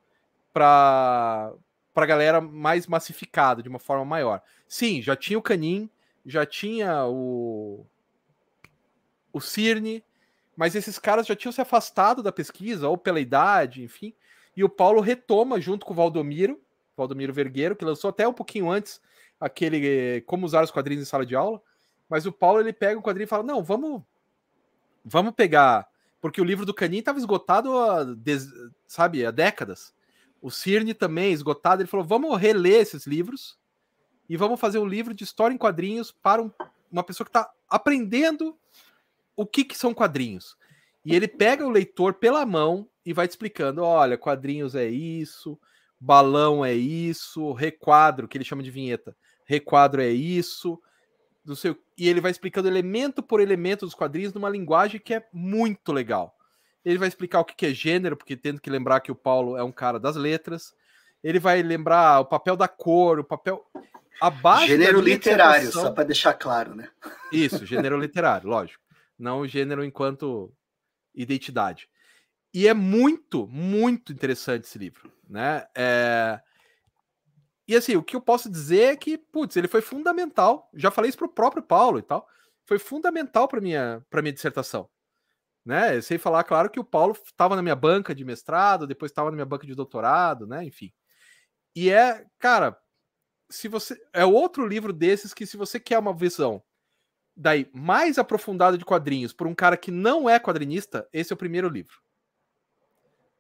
para 0.52 1.54
para 1.94 2.04
galera 2.04 2.42
mais 2.42 2.86
massificada, 2.86 3.62
de 3.62 3.70
uma 3.70 3.78
forma 3.78 4.04
maior. 4.04 4.42
Sim, 4.68 5.00
já 5.00 5.16
tinha 5.16 5.38
o 5.38 5.42
Canin, 5.42 5.88
já 6.26 6.44
tinha 6.44 7.06
o 7.06 7.86
o 9.32 9.40
Cirne, 9.40 10.04
mas 10.54 10.74
esses 10.74 10.98
caras 10.98 11.26
já 11.26 11.34
tinham 11.34 11.52
se 11.52 11.60
afastado 11.60 12.22
da 12.22 12.32
pesquisa, 12.32 12.88
ou 12.88 12.98
pela 12.98 13.20
idade, 13.20 13.82
enfim. 13.82 14.14
E 14.54 14.64
o 14.64 14.68
Paulo 14.68 15.00
retoma 15.00 15.60
junto 15.60 15.86
com 15.86 15.92
o 15.92 15.96
Valdomiro, 15.96 16.60
Valdomiro 16.96 17.32
Vergueiro, 17.32 17.76
que 17.76 17.84
lançou 17.84 18.10
até 18.10 18.26
um 18.26 18.32
pouquinho 18.32 18.70
antes 18.70 19.00
aquele 19.38 19.86
eh, 19.86 20.20
Como 20.22 20.46
Usar 20.46 20.64
os 20.64 20.70
Quadrinhos 20.70 21.02
em 21.02 21.08
Sala 21.08 21.24
de 21.24 21.36
Aula. 21.36 21.62
Mas 22.08 22.26
o 22.26 22.32
Paulo 22.32 22.60
ele 22.60 22.72
pega 22.72 22.98
o 22.98 23.02
quadrinho 23.02 23.26
e 23.26 23.28
fala: 23.28 23.42
Não, 23.42 23.62
vamos, 23.62 24.02
vamos 25.06 25.32
pegar. 25.32 25.86
Porque 26.20 26.40
o 26.40 26.44
livro 26.44 26.66
do 26.66 26.74
Canin 26.74 26.98
estava 26.98 27.18
esgotado, 27.18 27.78
há, 27.78 28.04
sabe, 28.86 29.24
há 29.24 29.30
décadas. 29.30 29.94
O 30.42 30.50
Cirne 30.50 30.92
também 30.92 31.32
esgotado. 31.32 31.80
Ele 31.80 31.88
falou: 31.88 32.04
Vamos 32.04 32.36
reler 32.38 32.80
esses 32.80 33.06
livros 33.06 33.56
e 34.28 34.36
vamos 34.36 34.58
fazer 34.58 34.78
um 34.78 34.86
livro 34.86 35.14
de 35.14 35.22
história 35.22 35.54
em 35.54 35.58
quadrinhos 35.58 36.10
para 36.10 36.42
um, 36.42 36.50
uma 36.90 37.04
pessoa 37.04 37.24
que 37.24 37.30
está 37.30 37.50
aprendendo 37.68 38.58
o 39.36 39.46
que, 39.46 39.64
que 39.64 39.78
são 39.78 39.94
quadrinhos. 39.94 40.56
E 41.04 41.14
ele 41.14 41.28
pega 41.28 41.64
o 41.64 41.70
leitor 41.70 42.14
pela 42.14 42.44
mão 42.44 42.88
e 43.04 43.12
vai 43.12 43.28
te 43.28 43.32
explicando: 43.32 43.82
olha, 43.82 44.18
quadrinhos 44.18 44.74
é 44.74 44.88
isso, 44.88 45.58
balão 46.00 46.64
é 46.64 46.74
isso, 46.74 47.52
requadro, 47.52 48.26
que 48.26 48.36
ele 48.36 48.44
chama 48.44 48.62
de 48.62 48.70
vinheta, 48.70 49.16
requadro 49.44 50.00
é 50.00 50.10
isso, 50.10 50.80
do 51.46 51.56
seu, 51.56 51.78
e 51.96 52.08
ele 52.08 52.20
vai 52.20 52.30
explicando 52.30 52.68
elemento 52.68 53.22
por 53.22 53.40
elemento 53.40 53.86
dos 53.86 53.94
quadrinhos 53.94 54.34
numa 54.34 54.50
linguagem 54.50 55.00
que 55.00 55.14
é 55.14 55.26
muito 55.32 55.92
legal. 55.92 56.36
Ele 56.84 56.98
vai 56.98 57.08
explicar 57.08 57.40
o 57.40 57.44
que 57.44 57.66
é 57.66 57.72
gênero, 57.72 58.16
porque 58.16 58.36
tendo 58.36 58.60
que 58.60 58.70
lembrar 58.70 59.00
que 59.00 59.10
o 59.10 59.16
Paulo 59.16 59.56
é 59.56 59.62
um 59.64 59.72
cara 59.72 59.98
das 59.98 60.16
letras. 60.16 60.74
Ele 61.22 61.40
vai 61.40 61.62
lembrar 61.62 62.20
o 62.20 62.26
papel 62.26 62.56
da 62.56 62.68
cor, 62.68 63.18
o 63.18 63.24
papel. 63.24 63.64
A 64.20 64.30
base 64.30 64.68
gênero 64.68 65.00
literário, 65.00 65.72
só 65.72 65.90
para 65.90 66.04
deixar 66.04 66.34
claro, 66.34 66.74
né? 66.74 66.88
Isso, 67.32 67.66
gênero 67.66 67.98
literário, 67.98 68.48
lógico 68.48 68.86
não 69.18 69.40
o 69.40 69.46
gênero 69.46 69.84
enquanto 69.84 70.52
identidade. 71.14 71.88
E 72.52 72.68
é 72.68 72.74
muito, 72.74 73.46
muito 73.46 74.12
interessante 74.12 74.64
esse 74.64 74.78
livro, 74.78 75.12
né? 75.28 75.66
É... 75.74 76.40
E 77.68 77.74
assim, 77.74 77.96
o 77.96 78.02
que 78.02 78.14
eu 78.14 78.20
posso 78.20 78.50
dizer 78.50 78.92
é 78.92 78.96
que, 78.96 79.18
putz, 79.18 79.56
ele 79.56 79.68
foi 79.68 79.80
fundamental. 79.80 80.70
Já 80.74 80.90
falei 80.90 81.08
isso 81.08 81.18
pro 81.18 81.28
próprio 81.28 81.62
Paulo 81.62 81.98
e 81.98 82.02
tal. 82.02 82.28
Foi 82.64 82.78
fundamental 82.78 83.48
para 83.48 83.60
minha 83.60 84.04
para 84.08 84.22
minha 84.22 84.32
dissertação. 84.32 84.88
Né? 85.64 86.00
Sei 86.00 86.16
falar, 86.16 86.44
claro, 86.44 86.70
que 86.70 86.78
o 86.78 86.84
Paulo 86.84 87.16
estava 87.24 87.56
na 87.56 87.62
minha 87.62 87.74
banca 87.74 88.14
de 88.14 88.24
mestrado, 88.24 88.86
depois 88.86 89.10
estava 89.10 89.30
na 89.30 89.34
minha 89.34 89.46
banca 89.46 89.66
de 89.66 89.74
doutorado, 89.74 90.46
né? 90.46 90.64
Enfim. 90.64 90.92
E 91.74 91.90
é, 91.90 92.24
cara, 92.38 92.78
se 93.50 93.68
você 93.68 94.00
é 94.12 94.24
outro 94.24 94.66
livro 94.66 94.92
desses 94.92 95.34
que 95.34 95.46
se 95.46 95.56
você 95.56 95.80
quer 95.80 95.98
uma 95.98 96.14
visão 96.14 96.62
daí 97.36 97.68
mais 97.72 98.18
aprofundada 98.18 98.78
de 98.78 98.84
quadrinhos 98.84 99.32
por 99.32 99.46
um 99.46 99.54
cara 99.54 99.76
que 99.76 99.90
não 99.90 100.28
é 100.28 100.38
quadrinista, 100.40 101.06
esse 101.12 101.32
é 101.32 101.34
o 101.34 101.38
primeiro 101.38 101.68
livro. 101.68 102.00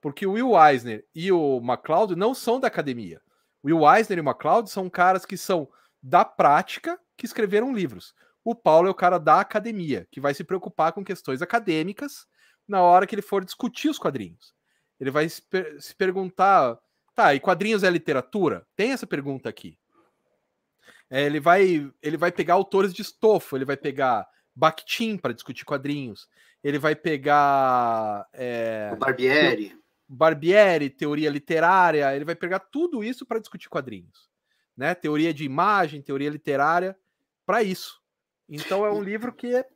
Porque 0.00 0.26
o 0.26 0.32
Will 0.32 0.52
Eisner 0.60 1.06
e 1.14 1.32
o 1.32 1.60
MacLeod 1.60 2.14
não 2.14 2.34
são 2.34 2.60
da 2.60 2.68
academia. 2.68 3.20
Will 3.66 3.82
Eisner 3.92 4.18
e 4.18 4.20
o 4.20 4.24
MacLeod 4.24 4.70
são 4.70 4.88
caras 4.88 5.26
que 5.26 5.36
são 5.36 5.68
da 6.00 6.24
prática 6.24 6.98
que 7.16 7.26
escreveram 7.26 7.74
livros. 7.74 8.14
O 8.44 8.54
Paulo 8.54 8.86
é 8.86 8.90
o 8.90 8.94
cara 8.94 9.18
da 9.18 9.40
academia, 9.40 10.06
que 10.10 10.20
vai 10.20 10.32
se 10.32 10.44
preocupar 10.44 10.92
com 10.92 11.04
questões 11.04 11.42
acadêmicas 11.42 12.26
na 12.68 12.80
hora 12.80 13.06
que 13.06 13.14
ele 13.14 13.22
for 13.22 13.44
discutir 13.44 13.88
os 13.88 13.98
quadrinhos. 13.98 14.54
Ele 15.00 15.10
vai 15.10 15.28
se, 15.28 15.42
per 15.42 15.80
se 15.82 15.94
perguntar, 15.96 16.78
tá, 17.12 17.34
e 17.34 17.40
quadrinhos 17.40 17.82
é 17.82 17.90
literatura? 17.90 18.64
Tem 18.76 18.92
essa 18.92 19.06
pergunta 19.06 19.48
aqui. 19.48 19.76
É, 21.10 21.24
ele, 21.24 21.40
vai, 21.40 21.90
ele 22.00 22.16
vai 22.16 22.30
pegar 22.30 22.54
autores 22.54 22.94
de 22.94 23.02
estofo, 23.02 23.56
ele 23.56 23.64
vai 23.64 23.76
pegar 23.76 24.26
Bakhtin 24.54 25.16
para 25.16 25.34
discutir 25.34 25.64
quadrinhos, 25.64 26.28
ele 26.62 26.78
vai 26.78 26.94
pegar. 26.94 28.26
É, 28.32 28.90
o 28.92 28.96
Barbieri. 28.96 29.76
Barbieri, 30.08 30.90
teoria 30.90 31.30
literária, 31.30 32.14
ele 32.14 32.24
vai 32.24 32.34
pegar 32.34 32.60
tudo 32.60 33.02
isso 33.02 33.26
para 33.26 33.38
discutir 33.38 33.68
quadrinhos. 33.68 34.28
Né? 34.76 34.94
Teoria 34.94 35.32
de 35.34 35.44
imagem, 35.44 36.02
teoria 36.02 36.30
literária, 36.30 36.96
para 37.44 37.62
isso. 37.62 38.00
Então 38.48 38.86
é 38.86 38.90
um 38.90 39.02
livro 39.02 39.32
que 39.32 39.54
é. 39.54 39.66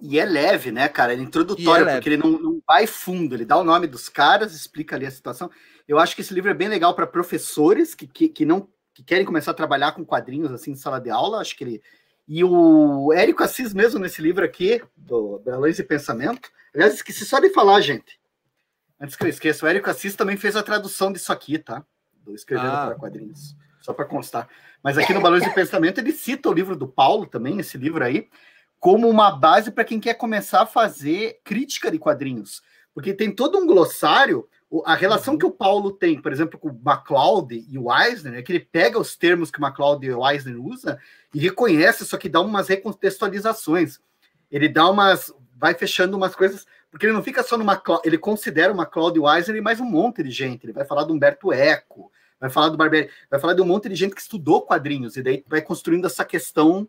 E 0.00 0.18
é 0.18 0.24
leve, 0.24 0.72
né, 0.72 0.88
cara? 0.88 1.12
Ele 1.12 1.22
é 1.22 1.24
introdutório, 1.24 1.86
é 1.86 1.94
porque 1.94 2.08
ele 2.08 2.16
não, 2.16 2.30
não 2.30 2.62
vai 2.66 2.86
fundo, 2.86 3.34
ele 3.34 3.44
dá 3.44 3.58
o 3.58 3.64
nome 3.64 3.86
dos 3.86 4.08
caras, 4.08 4.54
explica 4.54 4.96
ali 4.96 5.04
a 5.04 5.10
situação. 5.10 5.50
Eu 5.86 5.98
acho 5.98 6.14
que 6.14 6.22
esse 6.22 6.32
livro 6.32 6.50
é 6.50 6.54
bem 6.54 6.68
legal 6.68 6.94
para 6.94 7.06
professores 7.06 7.94
que, 7.94 8.06
que, 8.06 8.28
que 8.28 8.46
não 8.46 8.66
que 8.94 9.04
querem 9.04 9.26
começar 9.26 9.50
a 9.50 9.54
trabalhar 9.54 9.92
com 9.92 10.04
quadrinhos 10.04 10.52
assim 10.52 10.72
em 10.72 10.76
sala 10.76 10.98
de 10.98 11.10
aula, 11.10 11.40
acho 11.40 11.56
que 11.56 11.64
ele 11.64 11.82
e 12.32 12.44
o 12.44 13.12
Érico 13.12 13.42
Assis 13.42 13.74
mesmo 13.74 13.98
nesse 13.98 14.22
livro 14.22 14.44
aqui 14.44 14.80
do 14.96 15.40
Balões 15.40 15.80
e 15.80 15.82
Pensamento. 15.82 16.48
Aliás, 16.72 16.94
esqueci 16.94 17.24
só 17.24 17.40
de 17.40 17.50
falar, 17.50 17.80
gente. 17.80 18.19
Antes 19.00 19.16
que 19.16 19.24
eu 19.24 19.28
esqueça, 19.28 19.64
o 19.64 19.68
Érico 19.68 19.88
Assis 19.88 20.14
também 20.14 20.36
fez 20.36 20.54
a 20.56 20.62
tradução 20.62 21.12
disso 21.12 21.32
aqui, 21.32 21.58
tá? 21.58 21.84
Do 22.22 22.34
Escrevendo 22.34 22.68
ah. 22.68 22.86
para 22.86 22.96
Quadrinhos. 22.96 23.56
Só 23.80 23.94
para 23.94 24.04
constar. 24.04 24.46
Mas 24.82 24.98
aqui 24.98 25.14
no 25.14 25.22
Balões 25.22 25.42
e 25.42 25.54
Pensamento 25.54 25.98
ele 25.98 26.12
cita 26.12 26.50
o 26.50 26.52
livro 26.52 26.76
do 26.76 26.86
Paulo 26.86 27.26
também, 27.26 27.58
esse 27.58 27.78
livro 27.78 28.04
aí, 28.04 28.28
como 28.78 29.08
uma 29.08 29.30
base 29.30 29.70
para 29.70 29.84
quem 29.84 29.98
quer 29.98 30.14
começar 30.14 30.62
a 30.62 30.66
fazer 30.66 31.40
crítica 31.42 31.90
de 31.90 31.98
quadrinhos. 31.98 32.62
Porque 32.92 33.14
tem 33.14 33.34
todo 33.34 33.58
um 33.58 33.66
glossário 33.66 34.46
a 34.84 34.94
relação 34.94 35.36
que 35.36 35.44
o 35.44 35.50
Paulo 35.50 35.90
tem, 35.90 36.20
por 36.20 36.32
exemplo, 36.32 36.58
com 36.58 36.68
o 36.68 36.80
MacLeod 36.82 37.66
e 37.68 37.76
o 37.76 37.92
Eisner, 37.92 38.34
é 38.34 38.42
que 38.42 38.52
ele 38.52 38.60
pega 38.60 39.00
os 39.00 39.16
termos 39.16 39.50
que 39.50 39.58
o 39.58 39.60
MacLeod 39.60 40.06
e 40.06 40.12
o 40.12 40.28
Eisner 40.28 40.60
usa 40.60 40.98
e 41.34 41.40
reconhece, 41.40 42.06
só 42.06 42.16
que 42.16 42.28
dá 42.28 42.40
umas 42.40 42.68
recontextualizações. 42.68 43.98
Ele 44.50 44.68
dá 44.68 44.88
umas. 44.88 45.34
vai 45.56 45.74
fechando 45.74 46.16
umas 46.16 46.36
coisas, 46.36 46.66
porque 46.90 47.06
ele 47.06 47.12
não 47.12 47.22
fica 47.22 47.42
só 47.42 47.56
MacLeod, 47.56 48.02
ele 48.04 48.18
considera 48.18 48.72
o 48.72 48.76
MacLeod 48.76 49.16
e 49.16 49.20
o 49.20 49.32
Eisner 49.32 49.56
e 49.56 49.60
mais 49.60 49.80
um 49.80 49.84
monte 49.84 50.22
de 50.22 50.30
gente. 50.30 50.64
Ele 50.64 50.72
vai 50.72 50.84
falar 50.84 51.04
do 51.04 51.12
Humberto 51.12 51.52
Eco, 51.52 52.10
vai 52.40 52.50
falar 52.50 52.68
do 52.68 52.76
Barbieri, 52.76 53.10
vai 53.30 53.38
falar 53.38 53.54
de 53.54 53.62
um 53.62 53.66
monte 53.66 53.88
de 53.88 53.94
gente 53.94 54.14
que 54.14 54.20
estudou 54.20 54.62
quadrinhos, 54.62 55.16
e 55.16 55.22
daí 55.22 55.44
vai 55.46 55.62
construindo 55.62 56.06
essa 56.06 56.24
questão 56.24 56.88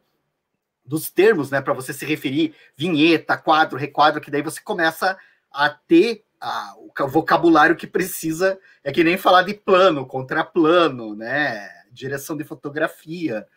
dos 0.84 1.12
termos, 1.12 1.52
né, 1.52 1.62
para 1.62 1.74
você 1.74 1.94
se 1.94 2.06
referir, 2.06 2.56
vinheta, 2.76 3.38
quadro, 3.38 3.78
requadro, 3.78 4.20
que 4.20 4.32
daí 4.32 4.42
você 4.42 4.60
começa 4.62 5.18
a 5.52 5.70
ter 5.70 6.24
a, 6.40 6.74
o 6.78 7.08
vocabulário 7.08 7.76
que 7.76 7.86
precisa 7.86 8.60
é 8.84 8.92
que 8.92 9.04
nem 9.04 9.18
falar 9.18 9.44
de 9.44 9.54
plano, 9.54 10.08
contraplano, 10.08 11.16
né? 11.16 11.70
Direção 11.92 12.36
de 12.36 12.44
fotografia. 12.44 13.48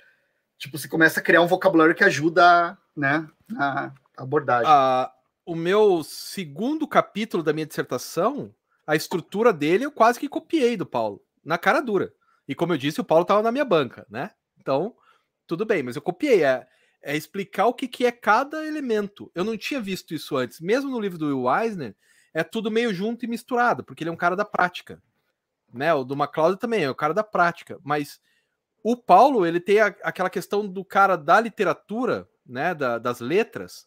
Tipo, 0.58 0.76
você 0.76 0.86
começa 0.86 1.18
a 1.18 1.22
criar 1.22 1.40
um 1.40 1.46
vocabulário 1.46 1.94
que 1.94 2.04
ajuda, 2.04 2.76
né, 2.94 3.26
na 3.48 3.92
abordagem. 4.16 4.70
Ah, 4.70 5.10
o 5.44 5.54
meu 5.54 6.02
segundo 6.02 6.88
capítulo 6.88 7.42
da 7.42 7.52
minha 7.52 7.66
dissertação, 7.66 8.54
a 8.86 8.96
estrutura 8.96 9.52
dele 9.52 9.84
eu 9.84 9.92
quase 9.92 10.18
que 10.18 10.28
copiei 10.28 10.76
do 10.76 10.86
Paulo, 10.86 11.22
na 11.44 11.58
cara 11.58 11.80
dura. 11.80 12.12
E 12.48 12.54
como 12.54 12.72
eu 12.72 12.78
disse, 12.78 13.00
o 13.00 13.04
Paulo 13.04 13.22
estava 13.22 13.42
na 13.42 13.52
minha 13.52 13.64
banca, 13.64 14.06
né? 14.08 14.30
Então, 14.58 14.94
tudo 15.46 15.64
bem, 15.64 15.82
mas 15.82 15.96
eu 15.96 16.02
copiei. 16.02 16.44
É, 16.44 16.66
é 17.02 17.16
explicar 17.16 17.66
o 17.66 17.74
que, 17.74 17.86
que 17.86 18.06
é 18.06 18.12
cada 18.12 18.66
elemento. 18.66 19.30
Eu 19.34 19.44
não 19.44 19.56
tinha 19.56 19.80
visto 19.80 20.14
isso 20.14 20.36
antes. 20.36 20.60
Mesmo 20.60 20.90
no 20.90 21.00
livro 21.00 21.18
do 21.18 21.26
Will 21.26 21.54
Eisner, 21.54 21.94
é 22.32 22.42
tudo 22.42 22.70
meio 22.70 22.92
junto 22.92 23.24
e 23.24 23.28
misturado, 23.28 23.84
porque 23.84 24.02
ele 24.02 24.10
é 24.10 24.12
um 24.12 24.16
cara 24.16 24.34
da 24.34 24.44
prática. 24.44 25.02
Né? 25.72 25.92
O 25.92 26.04
do 26.04 26.16
MacLeod 26.16 26.58
também 26.58 26.84
é 26.84 26.90
o 26.90 26.94
cara 26.94 27.14
da 27.14 27.22
prática. 27.22 27.78
Mas 27.82 28.20
o 28.82 28.96
Paulo, 28.96 29.46
ele 29.46 29.60
tem 29.60 29.80
a, 29.80 29.86
aquela 30.02 30.30
questão 30.30 30.66
do 30.66 30.84
cara 30.84 31.16
da 31.16 31.40
literatura, 31.40 32.28
né? 32.46 32.74
Da, 32.74 32.98
das 32.98 33.20
letras, 33.20 33.86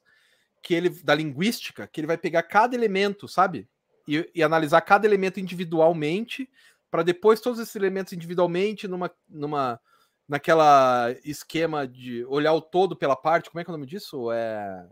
que 0.62 0.74
ele 0.74 0.89
da 0.89 1.16
linguística, 1.16 1.88
que 1.88 1.99
ele 1.99 2.08
vai 2.08 2.18
pegar 2.18 2.43
cada 2.43 2.76
elemento, 2.76 3.28
sabe? 3.28 3.68
E, 4.08 4.30
e 4.34 4.43
analisar 4.43 4.82
cada 4.82 5.05
elemento 5.05 5.39
individualmente, 5.39 6.49
para 6.89 7.03
depois 7.03 7.41
todos 7.41 7.60
esses 7.60 7.76
elementos 7.76 8.14
individualmente 8.14 8.88
numa, 8.88 9.12
numa 9.28 9.80
naquela 10.28 11.16
esquema 11.24 11.88
de 11.88 12.26
olhar 12.26 12.53
o 12.53 12.62
todo 12.62 12.95
pela 12.95 13.16
parte. 13.16 13.49
Como 13.49 13.60
é 13.60 13.64
que 13.64 13.70
é 13.70 13.74
o 13.74 13.78
nome 13.78 13.88
disso? 13.88 14.32
É. 14.32 14.88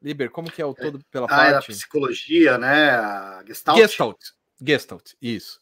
Liber, 0.00 0.30
como 0.30 0.50
que 0.50 0.60
é 0.60 0.66
o 0.66 0.74
todo 0.74 0.98
pela 1.10 1.26
ah, 1.30 1.48
é 1.48 1.52
parte? 1.52 1.70
É 1.70 1.72
a 1.72 1.76
psicologia, 1.76 2.58
né? 2.58 2.90
A 2.90 3.44
Gestalt. 3.46 3.78
Gestalt. 3.78 4.20
Gestalt, 4.60 5.12
isso. 5.20 5.60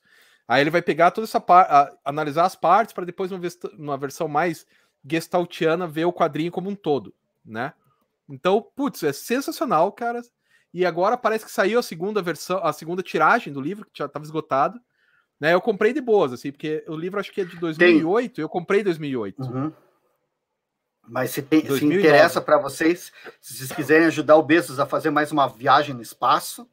Aí 0.48 0.62
ele 0.62 0.70
vai 0.70 0.82
pegar 0.82 1.10
toda 1.10 1.26
essa 1.26 1.40
parte, 1.40 1.96
analisar 2.04 2.44
as 2.44 2.56
partes 2.56 2.92
para 2.92 3.04
depois, 3.04 3.30
numa 3.78 3.96
versão 3.96 4.26
mais 4.26 4.66
gestaltiana, 5.08 5.86
ver 5.86 6.06
o 6.06 6.12
quadrinho 6.12 6.50
como 6.50 6.68
um 6.68 6.74
todo, 6.74 7.14
né? 7.44 7.72
Então, 8.30 8.62
putz, 8.74 9.02
é 9.02 9.12
sensacional, 9.12 9.90
cara. 9.92 10.22
E 10.72 10.86
agora 10.86 11.16
parece 11.16 11.44
que 11.44 11.50
saiu 11.50 11.78
a 11.78 11.82
segunda 11.82 12.22
versão, 12.22 12.64
a 12.64 12.72
segunda 12.72 13.02
tiragem 13.02 13.52
do 13.52 13.60
livro, 13.60 13.84
que 13.84 13.98
já 13.98 14.06
estava 14.06 14.24
esgotado. 14.24 14.80
Né, 15.40 15.54
eu 15.54 15.60
comprei 15.60 15.92
de 15.92 16.02
boas, 16.02 16.32
assim, 16.34 16.52
porque 16.52 16.84
o 16.86 16.94
livro 16.94 17.18
acho 17.18 17.32
que 17.32 17.40
é 17.40 17.44
de 17.44 17.56
2008, 17.56 18.34
tem. 18.34 18.42
eu 18.42 18.48
comprei 18.48 18.82
em 18.82 18.84
2008. 18.84 19.42
Uhum. 19.42 19.72
Mas 21.08 21.30
se, 21.30 21.42
tem, 21.42 21.64
se 21.66 21.84
interessa 21.84 22.40
para 22.40 22.58
vocês, 22.58 23.10
se 23.40 23.56
vocês 23.56 23.72
quiserem 23.72 24.06
ajudar 24.06 24.36
o 24.36 24.42
Bezos 24.42 24.78
a 24.78 24.86
fazer 24.86 25.10
mais 25.10 25.32
uma 25.32 25.48
viagem 25.48 25.94
no 25.94 26.02
espaço, 26.02 26.68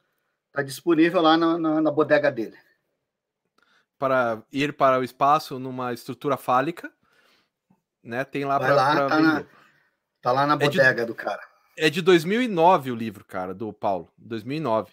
está 0.47 0.61
disponível 0.61 1.21
lá 1.21 1.37
na, 1.37 1.57
na, 1.57 1.81
na, 1.81 1.91
bodega 1.91 2.29
dele. 2.29 2.57
Para 3.97 4.43
ir 4.51 4.73
para 4.73 4.99
o 4.99 5.03
espaço 5.03 5.57
numa 5.57 5.93
estrutura 5.93 6.35
fálica, 6.35 6.91
né? 8.03 8.23
Tem 8.25 8.45
lá 8.45 8.59
para 8.59 8.75
tá, 8.75 9.19
na, 9.19 9.45
tá 10.27 10.31
lá 10.33 10.45
na 10.45 10.57
bodega 10.57 11.01
é 11.01 11.05
de, 11.05 11.05
do 11.05 11.15
cara. 11.15 11.41
É 11.77 11.89
de 11.89 12.01
2009 12.01 12.91
o 12.91 12.95
livro, 12.95 13.23
cara, 13.23 13.53
do 13.53 13.71
Paulo, 13.71 14.11
2009. 14.17 14.91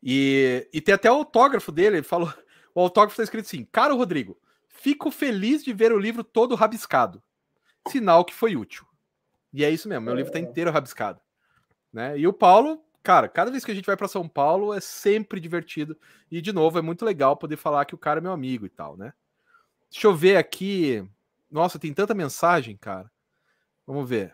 E, 0.00 0.68
e 0.72 0.80
tem 0.80 0.94
até 0.94 1.10
o 1.10 1.14
autógrafo 1.14 1.72
dele, 1.72 1.96
ele 1.96 2.04
falou, 2.04 2.32
o 2.74 2.80
autógrafo 2.80 3.14
está 3.14 3.24
escrito 3.24 3.46
assim: 3.46 3.64
Caro 3.64 3.96
Rodrigo, 3.96 4.38
fico 4.68 5.10
feliz 5.10 5.64
de 5.64 5.72
ver 5.72 5.92
o 5.92 5.98
livro 5.98 6.22
todo 6.22 6.54
rabiscado. 6.54 7.20
Sinal 7.88 8.24
que 8.24 8.32
foi 8.32 8.54
útil. 8.54 8.86
E 9.52 9.64
é 9.64 9.70
isso 9.70 9.88
mesmo, 9.88 10.04
meu 10.04 10.14
livro 10.14 10.30
está 10.30 10.38
inteiro 10.38 10.70
rabiscado. 10.70 11.20
Né? 11.92 12.16
E 12.16 12.26
o 12.26 12.32
Paulo, 12.32 12.80
cara, 13.02 13.28
cada 13.28 13.50
vez 13.50 13.64
que 13.64 13.72
a 13.72 13.74
gente 13.74 13.86
vai 13.86 13.96
para 13.96 14.06
São 14.06 14.28
Paulo 14.28 14.72
é 14.72 14.80
sempre 14.80 15.40
divertido. 15.40 15.98
E, 16.30 16.40
de 16.40 16.52
novo, 16.52 16.78
é 16.78 16.82
muito 16.82 17.04
legal 17.04 17.36
poder 17.36 17.56
falar 17.56 17.84
que 17.84 17.94
o 17.94 17.98
cara 17.98 18.20
é 18.20 18.22
meu 18.22 18.32
amigo 18.32 18.64
e 18.64 18.70
tal, 18.70 18.96
né? 18.96 19.12
Deixa 19.90 20.06
eu 20.06 20.14
ver 20.14 20.36
aqui. 20.36 21.04
Nossa, 21.50 21.78
tem 21.78 21.92
tanta 21.92 22.14
mensagem, 22.14 22.76
cara. 22.76 23.10
Vamos 23.86 24.08
ver. 24.08 24.32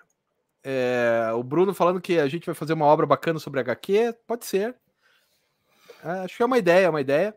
É, 0.71 1.33
o 1.33 1.43
Bruno 1.43 1.73
falando 1.73 1.99
que 1.99 2.19
a 2.19 2.29
gente 2.29 2.45
vai 2.45 2.55
fazer 2.55 2.75
uma 2.75 2.85
obra 2.85 3.07
bacana 3.07 3.39
sobre 3.39 3.59
HQ. 3.61 4.15
Pode 4.27 4.45
ser. 4.45 4.77
É, 6.05 6.11
acho 6.21 6.37
que 6.37 6.43
é 6.43 6.47
uma 6.47 6.59
ideia, 6.59 6.85
é 6.85 6.91
uma 6.91 7.01
ideia. 7.01 7.35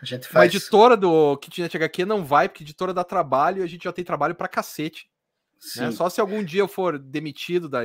A 0.00 0.04
gente 0.04 0.28
faz... 0.28 0.52
Uma 0.52 0.56
editora 0.56 0.96
do 0.96 1.36
Kitnet 1.38 1.76
HQ 1.76 2.04
não 2.04 2.24
vai, 2.24 2.48
porque 2.48 2.62
editora 2.62 2.94
dá 2.94 3.02
trabalho 3.02 3.60
e 3.60 3.64
a 3.64 3.66
gente 3.66 3.82
já 3.82 3.92
tem 3.92 4.04
trabalho 4.04 4.36
pra 4.36 4.46
cacete. 4.46 5.10
Né? 5.76 5.90
Só 5.90 6.08
se 6.08 6.20
algum 6.20 6.44
dia 6.44 6.60
eu 6.60 6.68
for 6.68 6.96
demitido 6.96 7.68
da, 7.68 7.80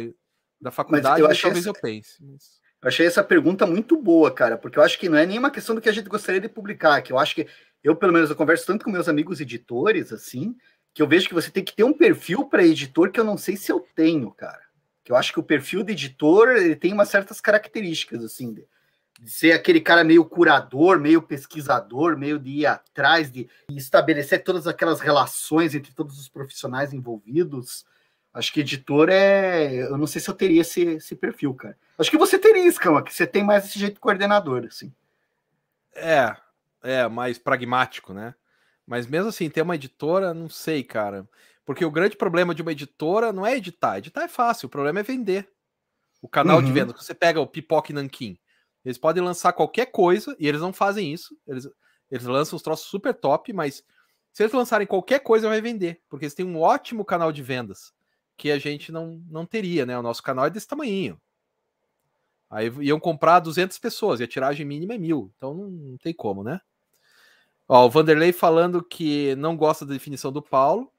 da 0.61 0.69
faculdade, 0.69 1.19
eu 1.21 1.27
talvez 1.27 1.65
essa... 1.65 1.69
eu 1.69 1.73
pense. 1.73 2.23
Mas... 2.23 2.59
Eu 2.79 2.89
achei 2.89 3.07
essa 3.07 3.23
pergunta 3.23 3.65
muito 3.65 3.97
boa, 3.99 4.29
cara, 4.29 4.55
porque 4.55 4.77
eu 4.77 4.83
acho 4.83 4.99
que 4.99 5.09
não 5.09 5.17
é 5.17 5.25
nenhuma 5.25 5.49
questão 5.49 5.73
do 5.73 5.81
que 5.81 5.89
a 5.89 5.91
gente 5.91 6.07
gostaria 6.07 6.39
de 6.39 6.47
publicar, 6.47 7.01
que 7.01 7.11
eu 7.11 7.17
acho 7.17 7.33
que 7.33 7.47
eu, 7.83 7.95
pelo 7.95 8.13
menos, 8.13 8.29
eu 8.29 8.35
converso 8.35 8.67
tanto 8.67 8.85
com 8.85 8.91
meus 8.91 9.09
amigos 9.09 9.41
editores, 9.41 10.13
assim, 10.13 10.55
que 10.99 11.03
eu 11.03 11.07
vejo 11.07 11.29
que 11.29 11.33
você 11.33 11.49
tem 11.49 11.63
que 11.63 11.73
ter 11.73 11.85
um 11.85 11.93
perfil 11.93 12.43
para 12.43 12.61
editor 12.61 13.09
que 13.09 13.17
eu 13.17 13.23
não 13.23 13.37
sei 13.37 13.55
se 13.55 13.71
eu 13.71 13.79
tenho, 13.95 14.31
cara. 14.31 14.59
Que 15.01 15.13
eu 15.13 15.15
acho 15.15 15.31
que 15.31 15.39
o 15.39 15.43
perfil 15.43 15.81
de 15.81 15.93
editor 15.93 16.49
ele 16.49 16.75
tem 16.75 16.91
umas 16.91 17.07
certas 17.07 17.39
características, 17.39 18.21
assim, 18.21 18.51
de, 18.51 18.67
de 19.17 19.31
ser 19.31 19.53
aquele 19.53 19.79
cara 19.79 20.03
meio 20.03 20.25
curador, 20.25 20.99
meio 20.99 21.21
pesquisador, 21.21 22.17
meio 22.17 22.37
de 22.37 22.49
ir 22.49 22.65
atrás, 22.65 23.31
de 23.31 23.47
estabelecer 23.69 24.43
todas 24.43 24.67
aquelas 24.67 24.99
relações 24.99 25.73
entre 25.73 25.93
todos 25.93 26.19
os 26.19 26.27
profissionais 26.27 26.91
envolvidos. 26.91 27.85
Acho 28.33 28.51
que 28.51 28.59
editor 28.59 29.07
é. 29.09 29.73
Eu 29.83 29.97
não 29.97 30.05
sei 30.05 30.19
se 30.19 30.29
eu 30.29 30.35
teria 30.35 30.59
esse, 30.59 30.81
esse 30.81 31.15
perfil, 31.15 31.53
cara. 31.53 31.77
Acho 31.97 32.11
que 32.11 32.17
você 32.17 32.37
teria, 32.37 32.67
Escama, 32.67 33.01
que 33.01 33.13
você 33.13 33.25
tem 33.25 33.41
mais 33.41 33.63
esse 33.63 33.79
jeito 33.79 33.93
de 33.93 33.99
coordenador, 34.01 34.65
assim. 34.65 34.93
É, 35.95 36.35
é, 36.83 37.07
mais 37.07 37.37
pragmático, 37.37 38.13
né? 38.13 38.35
Mas 38.89 39.05
mesmo 39.05 39.29
assim, 39.29 39.51
ter 39.51 39.61
uma 39.61 39.75
editora, 39.75 40.33
não 40.33 40.49
sei, 40.49 40.83
cara. 40.83 41.29
Porque 41.63 41.85
o 41.85 41.91
grande 41.91 42.17
problema 42.17 42.55
de 42.55 42.63
uma 42.63 42.71
editora 42.71 43.31
não 43.31 43.45
é 43.45 43.55
editar. 43.55 43.99
Editar 43.99 44.23
é 44.23 44.27
fácil, 44.27 44.65
o 44.65 44.69
problema 44.69 44.99
é 44.99 45.03
vender. 45.03 45.47
O 46.19 46.27
canal 46.27 46.57
uhum. 46.57 46.65
de 46.65 46.71
venda. 46.71 46.91
Você 46.93 47.13
pega 47.13 47.39
o 47.39 47.45
Pipoque 47.45 47.93
Nankin. 47.93 48.35
Eles 48.83 48.97
podem 48.97 49.23
lançar 49.23 49.53
qualquer 49.53 49.85
coisa, 49.91 50.35
e 50.39 50.47
eles 50.47 50.59
não 50.59 50.73
fazem 50.73 51.13
isso. 51.13 51.37
Eles, 51.47 51.69
eles 52.09 52.25
lançam 52.25 52.57
os 52.57 52.63
troços 52.63 52.87
super 52.87 53.13
top, 53.13 53.53
mas 53.53 53.83
se 54.33 54.41
eles 54.41 54.53
lançarem 54.53 54.87
qualquer 54.87 55.19
coisa, 55.19 55.47
vai 55.47 55.61
vender. 55.61 56.01
Porque 56.09 56.25
eles 56.25 56.33
têm 56.33 56.47
um 56.47 56.59
ótimo 56.59 57.05
canal 57.05 57.31
de 57.31 57.43
vendas, 57.43 57.93
que 58.35 58.49
a 58.49 58.57
gente 58.57 58.91
não, 58.91 59.23
não 59.29 59.45
teria, 59.45 59.85
né? 59.85 59.95
O 59.99 60.01
nosso 60.01 60.23
canal 60.23 60.47
é 60.47 60.49
desse 60.49 60.67
tamanho. 60.67 61.21
Aí 62.49 62.71
iam 62.79 62.99
comprar 62.99 63.39
200 63.39 63.77
pessoas, 63.77 64.19
e 64.19 64.23
a 64.23 64.27
tiragem 64.27 64.65
mínima 64.65 64.95
é 64.95 64.97
mil. 64.97 65.31
Então 65.37 65.53
não, 65.53 65.69
não 65.69 65.97
tem 65.99 66.11
como, 66.11 66.43
né? 66.43 66.59
Ó, 67.69 67.85
o 67.85 67.89
Vanderlei 67.89 68.33
falando 68.33 68.83
que 68.83 69.33
não 69.35 69.55
gosta 69.55 69.85
da 69.85 69.93
definição 69.93 70.31
do 70.31 70.41
Paulo. 70.41 70.91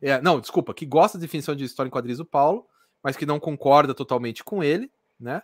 É, 0.00 0.20
não, 0.22 0.40
desculpa, 0.40 0.72
que 0.72 0.86
gosta 0.86 1.18
da 1.18 1.22
definição 1.22 1.54
de 1.54 1.64
história 1.64 1.88
em 1.88 1.92
quadrinhos 1.92 2.18
do 2.18 2.24
Paulo, 2.24 2.66
mas 3.02 3.16
que 3.16 3.26
não 3.26 3.38
concorda 3.38 3.92
totalmente 3.92 4.42
com 4.42 4.62
ele, 4.62 4.90
né? 5.18 5.42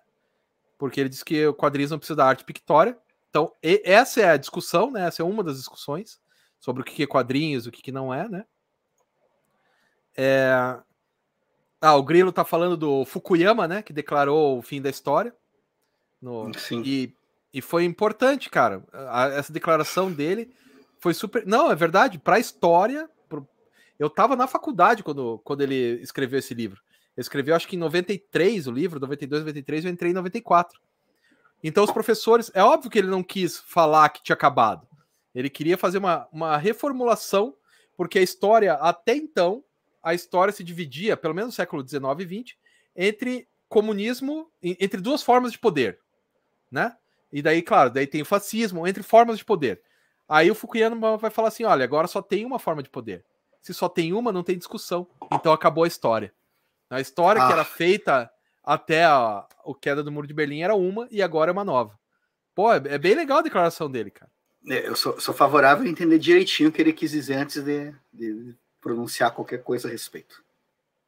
porque 0.78 1.00
ele 1.00 1.08
diz 1.08 1.22
que 1.22 1.46
o 1.46 1.52
quadrinhos 1.52 1.90
não 1.90 1.98
precisa 1.98 2.16
da 2.16 2.26
arte 2.26 2.44
pictória. 2.44 2.96
Então, 3.28 3.52
essa 3.62 4.20
é 4.20 4.30
a 4.30 4.36
discussão, 4.36 4.90
né? 4.90 5.06
Essa 5.06 5.22
é 5.22 5.24
uma 5.24 5.42
das 5.42 5.58
discussões 5.58 6.20
sobre 6.58 6.80
o 6.80 6.84
que 6.84 7.02
é 7.02 7.06
quadrinhos, 7.06 7.66
o 7.66 7.72
que 7.72 7.92
não 7.92 8.14
é, 8.14 8.28
né? 8.28 8.46
É... 10.16 10.78
Ah, 11.80 11.94
o 11.94 12.02
Grilo 12.02 12.32
tá 12.32 12.44
falando 12.44 12.76
do 12.76 13.04
Fukuyama, 13.04 13.68
né? 13.68 13.82
Que 13.82 13.92
declarou 13.92 14.58
o 14.58 14.62
fim 14.62 14.80
da 14.80 14.88
história. 14.88 15.34
No... 16.22 16.52
Sim. 16.54 16.82
E, 16.84 17.14
e 17.52 17.60
foi 17.60 17.84
importante, 17.84 18.48
cara. 18.48 18.82
essa 19.36 19.52
declaração 19.52 20.10
dele 20.10 20.52
foi 21.00 21.14
super. 21.14 21.46
Não, 21.46 21.70
é 21.70 21.74
verdade. 21.74 22.18
Para 22.18 22.36
a 22.36 22.40
história, 22.40 23.08
pro... 23.28 23.48
eu 23.98 24.10
tava 24.10 24.36
na 24.36 24.46
faculdade 24.46 25.02
quando, 25.02 25.38
quando 25.44 25.62
ele 25.62 26.00
escreveu 26.02 26.38
esse 26.38 26.54
livro. 26.54 26.80
Ele 27.16 27.22
escreveu, 27.22 27.54
acho 27.54 27.66
que 27.66 27.76
em 27.76 27.78
93 27.78 28.66
o 28.66 28.70
livro, 28.70 29.00
92, 29.00 29.42
93, 29.42 29.84
eu 29.84 29.90
entrei 29.90 30.10
em 30.10 30.14
94. 30.14 30.80
Então 31.62 31.82
os 31.82 31.90
professores, 31.90 32.50
é 32.54 32.62
óbvio 32.62 32.90
que 32.90 32.98
ele 32.98 33.08
não 33.08 33.22
quis 33.22 33.58
falar 33.58 34.08
que 34.10 34.22
tinha 34.22 34.34
acabado. 34.34 34.86
Ele 35.34 35.50
queria 35.50 35.76
fazer 35.76 35.98
uma, 35.98 36.28
uma 36.32 36.56
reformulação, 36.56 37.54
porque 37.96 38.18
a 38.18 38.22
história, 38.22 38.74
até 38.74 39.16
então, 39.16 39.64
a 40.02 40.14
história 40.14 40.52
se 40.52 40.62
dividia, 40.62 41.16
pelo 41.16 41.34
menos 41.34 41.48
no 41.48 41.56
século 41.56 41.82
19 41.82 42.22
e 42.22 42.26
20, 42.26 42.58
entre 42.94 43.48
comunismo, 43.68 44.50
entre 44.62 45.00
duas 45.00 45.22
formas 45.22 45.52
de 45.52 45.58
poder, 45.58 45.98
né? 46.70 46.96
E 47.30 47.42
daí, 47.42 47.60
claro, 47.60 47.90
daí 47.90 48.06
tem 48.06 48.22
o 48.22 48.24
fascismo, 48.24 48.86
entre 48.86 49.02
formas 49.02 49.38
de 49.38 49.44
poder. 49.44 49.82
Aí 50.28 50.50
o 50.50 50.54
Fukuyama 50.54 51.16
vai 51.16 51.30
falar 51.30 51.48
assim: 51.48 51.64
olha, 51.64 51.84
agora 51.84 52.06
só 52.06 52.20
tem 52.20 52.44
uma 52.44 52.58
forma 52.58 52.82
de 52.82 52.90
poder. 52.90 53.24
Se 53.62 53.72
só 53.72 53.88
tem 53.88 54.12
uma, 54.12 54.32
não 54.32 54.42
tem 54.42 54.58
discussão. 54.58 55.06
Então 55.32 55.52
acabou 55.52 55.84
a 55.84 55.88
história. 55.88 56.32
A 56.90 57.00
história 57.00 57.42
ah. 57.42 57.46
que 57.46 57.52
era 57.52 57.64
feita 57.64 58.30
até 58.62 59.04
a, 59.04 59.46
o 59.64 59.74
queda 59.74 60.02
do 60.02 60.12
muro 60.12 60.26
de 60.26 60.34
Berlim 60.34 60.62
era 60.62 60.74
uma 60.74 61.08
e 61.10 61.22
agora 61.22 61.50
é 61.50 61.52
uma 61.52 61.64
nova. 61.64 61.98
Pô, 62.54 62.72
é, 62.72 62.76
é 62.76 62.98
bem 62.98 63.14
legal 63.14 63.38
a 63.38 63.42
declaração 63.42 63.90
dele, 63.90 64.10
cara. 64.10 64.30
É, 64.68 64.88
eu 64.88 64.96
sou, 64.96 65.18
sou, 65.20 65.32
favorável 65.32 65.86
a 65.86 65.88
entender 65.88 66.18
direitinho 66.18 66.68
o 66.68 66.72
que 66.72 66.82
ele 66.82 66.92
quis 66.92 67.12
dizer 67.12 67.34
antes 67.34 67.62
de, 67.62 67.94
de 68.12 68.54
pronunciar 68.80 69.32
qualquer 69.32 69.62
coisa 69.62 69.88
a 69.88 69.90
respeito. 69.90 70.42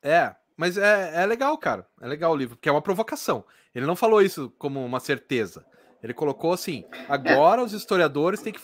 É, 0.03 0.35
mas 0.57 0.79
é, 0.79 1.23
é 1.23 1.27
legal, 1.27 1.57
cara. 1.59 1.87
É 2.01 2.07
legal 2.07 2.33
o 2.33 2.37
livro, 2.37 2.57
porque 2.57 2.69
é 2.69 2.73
uma 2.73 2.83
provocação. 2.83 3.45
Ele 3.75 3.87
não 3.87 3.97
falou 3.97 4.23
isso 4.23 4.51
como 4.59 4.85
uma 4.85 5.01
certeza. 5.01 5.65
Ele 6.03 6.15
colocou 6.15 6.53
assim: 6.53 6.85
agora 7.09 7.61
é. 7.61 7.65
os 7.65 7.73
historiadores 7.73 8.41
têm 8.41 8.53
que 8.53 8.61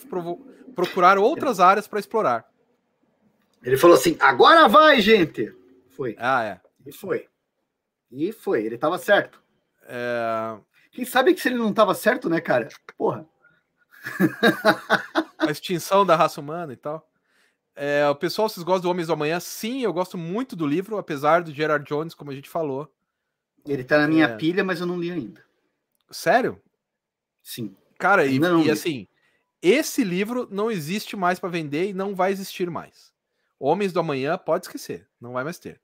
procurar 0.75 1.17
outras 1.17 1.59
áreas 1.59 1.87
para 1.87 1.99
explorar. 1.99 2.45
Ele 3.63 3.77
falou 3.77 3.95
assim: 3.95 4.17
agora 4.19 4.67
vai, 4.67 5.01
gente! 5.01 5.53
Foi. 5.89 6.15
Ah, 6.19 6.43
é. 6.43 6.61
E 6.85 6.91
foi. 6.91 7.27
E 8.11 8.31
foi, 8.31 8.63
ele 8.63 8.77
tava 8.77 8.97
certo. 8.97 9.41
É... 9.83 10.57
Quem 10.91 11.05
sabe 11.05 11.33
que 11.33 11.41
se 11.41 11.49
ele 11.49 11.57
não 11.57 11.73
tava 11.73 11.93
certo, 11.93 12.29
né, 12.29 12.39
cara? 12.39 12.69
Porra. 12.97 13.25
A 15.37 15.51
extinção 15.51 16.05
da 16.05 16.15
raça 16.15 16.41
humana 16.41 16.73
e 16.73 16.75
tal. 16.77 17.07
É, 17.75 18.07
o 18.09 18.15
pessoal, 18.15 18.49
vocês 18.49 18.63
gostam 18.63 18.83
do 18.83 18.89
Homens 18.89 19.05
do 19.05 19.13
Amanhã? 19.13 19.39
Sim, 19.39 19.83
eu 19.83 19.93
gosto 19.93 20.17
muito 20.17 20.55
do 20.55 20.65
livro, 20.65 20.97
apesar 20.97 21.43
do 21.43 21.53
Gerard 21.53 21.85
Jones, 21.87 22.15
como 22.15 22.31
a 22.31 22.33
gente 22.33 22.49
falou. 22.49 22.91
Ele 23.67 23.83
tá 23.83 23.99
na 23.99 24.07
minha 24.07 24.25
é... 24.25 24.35
pilha, 24.35 24.63
mas 24.63 24.79
eu 24.81 24.87
não 24.87 24.99
li 24.99 25.11
ainda. 25.11 25.43
Sério? 26.09 26.59
Sim. 27.47 27.73
Cara, 27.97 28.25
e, 28.25 28.37
e 28.65 28.69
assim, 28.69 29.07
esse 29.61 30.03
livro 30.03 30.49
não 30.51 30.69
existe 30.69 31.15
mais 31.15 31.39
para 31.39 31.47
vender 31.47 31.87
e 31.87 31.93
não 31.93 32.13
vai 32.13 32.29
existir 32.29 32.69
mais. 32.69 33.13
Homens 33.57 33.93
do 33.93 34.01
Amanhã, 34.01 34.37
pode 34.37 34.65
esquecer, 34.65 35.07
não 35.19 35.31
vai 35.31 35.45
mais 35.45 35.57
ter. 35.57 35.81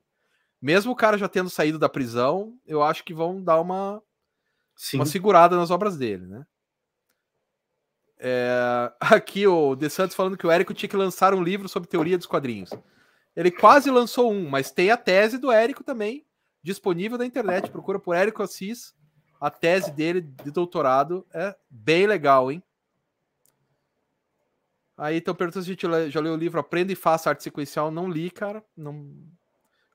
Mesmo 0.62 0.92
o 0.92 0.96
cara 0.96 1.18
já 1.18 1.30
tendo 1.30 1.50
saído 1.50 1.80
da 1.80 1.88
prisão, 1.88 2.60
eu 2.68 2.84
acho 2.84 3.06
que 3.06 3.14
vão 3.14 3.42
dar 3.42 3.62
uma, 3.62 4.04
uma 4.94 5.06
segurada 5.06 5.56
nas 5.56 5.72
obras 5.72 5.96
dele, 5.98 6.26
né? 6.28 6.46
É, 8.20 8.92
aqui 9.00 9.48
o 9.48 9.74
De 9.74 9.90
Santos 9.90 10.18
falando 10.18 10.38
que 10.38 10.46
o 10.46 10.52
Érico 10.52 10.74
tinha 10.74 10.90
que 10.90 10.98
lançar 10.98 11.34
um 11.34 11.42
livro 11.42 11.70
sobre 11.70 11.88
teoria 11.88 12.18
dos 12.18 12.28
quadrinhos. 12.28 12.72
Ele 13.34 13.50
quase 13.50 13.90
lançou 13.90 14.30
um, 14.34 14.50
mas 14.50 14.70
tem 14.70 14.92
a 14.92 14.98
tese 14.98 15.38
do 15.38 15.50
Érico 15.50 15.82
também 15.82 16.26
disponível 16.62 17.18
na 17.18 17.26
internet. 17.26 17.72
Procura 17.72 18.00
por 18.00 18.16
Érico 18.16 18.44
Assis. 18.44 18.94
A 19.44 19.50
tese 19.50 19.92
dele 19.92 20.22
de 20.22 20.52
doutorado 20.52 21.28
é 21.34 21.54
bem 21.70 22.08
legal, 22.08 22.50
hein? 22.50 22.64
Aí 24.98 25.18
estão 25.18 25.36
perguntando 25.36 25.66
se 25.66 25.70
a 25.70 25.74
gente 25.74 26.10
já 26.10 26.22
leu 26.22 26.32
o 26.32 26.38
livro 26.38 26.62
Aprenda 26.62 26.94
e 26.94 26.96
Faça 26.96 27.30
Arte 27.30 27.44
Sequencial. 27.44 27.92
Não 27.92 28.10
li, 28.10 28.32
cara. 28.32 28.64
Não... 28.78 29.14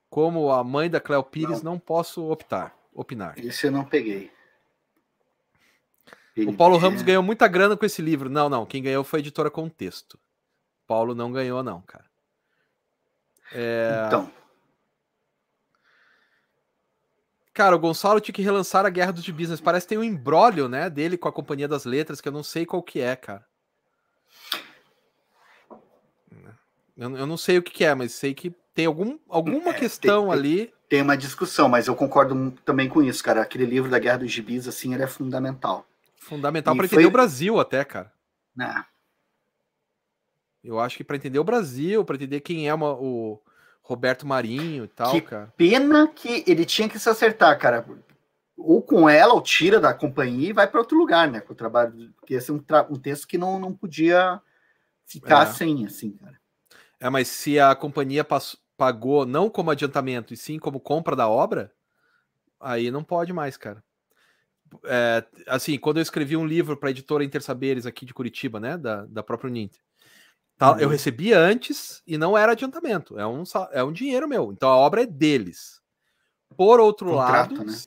Como 0.07 0.51
a 0.51 0.63
mãe 0.63 0.87
da 0.87 0.99
Cleo 0.99 1.23
Pires, 1.23 1.63
não, 1.63 1.71
não 1.71 1.79
posso 1.79 2.29
optar, 2.29 2.77
opinar. 2.93 3.39
Isso 3.39 3.65
eu 3.65 3.71
não 3.71 3.83
peguei. 3.83 4.31
O 6.37 6.53
Paulo 6.53 6.77
Ramos 6.77 7.01
ganhou 7.01 7.23
muita 7.23 7.47
grana 7.47 7.75
com 7.75 7.87
esse 7.87 8.03
livro. 8.03 8.29
Não, 8.29 8.49
não. 8.49 8.67
Quem 8.67 8.83
ganhou 8.83 9.03
foi 9.03 9.17
a 9.17 9.21
editora 9.21 9.49
Contexto. 9.49 10.19
Paulo 10.85 11.15
não 11.15 11.31
ganhou, 11.31 11.63
não, 11.63 11.81
cara. 11.81 12.05
É... 13.51 14.03
Então. 14.05 14.31
Cara, 17.59 17.75
o 17.75 17.79
Gonçalo 17.79 18.21
tinha 18.21 18.33
que 18.33 18.41
relançar 18.41 18.85
a 18.85 18.89
Guerra 18.89 19.11
dos 19.11 19.29
Business. 19.29 19.59
Parece 19.59 19.85
que 19.85 19.89
tem 19.89 19.97
um 19.97 20.03
embrólio, 20.03 20.69
né, 20.69 20.89
dele 20.89 21.17
com 21.17 21.27
a 21.27 21.31
Companhia 21.33 21.67
das 21.67 21.83
Letras, 21.83 22.21
que 22.21 22.27
eu 22.29 22.31
não 22.31 22.41
sei 22.41 22.65
qual 22.65 22.81
que 22.81 23.01
é, 23.01 23.17
cara. 23.17 23.45
Eu, 26.95 27.17
eu 27.17 27.27
não 27.27 27.35
sei 27.35 27.57
o 27.57 27.61
que, 27.61 27.73
que, 27.73 27.83
é, 27.83 27.93
mas 27.93 28.13
sei 28.13 28.33
que 28.33 28.55
tem 28.73 28.85
algum, 28.85 29.19
alguma 29.27 29.71
é, 29.71 29.73
questão 29.73 30.29
tem, 30.29 30.31
ali. 30.31 30.73
Tem 30.87 31.01
uma 31.01 31.17
discussão, 31.17 31.67
mas 31.67 31.87
eu 31.87 31.95
concordo 31.97 32.49
também 32.63 32.87
com 32.87 33.03
isso, 33.03 33.21
cara. 33.21 33.41
Aquele 33.41 33.65
livro 33.65 33.91
da 33.91 33.99
Guerra 33.99 34.19
dos 34.19 34.31
Gibis, 34.31 34.65
assim, 34.65 34.93
ele 34.93 35.03
é 35.03 35.07
fundamental. 35.07 35.85
Fundamental 36.15 36.73
para 36.77 36.85
entender 36.85 37.01
foi... 37.01 37.09
o 37.09 37.11
Brasil 37.11 37.59
até, 37.59 37.83
cara. 37.83 38.09
Né? 38.55 38.85
Eu 40.63 40.79
acho 40.79 40.95
que 40.95 41.03
para 41.03 41.17
entender 41.17 41.39
o 41.39 41.43
Brasil, 41.43 42.05
para 42.05 42.15
entender 42.15 42.39
quem 42.39 42.69
é 42.69 42.73
uma, 42.73 42.93
o 42.93 43.37
Roberto 43.89 44.25
Marinho 44.25 44.85
e 44.85 44.87
tal, 44.87 45.11
que 45.11 45.21
cara. 45.21 45.53
Pena 45.57 46.07
que 46.07 46.43
ele 46.47 46.65
tinha 46.65 46.87
que 46.87 46.99
se 46.99 47.09
acertar, 47.09 47.57
cara. 47.57 47.85
Ou 48.57 48.81
com 48.81 49.09
ela, 49.09 49.33
ou 49.33 49.41
tira 49.41 49.79
da 49.79 49.93
companhia 49.93 50.49
e 50.49 50.53
vai 50.53 50.67
para 50.67 50.79
outro 50.79 50.97
lugar, 50.97 51.29
né? 51.29 51.39
Com 51.39 51.53
o 51.53 51.55
trabalho. 51.55 52.11
Porque 52.15 52.33
esse 52.33 52.51
é 52.51 52.53
um, 52.53 52.59
tra... 52.59 52.85
um 52.89 52.95
texto 52.95 53.27
que 53.27 53.37
não, 53.37 53.59
não 53.59 53.73
podia 53.73 54.41
ficar 55.05 55.47
é. 55.47 55.51
sem, 55.51 55.85
assim, 55.85 56.11
cara. 56.11 56.39
É, 56.99 57.09
mas 57.09 57.27
se 57.27 57.59
a 57.59 57.73
companhia 57.75 58.23
passou, 58.23 58.59
pagou 58.77 59.25
não 59.25 59.49
como 59.49 59.71
adiantamento, 59.71 60.33
e 60.33 60.37
sim 60.37 60.59
como 60.59 60.79
compra 60.79 61.15
da 61.15 61.27
obra, 61.27 61.71
aí 62.59 62.91
não 62.91 63.03
pode 63.03 63.33
mais, 63.33 63.57
cara 63.57 63.83
é, 64.85 65.25
assim, 65.47 65.77
quando 65.77 65.97
eu 65.97 66.03
escrevi 66.03 66.37
um 66.37 66.45
livro 66.45 66.77
para 66.77 66.89
a 66.89 66.91
editora 66.91 67.23
Intersaberes 67.23 67.85
aqui 67.85 68.05
de 68.05 68.13
Curitiba, 68.13 68.59
né, 68.59 68.77
da, 68.77 69.05
da 69.05 69.23
própria 69.23 69.49
Uninter, 69.49 69.79
tá, 70.59 70.73
uhum. 70.73 70.79
eu 70.79 70.89
recebia 70.89 71.39
antes 71.39 72.03
e 72.05 72.17
não 72.17 72.37
era 72.37 72.51
adiantamento, 72.51 73.17
é 73.17 73.25
um, 73.25 73.43
é 73.71 73.83
um 73.83 73.91
dinheiro 73.91 74.27
meu, 74.27 74.51
então 74.51 74.69
a 74.69 74.77
obra 74.77 75.01
é 75.01 75.05
deles. 75.07 75.81
Por 76.55 76.79
outro 76.79 77.07
Contrato, 77.11 77.55
lado, 77.55 77.65
né? 77.65 77.77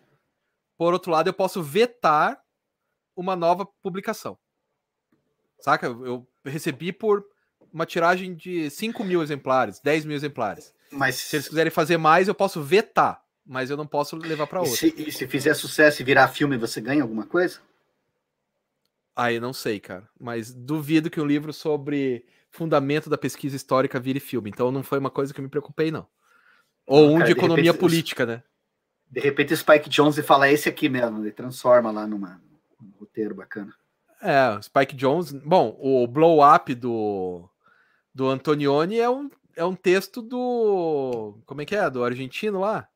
por 0.76 0.92
outro 0.92 1.12
lado, 1.12 1.28
eu 1.28 1.34
posso 1.34 1.62
vetar 1.62 2.40
uma 3.14 3.36
nova 3.36 3.66
publicação. 3.80 4.36
Saca? 5.60 5.86
Eu 5.86 6.26
recebi 6.44 6.92
por 6.92 7.24
uma 7.72 7.86
tiragem 7.86 8.34
de 8.34 8.68
5 8.70 9.04
mil 9.04 9.22
exemplares, 9.22 9.80
10 9.80 10.04
mil 10.04 10.16
exemplares. 10.16 10.74
Mas 10.90 11.16
se 11.16 11.36
eles 11.36 11.48
quiserem 11.48 11.70
fazer 11.70 11.98
mais, 11.98 12.26
eu 12.26 12.34
posso 12.34 12.60
vetar 12.62 13.22
mas 13.44 13.70
eu 13.70 13.76
não 13.76 13.86
posso 13.86 14.16
levar 14.16 14.46
para 14.46 14.60
outra. 14.60 14.74
E 14.74 14.76
se, 14.76 14.94
e 14.96 15.12
se, 15.12 15.26
fizer 15.26 15.54
sucesso 15.54 16.00
e 16.00 16.04
virar 16.04 16.28
filme, 16.28 16.56
você 16.56 16.80
ganha 16.80 17.02
alguma 17.02 17.26
coisa? 17.26 17.60
Aí 19.14 19.38
não 19.40 19.52
sei, 19.52 19.80
cara. 19.80 20.08
Mas 20.18 20.52
duvido 20.52 21.10
que 21.10 21.20
um 21.20 21.26
livro 21.26 21.52
sobre 21.52 22.24
fundamento 22.52 23.10
da 23.10 23.18
pesquisa 23.18 23.56
histórica 23.56 23.98
vire 23.98 24.20
filme. 24.20 24.50
Então 24.50 24.70
não 24.70 24.82
foi 24.82 24.98
uma 24.98 25.10
coisa 25.10 25.34
que 25.34 25.40
eu 25.40 25.42
me 25.42 25.50
preocupei, 25.50 25.90
não. 25.90 26.06
Ou 26.86 27.10
um 27.10 27.14
cara, 27.14 27.24
de 27.24 27.32
economia 27.32 27.64
repente, 27.64 27.80
política, 27.80 28.26
né? 28.26 28.42
De 29.10 29.20
repente 29.20 29.54
o 29.54 29.56
Spike 29.56 29.88
Jones 29.88 30.18
fala 30.20 30.50
esse 30.50 30.68
aqui 30.68 30.88
mesmo, 30.88 31.20
ele 31.20 31.32
transforma 31.32 31.90
lá 31.90 32.06
numa, 32.06 32.40
num 32.80 32.92
roteiro 33.00 33.34
bacana. 33.34 33.74
É, 34.20 34.56
o 34.56 34.62
Spike 34.62 34.94
Jones. 34.94 35.32
Bom, 35.32 35.76
o 35.80 36.06
blow 36.06 36.40
up 36.44 36.72
do, 36.74 37.48
do 38.14 38.28
Antonioni 38.28 38.98
é 38.98 39.10
um, 39.10 39.30
é 39.56 39.64
um 39.64 39.74
texto 39.74 40.22
do. 40.22 41.38
Como 41.44 41.62
é 41.62 41.64
que 41.64 41.74
é? 41.74 41.90
Do 41.90 42.04
argentino 42.04 42.60
lá? 42.60 42.86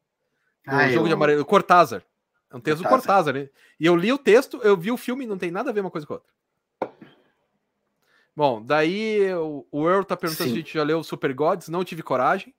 Ah, 0.66 0.88
jogo 0.88 1.06
eu... 1.06 1.08
de 1.08 1.14
amarelo. 1.14 1.44
Cortázar. 1.44 2.02
É 2.50 2.56
um 2.56 2.60
texto 2.60 2.82
Cortázar. 2.82 3.00
do 3.00 3.06
Cortázar, 3.06 3.34
né? 3.34 3.48
E 3.80 3.86
eu 3.86 3.96
li 3.96 4.12
o 4.12 4.18
texto, 4.18 4.60
eu 4.62 4.76
vi 4.76 4.92
o 4.92 4.96
filme, 4.96 5.26
não 5.26 5.38
tem 5.38 5.50
nada 5.50 5.70
a 5.70 5.72
ver 5.72 5.80
uma 5.80 5.90
coisa 5.90 6.06
com 6.06 6.12
a 6.12 6.16
outra. 6.16 6.35
Bom, 8.36 8.62
daí 8.62 9.32
o, 9.32 9.66
o 9.72 9.88
Earl 9.88 10.04
tá 10.04 10.14
perguntando 10.14 10.48
Sim. 10.48 10.54
se 10.54 10.58
a 10.58 10.62
gente 10.62 10.74
já 10.74 10.82
leu 10.82 11.02
Super 11.02 11.32
Gods, 11.32 11.68
não 11.68 11.82
tive 11.82 12.02
coragem. 12.02 12.54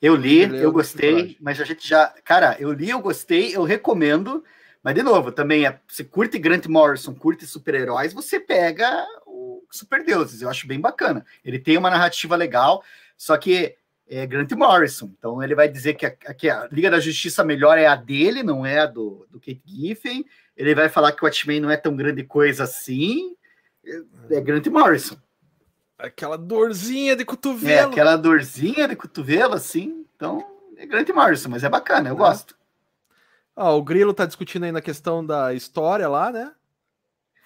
Eu 0.00 0.14
li, 0.14 0.42
eu 0.42 0.70
gostei, 0.72 1.36
mas 1.40 1.60
a 1.60 1.64
gente 1.64 1.86
já. 1.86 2.08
Cara, 2.24 2.56
eu 2.58 2.72
li, 2.72 2.90
eu 2.90 3.00
gostei, 3.00 3.54
eu 3.54 3.62
recomendo. 3.62 4.44
Mas, 4.82 4.96
de 4.96 5.02
novo, 5.02 5.30
também, 5.30 5.64
é, 5.64 5.78
você 5.86 6.02
curte 6.02 6.38
Grant 6.38 6.66
Morrison, 6.66 7.14
curte 7.14 7.46
super-heróis, 7.46 8.12
você 8.12 8.40
pega 8.40 9.06
o 9.24 9.64
Super 9.70 10.04
Deuses. 10.04 10.42
Eu 10.42 10.48
acho 10.48 10.66
bem 10.66 10.80
bacana. 10.80 11.24
Ele 11.44 11.58
tem 11.58 11.76
uma 11.76 11.90
narrativa 11.90 12.34
legal, 12.34 12.82
só 13.16 13.36
que 13.36 13.76
é 14.08 14.26
Grant 14.26 14.50
Morrison. 14.52 15.12
Então 15.16 15.40
ele 15.40 15.54
vai 15.54 15.68
dizer 15.68 15.94
que 15.94 16.06
a, 16.06 16.10
que 16.10 16.50
a, 16.50 16.68
Liga 16.70 16.90
da 16.90 16.98
Justiça 16.98 17.44
melhor 17.44 17.78
é 17.78 17.86
a 17.86 17.94
dele, 17.94 18.42
não 18.42 18.66
é 18.66 18.80
a 18.80 18.86
do, 18.86 19.26
do 19.30 19.38
Kate 19.38 19.62
Giffen. 19.64 20.24
Ele 20.56 20.74
vai 20.74 20.88
falar 20.88 21.12
que 21.12 21.22
o 21.22 21.26
Watchmen 21.26 21.60
não 21.60 21.70
é 21.70 21.76
tão 21.76 21.94
grande 21.94 22.24
coisa 22.24 22.64
assim. 22.64 23.36
É, 23.84 24.36
é 24.36 24.40
Grant 24.40 24.66
Morrison. 24.66 25.16
Aquela 25.98 26.36
dorzinha 26.36 27.14
de 27.14 27.24
cotovelo. 27.24 27.72
É, 27.72 27.80
aquela 27.80 28.16
dorzinha 28.16 28.88
de 28.88 28.96
cotovelo, 28.96 29.54
assim. 29.54 30.04
Então, 30.16 30.44
é 30.76 30.86
Grant 30.86 31.08
Morrison, 31.10 31.48
mas 31.48 31.62
é 31.62 31.68
bacana, 31.68 32.08
eu 32.08 32.14
é. 32.14 32.18
gosto. 32.18 32.56
Ah, 33.54 33.70
o 33.72 33.82
Grilo 33.82 34.14
tá 34.14 34.26
discutindo 34.26 34.64
aí 34.64 34.72
na 34.72 34.80
questão 34.80 35.24
da 35.24 35.52
história 35.54 36.08
lá, 36.08 36.32
né? 36.32 36.52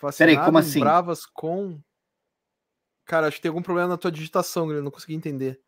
Fascinado, 0.01 0.33
Peraí, 0.33 0.45
como 0.45 0.59
assim? 0.59 0.81
Bravas 0.81 1.27
com. 1.27 1.81
Cara, 3.05 3.27
acho 3.27 3.37
que 3.37 3.43
tem 3.43 3.49
algum 3.49 3.63
problema 3.63 3.89
na 3.89 3.97
tua 3.97 4.11
digitação, 4.11 4.67
Grilo, 4.67 4.83
não 4.83 4.91
consegui 4.91 5.15
entender. 5.15 5.61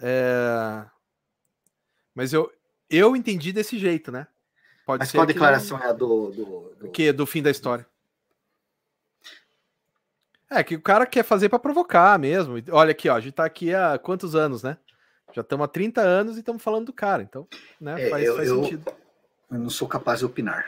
É... 0.00 0.84
Mas 2.14 2.32
eu, 2.32 2.50
eu 2.88 3.14
entendi 3.14 3.52
desse 3.52 3.78
jeito, 3.78 4.10
né? 4.10 4.26
Pode 4.86 5.00
Mas 5.00 5.10
ser 5.10 5.18
qual 5.18 5.26
declaração 5.26 5.78
é 5.78 5.86
a 5.86 5.92
do, 5.92 6.30
do, 6.30 6.74
do... 6.80 6.90
Que 6.90 7.12
do 7.12 7.26
fim 7.26 7.42
da 7.42 7.50
história. 7.50 7.86
É, 10.50 10.64
que 10.64 10.74
o 10.74 10.82
cara 10.82 11.06
quer 11.06 11.22
fazer 11.22 11.48
para 11.48 11.60
provocar 11.60 12.18
mesmo. 12.18 12.56
Olha 12.72 12.90
aqui, 12.90 13.08
ó, 13.08 13.14
a 13.14 13.20
gente 13.20 13.34
tá 13.34 13.44
aqui 13.44 13.72
há 13.72 13.96
quantos 13.98 14.34
anos, 14.34 14.64
né? 14.64 14.76
Já 15.32 15.42
estamos 15.42 15.64
há 15.64 15.68
30 15.68 16.00
anos 16.00 16.36
e 16.36 16.40
estamos 16.40 16.60
falando 16.60 16.86
do 16.86 16.92
cara, 16.92 17.22
então, 17.22 17.46
né, 17.80 18.06
é, 18.06 18.10
faz, 18.10 18.26
eu, 18.26 18.36
faz 18.36 18.48
eu, 18.48 18.62
sentido. 18.64 18.92
Eu 19.48 19.58
não 19.58 19.70
sou 19.70 19.86
capaz 19.86 20.18
de 20.18 20.24
opinar. 20.24 20.66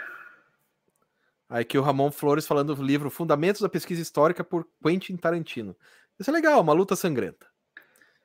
Aí 1.49 1.65
que 1.65 1.77
o 1.77 1.83
Ramon 1.83 2.13
Flores 2.13 2.47
falando 2.47 2.75
do 2.75 2.83
livro 2.83 3.11
Fundamentos 3.11 3.61
da 3.61 3.69
Pesquisa 3.69 4.01
Histórica 4.01 4.45
por 4.45 4.67
Quentin 4.83 5.17
Tarantino. 5.17 5.77
Isso 6.19 6.31
é 6.31 6.33
legal, 6.33 6.61
uma 6.61 6.73
luta 6.73 6.95
sangrenta. 6.95 7.47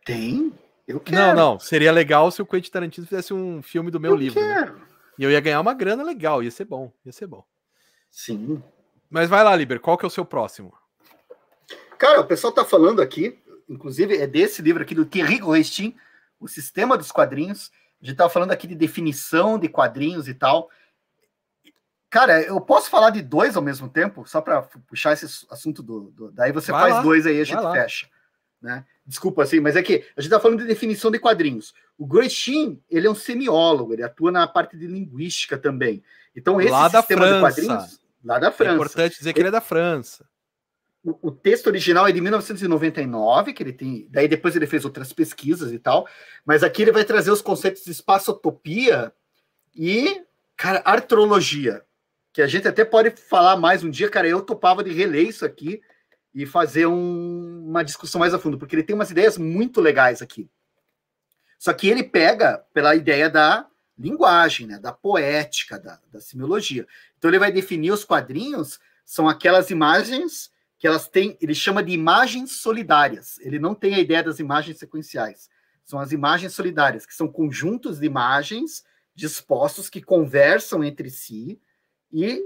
Tem, 0.05 0.53
eu 0.88 0.99
quero. 0.99 1.35
Não, 1.35 1.35
não. 1.35 1.59
Seria 1.59 1.91
legal 1.91 2.29
se 2.31 2.41
o 2.41 2.45
Quentin 2.45 2.71
Tarantino 2.71 3.07
fizesse 3.07 3.34
um 3.34 3.61
filme 3.61 3.89
do 3.89 3.99
meu 3.99 4.11
eu 4.11 4.17
livro. 4.17 4.39
Né? 4.39 4.47
Quero. 4.47 4.73
Né? 4.75 4.81
E 5.17 5.23
eu 5.23 5.31
ia 5.31 5.41
ganhar 5.41 5.59
uma 5.59 5.73
grana 5.73 6.03
legal. 6.03 6.43
Ia 6.43 6.51
ser 6.51 6.65
bom. 6.65 6.93
Ia 7.03 7.11
ser 7.11 7.27
bom. 7.27 7.43
Sim. 8.11 8.63
Mas 9.09 9.27
vai 9.27 9.43
lá, 9.43 9.55
Liber. 9.55 9.79
Qual 9.79 9.97
que 9.97 10.05
é 10.05 10.07
o 10.07 10.11
seu 10.11 10.23
próximo? 10.23 10.73
Cara, 11.98 12.22
o 12.22 12.26
pessoal 12.26 12.53
tá 12.53 12.64
falando 12.64 13.02
aqui, 13.02 13.38
inclusive 13.68 14.18
é 14.18 14.28
desse 14.28 14.61
livro 14.61 14.84
aqui 14.84 14.94
do 14.94 15.06
Thierry 15.06 15.40
Goestin, 15.40 15.95
O 16.40 16.48
Sistema 16.48 16.98
dos 16.98 17.11
Quadrinhos. 17.11 17.72
A 18.02 18.06
gente 18.06 18.18
tava 18.18 18.30
falando 18.30 18.52
aqui 18.52 18.68
de 18.68 18.76
definição 18.76 19.57
de 19.57 19.68
quadrinhos 19.68 20.28
e 20.28 20.34
tal. 20.34 20.69
Cara, 22.10 22.41
eu 22.41 22.61
posso 22.61 22.90
falar 22.90 23.10
de 23.10 23.22
dois 23.22 23.57
ao 23.57 23.61
mesmo 23.61 23.90
tempo, 23.90 24.26
só 24.26 24.40
para 24.40 24.61
puxar 24.61 25.14
esse 25.14 25.45
assunto 25.49 25.84
do, 25.84 26.11
do. 26.11 26.32
daí 26.32 26.52
você 26.52 26.72
vai 26.72 26.84
faz 26.84 26.94
lá, 26.95 27.02
dois 27.02 27.26
aí, 27.26 27.41
a 27.41 27.44
gente 27.44 27.72
fecha. 27.72 28.07
Né? 28.61 28.86
Desculpa, 29.06 29.44
assim, 29.44 29.60
mas 29.60 29.76
é 29.76 29.84
que 29.84 30.06
a 30.15 30.22
gente 30.22 30.32
está 30.32 30.40
falando 30.40 30.60
de 30.60 30.68
definição 30.68 31.11
de 31.11 31.19
quadrinhos. 31.19 31.74
O 31.98 32.06
Gretchen, 32.06 32.82
ele 32.90 33.07
é 33.07 33.10
um 33.10 33.15
semiólogo, 33.15 33.94
ele 33.94 34.03
atua 34.03 34.32
na 34.32 34.48
parte 34.48 34.78
de 34.78 34.88
linguística 34.88 35.57
também. 35.57 36.03
Então, 36.36 36.61
esse 36.61 36.72
lá 36.72 36.90
sistema 36.90 37.34
de 37.34 37.40
quadrinhos. 37.40 38.02
Lá 38.24 38.40
da 38.40 38.52
França. 38.52 38.72
É 38.72 38.76
importante 38.76 39.18
dizer 39.18 39.34
que 39.34 39.40
ele 39.40 39.48
é 39.49 39.52
da 39.52 39.61
França. 39.61 40.26
O, 41.03 41.32
texto 41.32 41.68
original 41.68 42.07
é 42.07 42.11
de 42.11 42.19
1999, 42.19 43.53
que 43.53 43.64
ele 43.64 43.74
tem. 43.74 44.07
Daí 44.10 44.28
depois 44.28 44.56
ele 44.56 44.68
fez 44.68 44.84
outras 44.84 45.14
pesquisas 45.14 45.72
e 45.72 45.80
tal. 45.80 46.07
Mas 46.45 46.64
aqui 46.64 46.82
ele 46.82 46.91
vai 46.91 47.06
trazer 47.06 47.32
os 47.32 47.41
conceitos 47.41 47.84
de 47.84 47.91
espaçotopia 47.91 49.14
e, 49.76 50.24
cara, 50.56 50.82
artrologia. 50.84 51.84
Que 52.34 52.41
a 52.41 52.48
gente 52.48 52.68
até 52.68 52.84
pode 52.84 53.11
falar 53.11 53.56
mais 53.56 53.84
um 53.84 53.90
dia, 53.90 54.10
cara. 54.10 54.28
Eu 54.28 54.41
topava 54.41 54.84
de 54.84 54.91
reler 54.91 55.28
isso 55.28 55.45
aqui 55.45 55.82
e 56.34 56.45
fazer 56.45 56.86
um, 56.86 57.65
uma 57.68 57.84
discussão 57.84 58.19
mais 58.19 58.34
a 58.34 58.40
fundo, 58.40 58.57
porque 58.57 58.76
ele 58.76 58.84
tem 58.84 58.95
umas 58.95 59.10
ideias 59.10 59.38
muito 59.38 59.82
legais 59.82 60.22
aqui. 60.22 60.49
Só 61.57 61.74
que 61.74 61.88
ele 61.88 62.03
pega 62.03 62.64
pela 62.74 62.95
ideia 62.95 63.30
da 63.30 63.65
linguagem, 63.98 64.68
né, 64.68 64.78
da 64.78 64.91
poética, 64.91 65.80
da, 65.80 65.99
da. 66.11 66.19
Então 67.18 67.32
ele 67.32 67.40
vai 67.40 67.52
definir 67.52 67.91
os 67.91 68.03
quadrinhos 68.03 68.80
são 69.07 69.28
aquelas 69.30 69.69
imagens 69.69 70.52
que 70.77 70.87
elas 70.87 71.07
têm, 71.07 71.37
ele 71.41 71.55
chama 71.55 71.83
de 71.83 71.91
imagens 71.91 72.53
solidárias. 72.53 73.39
Ele 73.39 73.59
não 73.59 73.73
tem 73.73 73.95
a 73.95 73.99
ideia 73.99 74.23
das 74.23 74.39
imagens 74.39 74.77
sequenciais. 74.77 75.49
São 75.83 75.99
as 75.99 76.11
imagens 76.11 76.53
solidárias, 76.53 77.05
que 77.05 77.15
são 77.15 77.27
conjuntos 77.27 77.99
de 77.99 78.05
imagens 78.05 78.83
dispostos 79.15 79.89
que 79.89 80.01
conversam 80.01 80.83
entre 80.83 81.09
si 81.09 81.59
e 82.11 82.43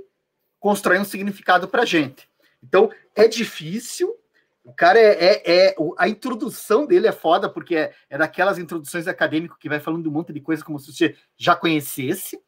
constroem 0.59 1.01
um 1.01 1.05
significado 1.05 1.67
para 1.67 1.81
a 1.81 1.85
gente. 1.85 2.29
Então, 2.63 2.89
é 3.15 3.27
difícil. 3.27 4.15
O 4.63 4.71
cara 4.71 4.99
é, 4.99 5.11
é, 5.11 5.69
é, 5.69 5.75
A 5.97 6.07
introdução 6.07 6.85
dele 6.85 7.07
é 7.07 7.11
foda, 7.11 7.49
porque 7.49 7.75
é, 7.75 7.93
é 8.09 8.17
daquelas 8.17 8.57
introduções 8.57 9.07
acadêmicas 9.07 9.57
que 9.57 9.67
vai 9.67 9.79
falando 9.79 10.07
um 10.07 10.13
monte 10.13 10.31
de 10.31 10.39
coisa 10.39 10.63
como 10.63 10.79
se 10.79 10.93
você 10.93 11.15
já 11.35 11.55
conhecesse. 11.55 12.39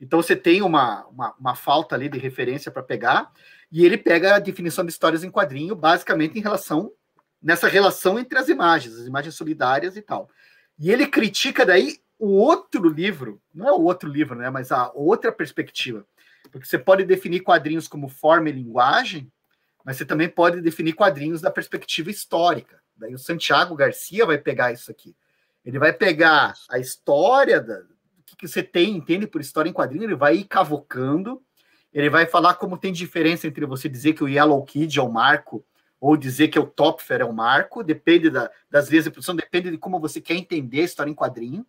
Então, 0.00 0.20
você 0.20 0.34
tem 0.34 0.62
uma, 0.62 1.06
uma, 1.06 1.34
uma 1.38 1.54
falta 1.54 1.94
ali 1.94 2.08
de 2.08 2.18
referência 2.18 2.72
para 2.72 2.82
pegar. 2.82 3.30
E 3.70 3.84
ele 3.84 3.96
pega 3.96 4.34
a 4.34 4.38
definição 4.38 4.84
de 4.84 4.90
histórias 4.90 5.22
em 5.22 5.30
quadrinho, 5.30 5.74
basicamente 5.74 6.38
em 6.38 6.42
relação 6.42 6.92
nessa 7.42 7.68
relação 7.68 8.18
entre 8.18 8.38
as 8.38 8.48
imagens, 8.48 8.98
as 8.98 9.06
imagens 9.06 9.34
solidárias 9.34 9.96
e 9.96 10.02
tal. 10.02 10.28
E 10.78 10.90
ele 10.90 11.06
critica 11.06 11.64
daí 11.64 11.98
o 12.18 12.28
outro 12.28 12.88
livro, 12.88 13.40
não 13.54 13.66
é 13.66 13.72
o 13.72 13.80
outro 13.80 14.08
livro, 14.08 14.34
né, 14.34 14.50
mas 14.50 14.70
a 14.70 14.90
outra 14.92 15.32
perspectiva. 15.32 16.04
Porque 16.52 16.66
você 16.66 16.78
pode 16.78 17.04
definir 17.04 17.40
quadrinhos 17.40 17.88
como 17.88 18.08
forma 18.08 18.48
e 18.48 18.52
linguagem, 18.52 19.32
mas 19.84 19.96
você 19.96 20.04
também 20.04 20.28
pode 20.28 20.60
definir 20.60 20.92
quadrinhos 20.92 21.40
da 21.40 21.50
perspectiva 21.50 22.10
histórica. 22.10 22.80
Daí 22.94 23.14
o 23.14 23.18
Santiago 23.18 23.74
Garcia 23.74 24.26
vai 24.26 24.36
pegar 24.36 24.72
isso 24.72 24.90
aqui. 24.90 25.16
Ele 25.64 25.78
vai 25.78 25.92
pegar 25.92 26.54
a 26.68 26.78
história 26.78 27.60
da, 27.60 27.82
que, 28.26 28.36
que 28.36 28.48
você 28.48 28.62
tem, 28.62 28.96
entende 28.96 29.26
por 29.26 29.40
história 29.40 29.68
em 29.68 29.72
quadrinho, 29.72 30.04
ele 30.04 30.14
vai 30.14 30.36
ir 30.36 30.44
cavocando 30.44 31.42
ele 31.92 32.08
vai 32.08 32.26
falar 32.26 32.54
como 32.54 32.78
tem 32.78 32.92
diferença 32.92 33.46
entre 33.46 33.66
você 33.66 33.88
dizer 33.88 34.12
que 34.12 34.24
o 34.24 34.28
Yellow 34.28 34.62
Kid 34.64 34.98
é 34.98 35.02
o 35.02 35.10
Marco 35.10 35.64
ou 36.00 36.16
dizer 36.16 36.48
que 36.48 36.58
o 36.58 36.66
Topfer 36.66 37.20
é 37.20 37.24
o 37.24 37.32
Marco, 37.32 37.84
depende 37.84 38.30
da, 38.30 38.50
das 38.70 38.88
vezes 38.88 39.04
de 39.04 39.10
produção, 39.10 39.36
depende 39.36 39.70
de 39.70 39.76
como 39.76 40.00
você 40.00 40.20
quer 40.20 40.34
entender 40.34 40.80
a 40.80 40.84
história 40.84 41.10
em 41.10 41.14
quadrinho. 41.14 41.66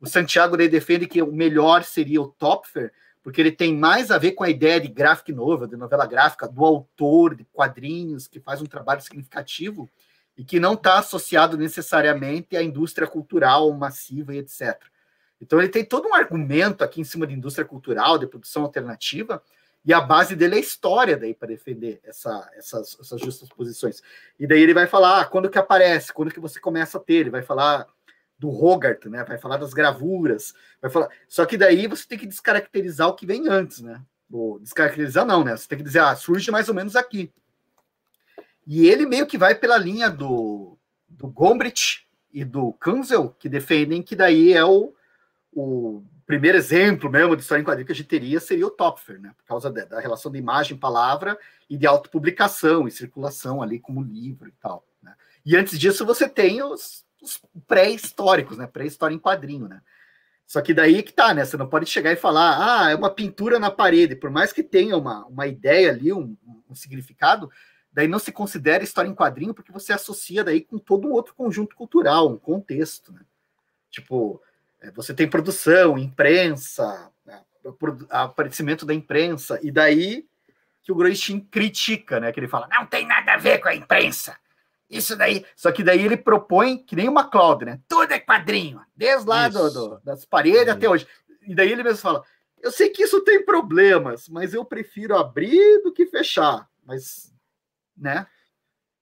O 0.00 0.06
Santiago 0.06 0.56
daí 0.56 0.68
defende 0.68 1.06
que 1.06 1.22
o 1.22 1.32
melhor 1.32 1.84
seria 1.84 2.20
o 2.20 2.26
Topfer, 2.26 2.92
porque 3.22 3.40
ele 3.40 3.52
tem 3.52 3.76
mais 3.76 4.10
a 4.10 4.18
ver 4.18 4.32
com 4.32 4.42
a 4.42 4.50
ideia 4.50 4.80
de 4.80 4.88
graphic 4.88 5.32
novel, 5.32 5.68
de 5.68 5.76
novela 5.76 6.06
gráfica, 6.06 6.48
do 6.48 6.64
autor 6.64 7.34
de 7.36 7.44
quadrinhos, 7.52 8.26
que 8.26 8.40
faz 8.40 8.60
um 8.60 8.66
trabalho 8.66 9.00
significativo 9.00 9.88
e 10.36 10.44
que 10.44 10.58
não 10.58 10.74
está 10.74 10.98
associado 10.98 11.56
necessariamente 11.56 12.56
à 12.56 12.62
indústria 12.62 13.06
cultural 13.06 13.72
massiva 13.72 14.34
e 14.34 14.38
etc. 14.38 14.80
Então 15.40 15.58
ele 15.58 15.68
tem 15.68 15.84
todo 15.84 16.08
um 16.08 16.14
argumento 16.14 16.82
aqui 16.82 17.00
em 17.00 17.04
cima 17.04 17.26
de 17.26 17.34
indústria 17.34 17.64
cultural, 17.64 18.18
de 18.18 18.26
produção 18.26 18.62
alternativa, 18.62 19.42
e 19.88 19.92
a 19.94 20.02
base 20.02 20.36
dele 20.36 20.56
é 20.56 20.60
história 20.60 21.16
daí 21.16 21.32
para 21.32 21.48
defender 21.48 21.98
essa, 22.04 22.46
essas, 22.54 22.98
essas 23.00 23.18
justas 23.18 23.48
posições. 23.48 24.02
E 24.38 24.46
daí 24.46 24.60
ele 24.60 24.74
vai 24.74 24.86
falar 24.86 25.22
ah, 25.22 25.24
quando 25.24 25.48
que 25.48 25.56
aparece, 25.56 26.12
quando 26.12 26.30
que 26.30 26.38
você 26.38 26.60
começa 26.60 26.98
a 26.98 27.00
ter, 27.00 27.14
ele 27.14 27.30
vai 27.30 27.40
falar 27.40 27.86
do 28.38 28.50
Hogarth, 28.50 29.06
né? 29.06 29.24
Vai 29.24 29.38
falar 29.38 29.56
das 29.56 29.72
gravuras, 29.72 30.52
vai 30.78 30.90
falar. 30.90 31.08
Só 31.26 31.46
que 31.46 31.56
daí 31.56 31.86
você 31.86 32.06
tem 32.06 32.18
que 32.18 32.26
descaracterizar 32.26 33.08
o 33.08 33.14
que 33.14 33.24
vem 33.24 33.48
antes, 33.48 33.80
né? 33.80 34.02
Ou 34.30 34.58
descaracterizar 34.58 35.24
não, 35.24 35.42
né? 35.42 35.56
Você 35.56 35.66
tem 35.66 35.78
que 35.78 35.84
dizer, 35.84 36.00
ah, 36.00 36.14
surge 36.14 36.50
mais 36.50 36.68
ou 36.68 36.74
menos 36.74 36.94
aqui. 36.94 37.32
E 38.66 38.86
ele 38.86 39.06
meio 39.06 39.26
que 39.26 39.38
vai 39.38 39.54
pela 39.54 39.78
linha 39.78 40.10
do, 40.10 40.76
do 41.08 41.28
Gombrich 41.28 42.06
e 42.30 42.44
do 42.44 42.74
Kunzel, 42.74 43.34
que 43.38 43.48
defendem 43.48 44.02
que 44.02 44.14
daí 44.14 44.52
é 44.52 44.62
o, 44.62 44.94
o 45.50 46.04
primeiro 46.28 46.58
exemplo 46.58 47.10
mesmo 47.10 47.34
de 47.34 47.40
história 47.40 47.62
em 47.62 47.64
quadrinho 47.64 47.86
que 47.86 47.92
a 47.92 47.94
gente 47.94 48.06
teria 48.06 48.38
seria 48.38 48.66
o 48.66 48.70
Topfer, 48.70 49.18
né? 49.18 49.32
Por 49.34 49.44
causa 49.46 49.70
da, 49.72 49.86
da 49.86 49.98
relação 49.98 50.30
de 50.30 50.38
imagem-palavra 50.38 51.38
e 51.70 51.76
de 51.76 51.86
autopublicação 51.86 52.86
e 52.86 52.90
circulação 52.90 53.62
ali 53.62 53.80
como 53.80 54.02
livro 54.02 54.46
e 54.46 54.52
tal. 54.60 54.86
Né? 55.02 55.14
E 55.44 55.56
antes 55.56 55.78
disso 55.78 56.04
você 56.04 56.28
tem 56.28 56.62
os, 56.62 57.02
os 57.22 57.40
pré-históricos, 57.66 58.58
né? 58.58 58.66
Pré-história 58.66 59.14
em 59.14 59.18
quadrinho, 59.18 59.68
né? 59.68 59.80
Só 60.46 60.60
que 60.60 60.74
daí 60.74 61.02
que 61.02 61.14
tá, 61.14 61.32
né? 61.32 61.46
Você 61.46 61.56
não 61.56 61.66
pode 61.66 61.86
chegar 61.86 62.12
e 62.12 62.16
falar, 62.16 62.58
ah, 62.84 62.90
é 62.90 62.94
uma 62.94 63.10
pintura 63.10 63.58
na 63.58 63.70
parede, 63.70 64.14
por 64.14 64.30
mais 64.30 64.52
que 64.52 64.62
tenha 64.62 64.98
uma, 64.98 65.24
uma 65.26 65.46
ideia 65.46 65.90
ali, 65.90 66.12
um, 66.12 66.36
um 66.68 66.74
significado, 66.74 67.50
daí 67.90 68.06
não 68.06 68.18
se 68.18 68.32
considera 68.32 68.84
história 68.84 69.08
em 69.08 69.14
quadrinho 69.14 69.54
porque 69.54 69.72
você 69.72 69.94
associa 69.94 70.44
daí 70.44 70.60
com 70.60 70.78
todo 70.78 71.08
um 71.08 71.12
outro 71.12 71.34
conjunto 71.34 71.74
cultural, 71.74 72.28
um 72.28 72.38
contexto, 72.38 73.14
né? 73.14 73.22
Tipo, 73.90 74.42
você 74.94 75.12
tem 75.12 75.28
produção, 75.28 75.98
imprensa, 75.98 77.10
né, 77.24 77.40
aparecimento 78.10 78.86
da 78.86 78.94
imprensa, 78.94 79.58
e 79.62 79.70
daí 79.70 80.26
que 80.88 80.92
o 80.92 80.94
Groistin 80.94 81.40
critica, 81.40 82.18
né? 82.18 82.32
Que 82.32 82.40
ele 82.40 82.48
fala, 82.48 82.66
não 82.70 82.86
tem 82.86 83.06
nada 83.06 83.34
a 83.34 83.36
ver 83.36 83.58
com 83.58 83.68
a 83.68 83.74
imprensa. 83.74 84.38
Isso 84.88 85.14
daí. 85.14 85.44
Só 85.54 85.70
que 85.70 85.84
daí 85.84 86.02
ele 86.02 86.16
propõe, 86.16 86.78
que 86.78 86.96
nem 86.96 87.08
uma 87.08 87.28
Cláudia, 87.28 87.66
né? 87.66 87.80
Tudo 87.86 88.10
é 88.10 88.18
quadrinho, 88.18 88.80
desde 88.96 89.28
lá 89.28 89.48
do, 89.48 89.70
do, 89.70 90.00
das 90.02 90.24
paredes 90.24 90.68
até 90.68 90.88
hoje. 90.88 91.06
E 91.42 91.54
daí 91.54 91.70
ele 91.70 91.82
mesmo 91.82 91.98
fala: 91.98 92.24
eu 92.62 92.72
sei 92.72 92.88
que 92.88 93.02
isso 93.02 93.20
tem 93.20 93.44
problemas, 93.44 94.30
mas 94.30 94.54
eu 94.54 94.64
prefiro 94.64 95.14
abrir 95.14 95.82
do 95.82 95.92
que 95.92 96.06
fechar. 96.06 96.66
Mas, 96.86 97.34
né? 97.94 98.26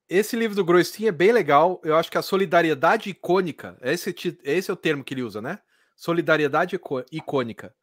Esse 0.09 0.35
livro 0.35 0.57
do 0.57 0.65
Groistin 0.65 1.07
é 1.07 1.13
bem 1.13 1.31
legal. 1.31 1.81
Eu 1.85 1.97
acho 1.97 2.11
que 2.11 2.19
a 2.19 2.23
solidariedade 2.23 3.11
icônica, 3.11 3.77
esse, 3.81 4.15
esse 4.43 4.71
é 4.71 4.75
o 4.75 4.77
termo 4.77 5.05
que 5.05 5.15
ele 5.15 5.23
usa, 5.23 5.41
né? 5.41 5.61
Solidariedade 5.97 6.79
icônica 7.11 7.75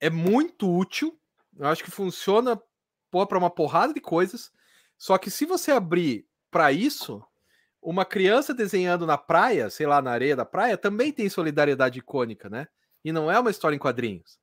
é 0.00 0.10
muito 0.10 0.68
útil. 0.74 1.18
Eu 1.56 1.66
acho 1.66 1.84
que 1.84 1.90
funciona 1.90 2.60
para 3.10 3.38
uma 3.38 3.50
porrada 3.50 3.92
de 3.92 4.00
coisas. 4.00 4.50
Só 4.96 5.16
que 5.18 5.30
se 5.30 5.44
você 5.44 5.70
abrir 5.70 6.26
para 6.50 6.72
isso, 6.72 7.22
uma 7.80 8.04
criança 8.04 8.52
desenhando 8.54 9.06
na 9.06 9.18
praia, 9.18 9.70
sei 9.70 9.86
lá, 9.86 10.00
na 10.02 10.10
areia 10.10 10.34
da 10.34 10.44
praia, 10.44 10.76
também 10.76 11.12
tem 11.12 11.28
solidariedade 11.28 11.98
icônica, 11.98 12.48
né? 12.48 12.66
E 13.04 13.12
não 13.12 13.30
é 13.30 13.38
uma 13.38 13.50
história 13.50 13.76
em 13.76 13.78
quadrinhos. 13.78 14.38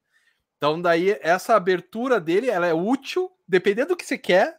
Então, 0.57 0.81
daí, 0.81 1.17
essa 1.21 1.55
abertura 1.55 2.19
dele, 2.19 2.49
ela 2.49 2.65
é 2.65 2.73
útil, 2.73 3.29
dependendo 3.47 3.89
do 3.89 3.97
que 3.97 4.05
você 4.05 4.17
quer, 4.17 4.57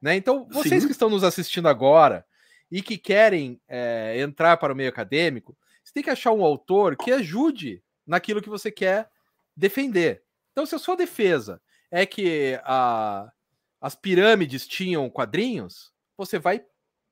né? 0.00 0.14
Então, 0.14 0.46
vocês 0.50 0.82
Sim. 0.82 0.86
que 0.86 0.92
estão 0.92 1.08
nos 1.08 1.24
assistindo 1.24 1.68
agora 1.68 2.24
e 2.70 2.82
que 2.82 2.98
querem 2.98 3.60
é, 3.66 4.20
entrar 4.20 4.58
para 4.58 4.72
o 4.72 4.76
meio 4.76 4.90
acadêmico, 4.90 5.56
você 5.88 5.94
tem 5.94 6.02
que 6.02 6.10
achar 6.10 6.32
um 6.32 6.44
autor 6.44 6.96
que 6.96 7.10
ajude 7.10 7.82
naquilo 8.06 8.42
que 8.42 8.50
você 8.50 8.70
quer 8.70 9.10
defender. 9.56 10.22
Então, 10.52 10.66
se 10.66 10.74
a 10.74 10.78
sua 10.78 10.94
defesa 10.94 11.62
é 11.90 12.04
que 12.04 12.60
a, 12.62 13.32
as 13.80 13.94
pirâmides 13.94 14.66
tinham 14.66 15.08
quadrinhos, 15.08 15.90
você 16.16 16.38
vai 16.38 16.62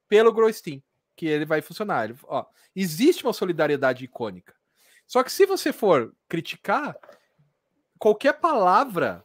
pelo 0.09 0.31
Groistin, 0.31 0.83
que 1.17 1.27
ele 1.27 1.47
vai 1.47 1.63
funcionar. 1.63 2.05
Ele, 2.05 2.19
ó, 2.25 2.45
existe 2.75 3.25
uma 3.25 3.33
solidariedade 3.33 4.05
icônica. 4.05 4.55
Só 5.07 5.23
que 5.23 5.33
se 5.33 5.47
você 5.47 5.73
for 5.73 6.15
criticar, 6.29 6.95
qualquer 7.99 8.35
palavra 8.35 9.25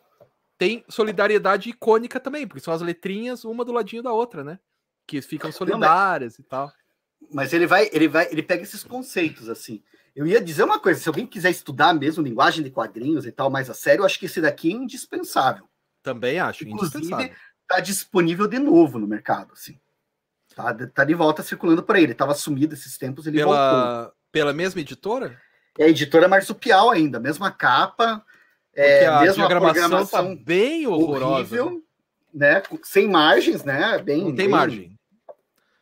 tem 0.57 0.85
solidariedade 0.87 1.69
icônica 1.69 2.21
também, 2.21 2.47
porque 2.47 2.61
são 2.61 2.73
as 2.73 2.81
letrinhas 2.81 3.43
uma 3.43 3.65
do 3.65 3.73
ladinho 3.73 4.03
da 4.03 4.13
outra, 4.13 4.45
né? 4.45 4.59
Que 5.05 5.21
ficam 5.21 5.51
solidárias 5.51 6.37
Não, 6.37 6.39
mas... 6.39 6.39
e 6.39 6.43
tal 6.43 6.80
mas 7.31 7.53
ele 7.53 7.67
vai, 7.67 7.89
ele 7.91 8.07
vai, 8.07 8.27
ele 8.31 8.43
pega 8.43 8.63
esses 8.63 8.83
conceitos 8.83 9.49
assim. 9.49 9.83
Eu 10.15 10.27
ia 10.27 10.41
dizer 10.41 10.63
uma 10.63 10.79
coisa, 10.79 10.99
se 10.99 11.07
alguém 11.07 11.25
quiser 11.25 11.49
estudar 11.49 11.93
mesmo 11.93 12.23
linguagem 12.23 12.63
de 12.63 12.69
quadrinhos 12.69 13.25
e 13.25 13.31
tal 13.31 13.49
mais 13.49 13.69
a 13.69 13.73
sério, 13.73 14.01
eu 14.01 14.05
acho 14.05 14.19
que 14.19 14.25
esse 14.25 14.41
daqui 14.41 14.69
é 14.69 14.73
indispensável. 14.73 15.69
Também 16.03 16.39
acho, 16.39 16.67
Inclusive, 16.67 17.31
está 17.61 17.79
disponível 17.79 18.47
de 18.47 18.59
novo 18.59 18.99
no 18.99 19.07
mercado, 19.07 19.53
assim. 19.53 19.79
Tá, 20.55 20.73
tá 20.73 21.05
de 21.05 21.13
volta 21.13 21.41
circulando 21.43 21.83
por 21.83 21.95
aí. 21.95 22.03
Ele 22.03 22.11
estava 22.11 22.33
sumido 22.33 22.73
esses 22.73 22.97
tempos, 22.97 23.25
ele 23.25 23.37
pela, 23.37 24.01
voltou. 24.01 24.13
Pela 24.31 24.53
mesma 24.53 24.81
editora? 24.81 25.39
É 25.77 25.85
a 25.85 25.89
editora 25.89 26.27
Marsupial 26.27 26.89
ainda, 26.89 27.19
mesma 27.19 27.49
capa, 27.49 28.25
é, 28.73 29.05
a 29.05 29.21
mesma 29.21 29.47
programação 29.47 30.05
tá 30.05 30.35
bem 30.43 30.87
horrorosa. 30.87 31.35
Horrível, 31.35 31.83
né? 32.33 32.63
Sem 32.83 33.07
margens, 33.07 33.63
né? 33.63 33.97
Bem, 33.99 34.19
Não 34.19 34.27
tem 34.27 34.35
bem, 34.35 34.49
margem. 34.49 34.99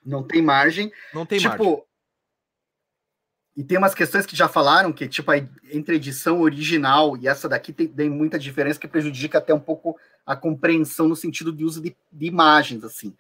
Não 0.09 0.23
tem 0.23 0.41
margem. 0.41 0.91
Não 1.13 1.25
tem 1.25 1.39
tipo, 1.39 1.63
margem. 1.63 1.83
E 3.55 3.63
tem 3.63 3.77
umas 3.77 3.93
questões 3.93 4.25
que 4.25 4.35
já 4.35 4.47
falaram 4.47 4.91
que, 4.91 5.07
tipo, 5.07 5.31
a, 5.31 5.37
entre 5.71 5.93
a 5.93 5.97
edição 5.97 6.41
original 6.41 7.17
e 7.17 7.27
essa 7.27 7.49
daqui 7.49 7.73
tem, 7.73 7.87
tem, 7.87 8.09
muita 8.09 8.39
diferença 8.39 8.79
que 8.79 8.87
prejudica 8.87 9.37
até 9.37 9.53
um 9.53 9.59
pouco 9.59 9.97
a 10.25 10.35
compreensão 10.35 11.07
no 11.07 11.15
sentido 11.15 11.51
de 11.51 11.63
uso 11.63 11.81
de, 11.81 11.95
de 12.11 12.25
imagens, 12.25 12.83
assim. 12.83 13.13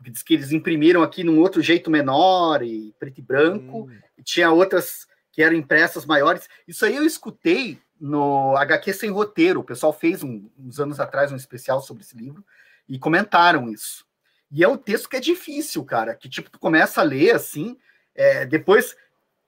diz 0.00 0.22
que 0.22 0.34
eles 0.34 0.50
imprimiram 0.50 1.02
aqui 1.02 1.22
num 1.22 1.38
outro 1.38 1.60
jeito 1.60 1.90
menor 1.90 2.62
e 2.62 2.94
preto 2.98 3.18
e 3.18 3.22
branco, 3.22 3.82
hum. 3.82 3.98
e 4.16 4.22
tinha 4.22 4.50
outras 4.50 5.06
que 5.30 5.42
eram 5.42 5.56
impressas 5.56 6.06
maiores. 6.06 6.48
Isso 6.66 6.84
aí 6.84 6.96
eu 6.96 7.04
escutei 7.04 7.78
no 8.00 8.56
HQ 8.56 8.92
Sem 8.94 9.10
Roteiro. 9.10 9.60
O 9.60 9.64
pessoal 9.64 9.92
fez 9.92 10.22
um, 10.22 10.48
uns 10.58 10.80
anos 10.80 11.00
atrás 11.00 11.30
um 11.30 11.36
especial 11.36 11.80
sobre 11.80 12.02
esse 12.02 12.16
livro 12.16 12.44
e 12.88 12.98
comentaram 12.98 13.68
isso. 13.68 14.06
E 14.52 14.62
é 14.62 14.68
um 14.68 14.76
texto 14.76 15.08
que 15.08 15.16
é 15.16 15.20
difícil, 15.20 15.82
cara, 15.82 16.14
que 16.14 16.28
tipo, 16.28 16.50
tu 16.50 16.58
começa 16.58 17.00
a 17.00 17.04
ler 17.04 17.34
assim, 17.34 17.78
é, 18.14 18.44
depois 18.44 18.94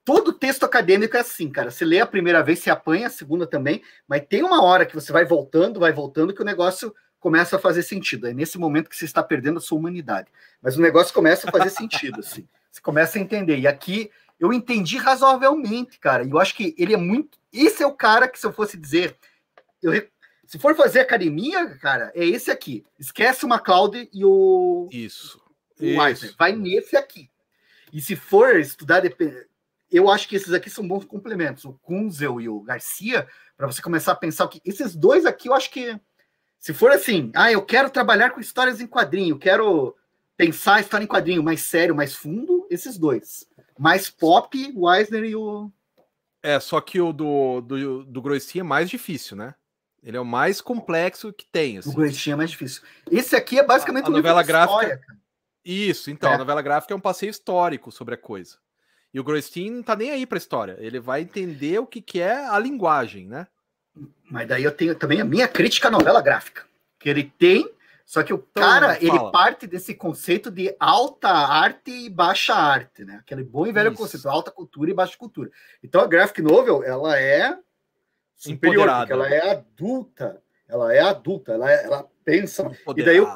todo 0.02 0.32
texto 0.32 0.64
acadêmico 0.64 1.16
é 1.16 1.20
assim, 1.20 1.50
cara. 1.50 1.70
Você 1.70 1.84
lê 1.84 2.00
a 2.00 2.06
primeira 2.06 2.42
vez, 2.42 2.58
se 2.58 2.70
apanha 2.70 3.06
a 3.06 3.10
segunda 3.10 3.46
também, 3.46 3.82
mas 4.08 4.24
tem 4.28 4.42
uma 4.42 4.62
hora 4.62 4.86
que 4.86 4.94
você 4.94 5.12
vai 5.12 5.24
voltando, 5.24 5.80
vai 5.80 5.92
voltando, 5.92 6.32
que 6.32 6.42
o 6.42 6.44
negócio 6.44 6.94
começa 7.20 7.56
a 7.56 7.58
fazer 7.58 7.82
sentido. 7.82 8.26
É 8.26 8.32
nesse 8.32 8.58
momento 8.58 8.88
que 8.88 8.96
você 8.96 9.06
está 9.06 9.22
perdendo 9.22 9.58
a 9.58 9.60
sua 9.60 9.78
humanidade. 9.78 10.30
Mas 10.60 10.76
o 10.76 10.82
negócio 10.82 11.12
começa 11.12 11.48
a 11.48 11.52
fazer 11.52 11.70
sentido, 11.70 12.20
assim. 12.20 12.46
Você 12.70 12.80
começa 12.80 13.18
a 13.18 13.20
entender. 13.20 13.58
E 13.58 13.66
aqui 13.66 14.10
eu 14.38 14.52
entendi 14.52 14.98
razoavelmente, 14.98 15.98
cara. 15.98 16.24
E 16.24 16.30
eu 16.30 16.38
acho 16.38 16.54
que 16.54 16.74
ele 16.76 16.92
é 16.92 16.98
muito. 16.98 17.38
Esse 17.52 17.82
é 17.82 17.86
o 17.86 17.94
cara 17.94 18.28
que, 18.28 18.38
se 18.38 18.46
eu 18.46 18.52
fosse 18.52 18.76
dizer, 18.76 19.16
eu... 19.82 19.92
se 20.54 20.58
for 20.60 20.76
fazer 20.76 21.00
academia, 21.00 21.66
cara, 21.80 22.12
é 22.14 22.24
esse 22.24 22.48
aqui. 22.48 22.86
Esquece 22.96 23.44
o 23.44 23.52
McLeod 23.52 24.08
e 24.12 24.24
o. 24.24 24.88
Isso. 24.92 25.42
O 25.80 25.84
Eisner. 26.06 26.32
Vai 26.38 26.52
nesse 26.52 26.96
aqui. 26.96 27.28
E 27.92 28.00
se 28.00 28.14
for 28.14 28.60
estudar, 28.60 29.02
eu 29.90 30.08
acho 30.08 30.28
que 30.28 30.36
esses 30.36 30.52
aqui 30.52 30.70
são 30.70 30.86
bons 30.86 31.04
complementos. 31.04 31.64
O 31.64 31.72
Kunzel 31.72 32.40
e 32.40 32.48
o 32.48 32.60
Garcia, 32.60 33.26
para 33.56 33.66
você 33.66 33.82
começar 33.82 34.12
a 34.12 34.14
pensar 34.14 34.46
que 34.46 34.60
esses 34.64 34.94
dois 34.94 35.26
aqui, 35.26 35.48
eu 35.48 35.54
acho 35.54 35.72
que 35.72 35.98
se 36.60 36.72
for 36.72 36.92
assim, 36.92 37.32
ah, 37.34 37.50
eu 37.50 37.62
quero 37.62 37.90
trabalhar 37.90 38.30
com 38.30 38.38
histórias 38.38 38.80
em 38.80 38.86
quadrinho, 38.86 39.36
quero 39.36 39.96
pensar 40.36 40.76
a 40.76 40.80
história 40.80 41.02
em 41.02 41.08
quadrinho 41.08 41.42
mais 41.42 41.62
sério, 41.62 41.96
mais 41.96 42.14
fundo, 42.14 42.64
esses 42.70 42.96
dois. 42.96 43.44
Mais 43.76 44.08
pop, 44.08 44.72
o 44.76 44.88
Eisner 44.88 45.24
e 45.24 45.34
o. 45.34 45.68
É, 46.40 46.60
só 46.60 46.80
que 46.80 47.00
o 47.00 47.12
do, 47.12 47.60
do, 47.60 48.04
do 48.04 48.22
Grostinho 48.22 48.62
é 48.62 48.68
mais 48.68 48.88
difícil, 48.88 49.36
né? 49.36 49.52
Ele 50.04 50.18
é 50.18 50.20
o 50.20 50.24
mais 50.24 50.60
complexo 50.60 51.32
que 51.32 51.46
tem. 51.46 51.78
Assim. 51.78 51.88
O 51.88 51.94
Grostinho 51.94 52.34
é 52.34 52.36
mais 52.36 52.50
difícil. 52.50 52.82
Esse 53.10 53.34
aqui 53.34 53.58
é 53.58 53.64
basicamente 53.64 54.04
a, 54.04 54.08
a 54.08 54.10
um 54.10 54.16
novela 54.16 54.42
gráfica. 54.42 54.82
História, 54.82 55.00
Isso, 55.64 56.10
então, 56.10 56.30
é. 56.30 56.34
a 56.34 56.38
novela 56.38 56.60
gráfica 56.60 56.92
é 56.92 56.96
um 56.96 57.00
passeio 57.00 57.30
histórico 57.30 57.90
sobre 57.90 58.14
a 58.14 58.18
coisa. 58.18 58.58
E 59.14 59.18
o 59.18 59.24
Grostin 59.24 59.70
não 59.70 59.82
tá 59.82 59.96
nem 59.96 60.10
aí 60.10 60.26
pra 60.26 60.36
história. 60.36 60.76
Ele 60.78 61.00
vai 61.00 61.22
entender 61.22 61.78
o 61.78 61.86
que, 61.86 62.02
que 62.02 62.20
é 62.20 62.46
a 62.46 62.58
linguagem, 62.58 63.26
né? 63.26 63.46
Mas 64.30 64.46
daí 64.46 64.64
eu 64.64 64.72
tenho 64.72 64.94
também 64.94 65.20
a 65.20 65.24
minha 65.24 65.48
crítica 65.48 65.88
à 65.88 65.90
novela 65.90 66.20
gráfica. 66.20 66.66
Que 66.98 67.08
ele 67.08 67.32
tem, 67.38 67.70
só 68.04 68.22
que 68.22 68.34
o 68.34 68.44
então, 68.50 68.62
cara, 68.62 68.98
ele 69.02 69.18
parte 69.30 69.66
desse 69.66 69.94
conceito 69.94 70.50
de 70.50 70.74
alta 70.78 71.28
arte 71.28 71.90
e 71.90 72.10
baixa 72.10 72.54
arte, 72.54 73.04
né? 73.04 73.16
Aquele 73.20 73.42
bom 73.42 73.66
e 73.66 73.72
velho 73.72 73.92
Isso. 73.92 74.02
conceito, 74.02 74.28
alta 74.28 74.50
cultura 74.50 74.90
e 74.90 74.94
baixa 74.94 75.16
cultura. 75.16 75.50
Então 75.82 76.02
a 76.02 76.06
graphic 76.06 76.42
novel, 76.42 76.82
ela 76.82 77.18
é 77.18 77.56
superior, 78.36 78.88
porque 78.88 79.12
ela 79.12 79.28
é 79.28 79.50
adulta. 79.50 80.42
Ela 80.66 80.94
é 80.94 81.00
adulta, 81.00 81.52
ela, 81.52 81.70
é, 81.70 81.84
ela 81.84 82.10
pensa. 82.24 82.70
E 82.96 83.02
daí 83.02 83.18
eu, 83.18 83.28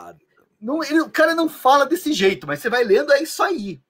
não, 0.60 0.82
ele, 0.82 1.00
o 1.00 1.10
cara 1.10 1.34
não 1.34 1.48
fala 1.48 1.86
desse 1.86 2.12
jeito, 2.12 2.46
mas 2.46 2.60
você 2.60 2.68
vai 2.68 2.82
lendo, 2.82 3.12
é 3.12 3.22
isso 3.22 3.42
aí. 3.42 3.80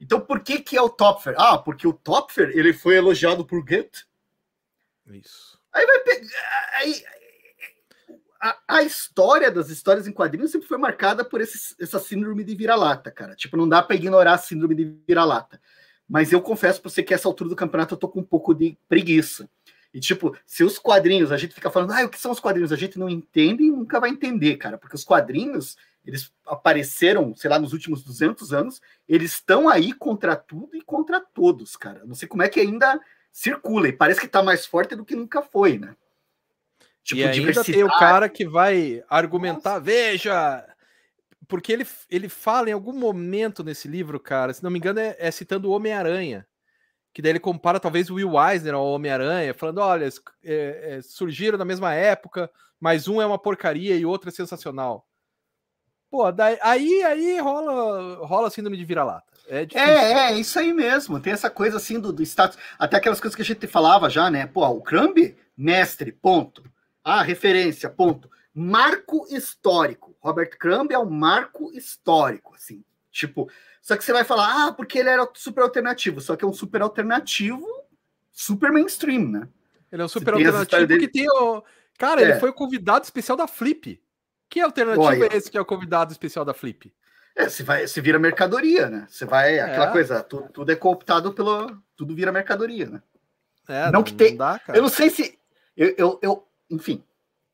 Então 0.00 0.20
por 0.20 0.40
que 0.40 0.60
que 0.60 0.76
é 0.76 0.82
o 0.82 0.88
Topfer? 0.88 1.34
Ah, 1.38 1.58
porque 1.58 1.86
o 1.86 1.92
Topfer, 1.92 2.50
ele 2.54 2.72
foi 2.72 2.96
elogiado 2.96 3.44
por 3.44 3.64
Goethe. 3.64 4.04
Isso. 5.06 5.58
Aí 5.72 5.86
vai 5.86 5.98
pegar. 6.00 6.28
Aí, 6.78 7.04
a, 8.40 8.58
a, 8.68 8.82
história 8.82 9.50
das 9.50 9.70
histórias 9.70 10.06
em 10.06 10.12
quadrinhos 10.12 10.50
sempre 10.50 10.68
foi 10.68 10.78
marcada 10.78 11.24
por 11.24 11.40
esse, 11.40 11.74
essa 11.80 11.98
síndrome 11.98 12.44
de 12.44 12.54
vira-lata, 12.54 13.10
cara. 13.10 13.34
Tipo, 13.34 13.56
não 13.56 13.68
dá 13.68 13.82
para 13.82 13.96
ignorar 13.96 14.34
a 14.34 14.38
síndrome 14.38 14.74
de 14.74 14.84
vira-lata. 15.06 15.60
Mas 16.08 16.32
eu 16.32 16.40
confesso 16.40 16.80
para 16.80 16.90
você 16.90 17.02
que 17.02 17.14
essa 17.14 17.28
altura 17.28 17.50
do 17.50 17.56
campeonato 17.56 17.94
eu 17.94 17.98
tô 17.98 18.08
com 18.08 18.20
um 18.20 18.24
pouco 18.24 18.54
de 18.54 18.76
preguiça. 18.88 19.48
E, 19.96 20.00
tipo, 20.00 20.36
se 20.44 20.62
os 20.62 20.78
quadrinhos, 20.78 21.32
a 21.32 21.38
gente 21.38 21.54
fica 21.54 21.70
falando, 21.70 21.92
ah, 21.92 22.04
o 22.04 22.10
que 22.10 22.20
são 22.20 22.30
os 22.30 22.38
quadrinhos? 22.38 22.70
A 22.70 22.76
gente 22.76 22.98
não 22.98 23.08
entende 23.08 23.62
e 23.62 23.70
nunca 23.70 23.98
vai 23.98 24.10
entender, 24.10 24.58
cara, 24.58 24.76
porque 24.76 24.94
os 24.94 25.02
quadrinhos, 25.02 25.74
eles 26.04 26.30
apareceram, 26.46 27.34
sei 27.34 27.48
lá, 27.48 27.58
nos 27.58 27.72
últimos 27.72 28.04
200 28.04 28.52
anos, 28.52 28.82
eles 29.08 29.32
estão 29.32 29.70
aí 29.70 29.94
contra 29.94 30.36
tudo 30.36 30.76
e 30.76 30.82
contra 30.82 31.18
todos, 31.18 31.78
cara. 31.78 32.02
Não 32.04 32.14
sei 32.14 32.28
como 32.28 32.42
é 32.42 32.48
que 32.50 32.60
ainda 32.60 33.00
circula 33.32 33.88
e 33.88 33.92
parece 33.92 34.20
que 34.20 34.26
está 34.26 34.42
mais 34.42 34.66
forte 34.66 34.94
do 34.94 35.02
que 35.02 35.16
nunca 35.16 35.40
foi, 35.40 35.78
né? 35.78 35.96
Tipo, 37.02 37.22
e 37.22 37.24
ainda 37.24 37.64
tem 37.64 37.82
o 37.82 37.88
cara 37.88 38.28
que 38.28 38.46
vai 38.46 39.02
argumentar, 39.08 39.70
Nossa. 39.70 39.80
veja, 39.80 40.76
porque 41.48 41.72
ele, 41.72 41.86
ele 42.10 42.28
fala 42.28 42.68
em 42.68 42.74
algum 42.74 42.92
momento 42.92 43.64
nesse 43.64 43.88
livro, 43.88 44.20
cara, 44.20 44.52
se 44.52 44.62
não 44.62 44.70
me 44.70 44.78
engano, 44.78 45.00
é, 45.00 45.16
é 45.18 45.30
citando 45.30 45.70
o 45.70 45.72
Homem-Aranha, 45.72 46.46
que 47.16 47.22
daí 47.22 47.32
ele 47.32 47.40
compara 47.40 47.80
talvez 47.80 48.10
o 48.10 48.16
Will 48.16 48.38
Eisner 48.38 48.74
ao 48.74 48.88
Homem-Aranha, 48.88 49.54
falando, 49.54 49.78
olha, 49.78 50.06
é, 50.44 50.96
é, 50.98 51.00
surgiram 51.00 51.56
na 51.56 51.64
mesma 51.64 51.94
época, 51.94 52.50
mas 52.78 53.08
um 53.08 53.22
é 53.22 53.24
uma 53.24 53.38
porcaria 53.38 53.96
e 53.96 54.04
outro 54.04 54.28
é 54.28 54.32
sensacional. 54.32 55.08
Pô, 56.10 56.30
daí, 56.30 56.58
aí, 56.60 57.02
aí 57.04 57.40
rola, 57.40 58.16
rola 58.26 58.50
síndrome 58.50 58.76
de 58.76 58.84
vira-lata. 58.84 59.32
É, 59.48 59.66
é, 59.72 60.12
é, 60.12 60.38
isso 60.38 60.58
aí 60.58 60.74
mesmo. 60.74 61.18
Tem 61.18 61.32
essa 61.32 61.48
coisa 61.48 61.78
assim 61.78 61.98
do, 61.98 62.12
do 62.12 62.22
status. 62.22 62.58
Até 62.78 62.98
aquelas 62.98 63.18
coisas 63.18 63.34
que 63.34 63.40
a 63.40 63.46
gente 63.46 63.66
falava 63.66 64.10
já, 64.10 64.30
né? 64.30 64.46
Pô, 64.46 64.66
o 64.66 64.82
Crumb, 64.82 65.34
mestre, 65.56 66.12
ponto. 66.12 66.70
Ah, 67.02 67.22
referência, 67.22 67.88
ponto. 67.88 68.30
Marco 68.52 69.26
histórico. 69.30 70.14
Robert 70.20 70.50
Crumb 70.58 70.92
é 70.92 70.98
um 70.98 71.08
marco 71.08 71.72
histórico, 71.72 72.54
assim. 72.54 72.84
Tipo, 73.10 73.48
só 73.86 73.96
que 73.96 74.02
você 74.02 74.12
vai 74.12 74.24
falar, 74.24 74.66
ah, 74.66 74.72
porque 74.72 74.98
ele 74.98 75.10
era 75.10 75.30
super 75.32 75.62
alternativo. 75.62 76.20
Só 76.20 76.34
que 76.34 76.44
é 76.44 76.48
um 76.48 76.52
super 76.52 76.82
alternativo 76.82 77.64
super 78.32 78.72
mainstream, 78.72 79.28
né? 79.28 79.48
Ele 79.92 80.02
é 80.02 80.04
um 80.04 80.08
super 80.08 80.34
alternativo 80.34 80.86
dele... 80.88 81.06
que 81.06 81.12
tem 81.12 81.30
o. 81.30 81.62
Cara, 81.96 82.20
é. 82.20 82.24
ele 82.24 82.40
foi 82.40 82.50
o 82.50 82.52
convidado 82.52 83.04
especial 83.04 83.36
da 83.36 83.46
Flip. 83.46 84.02
Que 84.50 84.60
alternativo 84.60 85.04
Olha. 85.04 85.28
é 85.32 85.36
esse 85.36 85.48
que 85.48 85.56
é 85.56 85.60
o 85.60 85.64
convidado 85.64 86.10
especial 86.10 86.44
da 86.44 86.52
Flip? 86.52 86.92
É, 87.36 87.48
se, 87.48 87.62
vai, 87.62 87.86
se 87.86 88.00
vira 88.00 88.18
mercadoria, 88.18 88.90
né? 88.90 89.06
Você 89.08 89.24
vai, 89.24 89.54
é. 89.54 89.60
aquela 89.60 89.92
coisa, 89.92 90.20
tudo, 90.20 90.48
tudo, 90.48 90.72
é 90.72 90.74
cooptado 90.74 91.32
pelo. 91.32 91.80
Tudo 91.96 92.12
vira 92.12 92.32
mercadoria, 92.32 92.86
né? 92.86 93.00
É, 93.68 93.84
não, 93.84 93.92
não 93.92 94.02
que 94.02 94.14
tem. 94.14 94.30
Não 94.30 94.38
dá, 94.38 94.60
eu 94.66 94.82
não 94.82 94.88
sei 94.88 95.10
se. 95.10 95.38
Eu, 95.76 95.94
eu, 95.96 96.18
eu 96.20 96.48
enfim. 96.68 97.04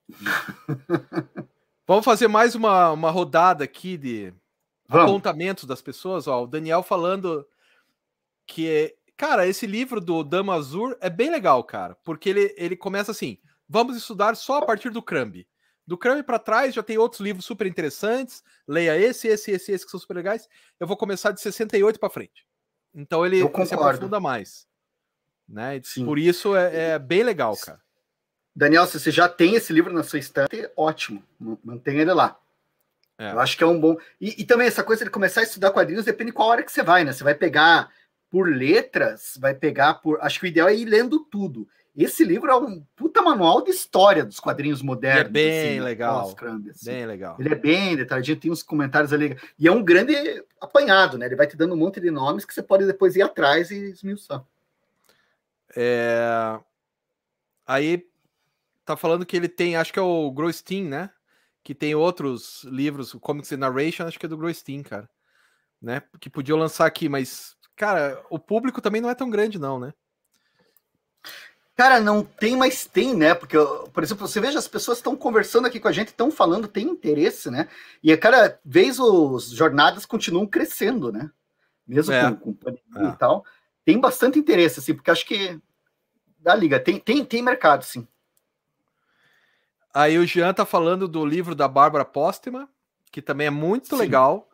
Vamos 1.87 2.07
fazer 2.07 2.27
mais 2.27 2.55
uma, 2.55 2.91
uma 2.93 3.11
rodada 3.11 3.65
aqui 3.65 3.99
de 3.99 4.33
Vamos. 4.93 5.11
apontamentos 5.11 5.65
das 5.65 5.81
pessoas. 5.81 6.27
Ó, 6.27 6.45
o 6.45 6.47
Daniel 6.47 6.83
falando 6.83 7.47
que, 8.47 8.95
cara, 9.17 9.47
esse 9.47 9.67
livro 9.67 10.01
do 10.01 10.23
Dama 10.23 10.55
Azul 10.55 10.97
é 11.01 11.09
bem 11.09 11.31
legal, 11.31 11.65
cara, 11.65 11.97
porque 12.05 12.29
ele, 12.29 12.55
ele 12.57 12.77
começa 12.77 13.11
assim: 13.11 13.39
vamos 13.69 13.97
estudar 13.97 14.37
só 14.37 14.59
a 14.59 14.67
partir 14.67 14.91
do 14.91 15.03
Crumb. 15.03 15.47
Do 15.87 15.99
Crumb 15.99 16.23
para 16.23 16.39
trás 16.39 16.75
já 16.75 16.83
tem 16.83 16.97
outros 16.97 17.21
livros 17.21 17.45
super 17.45 17.67
interessantes. 17.67 18.43
Leia 18.69 18.97
esse, 18.97 19.27
esse, 19.29 19.51
esse, 19.51 19.73
esse 19.73 19.85
que 19.85 19.91
são 19.91 19.99
super 19.99 20.15
legais. 20.15 20.49
Eu 20.79 20.87
vou 20.87 20.97
começar 20.97 21.33
de 21.33 21.41
68 21.41 21.99
para 21.99 22.09
frente. 22.09 22.47
Então 22.95 23.27
ele, 23.27 23.41
ele 23.41 23.67
se 23.67 23.75
aprofunda 23.75 24.21
mais. 24.21 24.67
Né? 25.49 25.81
Por 26.05 26.19
isso 26.19 26.55
é, 26.55 26.93
é, 26.93 26.99
bem 26.99 27.23
legal, 27.23 27.57
cara. 27.57 27.81
Daniel, 28.55 28.87
se 28.87 29.01
você 29.01 29.11
já 29.11 29.29
tem 29.29 29.55
esse 29.55 29.73
livro 29.73 29.93
na 29.93 30.03
sua 30.03 30.19
estante, 30.19 30.71
ótimo. 30.77 31.23
Mantenha 31.65 32.03
ele 32.03 32.13
lá. 32.13 32.39
É. 33.19 33.33
Eu 33.33 33.41
acho 33.41 33.57
que 33.57 33.65
é 33.65 33.67
um 33.67 33.81
bom. 33.81 33.97
E, 34.21 34.43
e, 34.43 34.45
também 34.45 34.67
essa 34.67 34.83
coisa 34.83 35.05
de 35.05 35.11
começar 35.11 35.41
a 35.41 35.45
estudar 35.45 35.71
quadrinhos 35.71 36.05
depende 36.05 36.31
de 36.31 36.37
qual 36.37 36.49
hora 36.49 36.63
que 36.63 36.73
você 36.73 36.83
vai, 36.83 37.05
né? 37.05 37.13
Você 37.13 37.23
vai 37.23 37.35
pegar 37.35 37.91
por 38.31 38.49
letras, 38.49 39.39
vai 39.41 39.55
pegar 39.55 39.95
por. 39.95 40.19
Acho 40.21 40.41
que 40.41 40.47
o 40.47 40.49
ideal 40.49 40.69
é 40.69 40.75
ir 40.75 40.87
lendo 40.87 41.21
tudo. 41.21 41.69
Esse 41.95 42.25
livro 42.25 42.51
é 42.51 42.57
um 42.57 42.83
puta 42.97 43.21
manual 43.21 43.63
de 43.63 43.71
história 43.71 44.25
dos 44.25 44.41
quadrinhos 44.41 44.81
modernos. 44.81 45.21
Ele 45.21 45.29
é 45.29 45.31
bem 45.31 45.71
assim, 45.73 45.81
legal. 45.81 46.35
Crumb, 46.35 46.71
assim. 46.71 46.91
Bem 46.91 47.07
legal. 47.07 47.37
Ele 47.39 47.51
é 47.51 47.55
bem 47.55 47.97
detalhadinho, 47.97 48.41
tem 48.41 48.51
uns 48.51 48.63
comentários 48.63 49.13
ali. 49.13 49.37
E 49.59 49.69
é 49.69 49.71
um 49.71 49.85
grande 49.85 50.15
apanhado, 50.59 51.19
né? 51.19 51.27
Ele 51.27 51.37
vai 51.37 51.47
te 51.47 51.57
dando 51.57 51.75
um 51.75 51.77
monte 51.77 52.01
de 52.01 52.11
nomes 52.11 52.47
que 52.47 52.55
você 52.55 52.63
pode 52.63 52.87
depois 52.87 53.15
ir 53.15 53.21
atrás 53.21 53.71
e 53.71 53.91
esmiuçar. 53.91 54.43
É... 55.77 56.59
Aí 57.67 58.07
tá 58.87 58.97
falando 58.97 59.27
que 59.27 59.37
ele 59.37 59.49
tem, 59.49 59.77
acho 59.77 59.93
que 59.93 59.99
é 59.99 60.03
o 60.03 60.31
Grostein, 60.31 60.85
né? 60.85 61.11
Que 61.63 61.75
tem 61.75 61.95
outros 61.95 62.65
livros, 62.65 63.13
Comics 63.21 63.51
Narration, 63.53 64.07
acho 64.07 64.19
que 64.19 64.27
é 64.27 64.29
do 64.29 64.37
Grostein, 64.37 64.83
cara. 64.83 65.09
Né? 65.81 66.03
Que 66.21 66.31
podiam 66.31 66.59
lançar 66.59 66.87
aqui, 66.87 67.09
mas, 67.09 67.57
cara, 67.77 68.25
o 68.31 68.39
público 68.39 68.81
também 68.81 69.01
não 69.01 69.11
é 69.11 69.15
tão 69.15 69.31
grande, 69.31 69.59
não, 69.59 69.79
né? 69.79 69.93
Cara, 71.75 72.01
não 72.01 72.23
tem, 72.23 72.55
mas 72.55 72.85
tem, 72.85 73.15
né? 73.15 73.35
Porque, 73.35 73.57
por 73.93 74.03
exemplo, 74.03 74.29
você 74.29 74.41
veja, 74.41 74.59
as 74.59 74.69
pessoas 74.69 74.99
estão 74.99 75.17
conversando 75.17 75.67
aqui 75.67 75.81
com 75.81 75.89
a 75.89 75.93
gente, 75.93 76.09
estão 76.09 76.31
falando, 76.31 76.69
tem 76.69 76.87
interesse, 76.87 77.51
né? 77.51 77.69
E 78.03 78.13
a 78.13 78.19
cada 78.19 78.59
vez 78.65 78.99
os 79.01 79.51
jornadas 79.51 80.05
continuam 80.05 80.47
crescendo, 80.47 81.11
né? 81.11 81.31
Mesmo 81.87 82.13
é. 82.13 82.35
com, 82.35 82.55
com 82.55 82.71
é. 82.71 83.09
e 83.09 83.17
tal. 83.17 83.45
Tem 83.85 83.99
bastante 83.99 84.39
interesse, 84.39 84.81
assim, 84.81 84.95
porque 84.95 85.11
acho 85.11 85.27
que 85.27 85.59
da 86.39 86.55
liga 86.55 86.79
tem, 86.79 86.99
tem, 86.99 87.25
tem 87.25 87.43
mercado, 87.43 87.85
sim. 87.85 88.07
Aí 89.95 90.19
o 90.19 90.27
Jean 90.27 90.55
tá 90.55 90.65
falando 90.65 91.07
do 91.07 91.25
livro 91.25 91.55
da 91.55 91.69
Bárbara 91.69 92.05
Póstema, 92.05 92.69
que 93.11 93.21
também 93.21 93.49
é 93.49 93.51
muito 93.51 93.89
sim. 93.89 93.97
legal. 93.97 94.49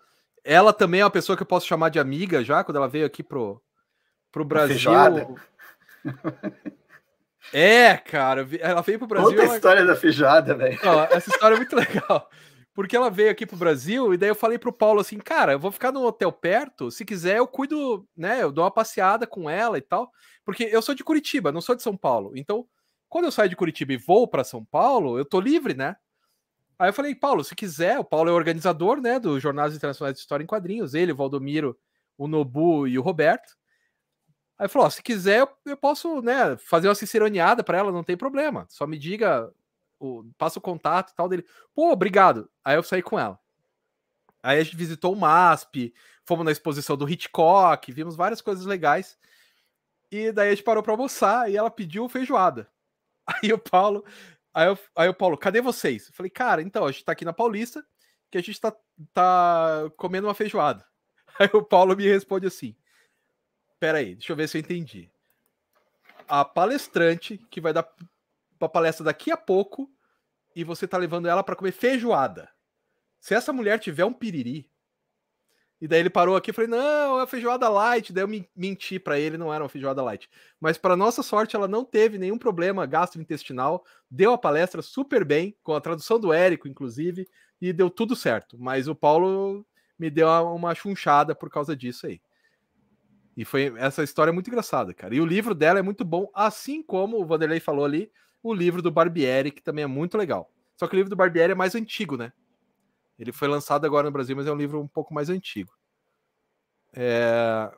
ela 0.45 0.73
também 0.73 1.01
é 1.01 1.05
uma 1.05 1.11
pessoa 1.11 1.37
que 1.37 1.43
eu 1.43 1.47
posso 1.47 1.67
chamar 1.67 1.91
de 1.91 2.01
amiga 2.01 2.43
já, 2.43 2.65
quando 2.65 2.77
ela 2.77 2.89
veio 2.89 3.07
aqui 3.07 3.23
pro, 3.23 3.63
pro 4.33 4.45
Brasil. 4.45 4.91
É, 7.53 7.97
cara, 7.97 8.47
ela 8.61 8.83
veio 8.83 8.99
pro 8.99 9.09
Brasil. 9.09 9.31
Conta 9.31 9.41
a 9.41 9.45
ela... 9.47 9.57
história 9.57 9.87
da 9.87 9.97
feijoada, 9.97 10.55
velho. 10.55 10.79
Essa 11.11 11.31
história 11.31 11.55
é 11.55 11.57
muito 11.57 11.75
legal. 11.77 12.29
Porque 12.75 12.97
ela 12.97 13.11
veio 13.11 13.31
aqui 13.31 13.45
pro 13.45 13.57
Brasil 13.57 14.15
e 14.15 14.17
daí 14.17 14.29
eu 14.29 14.35
falei 14.35 14.59
pro 14.59 14.73
Paulo 14.73 15.01
assim, 15.01 15.19
cara, 15.19 15.53
eu 15.53 15.59
vou 15.59 15.73
ficar 15.73 15.91
no 15.91 16.05
hotel 16.05 16.31
perto, 16.31 16.91
se 16.91 17.05
quiser 17.05 17.39
eu 17.39 17.47
cuido, 17.49 18.07
né, 18.17 18.41
eu 18.43 18.53
dou 18.53 18.63
uma 18.63 18.71
passeada 18.71 19.27
com 19.27 19.51
ela 19.51 19.79
e 19.79 19.81
tal. 19.81 20.13
Porque 20.45 20.65
eu 20.65 20.81
sou 20.81 20.95
de 20.95 21.03
Curitiba, 21.03 21.51
não 21.51 21.61
sou 21.61 21.75
de 21.75 21.83
São 21.83 21.97
Paulo. 21.97 22.33
Então, 22.37 22.67
quando 23.09 23.25
eu 23.25 23.33
saio 23.33 23.49
de 23.49 23.57
Curitiba 23.57 23.93
e 23.93 23.97
vou 23.97 24.29
para 24.29 24.45
São 24.45 24.65
Paulo, 24.65 25.19
eu 25.19 25.25
tô 25.25 25.41
livre, 25.41 25.75
né? 25.75 25.97
Aí 26.79 26.91
eu 26.91 26.93
falei, 26.93 27.15
Paulo, 27.15 27.43
se 27.43 27.57
quiser, 27.57 27.99
o 27.99 28.05
Paulo 28.05 28.31
é 28.31 28.33
organizador, 28.33 29.01
né, 29.01 29.19
do 29.19 29.41
Jornadas 29.41 29.75
Internacionais 29.75 30.15
de 30.15 30.21
História 30.21 30.45
em 30.45 30.47
Quadrinhos, 30.47 30.95
ele, 30.95 31.11
o 31.13 31.17
Valdomiro, 31.17 31.77
o 32.17 32.29
Nobu 32.29 32.87
e 32.87 32.99
o 32.99 33.03
Roberto. 33.03 33.57
Aí 34.57 34.69
falou, 34.69 34.87
ó, 34.87 34.91
se 34.91 35.03
quiser, 35.03 35.49
eu, 35.65 35.77
posso, 35.77 36.21
né, 36.23 36.57
fazer 36.57 36.89
uma 36.89 36.95
ciceroneada 36.95 37.65
para 37.65 37.79
ela, 37.79 37.91
não 37.91 38.05
tem 38.05 38.17
problema. 38.17 38.67
Só 38.69 38.87
me 38.87 38.99
diga, 38.99 39.53
o, 39.99 40.25
passa 40.37 40.59
o 40.59 40.63
contato 40.63 41.11
e 41.11 41.15
tal 41.15 41.29
dele. 41.29 41.45
Pô, 41.75 41.91
obrigado. 41.91 42.49
Aí 42.65 42.77
eu 42.77 42.83
saí 42.83 43.03
com 43.03 43.19
ela. 43.19 43.39
Aí 44.43 44.61
a 44.61 44.63
gente 44.63 44.77
visitou 44.77 45.13
o 45.13 45.17
MASP, 45.17 45.93
fomos 46.25 46.45
na 46.45 46.53
exposição 46.53 46.97
do 46.97 47.09
Hitchcock, 47.09 47.91
vimos 47.93 48.15
várias 48.15 48.41
coisas 48.41 48.65
legais. 48.65 49.19
E 50.11 50.33
daí 50.33 50.49
a 50.49 50.55
gente 50.55 50.65
parou 50.65 50.83
para 50.83 50.93
almoçar 50.93 51.51
e 51.51 51.57
ela 51.57 51.71
pediu 51.71 52.09
feijoada. 52.09 52.69
Aí 53.29 53.53
o 53.53 53.59
Paulo, 53.59 54.05
Aí, 54.59 54.67
eu, 54.67 54.79
aí 54.97 55.09
o 55.09 55.15
Paulo, 55.15 55.39
cadê 55.39 55.61
vocês? 55.61 56.09
Eu 56.09 56.15
falei, 56.15 56.31
cara, 56.31 56.61
então, 56.61 56.85
a 56.85 56.91
gente 56.91 57.05
tá 57.05 57.13
aqui 57.13 57.25
na 57.25 57.33
Paulista, 57.33 57.87
que 58.29 58.37
a 58.37 58.43
gente 58.43 58.61
tá, 58.61 58.75
tá 59.13 59.89
comendo 59.97 60.27
uma 60.27 60.35
feijoada. 60.35 60.85
Aí 61.39 61.49
o 61.53 61.63
Paulo 61.63 61.97
me 61.97 62.05
responde 62.09 62.49
assim: 62.49 62.75
Pera 63.79 63.99
aí, 63.99 64.17
deixa 64.17 64.33
eu 64.33 64.37
ver 64.37 64.49
se 64.49 64.59
eu 64.59 64.61
entendi. 64.61 65.09
A 66.27 66.45
palestrante 66.45 67.39
que 67.49 67.61
vai 67.61 67.73
dar 67.73 67.89
pra 68.59 68.69
palestra 68.69 69.05
daqui 69.05 69.31
a 69.31 69.37
pouco 69.37 69.89
e 70.57 70.65
você 70.65 70.89
tá 70.89 70.99
levando 70.99 71.29
ela 71.29 71.45
para 71.45 71.55
comer 71.55 71.71
feijoada. 71.71 72.51
Se 73.21 73.35
essa 73.35 73.53
mulher 73.53 73.79
tiver 73.79 74.05
um 74.05 74.13
piriri, 74.13 74.69
e 75.81 75.87
daí 75.87 76.01
ele 76.01 76.11
parou 76.11 76.35
aqui 76.37 76.51
e 76.51 76.53
falei: 76.53 76.69
não, 76.69 77.21
é 77.21 77.27
feijoada 77.27 77.69
light. 77.69 78.13
Daí 78.13 78.25
eu 78.25 78.47
menti 78.57 78.99
para 78.99 79.19
ele, 79.19 79.39
não 79.39 79.53
era 79.53 79.63
uma 79.63 79.69
feijoada 79.69 80.03
light. 80.03 80.29
Mas, 80.61 80.77
para 80.77 80.97
nossa 80.97 81.23
sorte, 81.23 81.55
ela 81.55 81.69
não 81.69 81.85
teve 81.85 82.19
nenhum 82.19 82.37
problema 82.37 82.85
gastrointestinal. 82.85 83.85
Deu 84.11 84.33
a 84.33 84.39
palestra 84.39 84.83
super 84.83 85.25
bem, 85.25 85.57
com 85.63 85.75
a 85.75 85.81
tradução 85.81 86.19
do 86.19 86.33
Érico, 86.33 86.67
inclusive, 86.67 87.29
e 87.61 87.73
deu 87.73 87.89
tudo 87.89 88.17
certo. 88.17 88.59
Mas 88.59 88.89
o 88.89 88.95
Paulo 88.95 89.65
me 89.99 90.11
deu 90.11 90.29
uma 90.29 90.75
chunchada 90.75 91.35
por 91.35 91.49
causa 91.49 91.77
disso 91.77 92.07
aí. 92.07 92.21
E 93.37 93.45
foi 93.45 93.73
essa 93.77 94.03
história 94.03 94.31
é 94.31 94.35
muito 94.35 94.49
engraçada, 94.49 94.93
cara. 94.93 95.15
E 95.15 95.21
o 95.21 95.27
livro 95.27 95.55
dela 95.55 95.79
é 95.79 95.83
muito 95.83 96.05
bom, 96.05 96.29
assim 96.35 96.83
como 96.83 97.21
o 97.21 97.25
Vanderlei 97.25 97.61
falou 97.61 97.85
ali, 97.85 98.11
o 98.43 98.53
livro 98.53 98.83
do 98.83 98.91
Barbieri, 98.91 99.53
que 99.53 99.63
também 99.63 99.85
é 99.85 99.87
muito 99.87 100.19
legal. 100.19 100.51
Só 100.77 100.89
que 100.89 100.95
o 100.95 100.97
livro 100.97 101.11
do 101.11 101.17
Barbieri 101.17 101.53
é 101.53 101.55
mais 101.55 101.77
antigo, 101.77 102.17
né? 102.17 102.33
Ele 103.19 103.33
foi 103.33 103.49
lançado 103.49 103.85
agora 103.85 104.07
no 104.07 104.13
Brasil, 104.13 104.37
mas 104.37 104.47
é 104.47 104.53
um 104.53 104.57
livro 104.57 104.81
um 104.81 104.87
pouco 104.87 105.13
mais 105.13 105.29
antigo. 105.29 105.73
É... 106.95 107.71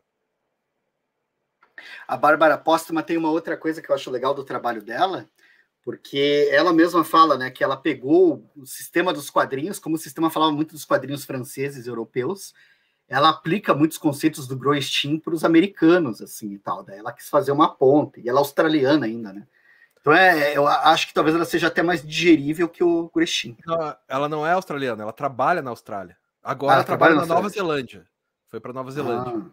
A 2.07 2.17
Bárbara 2.17 2.59
Póstuma 2.59 3.03
tem 3.03 3.17
uma 3.17 3.31
outra 3.31 3.57
coisa 3.57 3.81
que 3.81 3.91
eu 3.91 3.95
acho 3.95 4.11
legal 4.11 4.35
do 4.35 4.45
trabalho 4.45 4.83
dela, 4.83 5.29
porque 5.83 6.49
ela 6.53 6.73
mesma 6.73 7.03
fala 7.05 7.39
né, 7.39 7.51
que 7.51 7.65
ela 7.65 7.77
pegou 7.77 8.45
o 8.55 8.67
sistema 8.67 9.13
dos 9.13 9.31
quadrinhos, 9.31 9.79
como 9.79 9.97
o 9.97 9.99
sistema 9.99 10.31
falava 10.31 10.53
muito 10.53 10.73
dos 10.73 10.85
quadrinhos 10.85 11.25
franceses 11.25 11.87
e 11.87 11.89
europeus, 11.89 12.53
ela 13.09 13.31
aplica 13.31 13.75
muitos 13.75 13.99
conceitos 13.99 14.47
do 14.47 14.57
Groestin 14.57 15.19
para 15.19 15.35
os 15.35 15.43
americanos, 15.43 16.21
assim, 16.21 16.53
e 16.53 16.59
tal. 16.59 16.85
Daí 16.85 16.99
ela 16.99 17.13
quis 17.13 17.29
fazer 17.29 17.51
uma 17.51 17.75
ponte, 17.75 18.21
e 18.21 18.29
ela 18.29 18.39
é 18.39 18.41
australiana 18.41 19.07
ainda, 19.07 19.33
né? 19.33 19.49
Então 20.01 20.13
é, 20.13 20.57
eu 20.57 20.67
acho 20.67 21.07
que 21.07 21.15
talvez 21.15 21.37
ela 21.37 21.45
seja 21.45 21.67
até 21.67 21.83
mais 21.83 22.07
digerível 22.07 22.69
que 22.69 22.83
o 22.83 23.11
Grestin. 23.15 23.57
ela 24.09 24.29
não 24.29 24.47
é 24.47 24.53
australiana, 24.53 25.03
ela 25.03 25.13
trabalha 25.13 25.61
na 25.61 25.71
Austrália. 25.71 26.17
Agora 26.43 26.73
ah, 26.73 26.77
ela 26.77 26.85
trabalha, 26.85 27.13
trabalha 27.13 27.29
na, 27.29 27.35
Nova 27.35 27.49
Zelândia. 27.51 28.07
Foi 28.49 28.61
para 28.61 28.73
Nova 28.73 28.91
Zelândia. 28.91 29.35
Ah, 29.37 29.51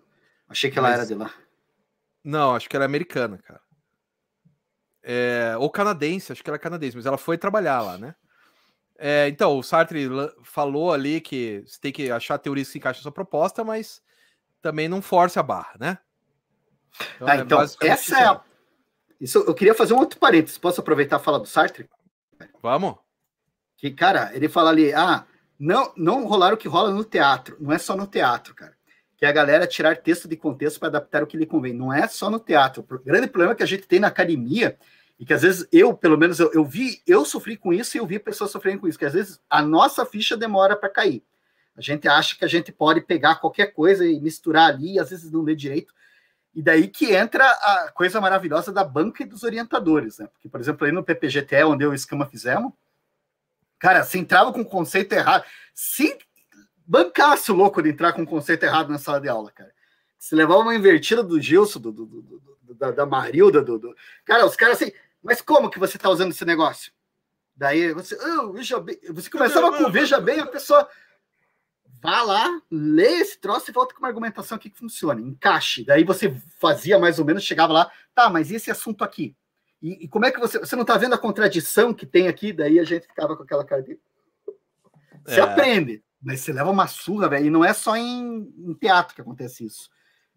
achei 0.50 0.72
que 0.72 0.80
ela 0.80 0.90
Mas... 0.90 1.00
era 1.00 1.06
de 1.06 1.16
lá. 1.16 1.32
Não, 2.24 2.56
acho 2.56 2.70
que 2.70 2.76
ela 2.76 2.86
é 2.86 2.88
americana, 2.88 3.38
cara. 3.38 3.62
É... 5.04 5.56
Ou 5.60 5.70
canadense, 5.70 6.32
acho 6.32 6.44
que 6.44 6.50
ela 6.50 6.56
é 6.56 6.60
canadense, 6.60 6.96
mas 6.96 7.06
ela 7.06 7.18
foi 7.18 7.38
trabalhar 7.38 7.82
lá, 7.82 7.98
né? 7.98 8.16
É, 8.98 9.28
então, 9.28 9.58
o 9.58 9.64
Sartre 9.64 10.10
falou 10.44 10.92
ali 10.92 11.22
que 11.22 11.64
você 11.66 11.80
tem 11.80 11.92
que 11.92 12.10
achar 12.10 12.36
a 12.36 12.40
teoria 12.40 12.64
que 12.64 12.72
se 12.72 12.78
encaixa 12.80 13.00
na 13.00 13.04
sua 13.04 13.12
proposta, 13.12 13.64
mas 13.64 14.02
também 14.60 14.88
não 14.88 15.02
force 15.02 15.38
a 15.38 15.44
barra, 15.44 15.76
né? 15.80 16.00
Então, 17.16 17.28
ah, 17.28 17.36
é 17.36 17.40
então 17.42 17.62
essa 17.62 18.20
é 18.20 18.26
a, 18.26 18.42
isso, 19.20 19.40
eu 19.40 19.54
queria 19.54 19.74
fazer 19.74 19.94
um 19.94 20.00
outro 20.00 20.20
parênteses. 20.20 20.58
Posso 20.58 20.82
aproveitar 20.82 21.20
e 21.20 21.24
falar 21.24 21.40
do 21.40 21.48
Sartre? 21.48 21.90
Vamos. 22.62 22.96
Que, 23.78 23.92
cara, 23.92 24.32
ele 24.34 24.48
fala 24.48 24.70
ali, 24.70 24.94
ah, 24.94 25.26
não, 25.60 25.92
não 25.96 26.26
rolar 26.26 26.54
o 26.54 26.58
que 26.58 26.68
rola 26.68 26.92
no 26.92 27.04
teatro. 27.04 27.58
Não 27.60 27.72
é 27.72 27.78
só 27.78 27.96
no 27.96 28.08
teatro, 28.08 28.54
cara. 28.54 28.76
Que 29.16 29.26
é 29.26 29.30
a 29.30 29.34
galera 29.34 29.66
tirar 29.66 29.98
texto 29.98 30.28
de 30.28 30.36
contexto 30.36 30.80
para 30.80 30.90
adaptar 30.90 31.24
o 31.24 31.28
que 31.28 31.38
lhe 31.38 31.46
convém. 31.46 31.74
Não 31.74 31.92
é 31.92 32.08
só 32.08 32.30
no 32.30 32.40
teatro. 32.40 32.86
O 32.90 33.00
grande 33.00 33.28
problema 33.28 33.56
que 33.56 33.64
a 33.64 33.68
gente 33.68 33.88
tem 33.88 34.00
na 34.00 34.08
academia 34.08 34.78
e 35.20 35.26
que 35.26 35.34
às 35.34 35.42
vezes 35.42 35.68
eu, 35.72 35.96
pelo 35.96 36.18
menos, 36.18 36.40
eu, 36.40 36.52
eu 36.54 36.64
vi, 36.64 37.02
eu 37.08 37.26
sofri 37.26 37.58
com 37.58 37.74
isso 37.74 37.98
e 37.98 38.00
eu 38.00 38.06
vi 38.06 38.20
pessoas 38.20 38.52
sofrendo 38.52 38.82
com 38.82 38.88
isso, 38.88 39.00
que 39.00 39.06
às 39.06 39.14
vezes 39.14 39.40
a 39.50 39.62
nossa 39.64 40.06
ficha 40.06 40.38
demora 40.38 40.76
para 40.76 40.90
cair. 40.90 41.24
A 41.76 41.82
gente 41.82 42.08
acha 42.08 42.38
que 42.38 42.46
a 42.46 42.48
gente 42.48 42.72
pode 42.72 43.02
pegar 43.02 43.36
qualquer 43.36 43.68
coisa 43.68 44.06
e 44.06 44.20
misturar 44.20 44.70
ali, 44.70 44.94
e 44.94 45.00
às 45.00 45.10
vezes 45.10 45.32
não 45.32 45.42
lê 45.42 45.56
direito. 45.56 45.94
E 46.58 46.62
daí 46.64 46.88
que 46.88 47.14
entra 47.14 47.48
a 47.48 47.92
coisa 47.92 48.20
maravilhosa 48.20 48.72
da 48.72 48.84
banca 48.84 49.22
e 49.22 49.28
dos 49.28 49.44
orientadores, 49.44 50.18
né? 50.18 50.26
Porque, 50.26 50.50
por 50.50 50.60
exemplo, 50.60 50.88
aí 50.88 50.92
no 50.92 51.04
PPGTE, 51.04 51.64
onde 51.64 51.84
eu 51.86 51.92
e 51.92 51.94
o 51.94 51.96
Escama 51.96 52.26
fizemos, 52.26 52.74
cara, 53.78 54.04
se 54.04 54.18
entrava 54.18 54.52
com 54.52 54.62
o 54.62 54.66
conceito 54.66 55.14
errado, 55.14 55.46
se 55.72 56.18
bancasse 56.84 57.52
o 57.52 57.56
louco 57.56 57.80
de 57.84 57.90
entrar 57.90 58.12
com 58.12 58.24
o 58.24 58.28
conceito 58.28 58.64
errado 58.64 58.90
na 58.90 58.98
sala 58.98 59.22
de 59.22 59.30
aula, 59.30 59.52
cara. 59.52 59.72
Se 60.18 60.34
levava 60.34 60.62
uma 60.62 60.74
invertida 60.74 61.22
do 61.22 61.40
Gilson, 61.40 61.80
do, 61.80 61.92
do, 61.92 62.06
do, 62.08 62.74
da, 62.74 62.90
da 62.90 63.06
Marilda, 63.06 63.62
do, 63.62 63.96
Cara, 64.26 64.44
os 64.44 64.56
caras 64.56 64.82
assim, 64.82 64.92
mas 65.22 65.44
como 65.44 65.70
que 65.70 65.78
você 65.78 65.98
está 65.98 66.10
usando 66.10 66.32
esse 66.32 66.44
negócio? 66.44 66.92
Daí 67.56 67.94
você, 67.94 68.18
oh, 68.40 68.52
veja 68.52 68.80
bem, 68.80 69.00
você 69.12 69.30
começava 69.30 69.78
com 69.78 69.92
veja 69.92 70.20
bem, 70.20 70.40
a 70.40 70.48
pessoa 70.48 70.90
vá 72.02 72.22
lá, 72.22 72.62
lê 72.70 73.20
esse 73.20 73.40
troço 73.40 73.70
e 73.70 73.74
volta 73.74 73.94
com 73.94 74.00
uma 74.00 74.08
argumentação 74.08 74.56
aqui 74.56 74.70
que 74.70 74.78
funcione, 74.78 75.24
encaixe. 75.24 75.84
Daí 75.84 76.04
você 76.04 76.36
fazia 76.60 77.00
mais 77.00 77.20
ou 77.20 77.26
menos, 77.26 77.44
chegava 77.44 77.74
lá, 77.74 77.92
tá, 78.14 78.30
mas 78.30 78.52
esse 78.52 78.70
assunto 78.70 79.04
aqui? 79.04 79.36
E, 79.82 80.06
e 80.06 80.08
como 80.08 80.26
é 80.26 80.32
que 80.32 80.40
você. 80.40 80.60
Você 80.60 80.76
não 80.76 80.84
está 80.84 80.98
vendo 80.98 81.14
a 81.14 81.20
contradição 81.20 81.94
que 81.94 82.06
tem 82.06 82.28
aqui? 82.28 82.52
Daí 82.52 82.80
a 82.80 82.84
gente 82.84 83.08
ficava 83.08 83.36
com 83.36 83.44
aquela 83.44 83.64
cara 83.64 83.84
de. 83.84 84.00
Você 85.26 85.40
é. 85.40 85.44
aprende, 85.44 86.04
mas 86.22 86.42
você 86.42 86.52
leva 86.52 86.72
uma 86.72 86.88
surra, 86.88 87.30
velho. 87.30 87.46
E 87.46 87.50
não 87.50 87.64
é 87.64 87.74
só 87.74 87.96
em, 87.96 88.54
em, 88.58 88.74
teatro 88.74 89.14
que 89.14 89.22
acontece 89.22 89.66
isso. 89.66 89.90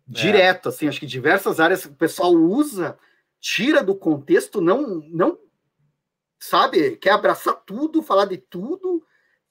É. 0.08 0.12
Direto, 0.12 0.68
assim, 0.68 0.88
acho 0.88 1.00
que 1.00 1.06
diversas 1.06 1.60
áreas 1.60 1.84
o 1.84 1.94
pessoal 1.94 2.32
usa, 2.32 2.98
tira 3.40 3.82
do 3.82 3.94
contexto, 3.94 4.60
não, 4.60 5.00
não 5.08 5.38
sabe, 6.38 6.96
quer 6.96 7.12
abraçar 7.12 7.54
tudo, 7.64 8.02
falar 8.02 8.24
de 8.24 8.38
tudo 8.38 8.99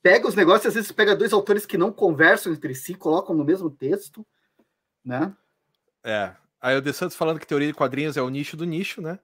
pega 0.01 0.27
os 0.27 0.35
negócios, 0.35 0.67
às 0.67 0.73
vezes 0.75 0.91
pega 0.91 1.15
dois 1.15 1.33
autores 1.33 1.65
que 1.65 1.77
não 1.77 1.91
conversam 1.91 2.53
entre 2.53 2.73
si, 2.75 2.95
colocam 2.95 3.35
no 3.35 3.43
mesmo 3.43 3.69
texto, 3.69 4.25
né? 5.03 5.35
É. 6.03 6.35
Aí 6.61 6.75
o 6.75 6.81
De 6.81 6.91
Santos 6.93 7.15
falando 7.15 7.39
que 7.39 7.47
teoria 7.47 7.67
de 7.67 7.73
quadrinhos 7.73 8.17
é 8.17 8.21
o 8.21 8.29
nicho 8.29 8.57
do 8.57 8.65
nicho, 8.65 9.01
né? 9.01 9.19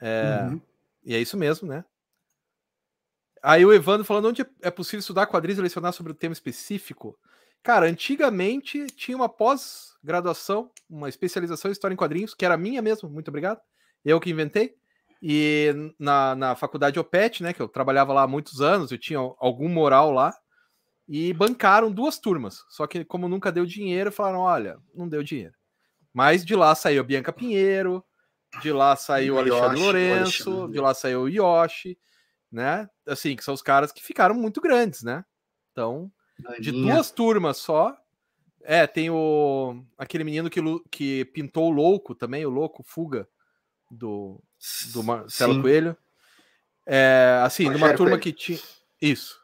É... 0.00 0.48
Uhum. 0.48 0.60
E 1.04 1.14
é 1.14 1.20
isso 1.20 1.36
mesmo, 1.36 1.68
né? 1.68 1.84
Aí 3.42 3.64
o 3.64 3.72
Evandro 3.72 4.04
falando 4.04 4.28
onde 4.28 4.46
é 4.60 4.70
possível 4.70 5.00
estudar 5.00 5.26
quadrinhos 5.26 5.58
e 5.58 5.62
lecionar 5.62 5.92
sobre 5.92 6.12
o 6.12 6.14
tema 6.14 6.32
específico. 6.32 7.18
Cara, 7.60 7.86
antigamente 7.86 8.86
tinha 8.86 9.16
uma 9.16 9.28
pós-graduação, 9.28 10.70
uma 10.88 11.08
especialização 11.08 11.68
em 11.68 11.72
história 11.72 11.94
em 11.94 11.96
quadrinhos, 11.96 12.34
que 12.34 12.44
era 12.44 12.56
minha 12.56 12.80
mesmo, 12.80 13.08
muito 13.08 13.28
obrigado. 13.28 13.60
Eu 14.04 14.20
que 14.20 14.30
inventei. 14.30 14.76
E 15.22 15.72
na, 16.00 16.34
na 16.34 16.56
faculdade 16.56 16.98
OPET, 16.98 17.44
né, 17.44 17.52
que 17.52 17.62
eu 17.62 17.68
trabalhava 17.68 18.12
lá 18.12 18.22
há 18.22 18.26
muitos 18.26 18.60
anos, 18.60 18.90
eu 18.90 18.98
tinha 18.98 19.20
algum 19.38 19.68
moral 19.68 20.10
lá, 20.10 20.34
e 21.08 21.32
bancaram 21.32 21.92
duas 21.92 22.18
turmas. 22.18 22.64
Só 22.68 22.86
que, 22.88 23.04
como 23.04 23.28
nunca 23.28 23.52
deu 23.52 23.64
dinheiro, 23.64 24.10
falaram: 24.10 24.40
olha, 24.40 24.78
não 24.92 25.08
deu 25.08 25.22
dinheiro. 25.22 25.54
Mas 26.12 26.44
de 26.44 26.56
lá 26.56 26.74
saiu 26.74 27.04
Bianca 27.04 27.32
Pinheiro, 27.32 28.04
de 28.60 28.72
lá 28.72 28.96
saiu 28.96 29.36
o 29.36 29.38
Alexandre 29.38 29.68
Yoshi, 29.68 29.82
Lourenço, 29.82 30.50
Alexandre. 30.50 30.72
de 30.72 30.80
lá 30.80 30.94
saiu 30.94 31.20
o 31.22 31.28
Yoshi, 31.28 31.98
né? 32.50 32.88
Assim, 33.06 33.36
que 33.36 33.44
são 33.44 33.54
os 33.54 33.62
caras 33.62 33.92
que 33.92 34.02
ficaram 34.02 34.34
muito 34.34 34.60
grandes, 34.60 35.02
né? 35.02 35.24
Então, 35.70 36.10
de 36.60 36.72
duas 36.72 37.10
turmas 37.10 37.58
só. 37.58 37.96
É, 38.64 38.86
tem 38.86 39.10
o 39.10 39.84
aquele 39.98 40.22
menino 40.22 40.48
que, 40.48 40.60
que 40.90 41.24
pintou 41.26 41.68
o 41.68 41.74
louco 41.74 42.14
também, 42.14 42.46
o 42.46 42.50
louco 42.50 42.84
Fuga 42.84 43.28
do 43.90 44.40
do 44.92 45.02
Marcelo 45.02 45.54
Sim. 45.54 45.62
Coelho. 45.62 45.96
É, 46.86 47.40
assim, 47.44 47.64
Rogério 47.64 47.86
numa 47.86 47.96
turma 47.96 48.10
Coelho. 48.10 48.22
que 48.22 48.32
tinha. 48.32 48.58
Isso. 49.00 49.40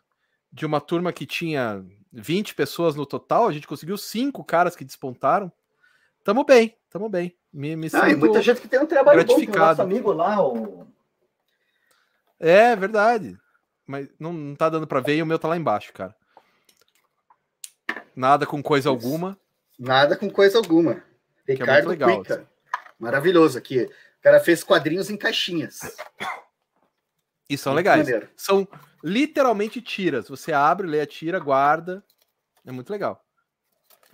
De 0.53 0.65
uma 0.65 0.81
turma 0.81 1.12
que 1.12 1.27
tinha 1.27 1.85
20 2.12 2.55
pessoas 2.55 2.95
no 2.95 3.05
total, 3.05 3.49
a 3.49 3.53
gente 3.53 3.66
conseguiu 3.66 3.97
cinco 3.97 4.45
caras 4.45 4.74
que 4.74 4.85
despontaram. 4.85 5.53
Tamo 6.24 6.45
bem, 6.45 6.77
tamo 6.90 7.09
bem. 7.09 7.35
Me, 7.53 7.74
me 7.77 7.89
ah, 7.93 8.16
muita 8.16 8.43
gente 8.43 8.61
que 8.61 8.69
tem 8.69 8.78
um 8.78 8.86
trabalho 8.86 9.24
bom, 9.24 9.39
nosso 9.39 9.82
amigo 9.82 10.12
lá, 10.12 10.43
o... 10.47 10.86
É, 12.39 12.77
verdade. 12.77 13.36
Mas 13.86 14.09
não, 14.19 14.32
não 14.32 14.55
tá 14.55 14.69
dando 14.69 14.86
para 14.86 15.01
ver 15.01 15.16
e 15.16 15.23
o 15.23 15.27
meu 15.27 15.39
tá 15.39 15.49
lá 15.49 15.57
embaixo, 15.57 15.93
cara. 15.93 16.15
Nada 18.15 18.47
com 18.47 18.62
coisa 18.62 18.89
alguma. 18.89 19.39
Nada 19.78 20.16
com 20.16 20.31
coisa 20.31 20.59
alguma. 20.59 21.03
Ricardo 21.47 21.86
é 21.86 21.89
legal, 21.89 22.20
Assim. 22.20 22.45
Maravilhoso 22.99 23.57
aqui. 23.57 23.89
O 24.19 24.23
cara 24.23 24.40
fez 24.40 24.65
quadrinhos 24.65 25.11
em 25.11 25.16
caixinhas. 25.16 25.81
E 27.49 27.57
são 27.57 27.73
muito 27.73 27.85
legais. 27.85 28.05
Maneiro. 28.05 28.28
São 28.36 28.69
literalmente 29.03 29.81
tiras. 29.81 30.28
Você 30.28 30.53
abre, 30.53 30.86
lê 30.86 31.01
a 31.01 31.07
tira, 31.07 31.39
guarda. 31.39 32.05
É 32.66 32.73
muito 32.73 32.90
legal. 32.90 33.24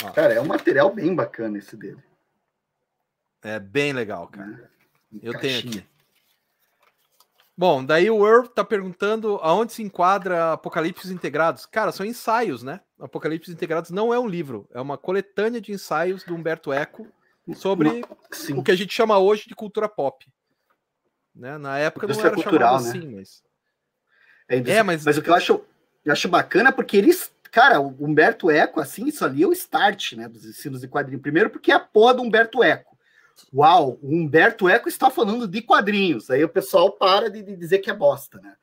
Ó. 0.02 0.10
Cara, 0.10 0.34
é 0.34 0.40
um 0.40 0.46
material 0.46 0.94
bem 0.94 1.14
bacana 1.14 1.58
esse 1.58 1.76
dele. 1.76 2.02
É 3.42 3.58
bem 3.58 3.92
legal, 3.92 4.28
cara. 4.28 4.70
É, 5.12 5.28
Eu 5.28 5.38
tenho 5.38 5.58
aqui. 5.58 5.86
Bom, 7.56 7.84
daí 7.84 8.10
o 8.10 8.26
Earl 8.26 8.48
tá 8.48 8.64
perguntando 8.64 9.36
aonde 9.36 9.72
se 9.72 9.82
enquadra 9.82 10.54
Apocalipse 10.54 11.12
Integrados. 11.12 11.66
Cara, 11.66 11.92
são 11.92 12.04
ensaios, 12.04 12.64
né? 12.64 12.80
Apocalipse 12.98 13.50
Integrados 13.50 13.90
não 13.90 14.12
é 14.12 14.18
um 14.18 14.26
livro, 14.26 14.68
é 14.72 14.80
uma 14.80 14.98
coletânea 14.98 15.60
de 15.60 15.72
ensaios 15.72 16.24
do 16.24 16.34
Humberto 16.34 16.72
Eco 16.72 17.06
sobre 17.54 18.02
Sim. 18.30 18.54
o 18.54 18.62
que 18.62 18.70
a 18.70 18.76
gente 18.76 18.94
chama 18.94 19.18
hoje 19.18 19.46
de 19.46 19.54
cultura 19.54 19.88
pop. 19.88 20.26
Né? 21.34 21.58
Na 21.58 21.78
época 21.78 22.06
não 22.06 22.20
era 22.20 22.30
cultural, 22.30 22.78
chamado 22.78 22.84
né? 22.84 22.98
assim, 22.98 23.14
mas. 23.14 23.42
É, 24.48 24.76
é, 24.76 24.82
mas... 24.82 25.04
mas 25.04 25.18
o 25.18 25.22
que 25.22 25.28
eu 25.28 25.34
acho, 25.34 25.64
eu 26.04 26.12
acho 26.12 26.28
bacana 26.28 26.68
é 26.68 26.72
porque 26.72 26.96
eles. 26.96 27.32
Cara, 27.50 27.80
o 27.80 27.94
Humberto 28.00 28.50
Eco, 28.50 28.80
assim, 28.80 29.06
isso 29.06 29.24
ali 29.24 29.42
é 29.42 29.46
o 29.46 29.52
start 29.52 30.14
né, 30.14 30.28
dos 30.28 30.44
ensinos 30.44 30.80
de 30.80 30.88
quadrinho. 30.88 31.20
Primeiro, 31.20 31.50
porque 31.50 31.70
é 31.70 31.74
a 31.74 31.80
porra 31.80 32.14
do 32.14 32.22
Humberto 32.22 32.64
Eco. 32.64 32.94
Uau, 33.52 33.98
o 34.02 34.12
Humberto 34.12 34.68
Eco 34.68 34.88
está 34.88 35.08
falando 35.08 35.46
de 35.46 35.62
quadrinhos. 35.62 36.30
Aí 36.30 36.42
o 36.42 36.48
pessoal 36.48 36.90
para 36.92 37.30
de, 37.30 37.42
de 37.42 37.54
dizer 37.56 37.78
que 37.78 37.90
é 37.90 37.94
bosta, 37.94 38.40
né? 38.40 38.54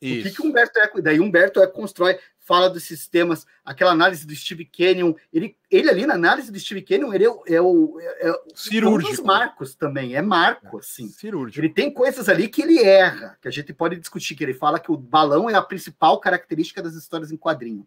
Isso. 0.00 0.20
O 0.20 0.30
que, 0.30 0.36
que 0.36 0.42
o 0.42 0.50
Humberto 0.50 0.78
Eco. 0.78 1.02
Daí 1.02 1.18
Humberto 1.18 1.60
Eco 1.60 1.72
constrói, 1.72 2.18
fala 2.46 2.70
dos 2.70 2.84
sistemas, 2.84 3.44
aquela 3.64 3.90
análise 3.90 4.24
do 4.24 4.34
Steve 4.34 4.64
Canyon. 4.64 5.14
Ele, 5.32 5.56
ele 5.68 5.90
ali 5.90 6.06
na 6.06 6.14
análise 6.14 6.52
do 6.52 6.58
Steve 6.58 6.80
Canyon, 6.80 7.12
ele 7.12 7.26
é, 7.26 7.54
é 7.54 7.60
o. 7.60 7.98
É, 8.00 8.28
é 8.28 8.34
Cirúrgico. 8.54 9.12
Um 9.12 9.16
dos 9.16 9.24
marcos 9.24 9.74
também, 9.74 10.14
é 10.14 10.22
marco, 10.22 10.78
assim. 10.78 11.08
Cirúrgico. 11.08 11.60
Ele 11.60 11.74
tem 11.74 11.90
coisas 11.90 12.28
ali 12.28 12.46
que 12.48 12.62
ele 12.62 12.78
erra, 12.78 13.36
que 13.42 13.48
a 13.48 13.50
gente 13.50 13.72
pode 13.72 13.96
discutir, 13.96 14.36
que 14.36 14.44
ele 14.44 14.54
fala 14.54 14.78
que 14.78 14.92
o 14.92 14.96
balão 14.96 15.50
é 15.50 15.54
a 15.54 15.62
principal 15.62 16.20
característica 16.20 16.80
das 16.80 16.94
histórias 16.94 17.32
em 17.32 17.36
quadrinho. 17.36 17.86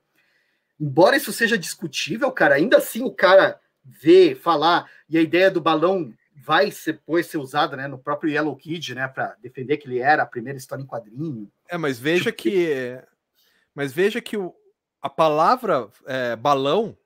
Embora 0.77 1.15
isso 1.15 1.31
seja 1.31 1.57
discutível, 1.57 2.30
cara, 2.31 2.56
ainda 2.56 2.77
assim 2.77 3.02
o 3.03 3.11
cara 3.11 3.60
vê, 3.84 4.36
falar, 4.36 4.90
e 5.10 5.18
a 5.18 5.22
ideia 5.22 5.49
do 5.49 5.61
balão 5.61 6.14
vai 6.36 6.72
depois 6.86 7.27
ser 7.27 7.38
usada 7.38 7.77
né, 7.77 7.88
no 7.88 7.98
próprio 7.98 8.31
Yellow 8.31 8.56
Kid, 8.56 8.95
né, 8.95 9.07
para 9.07 9.36
defender 9.41 9.77
que 9.77 9.88
ele 9.88 9.99
era 9.99 10.23
a 10.23 10.26
primeira 10.26 10.57
história 10.57 10.81
em 10.81 10.88
quadrinho. 10.88 11.49
É, 11.69 11.77
mas 11.77 11.99
veja 11.99 12.26
tipo... 12.26 12.44
que, 12.44 12.99
mas 13.73 13.93
veja 13.93 14.21
que 14.21 14.37
o, 14.37 14.53
a 15.01 15.09
palavra 15.09 15.89
é, 16.05 16.35
balão 16.35 16.97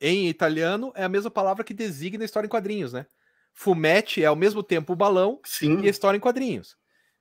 em 0.00 0.28
italiano 0.28 0.92
é 0.94 1.04
a 1.04 1.08
mesma 1.08 1.30
palavra 1.30 1.64
que 1.64 1.74
designa 1.74 2.24
a 2.24 2.26
história 2.26 2.46
em 2.46 2.50
quadrinhos, 2.50 2.92
né? 2.92 3.06
Fumete 3.52 4.22
é 4.22 4.26
ao 4.26 4.36
mesmo 4.36 4.62
tempo 4.62 4.92
o 4.92 4.96
balão 4.96 5.40
Sim. 5.44 5.80
e 5.80 5.86
a 5.86 5.90
história 5.90 6.16
em 6.16 6.20
quadrinhos. 6.20 6.76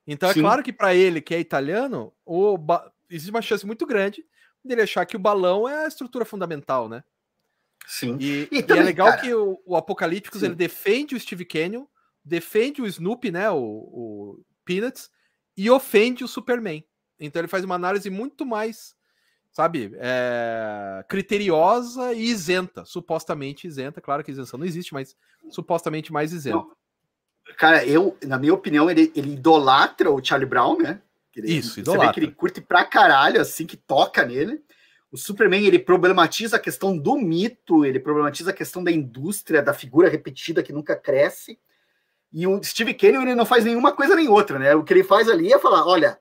Então 0.05 0.29
é 0.29 0.33
Sim. 0.33 0.41
claro 0.41 0.61
que 0.61 0.73
para 0.73 0.93
ele 0.93 1.21
que 1.21 1.33
é 1.33 1.39
italiano, 1.39 2.13
o 2.25 2.57
ba... 2.57 2.91
existe 3.09 3.31
uma 3.31 3.41
chance 3.41 3.65
muito 3.65 3.85
grande 3.85 4.23
dele 4.63 4.81
achar 4.81 5.05
que 5.05 5.15
o 5.15 5.19
balão 5.19 5.67
é 5.67 5.85
a 5.85 5.87
estrutura 5.87 6.25
fundamental, 6.25 6.89
né? 6.89 7.03
Sim. 7.87 8.17
E, 8.19 8.47
e, 8.51 8.63
também, 8.63 8.77
e 8.77 8.79
é 8.81 8.85
legal 8.85 9.07
cara... 9.09 9.21
que 9.21 9.33
o, 9.33 9.61
o 9.65 9.75
Apocalípticos 9.75 10.43
ele 10.43 10.55
defende 10.55 11.15
o 11.15 11.19
Steve 11.19 11.45
Canyon, 11.45 11.85
defende 12.23 12.81
o 12.81 12.87
Snoopy, 12.87 13.31
né? 13.31 13.49
O, 13.51 13.57
o, 13.57 14.45
Peanuts, 14.65 15.09
e 15.55 15.69
ofende 15.69 16.23
o 16.23 16.27
Superman. 16.27 16.83
Então 17.19 17.41
ele 17.41 17.47
faz 17.47 17.63
uma 17.63 17.75
análise 17.75 18.09
muito 18.09 18.45
mais, 18.45 18.95
sabe, 19.51 19.91
é, 19.95 21.03
criteriosa 21.07 22.13
e 22.13 22.23
isenta, 22.23 22.85
supostamente 22.85 23.67
isenta. 23.67 24.01
Claro 24.01 24.23
que 24.23 24.31
isenção 24.31 24.59
não 24.59 24.65
existe, 24.65 24.93
mas 24.93 25.15
supostamente 25.49 26.11
mais 26.11 26.33
isenta. 26.33 26.57
Não. 26.57 26.71
Cara, 27.57 27.85
eu, 27.85 28.17
na 28.23 28.37
minha 28.37 28.53
opinião, 28.53 28.89
ele, 28.89 29.11
ele 29.15 29.33
idolatra 29.33 30.11
o 30.11 30.23
Charlie 30.23 30.49
Brown, 30.49 30.79
né? 30.79 31.01
Ele, 31.35 31.51
Isso, 31.51 31.79
idolatra. 31.79 32.05
Você 32.05 32.07
vê 32.07 32.13
que 32.13 32.19
ele 32.21 32.35
curte 32.35 32.61
pra 32.61 32.83
caralho, 32.83 33.39
assim, 33.39 33.65
que 33.65 33.77
toca 33.77 34.25
nele. 34.25 34.63
O 35.11 35.17
Superman 35.17 35.65
ele 35.65 35.79
problematiza 35.79 36.57
a 36.57 36.59
questão 36.59 36.97
do 36.97 37.15
mito, 37.15 37.85
ele 37.85 37.99
problematiza 37.99 38.49
a 38.49 38.53
questão 38.53 38.83
da 38.83 38.91
indústria, 38.91 39.61
da 39.61 39.73
figura 39.73 40.09
repetida 40.09 40.63
que 40.63 40.73
nunca 40.73 40.95
cresce. 40.95 41.59
E 42.33 42.45
o 42.47 42.61
Steve 42.61 42.93
Canyon 42.93 43.21
ele 43.21 43.35
não 43.35 43.45
faz 43.45 43.63
nenhuma 43.63 43.93
coisa 43.93 44.15
nem 44.15 44.27
outra, 44.27 44.59
né? 44.59 44.75
O 44.75 44.83
que 44.83 44.91
ele 44.91 45.03
faz 45.03 45.29
ali 45.29 45.53
é 45.53 45.59
falar, 45.59 45.85
olha, 45.87 46.19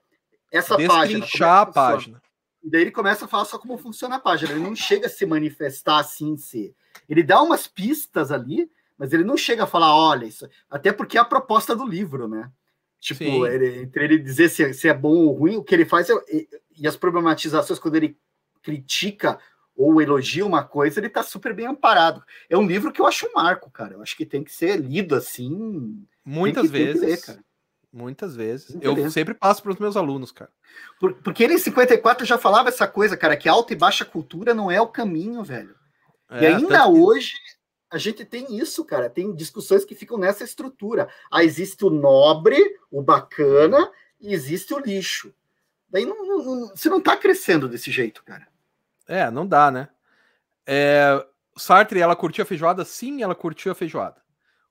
essa 0.57 0.77
página. 0.77 1.25
A 1.25 1.67
página. 1.67 2.23
E 2.63 2.71
daí 2.71 2.83
ele 2.83 2.91
começa 2.91 3.27
a 3.27 3.29
falar 3.29 3.45
só 3.45 3.59
como 3.59 3.77
funciona 3.77 4.17
a 4.17 4.21
página. 4.21 4.53
Ele 4.53 4.61
não 4.61 4.75
chega 4.75 5.07
a 5.07 5.11
se 5.11 5.27
manifestar 5.27 5.99
assim 5.99 6.31
em 6.31 6.37
si. 6.37 6.75
Ele 7.09 7.23
dá 7.23 7.43
umas 7.43 7.67
pistas 7.67 8.33
ali, 8.33 8.71
mas 8.97 9.13
ele 9.13 9.25
não 9.25 9.37
chega 9.37 9.65
a 9.65 9.67
falar, 9.67 9.95
olha, 9.95 10.25
isso. 10.25 10.49
Até 10.71 10.93
porque 10.93 11.19
é 11.19 11.21
a 11.21 11.25
proposta 11.25 11.77
do 11.77 11.87
livro, 11.87 12.27
né? 12.27 12.51
Tipo, 12.99 13.47
ele, 13.47 13.83
entre 13.83 14.05
ele 14.05 14.19
dizer 14.19 14.49
se, 14.49 14.73
se, 14.73 14.89
é 14.89 14.95
bom 14.95 15.15
ou 15.15 15.33
ruim, 15.33 15.57
o 15.57 15.63
que 15.63 15.75
ele 15.75 15.85
faz 15.85 16.09
é, 16.09 16.15
e, 16.33 16.49
e 16.79 16.89
as 16.89 16.97
problematizações, 16.97 17.79
quando 17.79 17.97
ele 17.97 18.17
critica 18.63 19.39
ou 19.77 20.01
elogia 20.01 20.47
uma 20.47 20.65
coisa, 20.65 21.01
ele 21.01 21.09
está 21.09 21.23
super 21.23 21.53
bem 21.53 21.67
amparado. 21.67 22.25
É 22.49 22.57
um 22.57 22.67
livro 22.67 22.91
que 22.91 23.03
eu 23.03 23.07
acho 23.07 23.27
um 23.27 23.35
marco, 23.35 23.71
cara. 23.71 23.95
Eu 23.95 24.03
acho 24.03 24.17
que 24.17 24.25
tem 24.25 24.43
que 24.43 24.53
ser 24.53 24.81
lido 24.81 25.15
assim. 25.15 26.03
Muitas 26.25 26.71
vezes. 26.71 27.27
Ler, 27.27 27.45
Muitas 27.95 28.35
vezes. 28.35 28.77
Eu 28.81 29.09
sempre 29.09 29.35
passo 29.35 29.63
para 29.63 29.71
os 29.71 29.79
meus 29.79 29.97
alunos, 29.97 30.33
cara. 30.33 30.51
Por, 30.99 31.15
porque 31.23 31.45
ele 31.45 31.55
em 31.55 31.59
54 31.59 32.27
já 32.27 32.37
falava 32.37 32.69
essa 32.69 32.89
coisa, 32.89 33.17
cara, 33.17 33.37
que 33.37 33.49
alta 33.49 33.73
e 33.73 33.77
baixa 33.77 34.05
cultura 34.05 34.53
não 34.53 34.69
é 34.69 34.81
o 34.81 34.89
caminho, 34.89 35.45
velho. 35.45 35.77
É, 36.29 36.43
e 36.43 36.47
ainda 36.47 36.89
hoje 36.89 37.35
a 37.89 37.97
gente 37.97 38.25
tem 38.25 38.59
isso, 38.59 38.85
cara. 38.85 39.09
Tem 39.09 39.33
discussões 39.33 39.85
que 39.85 39.95
ficam 39.95 40.19
nessa 40.19 40.43
estrutura. 40.43 41.09
Ah, 41.31 41.45
existe 41.45 41.85
o 41.85 41.91
nobre, 41.91 42.59
o 42.91 43.01
bacana, 43.01 43.89
e 44.21 44.35
existe 44.35 44.75
o 44.75 44.81
lixo. 44.81 45.33
Daí 45.89 46.05
não, 46.05 46.27
não, 46.27 46.69
você 46.71 46.89
não 46.89 46.99
está 46.99 47.17
crescendo 47.17 47.69
desse 47.69 47.93
jeito, 47.93 48.25
cara. 48.25 48.49
É, 49.07 49.31
não 49.31 49.47
dá, 49.47 49.71
né? 49.71 49.89
É, 50.67 51.25
Sartre, 51.57 52.01
ela 52.01 52.17
curtiu 52.17 52.43
a 52.43 52.47
feijoada? 52.47 52.85
Sim, 52.85 53.23
ela 53.23 53.37
curtiu 53.37 53.71
a 53.71 53.75
feijoada. 53.77 54.21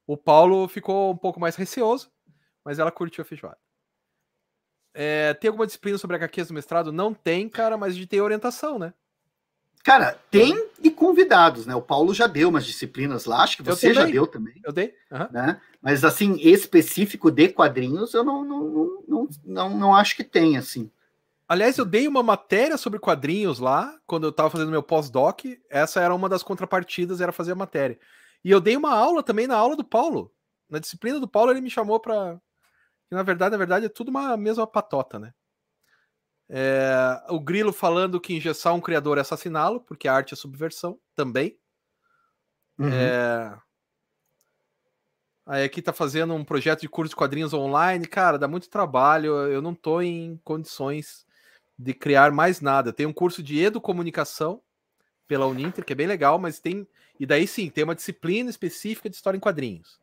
O 0.06 0.18
Paulo 0.18 0.68
ficou 0.68 1.14
um 1.14 1.18
pouco 1.18 1.40
mais 1.40 1.56
receoso, 1.56 2.12
mas 2.64 2.80
ela 2.80 2.92
curtiu 2.92 3.22
a 3.22 3.26
feijoada. 3.26 3.58
É, 4.94 5.34
tem 5.34 5.48
alguma 5.48 5.66
disciplina 5.66 5.98
sobre 5.98 6.16
HQs 6.16 6.50
no 6.50 6.56
mestrado? 6.56 6.92
Não 6.92 7.14
tem, 7.14 7.50
cara, 7.50 7.78
mas 7.78 7.96
gente 7.96 8.08
tem 8.08 8.22
orientação, 8.22 8.78
né? 8.78 8.94
Cara, 9.84 10.18
tem 10.32 10.70
e 10.82 10.90
convidados, 10.90 11.66
né? 11.66 11.76
O 11.76 11.82
Paulo 11.82 12.14
já 12.14 12.26
deu 12.26 12.48
umas 12.48 12.66
disciplinas 12.66 13.26
lá, 13.26 13.44
acho 13.44 13.58
que 13.58 13.64
você 13.64 13.94
já 13.94 14.06
deu 14.06 14.26
também. 14.26 14.54
Eu 14.64 14.72
dei. 14.72 14.96
Uhum. 15.12 15.28
Né? 15.30 15.62
Mas 15.82 16.06
assim, 16.06 16.36
específico 16.40 17.30
de 17.30 17.50
quadrinhos, 17.50 18.14
eu 18.14 18.24
não, 18.24 18.46
não, 18.46 18.64
não, 18.64 19.00
não, 19.08 19.30
não, 19.44 19.78
não 19.78 19.96
acho 19.96 20.16
que 20.16 20.24
tem, 20.24 20.56
assim. 20.56 20.90
Aliás, 21.48 21.78
eu 21.78 21.84
dei 21.84 22.08
uma 22.08 22.24
matéria 22.24 22.78
sobre 22.78 22.98
quadrinhos 22.98 23.60
lá, 23.60 23.94
quando 24.08 24.24
eu 24.24 24.30
estava 24.30 24.50
fazendo 24.50 24.72
meu 24.72 24.82
pós-doc. 24.82 25.42
Essa 25.70 26.00
era 26.00 26.16
uma 26.16 26.30
das 26.30 26.44
contrapartidas, 26.44 27.20
era 27.20 27.34
fazer 27.34 27.52
a 27.52 27.56
matéria. 27.56 28.00
E 28.44 28.50
eu 28.50 28.62
dei 28.62 28.78
uma 28.78 28.94
aula 28.94 29.22
também 29.22 29.48
na 29.48 29.56
aula 29.58 29.76
do 29.76 29.84
Paulo. 29.84 30.32
Na 30.70 30.80
disciplina 30.80 31.20
do 31.20 31.28
Paulo, 31.28 31.52
ele 31.52 31.62
me 31.62 31.70
chamou 31.70 32.00
para. 32.00 32.40
Na 33.14 33.24
verdade, 33.24 33.52
na 33.52 33.58
verdade, 33.58 33.86
é 33.86 33.90
tudo 33.90 34.10
uma 34.10 34.36
mesma 34.38 34.68
patota, 34.68 35.20
né? 35.20 35.34
É... 36.50 37.24
o 37.30 37.40
Grilo 37.40 37.72
falando 37.72 38.20
que 38.20 38.34
engessar 38.34 38.76
um 38.76 38.82
criador 38.82 39.18
é 39.18 39.22
assassiná-lo, 39.22 39.80
porque 39.80 40.08
a 40.08 40.14
arte 40.14 40.34
é 40.34 40.38
subversão 40.38 41.00
também. 41.16 41.58
Uhum. 42.78 42.90
É... 42.90 43.58
Aí 45.46 45.64
aqui 45.64 45.82
tá 45.82 45.92
fazendo 45.92 46.34
um 46.34 46.44
projeto 46.44 46.82
de 46.82 46.90
curso 46.90 47.10
de 47.10 47.16
quadrinhos 47.16 47.54
online. 47.54 48.08
Cara, 48.08 48.38
dá 48.38 48.48
muito 48.48 48.70
trabalho. 48.70 49.34
Eu 49.48 49.62
não 49.62 49.76
tô 49.76 50.02
em 50.02 50.40
condições 50.44 51.26
de 51.78 51.94
criar 51.94 52.32
mais 52.32 52.62
nada. 52.62 52.94
Tem 52.94 53.06
um 53.06 53.14
curso 53.14 53.44
de 53.44 53.60
educomunicação 53.60 54.62
pela 55.28 55.46
Uninter, 55.46 55.84
que 55.84 55.92
é 55.92 55.96
bem 55.96 56.08
legal, 56.08 56.40
mas 56.40 56.60
tem. 56.60 56.88
E 57.20 57.26
daí 57.26 57.46
sim, 57.46 57.70
tem 57.70 57.84
uma 57.84 57.96
disciplina 57.96 58.50
específica 58.50 59.10
de 59.10 59.16
história 59.16 59.38
em 59.38 59.42
quadrinhos. 59.42 60.00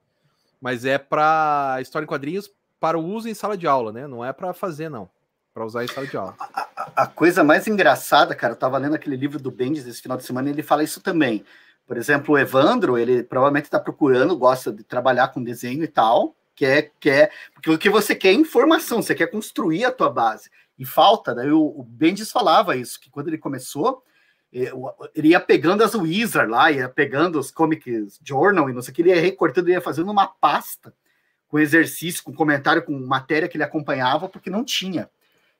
Mas 0.60 0.84
é 0.84 0.98
para 0.98 1.78
história 1.80 2.04
em 2.04 2.08
quadrinhos 2.08 2.52
para 2.80 2.98
o 2.98 3.04
uso 3.04 3.28
em 3.28 3.34
sala 3.34 3.56
de 3.56 3.66
aula, 3.66 3.92
né? 3.92 4.06
Não 4.06 4.24
é 4.24 4.32
para 4.32 4.54
fazer, 4.54 4.88
não. 4.88 5.08
Para 5.52 5.66
usar 5.66 5.84
em 5.84 5.88
sala 5.88 6.06
de 6.06 6.16
aula. 6.16 6.34
A, 6.40 6.68
a, 6.74 6.92
a, 7.02 7.06
coisa 7.06 7.44
mais 7.44 7.68
engraçada, 7.68 8.34
cara, 8.34 8.54
eu 8.54 8.58
tava 8.58 8.78
lendo 8.78 8.94
aquele 8.94 9.16
livro 9.16 9.38
do 9.38 9.50
Bendis 9.50 9.86
esse 9.86 10.00
final 10.00 10.16
de 10.16 10.24
semana 10.24 10.48
e 10.48 10.52
ele 10.52 10.62
fala 10.62 10.82
isso 10.82 11.00
também. 11.00 11.44
Por 11.86 11.98
exemplo, 11.98 12.34
o 12.34 12.38
Evandro, 12.38 12.96
ele 12.96 13.22
provavelmente 13.22 13.66
está 13.66 13.78
procurando, 13.78 14.36
gosta 14.36 14.72
de 14.72 14.82
trabalhar 14.82 15.28
com 15.28 15.42
desenho 15.42 15.84
e 15.84 15.88
tal, 15.88 16.34
quer, 16.54 16.92
quer, 16.98 17.32
porque 17.52 17.70
o 17.70 17.78
que 17.78 17.90
você 17.90 18.14
quer 18.14 18.28
é 18.28 18.32
informação, 18.32 19.02
você 19.02 19.14
quer 19.14 19.26
construir 19.26 19.84
a 19.84 19.92
tua 19.92 20.08
base. 20.08 20.48
E 20.78 20.86
falta, 20.86 21.34
daí 21.34 21.50
o, 21.50 21.60
o 21.60 21.82
Bendis 21.82 22.30
falava 22.30 22.76
isso, 22.76 22.98
que 22.98 23.10
quando 23.10 23.28
ele 23.28 23.36
começou, 23.36 24.02
ele 24.52 25.28
ia 25.28 25.40
pegando 25.40 25.82
as 25.82 25.94
Wizard 25.94 26.50
lá, 26.50 26.70
ia 26.70 26.88
pegando 26.88 27.38
os 27.38 27.50
Comics 27.50 28.18
Journal 28.24 28.70
e 28.70 28.72
não 28.72 28.80
sei 28.80 28.92
o 28.92 28.94
que, 28.94 29.02
ele 29.02 29.10
ia 29.10 29.20
recortando, 29.20 29.68
ia 29.68 29.80
fazendo 29.80 30.10
uma 30.10 30.26
pasta 30.26 30.94
com 31.50 31.58
exercício, 31.58 32.22
com 32.22 32.32
comentário, 32.32 32.82
com 32.82 32.96
matéria 32.98 33.48
que 33.48 33.56
ele 33.56 33.64
acompanhava, 33.64 34.28
porque 34.28 34.48
não 34.48 34.64
tinha. 34.64 35.10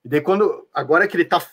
E 0.04 0.08
daí, 0.08 0.20
quando 0.20 0.68
agora 0.72 1.06
que 1.08 1.16
ele 1.16 1.24
está 1.24 1.44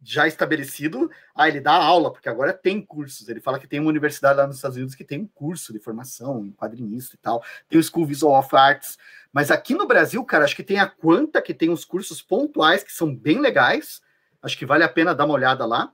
já 0.00 0.26
estabelecido, 0.26 1.10
ah, 1.34 1.48
ele 1.48 1.60
dá 1.60 1.72
aula, 1.72 2.10
porque 2.10 2.30
agora 2.30 2.52
tem 2.52 2.80
cursos. 2.80 3.28
Ele 3.28 3.40
fala 3.40 3.58
que 3.58 3.66
tem 3.66 3.78
uma 3.78 3.90
universidade 3.90 4.38
lá 4.38 4.46
nos 4.46 4.56
Estados 4.56 4.76
Unidos 4.76 4.94
que 4.94 5.04
tem 5.04 5.20
um 5.20 5.26
curso 5.26 5.72
de 5.72 5.78
formação 5.78 6.46
em 6.46 6.52
quadrinista 6.52 7.14
e 7.14 7.18
tal. 7.18 7.44
Tem 7.68 7.78
o 7.78 7.82
School 7.82 8.06
Visual 8.06 8.38
of 8.38 8.56
Arts. 8.56 8.96
Mas 9.32 9.50
aqui 9.50 9.74
no 9.74 9.86
Brasil, 9.86 10.24
cara, 10.24 10.44
acho 10.44 10.56
que 10.56 10.62
tem 10.62 10.78
a 10.78 10.86
Quanta, 10.86 11.42
que 11.42 11.52
tem 11.52 11.68
uns 11.68 11.84
cursos 11.84 12.22
pontuais 12.22 12.82
que 12.82 12.92
são 12.92 13.14
bem 13.14 13.38
legais. 13.38 14.00
Acho 14.40 14.56
que 14.56 14.64
vale 14.64 14.82
a 14.82 14.88
pena 14.88 15.14
dar 15.14 15.26
uma 15.26 15.34
olhada 15.34 15.66
lá. 15.66 15.92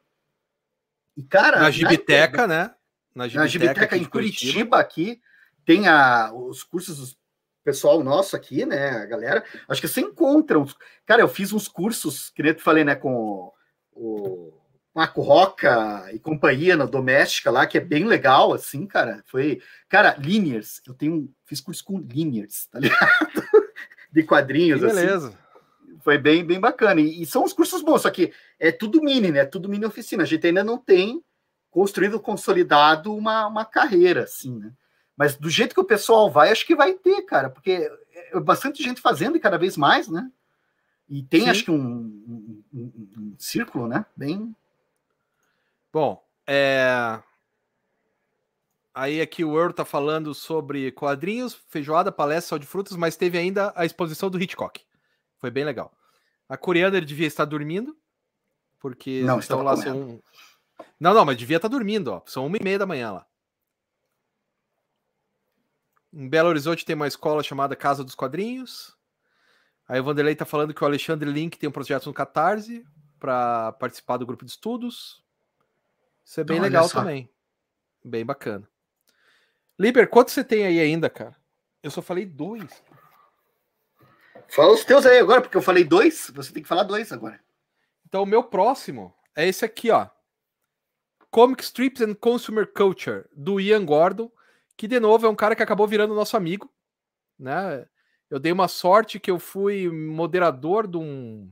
E, 1.17 1.25
cara. 1.25 1.59
Na 1.59 1.71
Gibiteca, 1.71 2.47
né? 2.47 2.73
Na 3.15 3.27
Gibiteca, 3.27 3.41
na 3.41 3.47
Gibiteca 3.49 3.97
em 3.97 4.05
Curitiba, 4.05 4.53
Curitiba, 4.53 4.79
aqui, 4.79 5.21
tem 5.65 5.89
a, 5.89 6.31
os 6.33 6.63
cursos 6.63 7.17
pessoal 7.65 8.03
nosso 8.05 8.37
aqui, 8.37 8.67
né? 8.67 8.91
A 8.91 9.07
galera. 9.07 9.45
Acho 9.69 9.81
que 9.81 9.89
você 9.89 10.01
encontra. 10.01 10.59
Uns, 10.59 10.77
cara, 11.07 11.23
eu 11.23 11.29
fiz 11.29 11.53
uns 11.53 11.67
cursos, 11.67 12.31
que 12.31 12.43
nem 12.43 12.53
eu 12.53 12.59
falei, 12.59 12.85
né? 12.85 12.95
Com 12.95 13.53
o 13.93 14.53
Marco 14.95 15.23
Roca 15.23 16.09
e 16.13 16.19
companhia 16.19 16.77
na 16.77 16.85
doméstica 16.85 17.51
lá, 17.51 17.67
que 17.67 17.79
é 17.79 17.81
bem 17.81 18.05
legal, 18.05 18.53
assim, 18.53 18.87
cara. 18.87 19.23
Foi. 19.27 19.61
Cara, 19.89 20.17
Linears, 20.19 20.81
eu 20.87 20.95
tenho. 20.95 21.33
Fiz 21.45 21.61
curso 21.61 21.83
com 21.85 21.99
Linears, 21.99 22.67
tá 22.67 22.79
ligado? 22.79 23.09
De 24.13 24.23
quadrinhos, 24.23 24.81
que 24.81 24.87
beleza. 24.87 25.29
Assim 25.29 25.45
foi 26.05 26.19
bem, 26.19 26.45
bem 26.45 26.61
bacana. 26.61 27.01
E, 27.01 27.23
e, 27.23 27.27
são 27.27 27.43
os 27.43 27.55
cursos 27.55 27.81
bons, 27.81 28.03
só 28.03 28.11
que 28.11 28.31
é 28.61 28.71
tudo 28.71 29.03
mini, 29.03 29.33
né? 29.33 29.47
Tudo 29.47 29.71
mini 29.71 29.87
oficina. 29.87 30.23
A 30.23 30.27
gente 30.27 30.47
ainda 30.47 30.63
não 30.63 30.77
tem 30.77 31.25
construído, 31.71 32.21
consolidado 32.21 33.17
uma, 33.17 33.47
uma 33.47 33.65
carreira, 33.65 34.25
assim, 34.25 34.59
né? 34.59 34.71
Mas 35.17 35.37
do 35.37 35.49
jeito 35.49 35.75
que 35.75 35.81
o 35.81 35.85
pessoal 35.85 36.31
vai, 36.31 36.51
acho 36.51 36.67
que 36.67 36.75
vai 36.75 36.95
ter, 36.95 37.23
cara, 37.23 37.49
porque 37.49 37.91
é 38.15 38.41
bastante 38.41 38.83
gente 38.83 39.01
fazendo 39.01 39.37
e 39.37 39.41
cada 39.41 39.57
vez 39.57 39.77
mais, 39.77 40.09
né? 40.09 40.31
E 41.09 41.23
tem, 41.23 41.43
Sim. 41.43 41.51
acho 41.51 41.65
que, 41.65 41.71
um, 41.71 41.77
um, 41.77 42.63
um, 42.73 43.09
um, 43.19 43.35
círculo, 43.39 43.87
né? 43.87 44.05
Bem. 44.17 44.55
Bom, 45.93 46.25
é. 46.47 47.21
Aí 48.93 49.21
aqui 49.21 49.45
o 49.45 49.59
Earl 49.59 49.73
tá 49.73 49.85
falando 49.85 50.35
sobre 50.35 50.91
quadrinhos, 50.93 51.55
feijoada, 51.69 52.13
palestra, 52.13 52.51
sal 52.51 52.59
de 52.59 52.67
frutas, 52.67 52.97
mas 52.97 53.17
teve 53.17 53.37
ainda 53.37 53.73
a 53.77 53.85
exposição 53.85 54.31
do 54.31 54.41
Hitchcock. 54.41 54.81
Foi 55.39 55.51
bem 55.51 55.65
legal. 55.65 55.93
A 56.49 56.57
coreana 56.57 56.97
ele 56.97 57.07
devia 57.07 57.27
estar 57.27 57.45
dormindo, 57.45 57.97
porque 58.79 59.23
não 59.23 59.41
estão 59.41 59.63
lá 59.63 59.77
são... 59.77 60.21
Não, 60.99 61.13
não, 61.13 61.25
mas 61.25 61.37
devia 61.37 61.57
estar 61.57 61.69
dormindo, 61.69 62.09
ó. 62.09 62.23
São 62.27 62.47
uma 62.47 62.57
e 62.57 62.63
meia 62.63 62.79
da 62.79 62.87
manhã 62.87 63.13
lá. 63.13 63.27
Em 66.17 66.29
Belo 66.29 66.49
Horizonte 66.49 66.85
tem 66.85 66.95
uma 66.95 67.09
escola 67.09 67.43
chamada 67.43 67.75
Casa 67.75 68.05
dos 68.05 68.15
Quadrinhos. 68.15 68.97
Aí 69.89 69.99
o 69.99 70.05
Vanderlei 70.05 70.37
tá 70.37 70.45
falando 70.45 70.73
que 70.73 70.81
o 70.81 70.87
Alexandre 70.87 71.29
Link 71.29 71.59
tem 71.59 71.69
um 71.69 71.73
projeto 71.73 72.07
no 72.07 72.15
Catarse 72.15 72.87
para 73.19 73.73
participar 73.73 74.17
do 74.17 74.25
grupo 74.25 74.45
de 74.45 74.53
estudos. 74.53 75.25
Isso 76.25 76.41
é 76.41 76.45
bem 76.45 76.59
então, 76.59 76.65
legal 76.65 76.89
também. 76.89 77.29
Bem 78.05 78.25
bacana. 78.25 78.69
Liber, 79.77 80.09
quanto 80.09 80.31
você 80.31 80.45
tem 80.45 80.65
aí 80.65 80.79
ainda, 80.79 81.11
cara? 81.11 81.35
Eu 81.83 81.91
só 81.91 82.01
falei 82.01 82.25
dois. 82.25 82.81
Fala 84.47 84.73
os 84.73 84.85
teus 84.85 85.05
aí 85.05 85.19
agora, 85.19 85.41
porque 85.41 85.57
eu 85.57 85.63
falei 85.63 85.83
dois, 85.83 86.31
você 86.33 86.53
tem 86.53 86.63
que 86.63 86.69
falar 86.69 86.85
dois 86.85 87.11
agora. 87.11 87.41
Então, 88.07 88.23
o 88.23 88.27
meu 88.27 88.45
próximo 88.45 89.13
é 89.35 89.49
esse 89.49 89.65
aqui, 89.65 89.91
ó. 89.91 90.09
Comic 91.29 91.65
Strips 91.65 92.03
and 92.03 92.15
Consumer 92.15 92.73
Culture, 92.73 93.25
do 93.35 93.59
Ian 93.59 93.85
Gordon, 93.85 94.31
que, 94.77 94.89
de 94.89 94.99
novo, 94.99 95.27
é 95.27 95.29
um 95.29 95.35
cara 95.35 95.55
que 95.55 95.63
acabou 95.63 95.87
virando 95.87 96.15
nosso 96.15 96.37
amigo, 96.37 96.73
né? 97.39 97.87
Eu 98.31 98.39
dei 98.39 98.53
uma 98.53 98.69
sorte 98.69 99.21
que 99.21 99.31
eu 99.31 99.39
fui 99.39 99.89
moderador 99.89 100.87
de 100.87 100.97
um, 100.97 101.51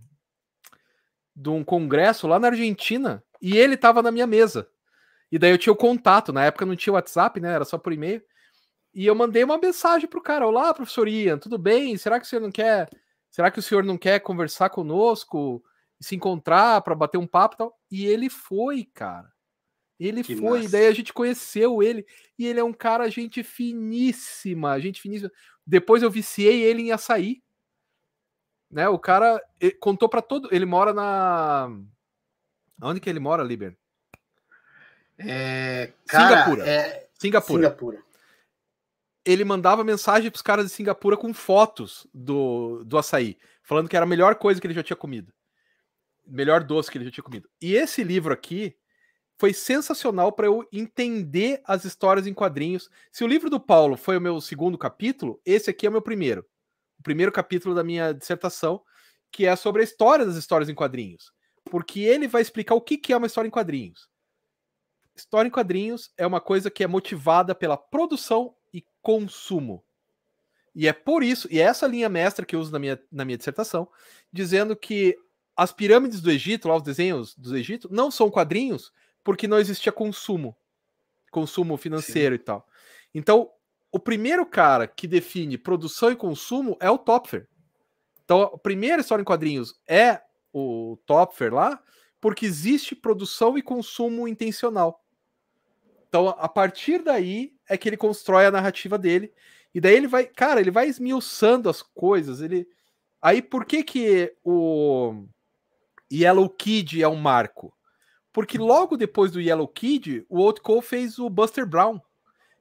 de 1.35 1.49
um 1.49 1.63
congresso 1.63 2.27
lá 2.27 2.39
na 2.39 2.49
Argentina 2.49 3.23
e 3.41 3.57
ele 3.57 3.75
estava 3.75 4.03
na 4.03 4.11
minha 4.11 4.27
mesa. 4.27 4.69
E 5.31 5.39
daí 5.39 5.51
eu 5.51 5.59
tinha 5.59 5.73
o 5.73 5.77
contato, 5.77 6.33
na 6.33 6.45
época 6.45 6.67
não 6.67 6.77
tinha 6.77 6.93
WhatsApp, 6.93 7.41
né? 7.41 7.53
Era 7.53 7.65
só 7.65 7.79
por 7.79 7.93
e-mail. 7.93 8.23
E 8.95 9.07
eu 9.07 9.15
mandei 9.15 9.43
uma 9.43 9.59
mensagem 9.59 10.09
pro 10.09 10.21
cara: 10.21 10.47
Olá, 10.47 10.75
professor 10.75 11.09
Ian, 11.09 11.39
tudo 11.39 11.57
bem? 11.57 11.97
Será 11.97 12.21
que 12.21 12.27
o 12.27 12.29
senhor 12.29 12.43
não 12.43 12.51
quer. 12.51 12.89
Será 13.31 13.51
que 13.51 13.59
o 13.59 13.63
senhor 13.63 13.83
não 13.83 13.97
quer 13.97 14.21
conversar 14.21 14.69
conosco, 14.69 15.65
se 15.99 16.15
encontrar 16.15 16.83
para 16.83 16.95
bater 16.95 17.17
um 17.17 17.27
papo 17.27 17.55
e 17.55 17.59
tal? 17.59 17.79
E 17.91 18.07
ele 18.07 18.29
foi, 18.29 18.85
cara. 18.85 19.33
Ele 20.05 20.23
que 20.23 20.37
foi, 20.37 20.61
massa. 20.61 20.73
daí 20.73 20.87
a 20.87 20.93
gente 20.93 21.13
conheceu 21.13 21.83
ele. 21.83 22.07
E 22.39 22.47
ele 22.47 22.61
é 22.61 22.65
um 22.65 22.73
cara, 22.73 23.11
gente 23.11 23.43
finíssima, 23.43 24.81
gente 24.81 25.01
finíssima. 25.01 25.31
Depois 25.67 26.03
eu 26.03 26.11
viciei 26.11 26.63
ele 26.63 26.83
em 26.83 26.93
açaí. 26.93 27.43
Né? 28.71 28.89
O 28.89 28.99
cara 28.99 29.41
contou 29.81 30.09
para 30.09 30.23
todo. 30.23 30.49
Ele 30.51 30.65
mora 30.65 30.93
na. 30.93 31.71
Onde 32.83 33.01
que 33.01 33.09
ele 33.09 33.21
mora, 33.21 33.43
Liber? 33.43 33.77
É, 35.19 35.93
cara, 36.07 36.29
Singapura. 36.29 36.69
É... 36.69 37.09
Singapura. 37.19 37.69
Singapura 37.69 38.13
ele 39.25 39.45
mandava 39.45 39.85
mensagem 39.85 40.31
para 40.31 40.37
os 40.37 40.43
caras 40.43 40.67
de 40.67 40.73
Singapura 40.73 41.17
com 41.17 41.33
fotos 41.33 42.07
do, 42.13 42.85
do 42.85 42.99
açaí, 42.99 43.39
falando 43.63 43.89
que 43.89 43.97
era 43.97 44.05
a 44.05 44.09
melhor 44.09 44.35
coisa 44.35 44.61
que 44.61 44.67
ele 44.67 44.75
já 44.75 44.83
tinha 44.83 44.97
comido. 44.97 45.33
Melhor 46.27 46.65
doce 46.65 46.91
que 46.91 46.99
ele 46.99 47.05
já 47.05 47.11
tinha 47.11 47.25
comido. 47.25 47.49
E 47.61 47.75
esse 47.75 48.03
livro 48.03 48.33
aqui 48.33 48.77
foi 49.43 49.53
sensacional 49.53 50.31
para 50.31 50.47
eu 50.47 50.65
entender 50.73 51.61
as 51.65 51.85
histórias 51.85 52.29
em 52.29 52.33
quadrinhos. 52.33 52.89
Se 53.11 53.25
o 53.25 53.27
livro 53.27 53.51
do 53.51 53.59
Paulo 53.59 53.97
foi 53.97 54.17
o 54.17 54.21
meu 54.21 54.41
segundo 54.41 54.79
capítulo, 54.79 55.41
esse 55.45 55.69
aqui 55.69 55.85
é 55.85 55.89
o 55.89 55.93
meu 55.93 56.01
primeiro. 56.01 56.47
O 57.01 57.03
primeiro 57.03 57.33
capítulo 57.33 57.75
da 57.75 57.83
minha 57.83 58.13
dissertação, 58.15 58.81
que 59.33 59.45
é 59.45 59.57
sobre 59.57 59.81
a 59.81 59.85
história 59.85 60.25
das 60.25 60.37
histórias 60.37 60.69
em 60.69 60.77
quadrinhos. 60.77 61.33
Porque 61.65 61.99
ele 62.03 62.29
vai 62.29 62.41
explicar 62.41 62.77
o 62.77 62.81
que, 62.81 63.13
é 63.13 63.17
uma 63.17 63.27
história 63.27 63.49
em 63.49 63.51
quadrinhos. 63.51 64.09
História 65.13 65.49
em 65.49 65.51
quadrinhos 65.51 66.13
é 66.17 66.25
uma 66.25 66.41
coisa 66.41 66.71
que 66.71 66.85
é 66.85 66.87
motivada 66.87 67.53
pela 67.53 67.77
produção 67.77 68.55
e 68.73 68.87
consumo. 69.01 69.85
E 70.73 70.87
é 70.87 70.93
por 70.93 71.25
isso, 71.25 71.49
e 71.51 71.59
é 71.59 71.65
essa 71.65 71.89
linha 71.89 72.09
mestra 72.09 72.47
que 72.47 72.55
eu 72.55 72.61
uso 72.61 72.71
na 72.71 72.79
minha, 72.79 73.03
na 73.11 73.25
minha 73.25 73.39
dissertação, 73.39 73.91
dizendo 74.33 74.77
que 74.77 75.19
as 75.57 75.73
pirâmides 75.73 76.21
do 76.21 76.31
Egito, 76.31 76.69
lá 76.69 76.77
os 76.77 76.83
desenhos 76.85 77.35
do 77.35 77.57
Egito, 77.57 77.89
não 77.91 78.09
são 78.09 78.31
quadrinhos 78.31 78.93
porque 79.25 79.49
não 79.49 79.59
existia 79.59 79.93
consumo, 79.93 80.57
consumo 81.31 81.77
financeiro 81.77 82.37
Sim. 82.37 82.41
e 82.41 82.45
tal. 82.45 82.67
Então, 83.15 83.51
o 83.91 83.99
primeiro 83.99 84.47
cara 84.47 84.87
que 84.87 85.07
define 85.07 85.59
produção 85.59 86.11
e 86.11 86.17
consumo 86.17 86.77
é 86.81 86.91
o 86.91 86.99
Topfer. 86.99 87.47
Então, 88.25 88.43
a 88.43 88.59
primeira 88.59 89.01
história 89.01 89.23
em 89.23 89.25
quadrinhos 89.25 89.75
é 89.87 90.21
o 90.53 90.99
Topfer 91.07 91.53
lá, 91.53 91.83
porque 92.21 92.47
existe 92.47 92.95
produção 92.95 93.59
e 93.59 93.63
consumo 93.63 94.27
intencional. 94.27 95.05
Então, 96.09 96.29
a 96.29 96.49
partir 96.49 97.03
daí 97.03 97.55
é 97.69 97.77
que 97.77 97.89
ele 97.89 97.97
constrói 97.97 98.47
a 98.47 98.51
narrativa 98.51 98.99
dele. 98.99 99.33
E 99.75 99.81
daí 99.81 99.95
ele 99.95 100.07
vai, 100.07 100.27
cara, 100.27 100.61
ele 100.61 100.71
vai 100.71 100.87
esmiuçando 100.87 101.69
as 101.69 101.83
coisas. 101.83 102.41
Ele 102.41 102.69
Aí 103.23 103.41
por 103.41 103.65
que 103.65 103.85
que 103.85 104.35
o 104.45 105.25
Yellow 106.13 106.51
Kid 106.51 107.01
é 107.01 107.07
um 107.07 107.15
marco? 107.15 107.73
Porque 108.33 108.57
logo 108.57 108.97
depois 108.97 109.31
do 109.31 109.41
Yellow 109.41 109.69
Kid, 109.69 110.25
o 110.29 110.39
Old 110.39 110.61
Cole 110.61 110.83
fez 110.83 111.19
o 111.19 111.29
Buster 111.29 111.67
Brown. 111.67 112.01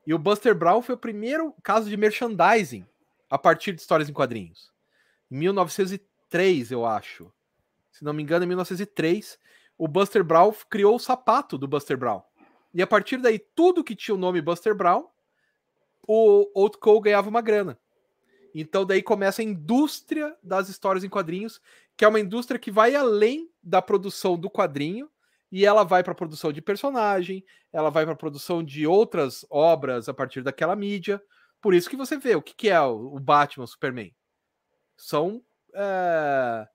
E 0.06 0.14
o 0.14 0.20
Buster 0.20 0.54
Brown 0.54 0.82
foi 0.82 0.96
o 0.96 0.98
primeiro 0.98 1.54
caso 1.64 1.90
de 1.90 1.96
merchandising 1.96 2.86
a 3.30 3.38
partir 3.38 3.72
de 3.74 3.82
histórias 3.82 4.10
em 4.10 4.14
quadrinhos. 4.14 4.72
Em 5.30 5.38
1903, 5.38 6.72
eu 6.72 6.86
acho. 6.86 7.32
Se 7.92 8.04
não 8.04 8.12
me 8.12 8.22
engano, 8.22 8.44
em 8.44 8.48
1903, 8.48 9.40
o 9.78 9.88
Buster 9.88 10.24
Brown 10.24 10.54
criou 10.70 10.96
o 10.96 11.00
sapato 11.00 11.58
do 11.58 11.68
Buster 11.68 11.98
Brown. 11.98 12.22
E 12.74 12.82
a 12.82 12.88
partir 12.88 13.18
daí, 13.18 13.40
tudo 13.40 13.84
que 13.84 13.96
tinha 13.96 14.16
o 14.16 14.18
nome 14.18 14.42
Buster 14.42 14.76
Brown, 14.76 15.08
o 16.06 16.52
Old 16.54 16.78
Cole 16.80 17.02
ganhava 17.02 17.30
uma 17.30 17.42
grana. 17.42 17.80
Então 18.54 18.86
daí 18.86 19.02
começa 19.02 19.42
a 19.42 19.46
indústria 19.46 20.36
das 20.44 20.68
histórias 20.68 21.04
em 21.04 21.10
quadrinhos, 21.10 21.62
que 21.96 22.04
é 22.04 22.08
uma 22.08 22.20
indústria 22.20 22.60
que 22.60 22.72
vai 22.72 22.96
além 22.96 23.50
da 23.64 23.82
produção 23.82 24.38
do 24.38 24.50
quadrinho 24.50 25.10
e 25.52 25.66
ela 25.66 25.84
vai 25.84 26.04
para 26.04 26.16
produção 26.16 26.52
de 26.52 26.62
personagem, 26.62 27.44
ela 27.74 27.90
vai 27.90 28.06
para 28.06 28.16
produção 28.16 28.64
de 28.64 28.88
outras 28.88 29.46
obras 29.50 30.08
a 30.08 30.14
partir 30.14 30.42
daquela 30.42 30.76
mídia. 30.76 31.22
Por 31.62 31.74
isso 31.74 31.90
que 31.90 31.98
você 31.98 32.18
vê 32.18 32.36
o 32.36 32.42
que, 32.42 32.56
que 32.56 32.70
é 32.70 32.80
o 32.80 33.20
Batman, 33.20 33.66
o 33.66 33.68
Superman. 33.68 34.16
São 34.96 35.44
é, 35.74 36.68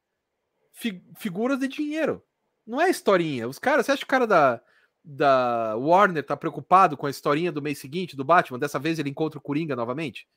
fi, 0.73 1.03
figuras 1.17 1.59
de 1.59 1.69
dinheiro. 1.69 2.23
Não 2.67 2.81
é 2.81 2.91
historinha. 2.91 3.49
Os 3.49 3.59
caras, 3.59 3.87
você 3.87 3.93
acha 3.93 4.01
que 4.01 4.05
o 4.05 4.09
cara 4.09 4.27
da, 4.27 4.61
da 5.03 5.77
Warner 5.77 6.25
tá 6.25 6.37
preocupado 6.37 6.97
com 6.97 7.07
a 7.07 7.11
historinha 7.11 7.53
do 7.53 7.63
mês 7.63 7.79
seguinte 7.79 8.17
do 8.17 8.25
Batman, 8.25 8.59
dessa 8.59 8.79
vez 8.79 8.99
ele 8.99 9.11
encontra 9.11 9.39
o 9.39 9.43
Coringa 9.43 9.75
novamente. 9.75 10.29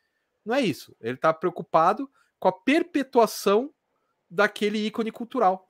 Não 0.46 0.56
é 0.56 0.62
isso. 0.62 0.96
Ele 1.02 1.18
tá 1.18 1.34
preocupado 1.34 2.10
com 2.40 2.48
a 2.48 2.54
perpetuação 2.54 3.74
daquele 4.30 4.78
ícone 4.86 5.12
cultural, 5.12 5.68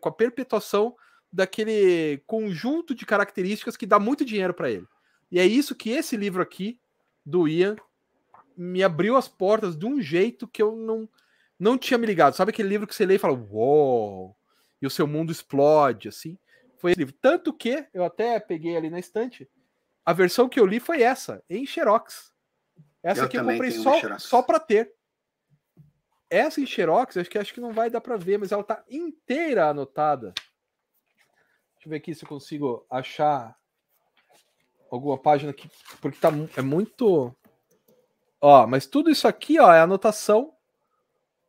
com 0.00 0.08
a 0.08 0.12
perpetuação 0.12 0.94
daquele 1.32 2.22
conjunto 2.26 2.94
de 2.94 3.04
características 3.04 3.76
que 3.76 3.86
dá 3.86 3.98
muito 3.98 4.24
dinheiro 4.24 4.54
para 4.54 4.70
ele. 4.70 4.86
E 5.30 5.38
é 5.38 5.46
isso 5.46 5.74
que 5.74 5.90
esse 5.90 6.16
livro 6.16 6.42
aqui 6.42 6.80
do 7.24 7.46
Ian 7.46 7.76
me 8.56 8.82
abriu 8.82 9.16
as 9.16 9.28
portas 9.28 9.76
de 9.76 9.86
um 9.86 10.00
jeito 10.00 10.48
que 10.48 10.62
eu 10.62 10.74
não 10.74 11.08
não 11.58 11.76
tinha 11.76 11.98
me 11.98 12.06
ligado. 12.06 12.34
Sabe 12.34 12.50
aquele 12.50 12.68
livro 12.68 12.86
que 12.86 12.94
você 12.94 13.04
lê 13.04 13.16
e 13.16 13.18
fala, 13.18 13.34
uou, 13.34 14.36
e 14.80 14.86
o 14.86 14.90
seu 14.90 15.06
mundo 15.06 15.32
explode, 15.32 16.08
assim? 16.08 16.38
Foi 16.78 16.92
esse 16.92 17.00
livro. 17.00 17.14
Tanto 17.20 17.52
que 17.52 17.84
eu 17.92 18.04
até 18.04 18.38
peguei 18.38 18.76
ali 18.76 18.88
na 18.88 19.00
estante. 19.00 19.48
A 20.04 20.12
versão 20.12 20.48
que 20.48 20.60
eu 20.60 20.64
li 20.64 20.78
foi 20.78 21.02
essa, 21.02 21.42
em 21.50 21.66
Xerox. 21.66 22.32
Essa 23.02 23.22
eu 23.22 23.24
aqui 23.26 23.36
eu 23.36 23.44
comprei 23.44 23.72
só, 23.72 24.18
só 24.18 24.42
para 24.42 24.60
ter. 24.60 24.92
Essa 26.30 26.60
em 26.60 26.66
Xerox, 26.66 27.16
acho 27.16 27.28
que 27.28 27.38
acho 27.38 27.52
que 27.52 27.60
não 27.60 27.72
vai 27.72 27.90
dar 27.90 28.00
para 28.00 28.16
ver, 28.16 28.38
mas 28.38 28.52
ela 28.52 28.62
tá 28.62 28.84
inteira 28.88 29.68
anotada. 29.68 30.32
Eu 31.88 31.90
ver 31.90 31.96
aqui 31.96 32.14
se 32.14 32.22
eu 32.22 32.28
consigo 32.28 32.86
achar 32.90 33.56
alguma 34.90 35.16
página 35.16 35.52
aqui, 35.52 35.70
porque 36.02 36.18
tá 36.18 36.28
é 36.54 36.60
muito 36.60 37.34
Ó, 38.42 38.66
mas 38.66 38.86
tudo 38.86 39.10
isso 39.10 39.26
aqui, 39.26 39.58
ó, 39.58 39.72
é 39.72 39.80
anotação 39.80 40.52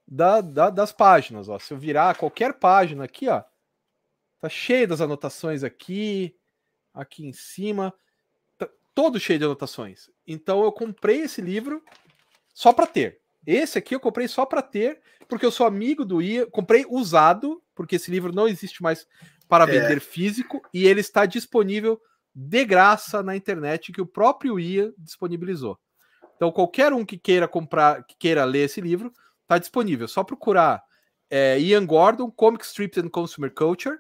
da, 0.08 0.40
da, 0.40 0.70
das 0.70 0.94
páginas, 0.94 1.50
ó. 1.50 1.60
Se 1.60 1.74
eu 1.74 1.78
virar 1.78 2.16
qualquer 2.16 2.54
página 2.54 3.04
aqui, 3.04 3.28
ó, 3.28 3.44
tá 4.40 4.48
cheio 4.48 4.88
das 4.88 5.02
anotações 5.02 5.62
aqui, 5.62 6.34
aqui 6.94 7.28
em 7.28 7.34
cima, 7.34 7.94
tá 8.58 8.66
todo 8.96 9.20
cheio 9.20 9.40
de 9.40 9.46
anotações. 9.46 10.10
Então 10.26 10.64
eu 10.64 10.72
comprei 10.72 11.24
esse 11.24 11.42
livro 11.42 11.84
só 12.54 12.72
para 12.72 12.88
ter. 12.88 13.20
Esse 13.46 13.78
aqui 13.78 13.94
eu 13.94 14.00
comprei 14.00 14.30
só 14.30 14.46
para 14.46 14.62
ter, 14.62 15.02
porque 15.28 15.46
eu 15.46 15.52
sou 15.52 15.68
amigo 15.68 16.06
do 16.06 16.22
Ia, 16.22 16.48
comprei 16.48 16.86
usado, 16.90 17.62
porque 17.76 17.98
esse 17.98 18.10
livro 18.10 18.34
não 18.34 18.48
existe 18.48 18.82
mais 18.82 19.06
para 19.50 19.66
é. 19.66 19.68
vender 19.68 20.00
físico 20.00 20.62
e 20.74 20.86
ele 20.86 21.02
está 21.02 21.26
disponível 21.26 22.00
de 22.34 22.64
graça 22.64 23.22
na 23.22 23.36
internet 23.36 23.92
que 23.92 24.00
o 24.00 24.06
próprio 24.06 24.58
Ia 24.58 24.94
disponibilizou. 24.98 25.78
Então, 26.36 26.52
qualquer 26.52 26.94
um 26.94 27.04
que 27.04 27.18
queira 27.18 27.48
comprar, 27.48 28.06
que 28.06 28.16
queira 28.16 28.46
ler 28.46 28.66
esse 28.66 28.80
livro, 28.80 29.12
está 29.42 29.58
disponível. 29.58 30.08
Só 30.08 30.24
procurar 30.24 30.82
é, 31.30 31.60
Ian 31.60 31.86
Gordon, 31.86 32.32
Comic 32.32 32.64
Strips 32.64 32.98
and 33.00 33.10
Consumer 33.10 33.54
Culture, 33.54 33.98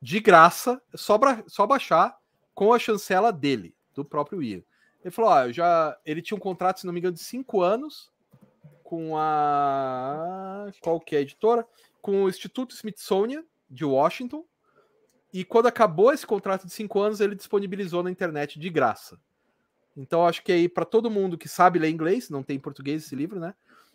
de 0.00 0.18
graça, 0.18 0.82
só, 0.94 1.20
só 1.46 1.64
baixar 1.64 2.16
com 2.52 2.72
a 2.72 2.78
chancela 2.78 3.32
dele, 3.32 3.76
do 3.94 4.04
próprio 4.04 4.42
Ian. 4.42 4.62
Ele 5.04 5.10
falou: 5.10 5.30
ó, 5.30 5.52
já. 5.52 5.96
Ele 6.04 6.22
tinha 6.22 6.36
um 6.36 6.40
contrato, 6.40 6.80
se 6.80 6.86
não 6.86 6.92
me 6.92 6.98
engano, 6.98 7.14
de 7.14 7.22
cinco 7.22 7.60
anos 7.60 8.10
com 8.82 9.16
a. 9.16 10.70
Qual 10.80 10.98
que 10.98 11.14
é 11.14 11.18
a 11.18 11.22
editora? 11.22 11.66
Com 12.00 12.24
o 12.24 12.28
Instituto 12.28 12.74
Smithsonian 12.74 13.44
de 13.70 13.84
Washington. 13.84 14.44
E 15.32 15.44
quando 15.44 15.66
acabou 15.66 16.12
esse 16.12 16.26
contrato 16.26 16.66
de 16.66 16.72
cinco 16.72 17.00
anos, 17.00 17.20
ele 17.20 17.34
disponibilizou 17.34 18.02
na 18.02 18.10
internet 18.10 18.58
de 18.58 18.68
graça. 18.68 19.18
Então 19.96 20.26
acho 20.26 20.42
que 20.42 20.52
aí 20.52 20.68
para 20.68 20.84
todo 20.84 21.10
mundo 21.10 21.38
que 21.38 21.48
sabe 21.48 21.78
ler 21.78 21.90
inglês, 21.90 22.28
não 22.30 22.42
tem 22.42 22.56
em 22.56 22.60
português 22.60 23.04
esse 23.04 23.16
livro, 23.16 23.40
né? 23.40 23.54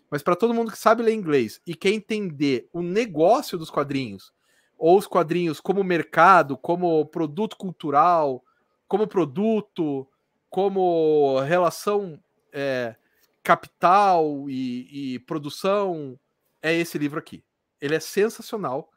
Mas 0.09 0.23
para 0.23 0.35
todo 0.35 0.53
mundo 0.53 0.71
que 0.71 0.77
sabe 0.77 1.03
ler 1.03 1.13
inglês 1.13 1.61
e 1.65 1.75
quer 1.75 1.91
entender 1.91 2.69
o 2.71 2.81
negócio 2.81 3.57
dos 3.57 3.69
quadrinhos, 3.69 4.33
ou 4.77 4.97
os 4.97 5.07
quadrinhos 5.07 5.59
como 5.59 5.83
mercado, 5.83 6.57
como 6.57 7.05
produto 7.07 7.57
cultural, 7.57 8.43
como 8.87 9.07
produto, 9.07 10.07
como 10.49 11.39
relação 11.41 12.19
é, 12.53 12.95
capital 13.43 14.49
e, 14.49 15.15
e 15.15 15.19
produção, 15.19 16.17
é 16.61 16.73
esse 16.73 16.97
livro 16.97 17.19
aqui. 17.19 17.43
Ele 17.81 17.95
é 17.95 17.99
sensacional 17.99 18.89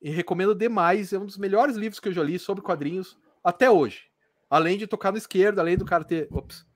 e 0.00 0.10
recomendo 0.10 0.54
demais. 0.54 1.12
É 1.12 1.18
um 1.18 1.26
dos 1.26 1.38
melhores 1.38 1.76
livros 1.76 2.00
que 2.00 2.08
eu 2.08 2.12
já 2.12 2.22
li 2.22 2.38
sobre 2.38 2.62
quadrinhos 2.62 3.18
até 3.42 3.70
hoje. 3.70 4.04
Além 4.48 4.76
de 4.76 4.86
tocar 4.86 5.12
no 5.12 5.18
esquerdo, 5.18 5.58
além 5.58 5.76
do 5.76 5.84
cara 5.84 6.04
ter. 6.04 6.28
Ops, 6.30 6.66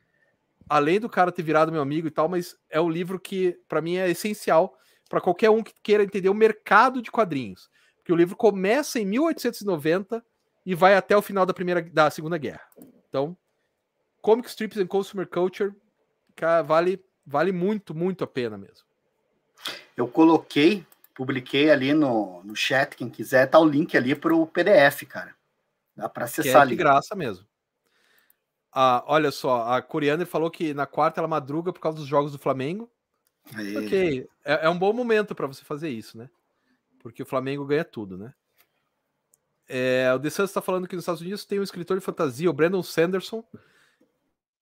além 0.69 1.01
do 1.01 1.09
cara 1.09 1.33
ter 1.33 1.43
virado 1.43 1.73
meu 1.73 1.83
amigo 1.83 2.07
e 2.07 2.11
tal, 2.11 2.29
mas 2.29 2.57
é 2.71 2.81
um 2.81 2.89
livro 2.89 3.19
que, 3.19 3.59
para 3.69 3.81
mim, 3.81 3.97
é 3.97 4.09
essencial 4.11 4.77
para 5.09 5.21
qualquer 5.21 5.51
um 5.51 5.63
que 5.63 5.75
queira 5.83 6.03
entender 6.03 6.29
o 6.29 6.35
mercado 6.35 7.03
de 7.03 7.11
quadrinhos. 7.11 7.69
Porque 7.97 8.13
o 8.13 8.17
livro 8.17 8.37
começa 8.37 8.99
em 8.99 9.05
1890 9.05 10.25
e 10.65 10.75
vai 10.75 10.95
até 10.95 11.17
o 11.17 11.23
final 11.23 11.45
da, 11.45 11.53
primeira, 11.53 11.83
da 11.83 12.11
Segunda 12.11 12.39
Guerra. 12.39 12.63
Então, 13.09 13.37
Comic 14.23 14.49
Strips 14.49 14.79
and 14.79 14.87
Consumer 14.87 15.27
Culture 15.29 15.75
cara, 16.35 16.63
vale, 16.63 17.03
vale 17.27 17.53
muito, 17.53 17.95
muito 17.95 18.25
a 18.25 18.27
pena 18.27 18.59
mesmo. 18.59 18.85
Eu 19.97 20.09
coloquei, 20.09 20.85
publiquei 21.15 21.71
ali 21.71 21.95
no, 21.95 22.43
no 22.43 22.57
chat, 22.57 22.97
quem 22.97 23.09
quiser, 23.09 23.47
tá 23.47 23.59
o 23.59 23.65
link 23.65 23.97
ali 23.97 24.15
para 24.15 24.35
o 24.35 24.47
PDF, 24.47 25.03
cara. 25.09 25.35
Dá 25.97 26.09
para 26.09 26.25
acessar 26.25 26.53
que 26.53 26.59
é 26.59 26.61
ali. 26.61 26.71
de 26.71 26.77
graça 26.77 27.15
mesmo. 27.15 27.47
Ah, 28.73 29.05
olha 29.07 29.31
só, 29.31 29.63
a 29.73 29.81
Coriander 29.81 30.27
falou 30.27 30.51
que 30.51 30.75
na 30.75 30.85
quarta 30.85 31.21
ela 31.21 31.29
madruga 31.29 31.73
por 31.73 31.79
causa 31.79 31.99
dos 31.99 32.09
jogos 32.09 32.33
do 32.33 32.39
Flamengo. 32.39 32.91
Aí, 33.55 33.77
ok, 33.77 34.29
é, 34.45 34.67
é, 34.67 34.69
um 34.69 34.79
bom 34.79 34.93
momento 34.93 35.35
para 35.35 35.47
você 35.47 35.65
fazer 35.65 35.91
isso, 35.91 36.19
né? 36.19 36.29
Porque 36.99 37.23
o 37.23 37.27
Flamengo 37.27 37.65
ganha 37.65 37.85
tudo, 37.85 38.19
né? 38.19 38.35
É, 39.69 40.13
o 40.15 40.19
The 40.19 40.31
Santos 40.31 40.51
está 40.51 40.61
falando 40.61 40.89
que 40.89 40.97
nos 40.97 41.05
Estados 41.05 41.21
Unidos 41.21 41.45
tem 41.45 41.61
um 41.61 41.63
escritor 41.63 41.97
de 41.97 42.05
fantasia, 42.05 42.51
o 42.51 42.53
Brandon 42.53 42.83
Sanderson, 42.83 43.45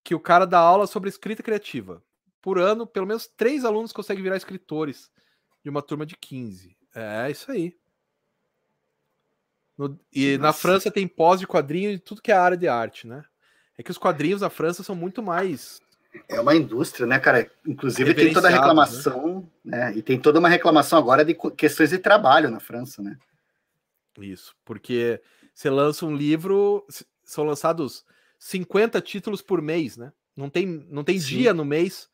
que 0.04 0.14
o 0.14 0.20
cara 0.20 0.44
dá 0.44 0.58
aula 0.58 0.86
sobre 0.86 1.08
escrita 1.08 1.42
criativa. 1.42 2.02
Por 2.42 2.58
ano, 2.58 2.86
pelo 2.86 3.06
menos 3.06 3.26
três 3.26 3.64
alunos 3.64 3.92
conseguem 3.92 4.22
virar 4.22 4.36
escritores 4.36 5.10
de 5.62 5.70
uma 5.70 5.82
turma 5.82 6.04
de 6.04 6.16
15. 6.16 6.76
É 6.94 7.30
isso 7.30 7.50
aí. 7.50 7.76
No, 9.76 9.98
e 10.12 10.32
Nossa. 10.32 10.42
na 10.42 10.52
França 10.52 10.90
tem 10.90 11.08
pós 11.08 11.40
de 11.40 11.46
quadrinho 11.46 11.90
e 11.90 11.98
tudo 11.98 12.22
que 12.22 12.30
é 12.30 12.34
área 12.34 12.56
de 12.56 12.68
arte, 12.68 13.06
né? 13.06 13.24
É 13.76 13.82
que 13.82 13.90
os 13.90 13.98
quadrinhos 13.98 14.40
da 14.40 14.50
França 14.50 14.82
são 14.82 14.94
muito 14.94 15.22
mais. 15.22 15.80
É 16.28 16.40
uma 16.40 16.54
indústria, 16.54 17.06
né, 17.06 17.18
cara? 17.18 17.50
Inclusive 17.66 18.12
tem 18.12 18.32
toda 18.32 18.48
a 18.48 18.50
né? 18.50 18.56
reclamação, 18.58 19.50
né? 19.64 19.90
né? 19.90 19.96
E 19.96 20.02
tem 20.02 20.20
toda 20.20 20.38
uma 20.38 20.48
reclamação 20.48 20.98
agora 20.98 21.24
de 21.24 21.34
questões 21.56 21.90
de 21.90 21.98
trabalho 21.98 22.50
na 22.50 22.60
França, 22.60 23.02
né? 23.02 23.16
Isso, 24.18 24.54
porque 24.64 25.22
você 25.54 25.70
lança 25.70 26.04
um 26.04 26.14
livro, 26.14 26.86
são 27.24 27.44
lançados 27.44 28.04
50 28.38 29.00
títulos 29.00 29.40
por 29.40 29.62
mês, 29.62 29.96
né? 29.96 30.12
Não 30.36 30.50
tem, 30.50 30.66
não 30.66 31.02
tem 31.02 31.18
dia 31.18 31.54
no 31.54 31.64
mês 31.64 32.10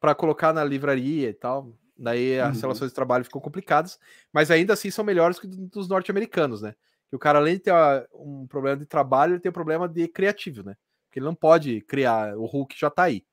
para 0.00 0.14
colocar 0.14 0.52
na 0.52 0.64
livraria 0.64 1.28
e 1.28 1.34
tal. 1.34 1.72
Daí 1.96 2.40
as 2.40 2.56
uhum. 2.56 2.62
relações 2.62 2.90
de 2.90 2.94
trabalho 2.94 3.24
ficam 3.24 3.40
complicadas, 3.40 3.98
mas 4.32 4.50
ainda 4.50 4.72
assim 4.72 4.90
são 4.90 5.04
melhores 5.04 5.38
que 5.38 5.46
dos 5.46 5.88
norte-americanos, 5.88 6.60
né? 6.60 6.74
Que 7.08 7.16
o 7.16 7.18
cara, 7.18 7.38
além 7.38 7.54
de 7.54 7.60
ter 7.60 7.72
um 8.12 8.46
problema 8.46 8.76
de 8.76 8.86
trabalho, 8.86 9.34
ele 9.34 9.40
tem 9.40 9.50
um 9.50 9.52
problema 9.52 9.88
de 9.88 10.08
criativo, 10.08 10.64
né? 10.64 10.76
Porque 11.06 11.20
ele 11.20 11.26
não 11.26 11.34
pode 11.34 11.80
criar. 11.82 12.36
O 12.36 12.44
Hulk 12.44 12.76
já 12.76 12.90
tá 12.90 13.04
aí. 13.04 13.24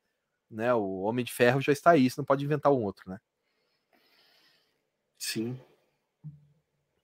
Né? 0.49 0.71
O 0.73 1.01
Homem 1.01 1.25
de 1.25 1.33
Ferro 1.33 1.61
já 1.61 1.71
está 1.71 1.91
aí. 1.91 2.07
Você 2.07 2.19
não 2.19 2.25
pode 2.25 2.45
inventar 2.45 2.71
um 2.71 2.83
outro, 2.83 3.09
né? 3.09 3.17
Sim. 5.17 5.59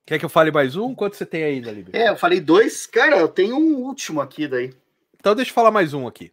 Quer 0.05 0.19
que 0.19 0.25
eu 0.25 0.29
fale 0.29 0.51
mais 0.51 0.75
um? 0.75 0.93
Quanto 0.93 1.15
você 1.15 1.25
tem 1.25 1.43
aí, 1.43 1.61
Dalib? 1.61 1.89
É, 1.93 2.09
eu 2.09 2.15
falei 2.15 2.39
dois. 2.39 2.85
Cara, 2.85 3.17
eu 3.17 3.27
tenho 3.27 3.57
um 3.57 3.77
último 3.77 4.21
aqui 4.21 4.47
daí. 4.47 4.73
Então 5.15 5.33
deixa 5.33 5.51
eu 5.51 5.55
falar 5.55 5.71
mais 5.71 5.93
um 5.93 6.07
aqui. 6.07 6.31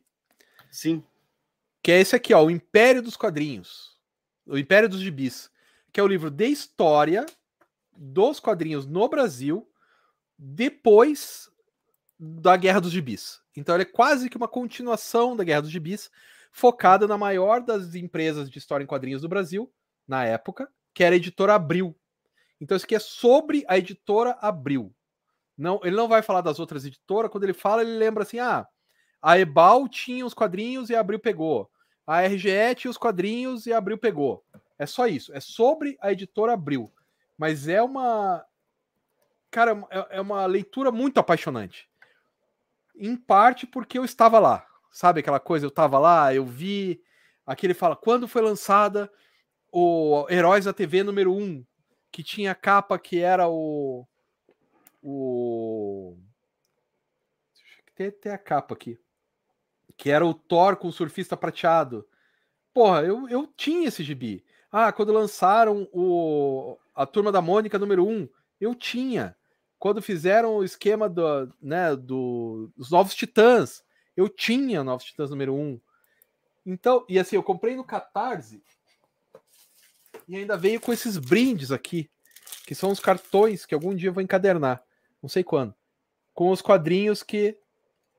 Sim. 0.70 1.02
Que 1.82 1.92
é 1.92 2.00
esse 2.00 2.14
aqui, 2.14 2.34
ó. 2.34 2.44
O 2.44 2.50
Império 2.50 3.02
dos 3.02 3.16
Quadrinhos. 3.16 3.93
O 4.46 4.58
Império 4.58 4.88
dos 4.88 5.00
Gibis. 5.00 5.50
Que 5.92 6.00
é 6.00 6.02
o 6.02 6.08
livro 6.08 6.30
de 6.30 6.46
história 6.46 7.24
dos 7.96 8.40
quadrinhos 8.40 8.86
no 8.86 9.08
Brasil 9.08 9.68
depois 10.38 11.48
da 12.18 12.56
Guerra 12.56 12.80
dos 12.80 12.92
Gibis. 12.92 13.40
Então 13.56 13.74
ele 13.74 13.82
é 13.82 13.86
quase 13.86 14.28
que 14.28 14.36
uma 14.36 14.48
continuação 14.48 15.36
da 15.36 15.44
Guerra 15.44 15.62
dos 15.62 15.70
Gibis, 15.70 16.10
focada 16.50 17.06
na 17.06 17.16
maior 17.16 17.60
das 17.60 17.94
empresas 17.94 18.50
de 18.50 18.58
história 18.58 18.84
em 18.84 18.86
quadrinhos 18.86 19.22
do 19.22 19.28
Brasil, 19.28 19.72
na 20.06 20.24
época, 20.24 20.68
que 20.92 21.04
era 21.04 21.14
a 21.14 21.16
editora 21.16 21.54
Abril. 21.54 21.96
Então 22.60 22.76
isso 22.76 22.86
aqui 22.86 22.94
é 22.94 23.00
sobre 23.00 23.64
a 23.68 23.78
editora 23.78 24.36
Abril. 24.40 24.94
Não, 25.56 25.80
ele 25.84 25.96
não 25.96 26.08
vai 26.08 26.22
falar 26.22 26.40
das 26.40 26.58
outras 26.58 26.84
editoras, 26.84 27.30
quando 27.30 27.44
ele 27.44 27.52
fala, 27.52 27.82
ele 27.82 27.96
lembra 27.96 28.24
assim: 28.24 28.38
ah, 28.38 28.66
a 29.22 29.38
Ebal 29.38 29.88
tinha 29.88 30.26
os 30.26 30.34
quadrinhos 30.34 30.90
e 30.90 30.94
a 30.94 31.00
Abril 31.00 31.18
pegou. 31.18 31.70
A 32.06 32.22
RGE 32.22 32.74
tinha 32.76 32.90
os 32.90 32.98
quadrinhos 32.98 33.66
e 33.66 33.72
a 33.72 33.78
Abril 33.78 33.98
pegou. 33.98 34.44
É 34.78 34.86
só 34.86 35.06
isso. 35.06 35.32
É 35.32 35.40
sobre 35.40 35.96
a 36.00 36.12
editora 36.12 36.52
Abril. 36.52 36.92
Mas 37.36 37.68
é 37.68 37.82
uma. 37.82 38.44
Cara, 39.50 39.86
é, 39.90 40.18
é 40.18 40.20
uma 40.20 40.44
leitura 40.46 40.90
muito 40.90 41.18
apaixonante 41.18 41.88
em 42.96 43.16
parte 43.16 43.66
porque 43.66 43.98
eu 43.98 44.04
estava 44.04 44.38
lá. 44.38 44.66
Sabe 44.90 45.20
aquela 45.20 45.40
coisa? 45.40 45.66
Eu 45.66 45.70
estava 45.70 45.98
lá, 45.98 46.32
eu 46.32 46.44
vi. 46.44 47.02
Aqui 47.46 47.66
ele 47.66 47.74
fala: 47.74 47.96
quando 47.96 48.28
foi 48.28 48.42
lançada 48.42 49.10
o 49.72 50.26
Heróis 50.30 50.64
da 50.64 50.72
TV 50.72 51.02
número 51.02 51.34
1, 51.34 51.64
que 52.12 52.22
tinha 52.22 52.54
capa 52.54 52.98
que 52.98 53.18
era 53.18 53.48
o. 53.48 54.06
O. 55.02 56.16
Tem, 57.96 58.10
tem 58.10 58.32
a 58.32 58.38
capa 58.38 58.74
aqui. 58.74 58.98
Que 59.96 60.10
era 60.10 60.24
o 60.24 60.34
Thor 60.34 60.76
com 60.76 60.88
o 60.88 60.92
surfista 60.92 61.36
prateado. 61.36 62.06
Porra, 62.72 63.02
eu, 63.02 63.28
eu 63.28 63.46
tinha 63.56 63.88
esse 63.88 64.02
gibi. 64.02 64.44
Ah, 64.70 64.92
quando 64.92 65.12
lançaram 65.12 65.88
o, 65.92 66.76
a 66.94 67.06
Turma 67.06 67.30
da 67.30 67.40
Mônica 67.40 67.78
número 67.78 68.06
1, 68.06 68.28
eu 68.60 68.74
tinha 68.74 69.36
quando 69.78 70.00
fizeram 70.00 70.56
o 70.56 70.64
esquema 70.64 71.08
do, 71.08 71.52
né, 71.60 71.94
do, 71.94 72.72
dos 72.76 72.90
Novos 72.90 73.14
Titãs. 73.14 73.84
Eu 74.16 74.28
tinha 74.28 74.82
Novos 74.82 75.04
Titãs 75.04 75.30
número 75.30 75.54
1. 75.54 75.80
Então, 76.66 77.04
e 77.08 77.18
assim, 77.18 77.36
eu 77.36 77.42
comprei 77.42 77.76
no 77.76 77.84
Catarse 77.84 78.62
e 80.26 80.36
ainda 80.36 80.56
veio 80.56 80.80
com 80.80 80.92
esses 80.92 81.18
brindes 81.18 81.70
aqui, 81.70 82.10
que 82.66 82.74
são 82.74 82.90
os 82.90 83.00
cartões 83.00 83.66
que 83.66 83.74
algum 83.74 83.94
dia 83.94 84.08
eu 84.08 84.12
vou 84.12 84.22
encadernar, 84.22 84.82
não 85.22 85.28
sei 85.28 85.44
quando, 85.44 85.74
com 86.32 86.50
os 86.50 86.62
quadrinhos 86.62 87.22
que 87.22 87.58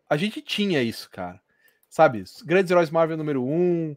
a 0.07 0.15
gente 0.15 0.41
tinha 0.41 0.83
isso, 0.83 1.09
cara. 1.09 1.41
Sabe? 1.95 2.25
Grandes 2.43 2.69
Heróis 2.69 2.89
Marvel 2.89 3.15
número 3.15 3.41
1, 3.41 3.95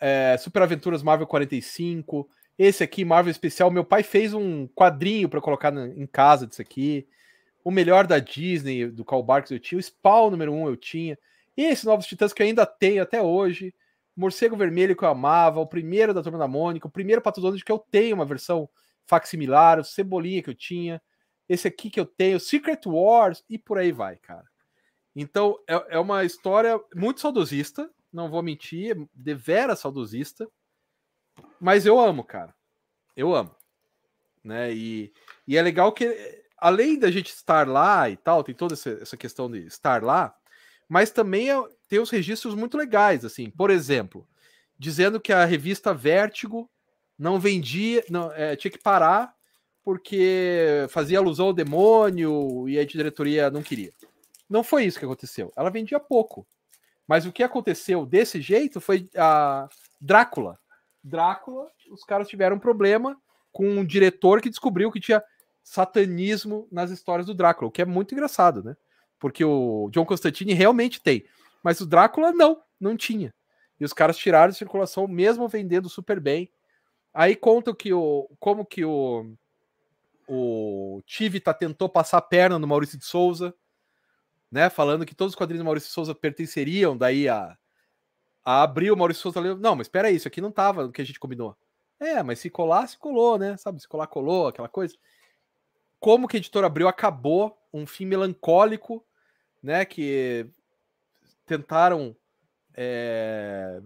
é, 0.00 0.36
Super 0.38 0.62
Aventuras 0.62 1.02
Marvel 1.02 1.26
45, 1.26 2.28
esse 2.56 2.84
aqui, 2.84 3.04
Marvel 3.04 3.32
Especial, 3.32 3.68
meu 3.68 3.84
pai 3.84 4.04
fez 4.04 4.32
um 4.32 4.68
quadrinho 4.68 5.28
para 5.28 5.40
colocar 5.40 5.72
na, 5.72 5.88
em 5.88 6.06
casa 6.06 6.46
disso 6.46 6.62
aqui. 6.62 7.04
O 7.64 7.72
melhor 7.72 8.06
da 8.06 8.20
Disney, 8.20 8.86
do 8.86 9.04
Carl 9.04 9.24
Barks 9.24 9.50
eu 9.50 9.58
tinha, 9.58 9.76
o 9.76 9.82
Spawn 9.82 10.30
número 10.30 10.52
1 10.52 10.68
eu 10.68 10.76
tinha. 10.76 11.18
E 11.56 11.64
esses 11.64 11.82
Novos 11.82 12.06
Titãs 12.06 12.32
que 12.32 12.40
eu 12.40 12.46
ainda 12.46 12.64
tenho 12.64 13.02
até 13.02 13.20
hoje. 13.20 13.74
Morcego 14.14 14.56
Vermelho 14.56 14.94
que 14.94 15.02
eu 15.02 15.08
amava, 15.08 15.58
o 15.58 15.66
primeiro 15.66 16.14
da 16.14 16.22
Turma 16.22 16.38
da 16.38 16.46
Mônica, 16.46 16.86
o 16.86 16.92
primeiro 16.92 17.20
Pato 17.20 17.40
Donald 17.40 17.64
que 17.64 17.72
eu 17.72 17.78
tenho 17.90 18.14
uma 18.14 18.24
versão 18.24 18.68
facsimilar, 19.04 19.80
o 19.80 19.84
Cebolinha 19.84 20.44
que 20.44 20.50
eu 20.50 20.54
tinha, 20.54 21.02
esse 21.48 21.66
aqui 21.66 21.90
que 21.90 21.98
eu 21.98 22.06
tenho, 22.06 22.38
Secret 22.38 22.82
Wars 22.86 23.42
e 23.50 23.58
por 23.58 23.78
aí 23.78 23.90
vai, 23.90 24.14
cara. 24.18 24.51
Então 25.14 25.58
é, 25.68 25.96
é 25.96 25.98
uma 25.98 26.24
história 26.24 26.80
muito 26.94 27.20
saudosista, 27.20 27.90
não 28.12 28.30
vou 28.30 28.42
mentir, 28.42 28.96
de 29.14 29.34
vera 29.34 29.76
saudosista, 29.76 30.48
mas 31.60 31.86
eu 31.86 31.98
amo, 31.98 32.24
cara. 32.24 32.54
Eu 33.16 33.34
amo. 33.34 33.54
Né? 34.42 34.74
E, 34.74 35.12
e 35.46 35.56
é 35.56 35.62
legal 35.62 35.92
que, 35.92 36.42
além 36.58 36.98
da 36.98 37.10
gente 37.10 37.30
estar 37.30 37.68
lá 37.68 38.10
e 38.10 38.16
tal, 38.16 38.42
tem 38.42 38.54
toda 38.54 38.74
essa, 38.74 38.90
essa 38.90 39.16
questão 39.16 39.50
de 39.50 39.66
estar 39.66 40.02
lá, 40.02 40.34
mas 40.88 41.10
também 41.10 41.50
é, 41.50 41.54
tem 41.88 42.00
os 42.00 42.10
registros 42.10 42.54
muito 42.54 42.76
legais, 42.76 43.24
assim. 43.24 43.50
Por 43.50 43.70
exemplo, 43.70 44.26
dizendo 44.78 45.20
que 45.20 45.32
a 45.32 45.44
revista 45.44 45.94
Vértigo 45.94 46.70
não 47.18 47.38
vendia, 47.38 48.04
não, 48.10 48.32
é, 48.32 48.56
tinha 48.56 48.70
que 48.70 48.78
parar 48.78 49.34
porque 49.84 50.86
fazia 50.90 51.18
alusão 51.18 51.46
ao 51.46 51.52
demônio 51.52 52.68
e 52.68 52.78
a 52.78 52.84
diretoria 52.84 53.50
não 53.50 53.62
queria. 53.62 53.92
Não 54.48 54.62
foi 54.62 54.84
isso 54.84 54.98
que 54.98 55.04
aconteceu. 55.04 55.52
Ela 55.56 55.70
vendia 55.70 55.98
pouco. 55.98 56.46
Mas 57.06 57.26
o 57.26 57.32
que 57.32 57.42
aconteceu 57.42 58.06
desse 58.06 58.40
jeito 58.40 58.80
foi 58.80 59.08
a 59.16 59.68
Drácula. 60.00 60.58
Drácula, 61.02 61.68
os 61.90 62.04
caras 62.04 62.28
tiveram 62.28 62.56
um 62.56 62.60
problema 62.60 63.16
com 63.50 63.68
um 63.68 63.84
diretor 63.84 64.40
que 64.40 64.48
descobriu 64.48 64.90
que 64.90 65.00
tinha 65.00 65.22
satanismo 65.62 66.66
nas 66.70 66.90
histórias 66.90 67.26
do 67.26 67.34
Drácula, 67.34 67.68
o 67.68 67.72
que 67.72 67.82
é 67.82 67.84
muito 67.84 68.12
engraçado, 68.14 68.62
né? 68.62 68.76
Porque 69.18 69.44
o 69.44 69.88
John 69.92 70.04
Constantine 70.04 70.54
realmente 70.54 71.00
tem, 71.00 71.24
mas 71.62 71.80
o 71.80 71.86
Drácula 71.86 72.32
não, 72.32 72.60
não 72.80 72.96
tinha. 72.96 73.32
E 73.78 73.84
os 73.84 73.92
caras 73.92 74.16
tiraram 74.16 74.50
de 74.50 74.58
circulação 74.58 75.06
mesmo 75.06 75.48
vendendo 75.48 75.88
super 75.88 76.18
bem. 76.18 76.50
Aí 77.12 77.36
contam 77.36 77.74
que 77.74 77.92
o 77.92 78.28
como 78.40 78.64
que 78.64 78.84
o 78.84 79.32
o 80.26 81.02
Tivita 81.04 81.52
tentou 81.52 81.88
passar 81.88 82.18
a 82.18 82.22
perna 82.22 82.58
no 82.58 82.66
Maurício 82.66 82.98
de 82.98 83.04
Souza, 83.04 83.54
né? 84.52 84.68
Falando 84.68 85.06
que 85.06 85.14
todos 85.14 85.32
os 85.32 85.36
quadrinhos 85.36 85.62
do 85.62 85.64
Maurício 85.64 85.90
Souza 85.90 86.14
pertenceriam 86.14 86.94
daí 86.94 87.26
a, 87.26 87.56
a 88.44 88.62
abrir 88.62 88.92
o 88.92 88.96
Maurício 88.96 89.22
Souza. 89.22 89.40
Não, 89.56 89.74
mas 89.74 89.86
espera 89.86 90.08
aí, 90.08 90.16
isso 90.16 90.28
aqui 90.28 90.42
não 90.42 90.52
tava 90.52 90.84
no 90.84 90.92
que 90.92 91.00
a 91.00 91.04
gente 91.04 91.18
combinou. 91.18 91.56
É, 91.98 92.22
mas 92.22 92.38
se 92.38 92.50
colar, 92.50 92.86
se 92.86 92.98
colou, 92.98 93.38
né? 93.38 93.56
Sabe, 93.56 93.80
se 93.80 93.88
colar, 93.88 94.06
colou, 94.08 94.48
aquela 94.48 94.68
coisa. 94.68 94.94
Como 95.98 96.28
que 96.28 96.36
a 96.36 96.38
editora 96.38 96.66
Abril 96.66 96.86
acabou 96.86 97.56
um 97.72 97.86
fim 97.86 98.04
melancólico, 98.04 99.02
né? 99.62 99.86
Que 99.86 100.46
tentaram 101.46 102.14
é, 102.74 103.80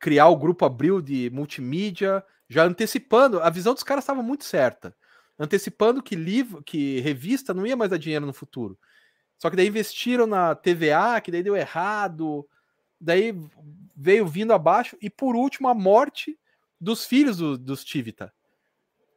criar 0.00 0.28
o 0.28 0.36
grupo 0.36 0.64
Abril 0.64 1.00
de 1.00 1.30
multimídia, 1.30 2.24
já 2.48 2.64
antecipando. 2.64 3.40
A 3.40 3.48
visão 3.48 3.74
dos 3.74 3.84
caras 3.84 4.02
estava 4.02 4.24
muito 4.24 4.42
certa, 4.42 4.92
antecipando 5.38 6.02
que 6.02 6.16
livro, 6.16 6.64
que 6.64 6.98
revista 7.00 7.54
não 7.54 7.64
ia 7.64 7.76
mais 7.76 7.90
dar 7.90 7.96
dinheiro 7.96 8.26
no 8.26 8.32
futuro. 8.32 8.76
Só 9.40 9.48
que 9.48 9.56
daí 9.56 9.68
investiram 9.68 10.26
na 10.26 10.54
TVA, 10.54 11.18
que 11.22 11.30
daí 11.32 11.42
deu 11.42 11.56
errado, 11.56 12.46
daí 13.00 13.34
veio 13.96 14.26
vindo 14.26 14.52
abaixo, 14.52 14.98
e 15.00 15.08
por 15.08 15.34
último 15.34 15.66
a 15.66 15.74
morte 15.74 16.38
dos 16.78 17.06
filhos 17.06 17.38
do, 17.38 17.56
dos 17.56 17.82
Tivita. 17.82 18.30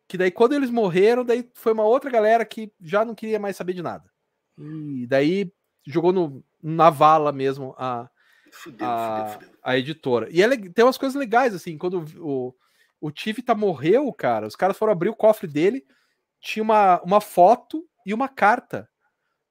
Que 0.08 0.18
daí 0.18 0.32
quando 0.32 0.54
eles 0.54 0.70
morreram, 0.70 1.26
daí 1.26 1.50
foi 1.54 1.74
uma 1.74 1.84
outra 1.84 2.10
galera 2.10 2.46
que 2.46 2.72
já 2.82 3.04
não 3.04 3.14
queria 3.14 3.38
mais 3.38 3.58
saber 3.58 3.74
de 3.74 3.82
nada. 3.82 4.10
E 4.58 5.06
daí 5.08 5.52
jogou 5.86 6.14
no, 6.14 6.42
na 6.62 6.90
vala 6.90 7.34
mesmo 7.34 7.76
a, 7.78 8.10
fudeu, 8.50 8.88
a, 8.88 9.28
fudeu, 9.28 9.42
fudeu. 9.42 9.60
a 9.62 9.78
editora. 9.78 10.30
E 10.32 10.42
é, 10.42 10.58
tem 10.58 10.86
umas 10.86 10.98
coisas 10.98 11.20
legais, 11.20 11.54
assim, 11.54 11.78
quando 11.78 12.06
o, 12.20 12.56
o 13.02 13.12
Tivita 13.12 13.54
morreu, 13.54 14.10
cara, 14.14 14.48
os 14.48 14.56
caras 14.56 14.78
foram 14.78 14.94
abrir 14.94 15.10
o 15.10 15.16
cofre 15.16 15.48
dele, 15.48 15.86
tinha 16.40 16.64
uma, 16.64 17.02
uma 17.02 17.20
foto 17.20 17.86
e 18.06 18.14
uma 18.14 18.30
carta 18.30 18.90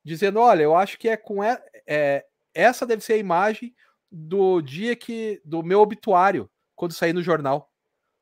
dizendo: 0.04 0.40
olha, 0.40 0.62
eu 0.62 0.76
acho 0.76 0.98
que 0.98 1.08
é 1.08 1.16
com 1.16 1.42
é, 1.42 2.24
essa 2.54 2.86
deve 2.86 3.02
ser 3.02 3.14
a 3.14 3.18
imagem 3.18 3.74
do 4.10 4.60
dia 4.60 4.94
que 4.94 5.40
do 5.44 5.62
meu 5.62 5.80
obituário 5.80 6.50
quando 6.74 6.92
sair 6.92 7.12
no 7.12 7.22
jornal, 7.22 7.70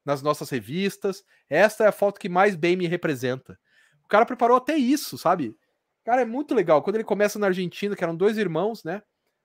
nas 0.05 0.23
nossas 0.23 0.51
revistas. 0.51 1.25
Esta 1.49 1.85
é 1.85 1.89
a 1.89 1.93
foto 1.93 2.21
que 2.21 2.29
mais 2.29 2.55
bem 2.55 2.77
me 2.77 2.87
representa. 2.87 3.59
O 4.05 4.09
cara 4.09 4.27
preparou 4.27 4.57
até 4.57 4.77
isso, 4.77 5.17
sabe? 5.19 5.57
Cara, 6.05 6.23
é 6.23 6.25
muito 6.25 6.55
legal. 6.55 6.83
Quando 6.83 6.97
ele 6.97 7.05
começa 7.05 7.39
na 7.39 7.49
Argentina, 7.49 7.95
que 7.97 8.05
eram 8.05 8.17
dois 8.17 8.39
irmãos, 8.39 8.85
né? 8.85 9.03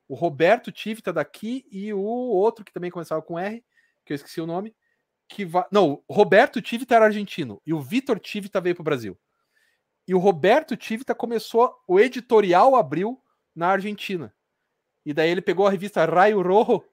O 0.07 0.16
Roberto 0.16 0.72
Tivita 0.72 1.12
daqui 1.12 1.66
e 1.72 1.91
o 1.94 1.99
outro 1.99 2.64
que 2.64 2.72
também 2.72 2.91
começava 2.91 3.22
com 3.22 3.40
R, 3.40 3.64
que 4.06 4.14
eu 4.14 4.16
esqueci 4.16 4.40
o 4.40 4.45
nome, 4.45 4.76
que 5.28 5.44
vai, 5.45 5.66
não, 5.72 6.03
Roberto 6.10 6.62
Tivita 6.62 6.95
era 6.95 7.06
argentino 7.06 7.60
e 7.66 7.74
o 7.74 7.82
Vitor 7.82 8.20
Tivita 8.20 8.62
veio 8.62 8.76
para 8.76 8.82
o 8.82 8.86
Brasil. 8.86 9.18
E 10.07 10.14
o 10.14 10.19
Roberto 10.19 10.77
Tivita 10.77 11.15
começou 11.15 11.76
o 11.88 11.99
editorial 11.99 12.76
Abril 12.76 13.22
na 13.56 13.69
Argentina. 13.69 14.34
E 15.06 15.14
daí 15.14 15.30
ele 15.30 15.41
pegou 15.41 15.65
a 15.65 15.72
revista 15.72 16.06
Raio 16.06 16.41
Rojo, 16.41 16.84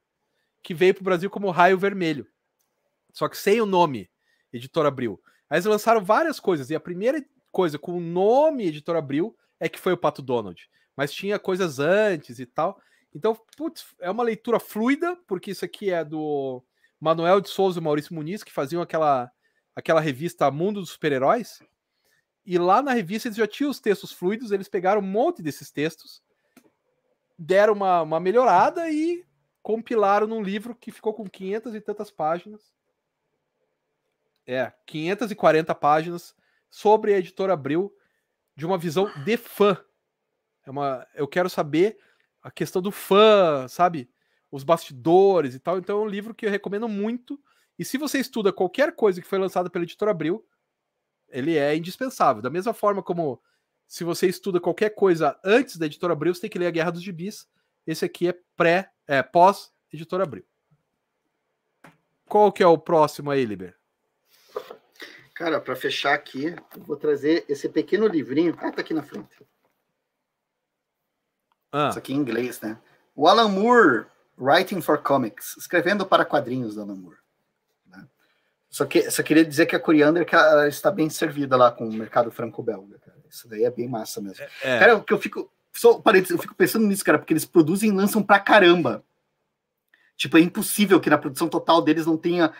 que 0.62 0.74
veio 0.74 0.94
para 0.94 1.00
o 1.02 1.04
Brasil 1.04 1.30
como 1.30 1.50
Raio 1.50 1.78
Vermelho. 1.78 2.26
Só 3.12 3.28
que 3.28 3.36
sem 3.36 3.60
o 3.60 3.66
nome 3.66 4.10
Editora 4.52 4.88
Abril. 4.88 5.20
Aí 5.48 5.56
eles 5.56 5.66
lançaram 5.66 6.04
várias 6.04 6.38
coisas. 6.38 6.70
E 6.70 6.74
a 6.74 6.80
primeira 6.80 7.24
coisa 7.50 7.78
com 7.78 7.96
o 7.96 8.00
nome 8.00 8.66
Editora 8.66 8.98
Abril 8.98 9.36
é 9.58 9.68
que 9.68 9.78
foi 9.78 9.92
o 9.92 9.98
Pato 9.98 10.22
Donald. 10.22 10.68
Mas 10.96 11.12
tinha 11.12 11.38
coisas 11.38 11.78
antes 11.78 12.38
e 12.38 12.46
tal. 12.46 12.80
Então, 13.14 13.36
putz, 13.56 13.84
é 14.00 14.10
uma 14.10 14.22
leitura 14.22 14.58
fluida, 14.58 15.16
porque 15.26 15.50
isso 15.50 15.64
aqui 15.64 15.90
é 15.90 16.04
do 16.04 16.62
Manuel 16.98 17.40
de 17.40 17.48
Souza 17.48 17.78
e 17.78 17.82
Maurício 17.82 18.14
Muniz, 18.14 18.42
que 18.42 18.52
faziam 18.52 18.80
aquela, 18.80 19.30
aquela 19.76 20.00
revista 20.00 20.50
Mundo 20.50 20.80
dos 20.80 20.90
Super-Heróis. 20.90 21.62
E 22.44 22.58
lá 22.58 22.82
na 22.82 22.92
revista 22.92 23.28
eles 23.28 23.36
já 23.36 23.46
tinham 23.46 23.70
os 23.70 23.78
textos 23.78 24.12
fluidos, 24.12 24.50
eles 24.50 24.68
pegaram 24.68 25.00
um 25.00 25.06
monte 25.06 25.42
desses 25.42 25.70
textos, 25.70 26.22
deram 27.38 27.74
uma, 27.74 28.02
uma 28.02 28.20
melhorada 28.20 28.90
e 28.90 29.24
compilaram 29.62 30.26
num 30.26 30.42
livro 30.42 30.74
que 30.74 30.90
ficou 30.90 31.14
com 31.14 31.28
500 31.28 31.74
e 31.74 31.80
tantas 31.80 32.10
páginas. 32.10 32.74
É, 34.44 34.72
540 34.86 35.72
páginas 35.76 36.34
sobre 36.68 37.14
a 37.14 37.18
editora 37.18 37.52
Abril, 37.52 37.94
de 38.56 38.66
uma 38.66 38.76
visão 38.76 39.10
de 39.24 39.36
fã. 39.36 39.78
É 40.66 40.70
uma, 40.70 41.06
eu 41.14 41.28
quero 41.28 41.48
saber 41.48 41.96
a 42.42 42.50
questão 42.50 42.82
do 42.82 42.90
fã, 42.90 43.66
sabe? 43.68 44.10
Os 44.50 44.64
bastidores 44.64 45.54
e 45.54 45.60
tal. 45.60 45.78
Então 45.78 46.00
é 46.00 46.02
um 46.02 46.08
livro 46.08 46.34
que 46.34 46.44
eu 46.44 46.50
recomendo 46.50 46.88
muito. 46.88 47.40
E 47.78 47.84
se 47.84 47.96
você 47.96 48.18
estuda 48.18 48.52
qualquer 48.52 48.94
coisa 48.94 49.20
que 49.20 49.26
foi 49.26 49.38
lançada 49.38 49.70
pela 49.70 49.84
editora 49.84 50.10
Abril, 50.10 50.44
ele 51.32 51.56
é 51.56 51.74
indispensável. 51.74 52.42
Da 52.42 52.50
mesma 52.50 52.72
forma 52.72 53.02
como 53.02 53.40
se 53.86 54.04
você 54.04 54.26
estuda 54.26 54.60
qualquer 54.60 54.90
coisa 54.90 55.38
antes 55.44 55.76
da 55.76 55.86
editora 55.86 56.12
Abril, 56.12 56.34
você 56.34 56.42
tem 56.42 56.50
que 56.50 56.58
ler 56.58 56.66
a 56.66 56.70
Guerra 56.70 56.92
dos 56.92 57.02
Gibis. 57.02 57.48
Esse 57.86 58.04
aqui 58.04 58.28
é 58.28 58.38
pré, 58.56 58.90
é 59.06 59.22
pós 59.22 59.72
editora 59.92 60.22
Abril. 60.22 60.44
Qual 62.26 62.50
que 62.50 62.62
é 62.62 62.66
o 62.66 62.78
próximo 62.78 63.30
aí, 63.30 63.44
Liber? 63.44 63.76
Cara, 65.34 65.60
para 65.60 65.76
fechar 65.76 66.14
aqui, 66.14 66.54
eu 66.76 66.82
vou 66.82 66.96
trazer 66.96 67.44
esse 67.48 67.68
pequeno 67.68 68.06
livrinho. 68.06 68.56
Ah, 68.58 68.70
tá 68.70 68.80
aqui 68.80 68.94
na 68.94 69.02
frente. 69.02 69.44
Ah. 71.70 71.88
Isso 71.88 71.98
aqui 71.98 72.12
em 72.12 72.16
inglês, 72.16 72.60
né? 72.60 72.78
O 73.14 73.26
Alan 73.26 73.48
Moore, 73.48 74.06
Writing 74.38 74.80
for 74.80 75.02
Comics, 75.02 75.56
escrevendo 75.56 76.06
para 76.06 76.24
quadrinhos 76.24 76.74
do 76.74 76.82
Alan 76.82 76.94
Moore. 76.94 77.21
Só, 78.72 78.86
que, 78.86 79.10
só 79.10 79.22
queria 79.22 79.44
dizer 79.44 79.66
que 79.66 79.76
a 79.76 79.78
Coriander 79.78 80.24
que 80.24 80.34
ela 80.34 80.66
está 80.66 80.90
bem 80.90 81.10
servida 81.10 81.58
lá 81.58 81.70
com 81.70 81.86
o 81.86 81.92
mercado 81.92 82.30
franco-belga, 82.30 82.98
Isso 83.28 83.46
daí 83.46 83.64
é 83.64 83.70
bem 83.70 83.86
massa 83.86 84.18
mesmo. 84.18 84.42
É, 84.42 84.76
é. 84.76 84.78
Cara, 84.78 84.96
o 84.96 85.04
que 85.04 85.12
eu 85.12 85.18
fico. 85.18 85.52
Só 85.70 86.00
parênteses, 86.00 86.30
eu 86.30 86.38
fico 86.38 86.54
pensando 86.54 86.86
nisso, 86.86 87.04
cara, 87.04 87.18
porque 87.18 87.34
eles 87.34 87.44
produzem 87.44 87.90
e 87.90 87.92
lançam 87.92 88.22
pra 88.22 88.40
caramba. 88.40 89.04
Tipo, 90.16 90.38
é 90.38 90.40
impossível 90.40 90.98
que 91.00 91.10
na 91.10 91.18
produção 91.18 91.50
total 91.50 91.82
deles 91.82 92.06
não 92.06 92.16
tenha 92.16 92.50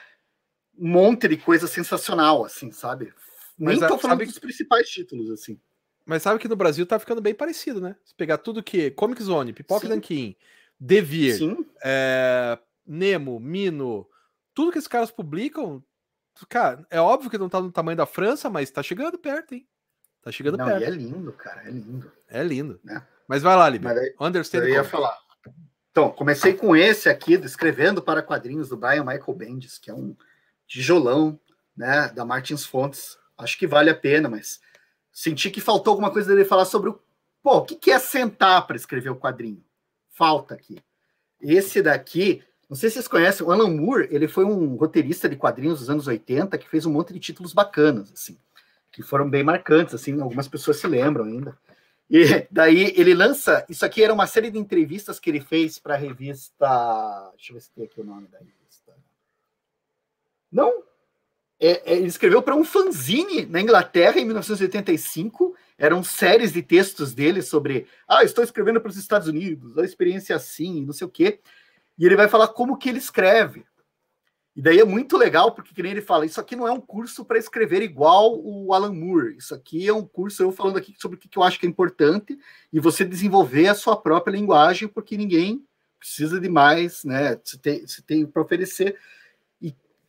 um 0.79 0.89
monte 0.89 1.29
de 1.29 1.39
coisa 1.39 1.67
sensacional, 1.67 2.45
assim, 2.45 2.71
sabe? 2.71 3.15
Nem 3.59 3.79
Mas, 3.79 3.89
tô 3.89 3.97
falando 3.97 4.19
sabe... 4.19 4.27
dos 4.27 4.39
principais 4.39 4.91
títulos, 4.91 5.31
assim. 5.31 5.59
Mas 6.05 6.23
sabe 6.23 6.39
que 6.39 6.49
no 6.49 6.57
Brasil 6.57 6.85
tá 6.85 6.99
ficando 6.99 7.23
bem 7.23 7.35
parecido, 7.35 7.81
né? 7.81 7.97
Se 8.05 8.15
pegar 8.15 8.37
tudo 8.37 8.63
que. 8.63 8.91
Comic 8.91 9.23
Zone, 9.23 9.55
Pipoca 9.55 9.89
Nankin, 9.89 10.37
Devir, 10.79 11.39
é, 11.83 12.59
Nemo, 12.87 13.41
Mino, 13.41 14.07
tudo 14.53 14.73
que 14.73 14.79
esses 14.79 14.89
caras 14.89 15.11
publicam, 15.11 15.83
cara, 16.49 16.87
é 16.91 17.01
óbvio 17.01 17.31
que 17.31 17.39
não 17.39 17.49
tá 17.49 17.61
no 17.61 17.73
tamanho 17.73 17.97
da 17.97 18.07
França, 18.07 18.51
mas 18.51 18.71
tá 18.71 18.83
chegando 18.83 19.19
perto, 19.19 19.55
hein? 19.55 19.67
Tá 20.23 20.31
chegando 20.31 20.57
não, 20.57 20.67
perto. 20.67 20.85
é 20.85 20.91
lindo, 20.91 21.33
cara, 21.33 21.63
é 21.67 21.71
lindo. 21.71 22.13
É 22.29 22.43
lindo. 22.45 22.81
Né? 22.85 23.05
Mas 23.27 23.43
vai 23.43 23.57
lá, 23.57 23.69
Liber. 23.69 24.15
Understand. 24.21 24.61
Eu 24.61 24.69
ia 24.69 24.85
falar. 24.85 25.19
Então, 25.91 26.11
comecei 26.11 26.55
com 26.55 26.75
esse 26.75 27.09
aqui, 27.09 27.35
escrevendo 27.35 28.01
para 28.01 28.23
quadrinhos 28.23 28.69
do 28.69 28.77
Brian 28.77 29.05
Michael 29.05 29.35
Bendis, 29.35 29.79
que 29.79 29.91
é 29.91 29.95
um 29.95 30.17
tijolão, 30.67 31.39
né, 31.77 32.09
da 32.09 32.25
Martins 32.25 32.65
Fontes. 32.65 33.19
Acho 33.37 33.59
que 33.59 33.67
vale 33.67 33.91
a 33.91 33.95
pena, 33.95 34.29
mas 34.29 34.61
senti 35.13 35.51
que 35.51 35.61
faltou 35.61 35.91
alguma 35.91 36.11
coisa 36.11 36.29
dele 36.29 36.45
falar 36.47 36.65
sobre 36.65 36.91
o. 36.91 37.01
Pô, 37.43 37.59
o 37.59 37.65
que 37.65 37.91
é 37.91 37.99
sentar 37.99 38.67
para 38.67 38.77
escrever 38.77 39.11
o 39.11 39.19
quadrinho? 39.19 39.63
Falta 40.09 40.55
aqui. 40.55 40.79
Esse 41.41 41.83
daqui, 41.83 42.43
não 42.73 42.77
sei 42.77 42.89
se 42.89 42.95
vocês 42.95 43.09
conhecem, 43.09 43.47
o 43.47 43.53
Alan 43.53 43.69
Moore, 43.69 44.09
ele 44.11 44.27
foi 44.27 44.47
um 44.47 44.77
roteirista 44.77 45.29
de 45.29 45.37
quadrinhos 45.37 45.81
dos 45.81 45.91
anos 45.91 46.07
80 46.07 46.57
que 46.57 46.67
fez 46.67 46.87
um 46.87 46.91
monte 46.91 47.13
de 47.13 47.21
títulos 47.21 47.53
bacanas, 47.53 48.11
assim, 48.11 48.39
que 48.91 49.03
foram 49.03 49.29
bem 49.29 49.45
marcantes, 49.45 49.95
assim, 49.95 50.19
algumas 50.19 50.49
pessoas 50.49 50.79
se 50.79 50.87
lembram 50.87 51.27
ainda. 51.27 51.55
E 52.09 52.49
daí 52.51 52.95
ele 52.97 53.13
lança. 53.13 53.63
Isso 53.69 53.85
aqui 53.85 54.03
era 54.03 54.15
uma 54.15 54.27
série 54.27 54.51
de 54.51 54.57
entrevistas 54.57 55.21
que 55.21 55.29
ele 55.29 55.43
fez 55.43 55.79
para 55.79 55.93
a 55.93 55.99
revista. 55.99 57.31
Deixa 57.37 57.53
eu 57.53 57.57
ver 57.57 57.61
se 57.61 57.71
tem 57.73 57.85
aqui 57.85 58.01
o 58.01 58.05
nome 58.05 58.27
da 58.29 58.39
revista. 58.39 58.97
Não, 60.51 60.83
é, 61.61 61.93
é, 61.93 61.97
ele 61.99 62.07
escreveu 62.07 62.41
para 62.41 62.57
um 62.57 62.65
fanzine 62.65 63.45
na 63.45 63.61
Inglaterra 63.61 64.19
em 64.19 64.25
1985. 64.25 65.55
Eram 65.77 66.03
séries 66.03 66.55
de 66.55 66.63
textos 66.63 67.13
dele 67.13 67.43
sobre, 67.43 67.87
ah, 68.09 68.25
estou 68.25 68.43
escrevendo 68.43 68.81
para 68.81 68.89
os 68.89 68.97
Estados 68.97 69.29
Unidos, 69.29 69.77
a 69.77 69.85
experiência 69.85 70.35
assim, 70.35 70.83
não 70.87 70.95
sei 70.95 71.07
o 71.07 71.11
quê. 71.11 71.39
E 72.03 72.07
ele 72.07 72.17
vai 72.17 72.27
falar 72.27 72.49
como 72.49 72.77
que 72.77 72.89
ele 72.89 72.99
escreve. 72.99 73.65
E 74.57 74.61
daí 74.61 74.81
é 74.81 74.85
muito 74.85 75.17
legal, 75.17 75.53
porque 75.53 75.73
que 75.73 75.85
nem 75.85 75.93
ele 75.93 76.01
fala, 76.01 76.27
isso 76.27 76.41
aqui 76.41 76.57
não 76.57 76.67
é 76.67 76.73
um 76.73 76.81
curso 76.81 77.25
para 77.25 77.39
escrever 77.39 77.81
igual 77.81 78.37
o 78.43 78.75
Alan 78.75 78.93
Moore. 78.93 79.37
Isso 79.37 79.55
aqui 79.55 79.87
é 79.87 79.95
um 79.95 80.05
curso, 80.05 80.43
eu 80.43 80.51
falando 80.51 80.79
aqui 80.79 80.97
sobre 80.99 81.17
o 81.17 81.21
que 81.21 81.39
eu 81.39 81.45
acho 81.45 81.61
que 81.61 81.65
é 81.65 81.69
importante, 81.69 82.37
e 82.73 82.81
você 82.81 83.05
desenvolver 83.05 83.69
a 83.69 83.75
sua 83.77 83.97
própria 83.97 84.33
linguagem, 84.33 84.89
porque 84.89 85.17
ninguém 85.17 85.65
precisa 85.97 86.41
de 86.41 86.49
mais, 86.49 87.05
né? 87.05 87.39
Você 87.41 87.57
tem, 87.57 87.87
você 87.87 88.03
tem 88.03 88.27
para 88.27 88.43
oferecer. 88.43 88.99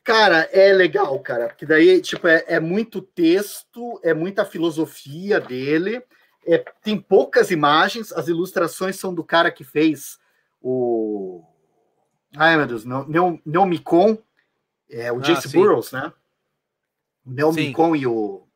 Cara, 0.03 0.49
é 0.51 0.73
legal, 0.73 1.19
cara, 1.19 1.47
porque 1.47 1.63
daí, 1.63 2.01
tipo, 2.01 2.27
é, 2.27 2.43
é 2.47 2.59
muito 2.59 3.03
texto, 3.03 3.99
é 4.01 4.15
muita 4.15 4.43
filosofia 4.43 5.39
dele, 5.39 6.01
é, 6.43 6.57
tem 6.81 6.99
poucas 6.99 7.51
imagens, 7.51 8.11
as 8.11 8.27
ilustrações 8.27 8.95
são 8.95 9.13
do 9.13 9.23
cara 9.23 9.51
que 9.51 9.63
fez 9.63 10.17
o... 10.59 11.52
Ai, 12.35 12.57
meu 12.57 12.67
Deus, 12.67 12.83
Neomicon, 13.45 14.17
é, 14.89 15.11
o 15.11 15.17
ah, 15.17 15.21
Jace 15.21 15.49
Burroughs, 15.49 15.91
né? 15.91 16.11
O 17.25 17.31
Neomicon 17.31 17.95
e 17.95 18.07
o... 18.07 18.47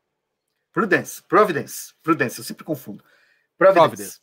Prudence, 0.72 1.22
Providence, 1.22 1.94
Prudence, 2.02 2.38
eu 2.38 2.44
sempre 2.44 2.64
confundo. 2.64 3.02
Providence, 3.56 3.88
Providence. 3.88 4.20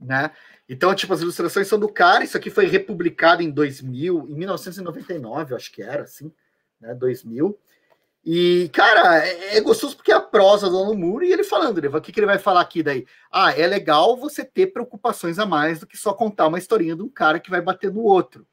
né? 0.00 0.30
Então, 0.68 0.94
tipo, 0.94 1.12
as 1.12 1.20
ilustrações 1.20 1.68
são 1.68 1.78
do 1.78 1.88
cara, 1.88 2.24
isso 2.24 2.36
aqui 2.36 2.50
foi 2.50 2.66
republicado 2.66 3.42
em 3.42 3.50
2000, 3.50 4.26
em 4.28 4.34
1999, 4.34 5.52
eu 5.52 5.56
acho 5.56 5.70
que 5.70 5.82
era, 5.82 6.02
assim 6.02 6.32
né, 6.80 6.94
2000. 6.94 7.58
E, 8.24 8.68
cara, 8.72 9.24
é, 9.24 9.56
é, 9.56 9.60
gostoso 9.60 9.96
porque 9.96 10.10
a 10.10 10.20
prosa 10.20 10.68
do 10.68 10.76
Alan 10.76 10.96
Moore 10.96 11.28
e 11.28 11.32
ele 11.32 11.44
falando, 11.44 11.78
ele, 11.78 11.86
o 11.86 12.00
que, 12.00 12.10
que 12.10 12.18
ele 12.18 12.26
vai 12.26 12.38
falar 12.38 12.60
aqui 12.60 12.82
daí? 12.82 13.06
Ah, 13.30 13.52
é 13.52 13.66
legal 13.66 14.16
você 14.16 14.44
ter 14.44 14.68
preocupações 14.68 15.38
a 15.38 15.46
mais 15.46 15.78
do 15.78 15.86
que 15.86 15.96
só 15.96 16.12
contar 16.12 16.48
uma 16.48 16.58
historinha 16.58 16.96
de 16.96 17.02
um 17.02 17.08
cara 17.08 17.38
que 17.38 17.50
vai 17.50 17.60
bater 17.60 17.92
no 17.92 18.02
outro. 18.02 18.44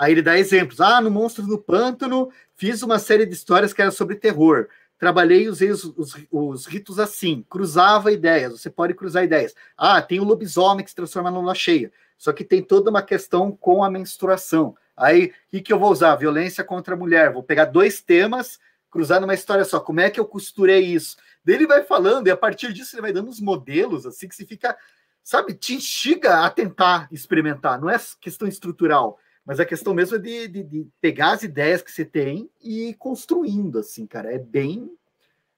Aí 0.00 0.12
ele 0.12 0.22
dá 0.22 0.38
exemplos. 0.38 0.80
Ah, 0.80 0.98
no 0.98 1.10
Monstros 1.10 1.46
no 1.46 1.58
Pântano, 1.58 2.32
fiz 2.56 2.82
uma 2.82 2.98
série 2.98 3.26
de 3.26 3.34
histórias 3.34 3.74
que 3.74 3.82
era 3.82 3.90
sobre 3.90 4.16
terror. 4.16 4.66
Trabalhei 4.98 5.42
e 5.42 5.48
usei 5.50 5.70
os, 5.70 5.84
os, 5.84 6.16
os, 6.30 6.64
ritos 6.64 6.98
assim, 6.98 7.44
cruzava 7.50 8.10
ideias, 8.10 8.58
você 8.58 8.70
pode 8.70 8.94
cruzar 8.94 9.24
ideias. 9.24 9.54
Ah, 9.76 10.00
tem 10.00 10.18
o 10.18 10.24
lobisomem 10.24 10.82
que 10.82 10.90
se 10.90 10.96
transforma 10.96 11.30
na 11.30 11.38
lua 11.38 11.54
cheia. 11.54 11.92
Só 12.16 12.32
que 12.32 12.44
tem 12.44 12.62
toda 12.62 12.88
uma 12.88 13.02
questão 13.02 13.52
com 13.52 13.84
a 13.84 13.90
menstruação. 13.90 14.74
Aí, 14.96 15.26
o 15.26 15.32
que, 15.50 15.60
que 15.60 15.72
eu 15.72 15.78
vou 15.78 15.92
usar? 15.92 16.16
Violência 16.16 16.64
contra 16.64 16.94
a 16.94 16.98
mulher. 16.98 17.30
Vou 17.30 17.42
pegar 17.42 17.66
dois 17.66 18.00
temas, 18.00 18.58
cruzar 18.90 19.20
numa 19.20 19.34
história 19.34 19.66
só. 19.66 19.80
Como 19.80 20.00
é 20.00 20.08
que 20.08 20.18
eu 20.18 20.24
costurei 20.24 20.80
isso? 20.80 21.18
Daí 21.44 21.56
ele 21.56 21.66
vai 21.66 21.82
falando, 21.82 22.26
e 22.26 22.30
a 22.30 22.36
partir 22.38 22.72
disso 22.72 22.94
ele 22.94 23.02
vai 23.02 23.12
dando 23.12 23.28
os 23.28 23.38
modelos, 23.38 24.06
assim, 24.06 24.26
que 24.28 24.34
se 24.34 24.46
fica, 24.46 24.78
sabe, 25.22 25.52
te 25.52 25.74
instiga 25.74 26.46
a 26.46 26.48
tentar 26.48 27.06
experimentar. 27.12 27.78
Não 27.78 27.90
é 27.90 28.00
questão 28.18 28.48
estrutural, 28.48 29.18
mas 29.44 29.58
a 29.58 29.64
questão 29.64 29.94
mesmo 29.94 30.16
é 30.16 30.18
de, 30.18 30.48
de, 30.48 30.62
de 30.62 30.88
pegar 31.00 31.32
as 31.32 31.42
ideias 31.42 31.82
que 31.82 31.90
você 31.90 32.04
tem 32.04 32.50
e 32.62 32.90
ir 32.90 32.94
construindo, 32.94 33.78
assim, 33.78 34.06
cara. 34.06 34.32
É 34.32 34.38
bem, 34.38 34.90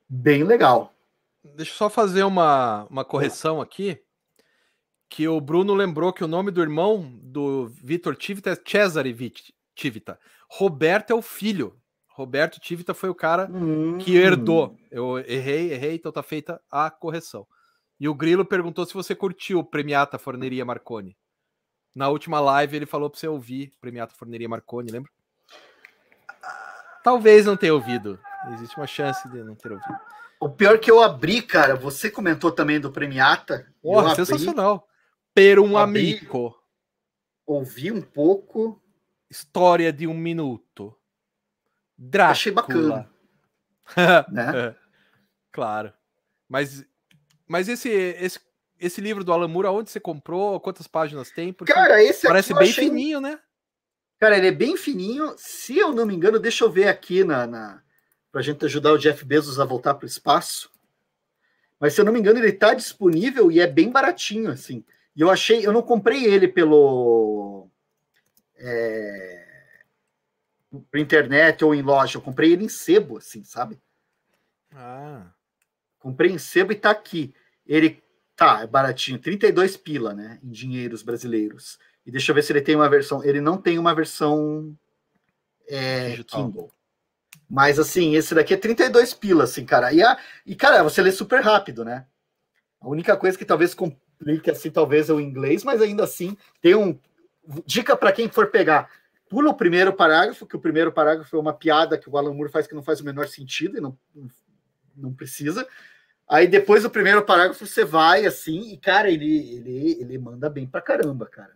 bem 0.08 0.44
legal. 0.44 0.94
Deixa 1.42 1.72
eu 1.72 1.76
só 1.76 1.90
fazer 1.90 2.22
uma, 2.22 2.86
uma 2.88 3.04
correção 3.04 3.60
aqui 3.60 4.00
que 5.08 5.28
o 5.28 5.40
Bruno 5.40 5.74
lembrou 5.74 6.12
que 6.12 6.24
o 6.24 6.28
nome 6.28 6.50
do 6.50 6.62
irmão 6.62 7.18
do 7.22 7.68
Vitor 7.68 8.16
Tivita 8.16 8.50
é 8.50 8.56
Cesare 8.56 9.14
Tivita. 9.74 10.18
Roberto 10.48 11.10
é 11.10 11.14
o 11.14 11.20
filho. 11.20 11.76
Roberto 12.08 12.60
Tivita 12.60 12.94
foi 12.94 13.10
o 13.10 13.14
cara 13.14 13.50
hum. 13.52 13.98
que 13.98 14.16
herdou. 14.16 14.74
Eu 14.90 15.18
errei, 15.18 15.72
errei, 15.72 15.96
então 15.96 16.12
tá 16.12 16.22
feita 16.22 16.60
a 16.70 16.90
correção. 16.90 17.46
E 18.00 18.08
o 18.08 18.14
Grilo 18.14 18.44
perguntou 18.44 18.86
se 18.86 18.94
você 18.94 19.14
curtiu 19.14 19.58
o 19.58 19.64
Premiata 19.64 20.18
Forneria 20.18 20.64
Marconi. 20.64 21.16
Na 21.94 22.08
última 22.08 22.40
live 22.40 22.76
ele 22.76 22.86
falou 22.86 23.10
para 23.10 23.18
você 23.18 23.28
ouvir 23.28 23.72
Premiata 23.80 24.14
Forneria 24.14 24.48
Marconi, 24.48 24.90
lembra? 24.90 25.10
Talvez 27.02 27.46
não 27.46 27.56
tenha 27.56 27.74
ouvido. 27.74 28.18
Existe 28.52 28.76
uma 28.76 28.86
chance 28.86 29.28
de 29.28 29.42
não 29.42 29.54
ter 29.54 29.72
ouvido. 29.72 29.98
O 30.40 30.48
pior 30.48 30.78
que 30.78 30.90
eu 30.90 31.02
abri, 31.02 31.42
cara, 31.42 31.76
você 31.76 32.10
comentou 32.10 32.50
também 32.50 32.80
do 32.80 32.90
Premiata. 32.90 33.66
Oh, 33.82 34.14
sensacional 34.14 34.88
per 35.34 35.58
um 35.58 35.76
amigo. 35.76 36.56
Ouvi 37.46 37.90
um 37.90 38.00
pouco. 38.00 38.80
História 39.28 39.92
de 39.92 40.06
um 40.06 40.14
minuto. 40.14 40.94
Drácula. 41.96 42.32
Achei 42.32 42.52
bacana. 42.52 43.10
né? 44.30 44.76
Claro. 45.50 45.92
Mas, 46.48 46.84
mas 47.48 47.68
esse, 47.68 47.88
esse, 47.88 48.38
esse 48.82 49.00
livro 49.00 49.22
do 49.22 49.32
Alan 49.32 49.48
Moore, 49.48 49.68
aonde 49.68 49.90
você 49.90 50.00
comprou? 50.00 50.58
Quantas 50.60 50.86
páginas 50.86 51.30
tem? 51.30 51.52
Porque 51.52 51.72
Cara, 51.72 52.02
esse 52.02 52.26
parece 52.26 52.52
bem 52.52 52.68
achei... 52.68 52.88
fininho, 52.88 53.20
né? 53.20 53.38
Cara, 54.18 54.36
ele 54.36 54.48
é 54.48 54.52
bem 54.52 54.76
fininho. 54.76 55.34
Se 55.36 55.78
eu 55.78 55.92
não 55.92 56.04
me 56.04 56.14
engano, 56.14 56.38
deixa 56.38 56.64
eu 56.64 56.70
ver 56.70 56.88
aqui 56.88 57.24
na, 57.24 57.46
na 57.46 57.82
para 58.30 58.40
a 58.40 58.44
gente 58.44 58.64
ajudar 58.64 58.92
o 58.92 58.98
Jeff 58.98 59.24
Bezos 59.24 59.60
a 59.60 59.64
voltar 59.64 59.94
para 59.94 60.04
o 60.04 60.08
espaço. 60.08 60.70
Mas 61.78 61.94
se 61.94 62.00
eu 62.00 62.04
não 62.04 62.12
me 62.12 62.18
engano, 62.18 62.38
ele 62.38 62.48
está 62.48 62.74
disponível 62.74 63.50
e 63.50 63.60
é 63.60 63.66
bem 63.66 63.90
baratinho, 63.90 64.50
assim. 64.50 64.84
E 65.14 65.20
eu 65.20 65.30
achei, 65.30 65.66
eu 65.66 65.72
não 65.72 65.82
comprei 65.82 66.24
ele 66.24 66.48
pelo 66.48 67.68
é, 68.56 69.44
por 70.90 70.98
internet 70.98 71.64
ou 71.64 71.74
em 71.74 71.82
loja, 71.82 72.16
eu 72.16 72.22
comprei 72.22 72.52
ele 72.52 72.64
em 72.64 72.68
sebo, 72.68 73.18
assim, 73.18 73.44
sabe? 73.44 73.78
Ah. 74.74 75.26
Comprei 75.98 76.30
em 76.30 76.38
sebo 76.38 76.72
e 76.72 76.76
tá 76.76 76.90
aqui. 76.90 77.34
Ele 77.66 78.02
tá, 78.42 78.62
é 78.62 78.66
baratinho, 78.66 79.18
32 79.18 79.76
pila, 79.76 80.12
né, 80.12 80.38
em 80.42 80.50
dinheiros 80.50 81.02
brasileiros. 81.02 81.78
E 82.04 82.10
deixa 82.10 82.30
eu 82.30 82.34
ver 82.34 82.42
se 82.42 82.52
ele 82.52 82.60
tem 82.60 82.74
uma 82.74 82.88
versão, 82.88 83.22
ele 83.22 83.40
não 83.40 83.56
tem 83.56 83.78
uma 83.78 83.94
versão 83.94 84.76
é, 85.68 86.16
Kindle. 86.26 86.70
Mas 87.48 87.78
assim, 87.78 88.16
esse 88.16 88.34
daqui 88.34 88.54
é 88.54 88.56
32 88.56 89.14
pila, 89.14 89.44
assim, 89.44 89.64
cara. 89.64 89.92
E, 89.92 90.02
a, 90.02 90.18
e 90.44 90.56
cara, 90.56 90.82
você 90.82 91.00
lê 91.00 91.12
super 91.12 91.40
rápido, 91.40 91.84
né? 91.84 92.06
A 92.80 92.88
única 92.88 93.16
coisa 93.16 93.38
que 93.38 93.44
talvez 93.44 93.70
explique 93.70 94.50
assim, 94.50 94.70
talvez 94.70 95.08
é 95.08 95.12
o 95.12 95.20
inglês, 95.20 95.62
mas 95.62 95.80
ainda 95.80 96.02
assim 96.02 96.36
tem 96.60 96.74
um. 96.74 96.98
Dica 97.64 97.96
para 97.96 98.12
quem 98.12 98.28
for 98.28 98.50
pegar. 98.50 98.90
Pula 99.28 99.50
o 99.50 99.54
primeiro 99.54 99.92
parágrafo, 99.92 100.46
que 100.46 100.56
o 100.56 100.60
primeiro 100.60 100.92
parágrafo 100.92 101.36
é 101.36 101.40
uma 101.40 101.54
piada 101.54 101.96
que 101.96 102.10
o 102.10 102.16
Alan 102.18 102.34
Moore 102.34 102.50
faz 102.50 102.66
que 102.66 102.74
não 102.74 102.82
faz 102.82 103.00
o 103.00 103.04
menor 103.04 103.28
sentido 103.28 103.78
e 103.78 103.80
não, 103.80 103.96
não 104.96 105.12
precisa. 105.12 105.66
Aí 106.32 106.46
depois 106.46 106.82
do 106.82 106.88
primeiro 106.88 107.22
parágrafo 107.22 107.66
você 107.66 107.84
vai 107.84 108.24
assim, 108.24 108.72
e 108.72 108.78
cara, 108.78 109.10
ele, 109.10 109.54
ele, 109.54 110.00
ele 110.00 110.16
manda 110.16 110.48
bem 110.48 110.66
pra 110.66 110.80
caramba, 110.80 111.26
cara. 111.26 111.52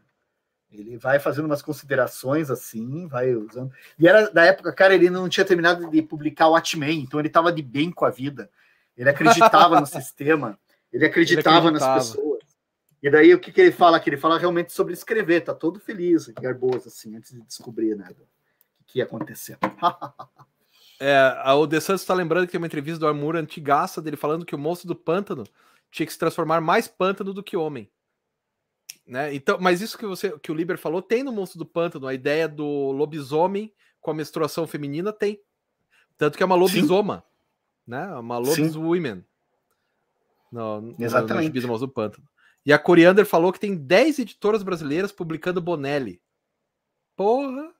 Ele 0.70 0.98
vai 0.98 1.18
fazendo 1.18 1.46
umas 1.46 1.62
considerações 1.62 2.50
assim, 2.50 3.06
vai 3.06 3.34
usando. 3.34 3.72
E 3.98 4.06
era 4.06 4.30
da 4.30 4.44
época, 4.44 4.70
cara, 4.74 4.94
ele 4.94 5.08
não 5.08 5.30
tinha 5.30 5.46
terminado 5.46 5.88
de 5.88 6.02
publicar 6.02 6.48
o 6.48 6.50
Watchmen, 6.52 7.00
então 7.00 7.18
ele 7.18 7.30
tava 7.30 7.50
de 7.50 7.62
bem 7.62 7.90
com 7.90 8.04
a 8.04 8.10
vida. 8.10 8.50
Ele 8.94 9.08
acreditava 9.08 9.80
no 9.80 9.86
sistema, 9.88 10.58
ele 10.92 11.06
acreditava, 11.06 11.68
ele 11.68 11.68
acreditava, 11.68 11.94
nas 11.94 12.08
pessoas. 12.08 12.44
E 13.02 13.10
daí 13.10 13.32
o 13.32 13.40
que, 13.40 13.50
que 13.50 13.62
ele 13.62 13.72
fala 13.72 13.96
aqui? 13.96 14.10
Ele 14.10 14.18
fala 14.18 14.38
realmente 14.38 14.74
sobre 14.74 14.92
escrever, 14.92 15.40
tá 15.40 15.54
todo 15.54 15.80
feliz, 15.80 16.28
garboso, 16.28 16.88
assim, 16.88 17.16
antes 17.16 17.32
de 17.32 17.40
descobrir 17.40 17.96
né, 17.96 18.10
o 18.78 18.84
que 18.84 18.98
ia 18.98 19.04
acontecer. 19.04 19.56
é, 21.00 21.52
o 21.52 21.66
De 21.66 21.80
Santos 21.80 22.02
está 22.02 22.14
lembrando 22.14 22.46
que 22.46 22.52
tem 22.52 22.58
uma 22.58 22.66
entrevista 22.66 23.00
do 23.00 23.06
Armur 23.06 23.36
antigaça 23.36 24.00
dele 24.00 24.16
falando 24.16 24.44
que 24.46 24.54
o 24.54 24.58
monstro 24.58 24.88
do 24.88 24.96
pântano 24.96 25.44
tinha 25.90 26.06
que 26.06 26.12
se 26.12 26.18
transformar 26.18 26.60
mais 26.60 26.88
pântano 26.88 27.32
do 27.32 27.42
que 27.42 27.56
homem. 27.56 27.90
Né? 29.06 29.34
Então, 29.34 29.58
mas 29.60 29.80
isso 29.80 29.96
que 29.96 30.04
você 30.04 30.36
que 30.40 30.50
o 30.50 30.54
Liber 30.54 30.76
falou 30.76 31.00
tem 31.00 31.22
no 31.22 31.30
Monstro 31.30 31.58
do 31.60 31.66
Pântano, 31.66 32.08
a 32.08 32.14
ideia 32.14 32.48
do 32.48 32.90
lobisomem 32.90 33.72
com 34.00 34.10
a 34.10 34.14
menstruação 34.14 34.66
feminina 34.66 35.12
tem. 35.12 35.40
Tanto 36.18 36.36
que 36.36 36.42
é 36.42 36.46
uma 36.46 36.56
lobisoma, 36.56 37.18
Sim. 37.18 37.90
né? 37.90 38.06
Uma 38.16 38.38
lobiswoman. 38.38 39.24
No, 40.50 40.94
Exatamente. 40.98 41.60
No, 41.60 41.68
no 41.68 41.78
do 41.78 41.88
Pântano. 41.88 42.26
E 42.64 42.72
a 42.72 42.78
Coriander 42.78 43.24
falou 43.24 43.52
que 43.52 43.60
tem 43.60 43.76
10 43.76 44.18
editoras 44.18 44.64
brasileiras 44.64 45.12
publicando 45.12 45.60
Bonelli. 45.60 46.20
Porra, 47.14 47.72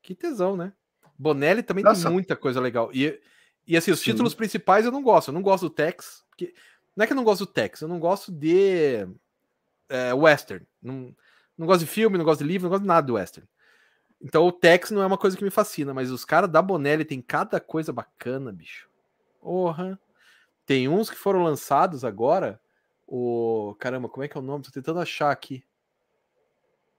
que 0.00 0.14
tesão, 0.14 0.56
né? 0.56 0.72
Bonelli 1.18 1.62
também 1.62 1.82
Nossa. 1.82 2.04
tem 2.04 2.12
muita 2.12 2.36
coisa 2.36 2.60
legal. 2.60 2.90
E, 2.92 3.20
e 3.66 3.76
assim, 3.76 3.90
os 3.90 3.98
Sim. 3.98 4.12
títulos 4.12 4.34
principais 4.34 4.86
eu 4.86 4.92
não 4.92 5.02
gosto. 5.02 5.28
Eu 5.28 5.34
não 5.34 5.42
gosto 5.42 5.68
do 5.68 5.74
Tex. 5.74 6.24
Porque... 6.30 6.54
Não 6.96 7.04
é 7.04 7.06
que 7.06 7.12
eu 7.12 7.16
não 7.16 7.24
gosto 7.24 7.44
do 7.44 7.52
Tex, 7.52 7.80
eu 7.80 7.88
não 7.88 7.98
gosto 7.98 8.32
de 8.32 9.06
é, 9.88 10.12
western. 10.14 10.66
Não, 10.82 11.14
não 11.56 11.66
gosto 11.66 11.80
de 11.80 11.86
filme, 11.86 12.18
não 12.18 12.24
gosto 12.24 12.40
de 12.40 12.48
livro, 12.48 12.64
não 12.64 12.70
gosto 12.70 12.82
de 12.82 12.88
nada 12.88 13.06
de 13.06 13.12
western. 13.12 13.48
Então 14.20 14.46
o 14.46 14.52
Tex 14.52 14.90
não 14.90 15.02
é 15.02 15.06
uma 15.06 15.18
coisa 15.18 15.36
que 15.36 15.44
me 15.44 15.50
fascina, 15.50 15.94
mas 15.94 16.10
os 16.10 16.24
caras 16.24 16.50
da 16.50 16.60
Bonelli 16.60 17.04
tem 17.04 17.20
cada 17.20 17.60
coisa 17.60 17.92
bacana, 17.92 18.52
bicho. 18.52 18.88
Porra. 19.40 19.98
Tem 20.66 20.88
uns 20.88 21.08
que 21.08 21.16
foram 21.16 21.42
lançados 21.42 22.04
agora. 22.04 22.60
O. 23.06 23.74
Caramba, 23.78 24.08
como 24.08 24.24
é 24.24 24.28
que 24.28 24.36
é 24.36 24.40
o 24.40 24.44
nome? 24.44 24.64
Tô 24.64 24.70
tentando 24.70 25.00
achar 25.00 25.30
aqui. 25.30 25.64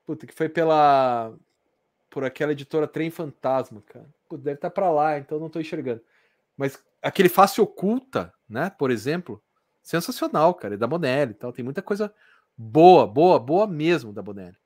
Puta, 0.06 0.26
que 0.26 0.34
foi 0.34 0.50
pela. 0.50 1.34
Por 2.10 2.24
aquela 2.24 2.52
editora 2.52 2.88
Trem 2.88 3.10
Fantasma, 3.10 3.84
cara. 3.86 4.06
Deve 4.32 4.54
estar 4.54 4.70
tá 4.70 4.74
pra 4.74 4.92
lá, 4.92 5.18
então 5.18 5.40
não 5.40 5.50
tô 5.50 5.60
enxergando. 5.60 6.02
Mas 6.58 6.84
aquele 7.02 7.30
Face 7.30 7.60
Oculta, 7.62 8.34
né? 8.48 8.70
Por 8.70 8.92
exemplo. 8.92 9.42
Sensacional, 9.82 10.54
cara. 10.54 10.74
É 10.74 10.78
da 10.78 10.88
Bonelli 10.88 11.32
e 11.32 11.36
tal. 11.36 11.54
Tem 11.54 11.64
muita 11.64 11.82
coisa 11.82 12.14
boa, 12.58 13.08
boa, 13.08 13.40
boa 13.40 13.66
mesmo 13.66 14.12
da 14.12 14.22
Bonelli. 14.22 14.58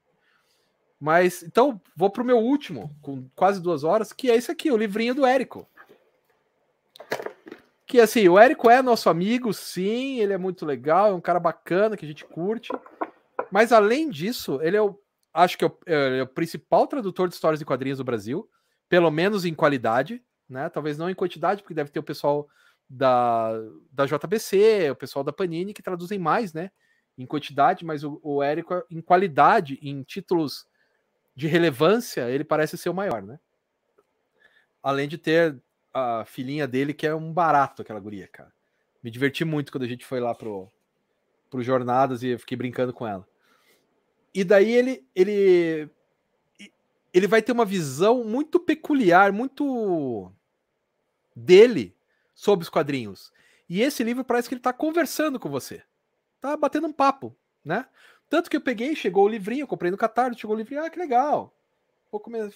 Mas 1.00 1.44
então 1.44 1.82
vou 1.96 2.10
pro 2.10 2.24
meu 2.24 2.38
último, 2.38 2.96
com 3.02 3.28
quase 3.36 3.62
duas 3.62 3.84
horas, 3.84 4.14
que 4.14 4.32
é 4.32 4.36
esse 4.36 4.50
aqui, 4.50 4.72
o 4.72 4.78
livrinho 4.78 5.14
do 5.14 5.26
Érico. 5.26 5.68
Que 7.86 8.00
assim, 8.00 8.28
o 8.30 8.40
Érico 8.40 8.70
é 8.70 8.82
nosso 8.82 9.10
amigo, 9.10 9.54
sim, 9.54 10.20
ele 10.20 10.32
é 10.32 10.38
muito 10.38 10.66
legal, 10.66 11.10
é 11.10 11.14
um 11.14 11.20
cara 11.20 11.42
bacana 11.42 11.98
que 11.98 12.06
a 12.06 12.08
gente 12.08 12.24
curte. 12.24 12.72
Mas 13.52 13.74
além 13.74 14.10
disso, 14.10 14.60
ele 14.62 14.78
é 14.78 14.82
o, 14.82 14.98
acho 15.34 15.58
que 15.58 15.66
é 15.66 15.68
o, 15.68 15.78
é, 15.86 16.20
é 16.20 16.24
o 16.24 16.28
principal 16.28 16.88
tradutor 16.88 17.28
de 17.28 17.36
histórias 17.36 17.62
e 17.62 17.66
quadrinhos 17.66 17.98
do 17.98 18.04
Brasil, 18.04 18.50
pelo 18.88 19.10
menos 19.10 19.46
em 19.46 19.54
qualidade, 19.54 20.24
né? 20.48 20.70
Talvez 20.70 20.98
não 20.98 21.10
em 21.10 21.16
quantidade, 21.16 21.62
porque 21.62 21.74
deve 21.74 21.90
ter 21.90 22.00
o 22.00 22.04
pessoal 22.04 22.48
da, 22.90 23.52
da 23.92 24.06
JBC, 24.06 24.92
o 24.92 24.96
pessoal 24.96 25.24
da 25.24 25.34
Panini 25.34 25.74
que 25.74 25.82
traduzem 25.82 26.20
mais, 26.20 26.54
né? 26.54 26.70
em 27.18 27.26
quantidade, 27.26 27.86
mas 27.86 28.04
o, 28.04 28.20
o 28.24 28.42
Érico, 28.42 28.84
em 28.90 29.02
qualidade, 29.02 29.80
em 29.82 30.02
títulos 30.04 30.66
de 31.36 31.48
relevância, 31.48 32.30
ele 32.30 32.44
parece 32.44 32.78
ser 32.78 32.90
o 32.90 32.94
maior, 32.94 33.22
né? 33.22 33.40
Além 34.82 35.08
de 35.08 35.18
ter 35.18 35.62
a 35.94 36.26
filhinha 36.26 36.68
dele, 36.68 36.94
que 36.94 37.08
é 37.08 37.14
um 37.14 37.32
barato, 37.32 37.82
aquela 37.82 38.00
guria, 38.00 38.28
cara. 38.28 38.52
Me 39.02 39.12
diverti 39.12 39.46
muito 39.46 39.72
quando 39.72 39.84
a 39.84 39.88
gente 39.88 40.06
foi 40.06 40.20
lá 40.20 40.34
pro, 40.34 40.72
pro 41.50 41.64
Jornadas 41.64 42.24
e 42.24 42.30
eu 42.30 42.40
fiquei 42.40 42.58
brincando 42.58 42.94
com 42.94 43.08
ela. 43.08 43.28
E 44.34 44.44
daí 44.44 44.72
ele, 44.72 45.08
ele, 45.16 45.90
ele 47.14 47.28
vai 47.28 47.42
ter 47.42 47.52
uma 47.52 47.66
visão 47.66 48.24
muito 48.24 48.60
peculiar, 48.60 49.32
muito 49.32 50.32
dele 51.36 51.96
sobre 52.34 52.64
os 52.64 52.70
quadrinhos. 52.70 53.32
E 53.70 53.82
esse 53.82 54.04
livro 54.04 54.24
parece 54.24 54.48
que 54.48 54.56
ele 54.56 54.60
está 54.60 54.74
conversando 54.74 55.40
com 55.40 55.50
você 55.50 55.84
tá 56.44 56.58
batendo 56.58 56.88
um 56.88 56.92
papo, 56.92 57.34
né? 57.64 57.86
Tanto 58.30 58.50
que 58.50 58.58
eu 58.58 58.62
peguei, 58.62 58.94
chegou 58.98 59.24
o 59.24 59.30
livrinho, 59.30 59.64
eu 59.64 59.68
comprei 59.68 59.90
no 59.90 59.98
Catarse, 59.98 60.38
chegou 60.38 60.54
o 60.54 60.60
livrinho, 60.60 60.84
ah, 60.84 60.90
que 60.90 61.00
legal. 61.00 61.56
Vou 62.12 62.20
começar. 62.20 62.54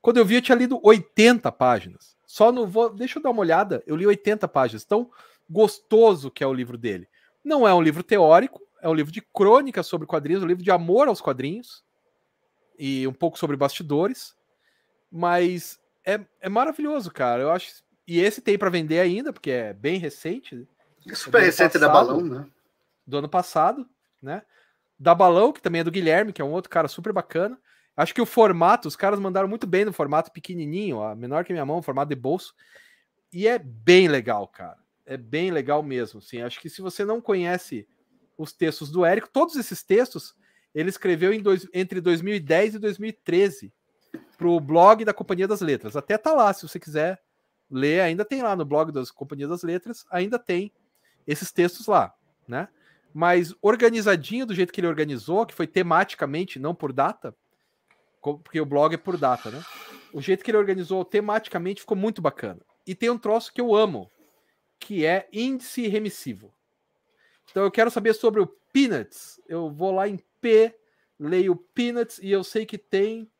Quando 0.00 0.18
eu 0.18 0.24
vi, 0.24 0.36
eu 0.36 0.42
tinha 0.42 0.56
lido 0.56 0.78
80 0.80 1.50
páginas. 1.50 2.16
Só 2.24 2.52
no. 2.52 2.66
Vou, 2.68 2.88
deixa 2.88 3.18
eu 3.18 3.22
dar 3.22 3.30
uma 3.30 3.40
olhada, 3.40 3.82
eu 3.86 3.96
li 3.96 4.06
80 4.06 4.46
páginas. 4.46 4.84
Tão 4.84 5.10
gostoso 5.48 6.30
que 6.30 6.44
é 6.44 6.46
o 6.46 6.54
livro 6.54 6.78
dele. 6.78 7.08
Não 7.42 7.66
é 7.66 7.74
um 7.74 7.82
livro 7.82 8.04
teórico, 8.04 8.62
é 8.82 8.88
um 8.88 8.94
livro 8.94 9.12
de 9.12 9.20
crônicas 9.20 9.86
sobre 9.86 10.06
quadrinhos, 10.06 10.42
um 10.42 10.46
livro 10.46 10.62
de 10.62 10.70
amor 10.70 11.08
aos 11.08 11.20
quadrinhos 11.20 11.84
e 12.78 13.06
um 13.06 13.12
pouco 13.12 13.38
sobre 13.38 13.56
bastidores. 13.56 14.36
Mas 15.10 15.78
é, 16.04 16.20
é 16.40 16.48
maravilhoso, 16.48 17.10
cara. 17.10 17.42
Eu 17.42 17.50
acho. 17.50 17.82
E 18.06 18.20
esse 18.20 18.40
tem 18.40 18.58
para 18.58 18.70
vender 18.70 19.00
ainda, 19.00 19.32
porque 19.32 19.50
é 19.50 19.72
bem 19.72 19.98
recente. 19.98 20.66
Super 21.14 21.42
recente 21.42 21.78
da 21.78 21.88
Balão, 21.88 22.20
né? 22.20 22.46
do 23.06 23.18
ano 23.18 23.28
passado, 23.28 23.86
né? 24.22 24.42
Da 24.98 25.14
Balão, 25.14 25.52
que 25.52 25.62
também 25.62 25.80
é 25.80 25.84
do 25.84 25.90
Guilherme, 25.90 26.32
que 26.32 26.40
é 26.40 26.44
um 26.44 26.52
outro 26.52 26.70
cara 26.70 26.88
super 26.88 27.12
bacana. 27.12 27.58
Acho 27.96 28.14
que 28.14 28.20
o 28.20 28.26
formato, 28.26 28.88
os 28.88 28.96
caras 28.96 29.18
mandaram 29.18 29.48
muito 29.48 29.66
bem 29.66 29.84
no 29.84 29.92
formato 29.92 30.30
pequenininho, 30.30 30.98
ó, 30.98 31.14
menor 31.14 31.44
que 31.44 31.52
minha 31.52 31.66
mão, 31.66 31.82
formato 31.82 32.08
de 32.08 32.14
bolso. 32.14 32.54
E 33.32 33.46
é 33.46 33.58
bem 33.58 34.08
legal, 34.08 34.46
cara. 34.48 34.78
É 35.04 35.16
bem 35.16 35.50
legal 35.50 35.82
mesmo. 35.82 36.18
Assim. 36.18 36.40
Acho 36.40 36.60
que 36.60 36.70
se 36.70 36.80
você 36.80 37.04
não 37.04 37.20
conhece 37.20 37.86
os 38.40 38.52
textos 38.52 38.90
do 38.90 39.04
Érico, 39.04 39.28
todos 39.30 39.56
esses 39.56 39.82
textos 39.82 40.34
ele 40.74 40.88
escreveu 40.88 41.40
dois, 41.42 41.66
entre 41.74 42.00
2010 42.00 42.76
e 42.76 42.78
2013 42.78 43.72
para 44.38 44.48
o 44.48 44.58
blog 44.58 45.04
da 45.04 45.12
Companhia 45.12 45.46
das 45.46 45.60
Letras. 45.60 45.96
Até 45.96 46.16
tá 46.16 46.32
lá, 46.32 46.52
se 46.52 46.66
você 46.66 46.80
quiser 46.80 47.20
ler, 47.70 48.00
ainda 48.00 48.24
tem 48.24 48.42
lá 48.42 48.56
no 48.56 48.64
blog 48.64 48.92
das 48.92 49.10
Companhia 49.10 49.46
das 49.46 49.62
Letras, 49.62 50.06
ainda 50.10 50.38
tem 50.38 50.72
esses 51.26 51.52
textos 51.52 51.86
lá, 51.86 52.14
né? 52.48 52.68
mas 53.12 53.54
organizadinho 53.60 54.46
do 54.46 54.54
jeito 54.54 54.72
que 54.72 54.80
ele 54.80 54.86
organizou, 54.86 55.44
que 55.44 55.54
foi 55.54 55.66
tematicamente, 55.66 56.58
não 56.58 56.74
por 56.74 56.92
data, 56.92 57.34
porque 58.22 58.60
o 58.60 58.66
blog 58.66 58.94
é 58.94 58.98
por 58.98 59.16
data, 59.16 59.50
né? 59.50 59.62
O 60.12 60.20
jeito 60.20 60.44
que 60.44 60.50
ele 60.50 60.58
organizou 60.58 61.04
tematicamente 61.04 61.80
ficou 61.80 61.96
muito 61.96 62.20
bacana. 62.20 62.60
E 62.86 62.94
tem 62.94 63.10
um 63.10 63.18
troço 63.18 63.52
que 63.52 63.60
eu 63.60 63.74
amo, 63.74 64.10
que 64.78 65.04
é 65.04 65.28
índice 65.32 65.86
remissivo. 65.88 66.52
Então 67.50 67.62
eu 67.64 67.70
quero 67.70 67.90
saber 67.90 68.14
sobre 68.14 68.40
o 68.40 68.46
Peanuts. 68.72 69.40
Eu 69.46 69.70
vou 69.70 69.92
lá 69.92 70.08
em 70.08 70.18
P, 70.40 70.74
leio 71.18 71.56
Peanuts 71.56 72.18
e 72.22 72.30
eu 72.30 72.44
sei 72.44 72.64
que 72.64 72.78
tem 72.78 73.30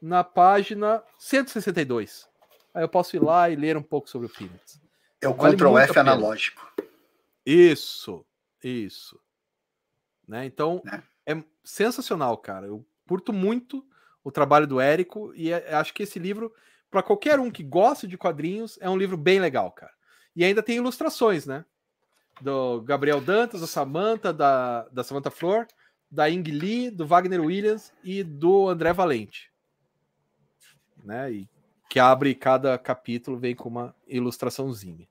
na 0.00 0.24
página 0.24 1.02
162. 1.18 2.28
Aí 2.74 2.82
eu 2.82 2.88
posso 2.88 3.14
ir 3.16 3.22
lá 3.22 3.50
e 3.50 3.56
ler 3.56 3.76
um 3.76 3.82
pouco 3.82 4.08
sobre 4.08 4.26
o 4.26 4.30
Peanuts. 4.30 4.80
É 5.20 5.28
o 5.28 5.34
vale 5.34 5.56
Ctrl 5.56 5.78
F 5.78 5.98
analógico. 5.98 6.74
Isso. 7.46 8.26
Isso. 8.62 9.20
Né? 10.26 10.44
Então, 10.44 10.82
é. 11.26 11.32
é 11.32 11.44
sensacional, 11.64 12.36
cara. 12.38 12.66
Eu 12.66 12.84
curto 13.06 13.32
muito 13.32 13.86
o 14.24 14.30
trabalho 14.30 14.66
do 14.66 14.80
Érico 14.80 15.32
e 15.34 15.52
é, 15.52 15.74
acho 15.74 15.92
que 15.92 16.04
esse 16.04 16.18
livro, 16.18 16.52
para 16.90 17.02
qualquer 17.02 17.38
um 17.38 17.50
que 17.50 17.62
goste 17.62 18.06
de 18.06 18.16
quadrinhos, 18.16 18.78
é 18.80 18.88
um 18.88 18.96
livro 18.96 19.16
bem 19.16 19.40
legal, 19.40 19.70
cara. 19.72 19.92
E 20.34 20.44
ainda 20.44 20.62
tem 20.62 20.76
ilustrações, 20.76 21.46
né? 21.46 21.64
Do 22.42 22.80
Gabriel 22.82 23.20
Dantas, 23.20 23.60
da 23.60 23.66
Samantha, 23.66 24.32
da, 24.32 24.88
da 24.88 25.04
Samantha 25.04 25.30
Flor, 25.30 25.66
da 26.10 26.28
Ing 26.28 26.50
Lee, 26.50 26.90
do 26.90 27.06
Wagner 27.06 27.40
Williams 27.40 27.92
e 28.02 28.22
do 28.24 28.68
André 28.68 28.92
Valente. 28.92 29.50
Né? 31.04 31.32
E 31.32 31.48
que 31.88 32.00
abre 32.00 32.34
cada 32.34 32.78
capítulo, 32.78 33.38
vem 33.38 33.54
com 33.54 33.68
uma 33.68 33.94
ilustraçãozinha. 34.08 35.06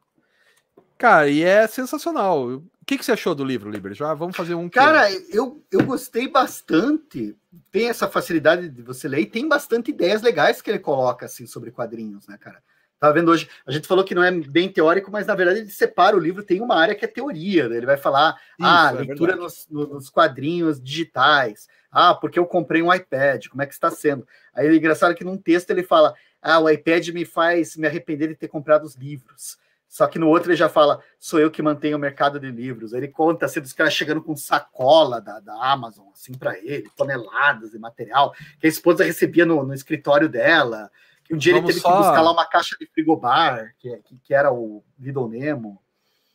Cara, 0.98 1.28
e 1.30 1.42
é 1.42 1.66
sensacional. 1.68 2.48
O 2.48 2.64
que, 2.86 2.98
que 2.98 3.06
você 3.06 3.12
achou 3.12 3.34
do 3.34 3.44
livro, 3.44 3.72
Liber? 3.72 3.94
Já 3.94 4.14
vamos 4.14 4.36
fazer 4.36 4.54
um. 4.54 4.70
Cara, 4.70 5.12
eu, 5.30 5.64
eu 5.72 5.84
gostei 5.86 6.28
bastante. 6.28 7.36
Tem 7.72 7.90
essa 7.90 8.08
facilidade 8.08 8.70
de 8.70 8.82
você 8.82 9.08
ler 9.08 9.22
e 9.22 9.26
tem 9.26 9.48
bastante 9.48 9.92
ideias 9.92 10.22
legais 10.22 10.62
que 10.62 10.70
ele 10.70 10.80
coloca 10.80 11.26
assim 11.26 11.48
sobre 11.48 11.72
quadrinhos, 11.72 12.28
né, 12.28 12.38
cara? 12.38 12.62
Tava 13.02 13.16
vendo 13.16 13.32
hoje, 13.32 13.50
a 13.66 13.72
gente 13.72 13.88
falou 13.88 14.06
que 14.06 14.14
não 14.14 14.24
é 14.24 14.30
bem 14.30 14.70
teórico, 14.70 15.10
mas 15.12 15.26
na 15.26 15.34
verdade 15.34 15.62
ele 15.62 15.72
separa 15.72 16.16
o 16.16 16.20
livro, 16.20 16.44
tem 16.44 16.62
uma 16.62 16.76
área 16.76 16.94
que 16.94 17.04
é 17.04 17.08
teoria, 17.08 17.68
né? 17.68 17.78
ele 17.78 17.88
vai 17.88 17.98
falar, 17.98 18.40
Isso, 18.60 18.70
ah, 18.70 18.92
é 18.94 19.00
leitura 19.00 19.36
nos, 19.36 19.68
nos, 19.72 20.08
quadrinhos 20.08 20.80
digitais, 20.80 21.68
ah, 21.92 22.14
porque 22.14 22.38
eu 22.38 22.46
comprei 22.46 22.80
um 22.80 22.94
iPad, 22.94 23.48
como 23.48 23.64
é 23.64 23.66
que 23.66 23.74
está 23.74 23.90
sendo? 23.90 24.24
Aí 24.54 24.68
é 24.68 24.76
engraçado 24.76 25.16
que 25.16 25.24
num 25.24 25.36
texto 25.36 25.72
ele 25.72 25.82
fala, 25.82 26.14
ah, 26.40 26.60
o 26.60 26.70
iPad 26.70 27.08
me 27.08 27.26
faz 27.26 27.76
me 27.76 27.88
arrepender 27.88 28.28
de 28.28 28.36
ter 28.36 28.48
comprado 28.48 28.84
os 28.84 28.94
livros. 28.94 29.58
Só 29.90 30.06
que 30.06 30.20
no 30.20 30.30
outro 30.30 30.52
ele 30.52 30.56
já 30.56 30.70
fala, 30.70 31.02
sou 31.20 31.40
eu 31.40 31.50
que 31.50 31.62
mantenho 31.62 31.98
o 31.98 32.00
mercado 32.00 32.40
de 32.40 32.52
livros. 32.52 32.94
Ele 32.94 33.08
conta 33.08 33.48
assim, 33.48 33.60
dos 33.60 33.74
caras 33.74 33.94
chegando 33.94 34.22
com 34.22 34.38
sacola 34.38 35.20
da, 35.20 35.40
da 35.40 35.54
Amazon, 35.72 36.08
assim, 36.14 36.34
para 36.34 36.56
ele, 36.60 36.88
toneladas 36.96 37.72
de 37.72 37.80
material, 37.80 38.32
que 38.60 38.68
a 38.68 38.70
esposa 38.70 39.04
recebia 39.04 39.46
no, 39.46 39.66
no 39.66 39.74
escritório 39.74 40.30
dela. 40.30 40.90
Um 41.32 41.38
dia 41.38 41.54
Vamos 41.54 41.70
ele 41.70 41.74
teve 41.74 41.82
só... 41.82 41.92
que 41.92 41.98
buscar 41.98 42.22
lá 42.22 42.32
uma 42.32 42.46
caixa 42.46 42.76
de 42.78 42.86
frigobar, 42.88 43.74
que, 43.80 44.02
que, 44.24 44.34
era 44.34 44.52
o 44.52 44.84
Lidl 45.00 45.30
Nemo. 45.30 45.82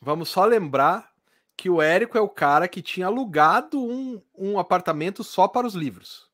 Vamos 0.01 0.29
só 0.29 0.45
lembrar 0.45 1.13
que 1.57 1.69
o 1.69 1.83
Érico 1.83 2.17
é 2.17 2.21
o 2.21 2.29
cara 2.29 2.67
que 2.67 2.81
tinha 2.81 3.07
alugado 3.07 3.79
um, 3.79 4.23
um 4.37 4.59
apartamento 4.59 5.23
só 5.23 5.47
para 5.47 5.67
os 5.67 5.75
livros. 5.75 6.31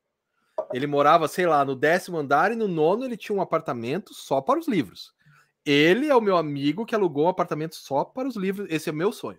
Ele 0.72 0.86
morava, 0.86 1.26
sei 1.28 1.46
lá, 1.46 1.64
no 1.64 1.74
décimo 1.74 2.18
andar 2.18 2.52
e 2.52 2.56
no 2.56 2.68
nono 2.68 3.04
ele 3.04 3.16
tinha 3.16 3.36
um 3.36 3.42
apartamento 3.42 4.14
só 4.14 4.40
para 4.40 4.58
os 4.58 4.68
livros. 4.68 5.12
Ele 5.64 6.08
é 6.08 6.14
o 6.14 6.20
meu 6.20 6.36
amigo 6.36 6.86
que 6.86 6.94
alugou 6.94 7.26
um 7.26 7.28
apartamento 7.28 7.74
só 7.74 8.04
para 8.04 8.28
os 8.28 8.36
livros. 8.36 8.66
Esse 8.70 8.90
é 8.90 8.92
meu 8.92 9.12
sonho. 9.12 9.38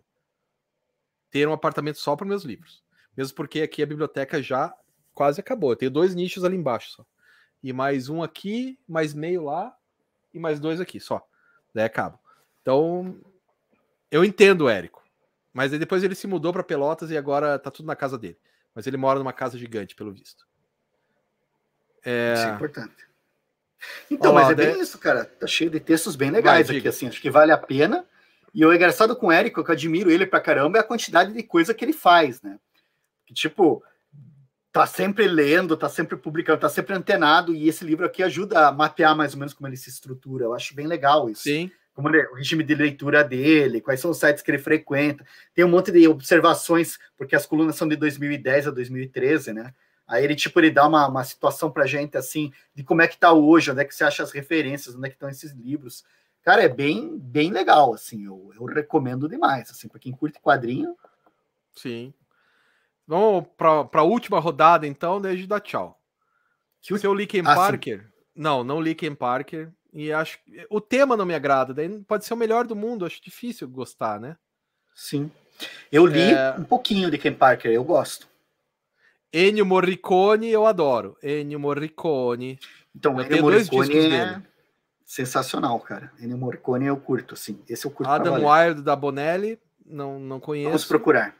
ter 1.30 1.48
um 1.48 1.54
apartamento 1.54 1.98
só 1.98 2.16
para 2.16 2.28
meus 2.28 2.44
livros. 2.44 2.84
Mesmo 3.16 3.36
porque 3.36 3.62
aqui 3.62 3.82
a 3.82 3.88
biblioteca 3.88 4.42
já 4.42 4.74
quase 5.14 5.40
acabou. 5.40 5.72
Eu 5.72 5.76
tenho 5.76 5.92
dois 5.92 6.14
nichos 6.16 6.44
ali 6.44 6.56
embaixo 6.56 6.92
só. 6.92 7.06
E 7.64 7.72
mais 7.72 8.10
um 8.10 8.22
aqui, 8.22 8.78
mais 8.88 9.14
meio 9.14 9.44
lá 9.44 9.76
e 10.34 10.40
mais 10.40 10.60
dois 10.60 10.82
aqui 10.82 11.00
só. 11.00 11.26
Daí 11.74 11.86
acaba. 11.86 12.20
Então, 12.62 13.18
eu 14.12 14.24
entendo 14.24 14.66
o 14.66 14.70
Érico. 14.70 15.02
Mas 15.54 15.72
depois 15.72 16.04
ele 16.04 16.16
se 16.16 16.28
mudou 16.28 16.52
para 16.52 16.64
Pelotas 16.64 17.10
e 17.10 17.18
agora 17.18 17.58
tá 17.58 17.72
tudo 17.72 17.86
na 17.86 17.96
casa 17.96 18.18
dele. 18.18 18.38
Mas 18.76 18.86
ele 18.88 18.98
mora 18.98 19.20
numa 19.20 19.32
casa 19.32 19.58
gigante, 19.58 19.96
pelo 19.96 20.12
visto. 20.12 20.46
É... 22.04 22.34
Isso 22.34 22.48
é 22.48 22.50
importante. 22.50 23.08
Então, 24.10 24.32
Olá, 24.32 24.44
mas 24.44 24.52
é 24.52 24.56
bem 24.56 24.82
isso, 24.82 24.98
cara. 24.98 25.26
Tá 25.26 25.46
cheio 25.46 25.70
de 25.70 25.80
textos 25.80 26.16
bem 26.16 26.32
legais 26.32 26.68
Vai, 26.68 26.78
aqui, 26.78 26.88
assim. 26.88 27.08
Acho 27.08 27.22
que 27.22 27.30
vale 27.30 27.52
a 27.52 27.58
pena. 27.58 28.06
E 28.54 28.66
o 28.66 28.74
engraçado 28.74 29.16
com 29.16 29.28
o 29.28 29.32
Érico, 29.32 29.64
que 29.64 29.70
eu 29.70 29.74
admiro 29.74 30.12
ele 30.12 30.26
pra 30.26 30.40
caramba, 30.40 30.78
é 30.78 30.82
a 30.82 30.86
quantidade 30.86 31.34
de 31.34 31.44
coisa 31.44 31.74
que 31.74 31.84
ele 31.84 31.94
faz, 31.94 32.42
né? 32.42 32.60
Que, 33.26 33.34
tipo, 33.34 33.84
tá 34.74 34.88
sempre 34.88 35.28
lendo, 35.28 35.78
tá 35.78 35.88
sempre 35.88 36.18
publicando, 36.18 36.62
tá 36.62 36.68
sempre 36.68 36.96
antenado, 36.96 37.54
e 37.54 37.70
esse 37.70 37.86
livro 37.86 38.08
aqui 38.08 38.24
ajuda 38.24 38.68
a 38.68 38.72
mapear 38.72 39.16
mais 39.16 39.34
ou 39.34 39.40
menos 39.40 39.54
como 39.54 39.68
ele 39.68 39.78
se 39.78 39.88
estrutura. 39.88 40.46
Eu 40.46 40.54
acho 40.56 40.76
bem 40.76 40.88
legal 40.88 41.30
isso. 41.30 41.44
Sim. 41.44 41.72
Como 41.94 42.10
ele, 42.10 42.26
o 42.30 42.34
regime 42.34 42.64
de 42.64 42.74
leitura 42.74 43.24
dele, 43.24 43.80
quais 43.80 44.00
são 44.00 44.10
os 44.10 44.18
sites 44.18 44.42
que 44.42 44.50
ele 44.50 44.58
frequenta. 44.58 45.24
Tem 45.54 45.64
um 45.64 45.70
monte 45.70 45.92
de 45.92 46.08
observações, 46.08 46.98
porque 47.16 47.36
as 47.36 47.46
colunas 47.46 47.76
são 47.76 47.88
de 47.88 47.96
2010 47.96 48.68
a 48.68 48.72
2013, 48.72 49.54
né? 49.54 49.76
Aí 50.08 50.24
ele, 50.24 50.36
tipo, 50.36 50.60
ele 50.60 50.72
dá 50.72 50.88
uma, 50.88 51.08
uma 51.08 51.24
situação 51.24 51.70
pra 51.70 51.86
gente, 51.86 52.18
assim, 52.18 52.52
de 52.74 52.84
como 52.84 53.04
é 53.04 53.08
que 53.08 53.18
tá 53.18 53.32
hoje, 53.32 53.70
onde 53.70 53.82
é 53.82 53.86
que 53.86 53.94
você 53.94 54.04
acha 54.04 54.24
as 54.24 54.32
referências, 54.32 54.96
onde 54.96 55.06
é 55.06 55.10
que 55.10 55.16
estão 55.16 55.30
esses 55.30 55.52
livros. 55.52 56.04
Cara, 56.42 56.64
é 56.64 56.68
bem, 56.68 57.16
bem 57.16 57.52
legal, 57.52 57.94
assim, 57.94 58.26
eu, 58.26 58.52
eu 58.56 58.66
recomendo 58.66 59.30
demais, 59.30 59.70
assim, 59.70 59.88
para 59.88 60.00
quem 60.00 60.12
curte 60.12 60.42
quadrinho. 60.42 60.96
Sim. 61.76 62.12
Vamos 63.08 63.46
para 63.58 63.88
a 63.94 64.04
última 64.04 64.40
rodada, 64.40 64.88
então, 64.88 65.22
desde 65.22 65.46
dar 65.46 65.60
tchau. 65.60 66.00
Que 66.82 66.94
o 66.94 67.00
seu 67.00 67.14
Linkin 67.14 67.42
ah, 67.46 67.56
Parker. 67.56 68.02
Sim. 68.02 68.08
Não, 68.36 68.64
não 68.64 68.82
Linkin 68.82 69.16
Parker. 69.16 69.72
E 69.94 70.12
acho 70.12 70.40
o 70.70 70.82
tema 70.82 71.16
não 71.16 71.26
me 71.26 71.36
agrada. 71.36 71.74
Daí 71.74 72.00
pode 72.04 72.26
ser 72.26 72.34
o 72.34 72.38
melhor 72.38 72.66
do 72.66 72.76
mundo. 72.76 73.06
Acho 73.06 73.22
difícil 73.22 73.68
gostar, 73.70 74.20
né? 74.20 74.36
Sim. 74.96 75.32
Eu 75.92 76.06
li 76.06 76.34
é... 76.34 76.56
um 76.58 76.64
pouquinho 76.64 77.12
de 77.12 77.18
Ken 77.18 77.34
Parker, 77.34 77.72
eu 77.72 77.84
gosto. 77.84 78.28
Ennio 79.32 79.66
Morricone, 79.66 80.50
eu 80.50 80.66
adoro. 80.66 81.18
Ennio 81.24 81.60
Morricone. 81.60 82.60
Então, 82.96 83.20
eu 83.20 83.26
Ennio 83.26 83.42
Morricone 83.42 83.98
é 83.98 84.10
dele. 84.10 84.44
sensacional, 85.06 85.80
cara. 85.80 86.12
Ennio 86.20 86.38
Morricone 86.38 86.86
eu 86.86 86.98
curto, 86.98 87.34
assim. 87.34 87.60
Esse 87.68 87.86
eu 87.86 87.92
curto. 87.92 88.12
Adam 88.12 88.46
Wild 88.48 88.82
da 88.82 88.96
Bonelli, 88.96 89.60
não, 89.86 90.20
não 90.20 90.40
conheço. 90.40 90.70
Vamos 90.70 90.86
procurar. 90.86 91.36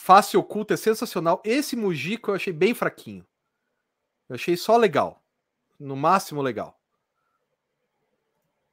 Face 0.00 0.36
Oculta 0.36 0.74
é 0.74 0.76
sensacional. 0.76 1.42
Esse 1.44 1.74
Mujico 1.74 2.30
eu 2.30 2.36
achei 2.36 2.52
bem 2.52 2.72
fraquinho. 2.72 3.26
Eu 4.28 4.36
achei 4.36 4.56
só 4.56 4.76
legal. 4.76 5.24
No 5.78 5.96
máximo 5.96 6.40
legal. 6.40 6.80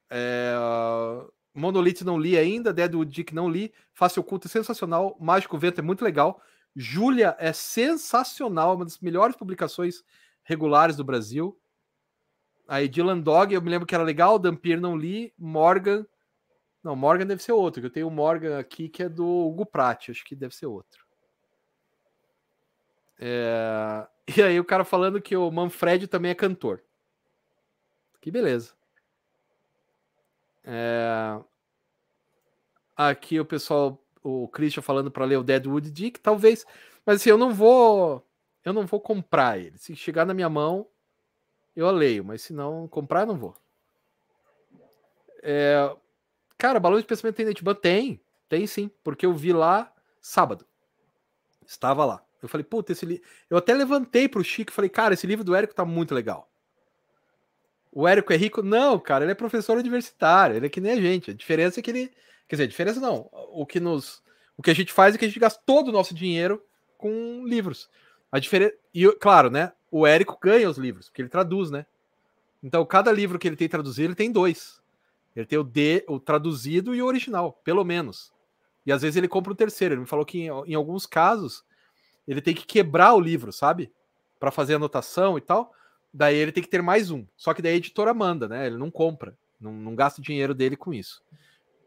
É... 0.08 0.54
Monolith 1.52 2.04
não 2.04 2.20
li 2.20 2.38
ainda. 2.38 2.72
Deadwood 2.72 3.12
Dick 3.12 3.34
não 3.34 3.50
li. 3.50 3.74
Face 3.92 4.20
Oculta 4.20 4.48
é 4.48 4.50
sensacional. 4.50 5.18
Mágico 5.20 5.58
Vento 5.58 5.80
é 5.80 5.82
muito 5.82 6.06
legal. 6.06 6.40
Júlia 6.76 7.36
é 7.40 7.52
sensacional. 7.52 8.76
Uma 8.76 8.86
das 8.86 9.00
melhores 9.00 9.36
publicações 9.36 10.04
regulares 10.44 10.96
do 10.96 11.04
Brasil. 11.04 11.60
Aí 12.68 12.88
Dylan 12.88 13.20
Dog, 13.20 13.52
eu 13.52 13.62
me 13.64 13.70
lembro 13.72 13.88
que 13.88 13.96
era 13.96 14.04
legal. 14.04 14.38
Dampir 14.38 14.80
não 14.80 14.96
li. 14.96 15.34
Morgan. 15.38 16.06
Não, 16.84 16.96
Morgan 16.96 17.26
deve 17.26 17.42
ser 17.42 17.52
outro. 17.52 17.84
Eu 17.84 17.90
tenho 17.90 18.08
o 18.08 18.12
Morgan 18.12 18.60
aqui 18.60 18.88
que 18.88 19.02
é 19.02 19.10
do 19.10 19.26
Hugo 19.26 19.66
Pratt. 19.66 20.10
Acho 20.10 20.24
que 20.24 20.36
deve 20.36 20.56
ser 20.56 20.68
outro. 20.68 21.05
É... 23.20 24.08
E 24.38 24.42
aí 24.42 24.60
o 24.60 24.66
cara 24.66 24.84
falando 24.84 25.22
que 25.22 25.38
o 25.38 25.52
Manfred 25.52 26.08
também 26.08 26.32
é 26.32 26.36
cantor. 26.36 26.84
Que 28.20 28.32
beleza. 28.32 28.74
É... 30.64 31.40
Aqui 32.98 33.40
o 33.40 33.46
pessoal, 33.46 34.04
o 34.24 34.48
Christian 34.48 34.82
falando 34.82 35.12
para 35.12 35.26
ler 35.26 35.38
o 35.38 35.44
Deadwood 35.44 35.92
Dick, 35.92 36.20
talvez, 36.20 36.66
mas 37.06 37.18
assim, 37.18 37.30
eu 37.30 37.38
não 37.38 37.54
vou, 37.54 38.26
eu 38.64 38.74
não 38.74 38.88
vou 38.88 39.00
comprar 39.00 39.60
ele. 39.60 39.78
Se 39.78 39.96
chegar 39.96 40.26
na 40.26 40.34
minha 40.34 40.50
mão, 40.50 40.88
eu 41.76 41.92
leio, 41.92 42.26
mas 42.26 42.42
se 42.42 42.52
não 42.52 42.88
comprar, 42.88 43.28
não 43.28 43.38
vou. 43.38 43.56
É... 45.44 45.96
Cara, 46.58 46.80
Balão 46.80 47.00
de 47.00 47.06
Pensamento 47.06 47.36
tem 47.36 47.46
Netban? 47.46 47.76
Tem, 47.76 48.20
tem 48.50 48.66
sim, 48.66 48.90
porque 49.04 49.26
eu 49.26 49.34
vi 49.34 49.54
lá 49.54 49.94
sábado. 50.20 50.66
Estava 51.68 52.06
lá. 52.06 52.25
Eu 52.46 52.50
falei, 52.50 52.64
puta, 52.64 52.92
esse 52.92 53.06
livro. 53.06 53.24
Eu 53.50 53.58
até 53.58 53.74
levantei 53.74 54.28
pro 54.28 54.44
Chico 54.44 54.72
e 54.72 54.76
falei, 54.76 54.90
cara, 54.90 55.14
esse 55.14 55.28
livro 55.28 55.44
do 55.44 55.56
Érico 55.56 55.74
tá 55.74 55.86
muito 55.86 56.14
legal. 56.14 56.50
O 57.92 58.06
Érico 58.08 58.34
é 58.34 58.36
rico? 58.36 58.62
Não, 58.62 59.00
cara, 59.00 59.24
ele 59.24 59.32
é 59.32 59.36
professor 59.36 59.78
universitário, 59.78 60.58
ele 60.58 60.66
é 60.66 60.70
que 60.70 60.82
nem 60.82 60.92
a 60.92 61.02
gente. 61.02 61.32
A 61.32 61.34
diferença 61.34 61.80
é 61.80 61.84
que 61.84 61.90
ele. 61.90 62.12
Quer 62.48 62.58
dizer, 62.58 62.64
a 62.64 62.68
diferença 62.68 63.00
não. 63.00 63.30
O 63.32 63.66
que 63.66 63.80
nos. 63.80 64.22
O 64.58 64.62
que 64.62 64.70
a 64.70 64.76
gente 64.76 64.92
faz 64.92 65.16
é 65.16 65.18
que 65.18 65.24
a 65.24 65.28
gente 65.28 65.40
gasta 65.40 65.62
todo 65.66 65.88
o 65.88 65.92
nosso 65.92 66.14
dinheiro 66.14 66.62
com 66.98 67.44
livros. 67.46 67.90
A 68.30 68.38
diferença. 68.38 68.74
E, 68.94 69.10
claro, 69.14 69.50
né? 69.50 69.72
O 69.90 70.06
Érico 70.06 70.38
ganha 70.42 70.70
os 70.70 70.78
livros, 70.78 71.08
porque 71.08 71.22
ele 71.22 71.30
traduz, 71.30 71.72
né? 71.72 71.86
Então, 72.62 72.86
cada 72.86 73.12
livro 73.12 73.40
que 73.40 73.48
ele 73.48 73.56
tem 73.56 73.70
traduzido, 73.70 74.08
ele 74.08 74.16
tem 74.16 74.30
dois. 74.30 74.82
Ele 75.34 75.46
tem 75.46 75.58
o 75.58 75.64
D, 75.64 76.04
o 76.08 76.20
traduzido 76.20 76.94
e 76.94 77.02
o 77.02 77.06
original, 77.06 77.54
pelo 77.64 77.84
menos. 77.86 78.34
E 78.86 78.92
às 78.92 79.02
vezes 79.02 79.16
ele 79.16 79.28
compra 79.28 79.54
o 79.54 79.56
terceiro. 79.56 79.94
Ele 79.94 80.02
me 80.02 80.08
falou 80.08 80.26
que 80.26 80.40
em, 80.40 80.50
em 80.68 80.76
alguns 80.76 81.06
casos 81.06 81.64
ele 82.28 82.42
tem 82.42 82.54
que 82.54 82.66
quebrar 82.66 83.14
o 83.14 83.20
livro, 83.20 83.52
sabe? 83.52 83.92
Para 84.40 84.52
fazer 84.52 84.76
anotação 84.76 85.38
e 85.38 85.42
tal. 85.42 85.74
Daí 86.14 86.36
ele 86.36 86.52
tem 86.52 86.64
que 86.64 86.70
ter 86.70 86.82
mais 86.82 87.12
um. 87.12 87.26
Só 87.36 87.54
que 87.54 87.62
daí 87.62 87.74
a 87.74 87.78
editora 87.78 88.14
manda, 88.14 88.48
né? 88.48 88.68
Ele 88.68 88.78
não 88.78 88.90
compra, 88.90 89.38
não, 89.60 89.74
não 89.74 89.96
gasta 89.96 90.22
o 90.22 90.24
dinheiro 90.24 90.54
dele 90.54 90.78
com 90.78 90.94
isso. 90.94 91.22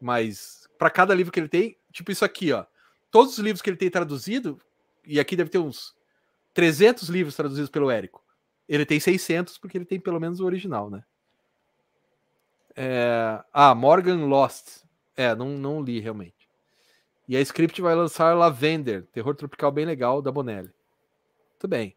Mas 0.00 0.68
para 0.78 0.90
cada 0.90 1.14
livro 1.14 1.32
que 1.32 1.40
ele 1.40 1.48
tem, 1.48 1.76
tipo 1.92 2.12
isso 2.12 2.24
aqui, 2.24 2.52
ó. 2.52 2.64
Todos 3.10 3.32
os 3.32 3.38
livros 3.38 3.62
que 3.62 3.70
ele 3.70 3.76
tem 3.76 3.90
traduzido, 3.90 4.60
e 5.06 5.18
aqui 5.18 5.34
deve 5.34 5.50
ter 5.50 5.58
uns 5.58 5.96
300 6.52 7.08
livros 7.08 7.34
traduzidos 7.34 7.70
pelo 7.70 7.90
Érico. 7.90 8.22
Ele 8.68 8.84
tem 8.84 9.00
600 9.00 9.56
porque 9.56 9.78
ele 9.78 9.86
tem 9.86 9.98
pelo 9.98 10.20
menos 10.20 10.40
o 10.40 10.44
original, 10.44 10.90
né? 10.90 11.02
É... 12.76 13.42
Ah, 13.52 13.74
Morgan 13.74 14.26
Lost. 14.26 14.84
É, 15.16 15.34
não, 15.34 15.48
não 15.48 15.82
li 15.82 15.98
realmente. 15.98 16.37
E 17.28 17.36
a 17.36 17.40
Script 17.40 17.80
vai 17.82 17.94
lançar 17.94 18.34
Lavender, 18.34 19.04
terror 19.12 19.34
tropical 19.34 19.70
bem 19.70 19.84
legal 19.84 20.22
da 20.22 20.32
Bonelli. 20.32 20.70
Muito 21.52 21.68
bem. 21.68 21.94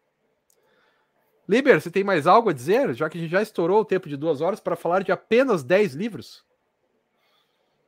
Liber, 1.48 1.80
você 1.80 1.90
tem 1.90 2.04
mais 2.04 2.26
algo 2.26 2.50
a 2.50 2.52
dizer? 2.52 2.94
Já 2.94 3.08
que 3.08 3.16
a 3.16 3.20
gente 3.20 3.30
já 3.30 3.42
estourou 3.42 3.80
o 3.80 3.84
tempo 3.84 4.08
de 4.08 4.16
duas 4.16 4.40
horas 4.40 4.60
para 4.60 4.76
falar 4.76 5.02
de 5.02 5.10
apenas 5.10 5.62
10 5.62 5.94
livros? 5.94 6.44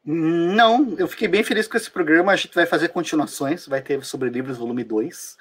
Não, 0.04 0.94
eu 0.98 1.06
fiquei 1.06 1.28
bem 1.28 1.42
feliz 1.44 1.66
com 1.68 1.76
esse 1.76 1.90
programa. 1.90 2.32
A 2.32 2.36
gente 2.36 2.54
vai 2.54 2.66
fazer 2.66 2.88
continuações, 2.88 3.66
vai 3.66 3.80
ter 3.80 4.02
sobre 4.04 4.28
livros 4.28 4.58
volume 4.58 4.84
2. 4.84 5.36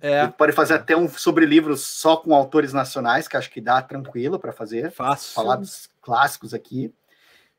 É. 0.00 0.26
Pode 0.26 0.52
fazer 0.52 0.74
até 0.74 0.96
um 0.96 1.08
sobre 1.08 1.46
livros 1.46 1.82
só 1.82 2.16
com 2.16 2.34
autores 2.34 2.72
nacionais, 2.72 3.28
que 3.28 3.36
acho 3.36 3.50
que 3.50 3.60
dá 3.60 3.80
tranquilo 3.80 4.38
para 4.38 4.52
fazer. 4.52 4.90
Fácil. 4.90 5.32
Falar 5.32 5.56
dos 5.56 5.88
clássicos 6.00 6.52
aqui. 6.52 6.92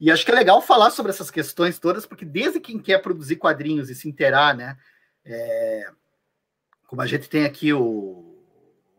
E 0.03 0.11
acho 0.11 0.25
que 0.25 0.31
é 0.31 0.35
legal 0.35 0.61
falar 0.61 0.89
sobre 0.89 1.13
essas 1.13 1.31
questões 1.31 1.79
todas, 1.79 2.05
porque 2.05 2.25
desde 2.25 2.59
quem 2.59 2.77
quer 2.77 3.01
produzir 3.01 3.37
quadrinhos 3.37 3.89
e 3.89 3.95
se 3.95 4.09
interar, 4.09 4.53
né? 4.53 4.77
É, 5.23 5.89
como 6.85 7.01
a 7.01 7.07
gente 7.07 7.29
tem 7.29 7.45
aqui 7.45 7.71
o, 7.71 8.35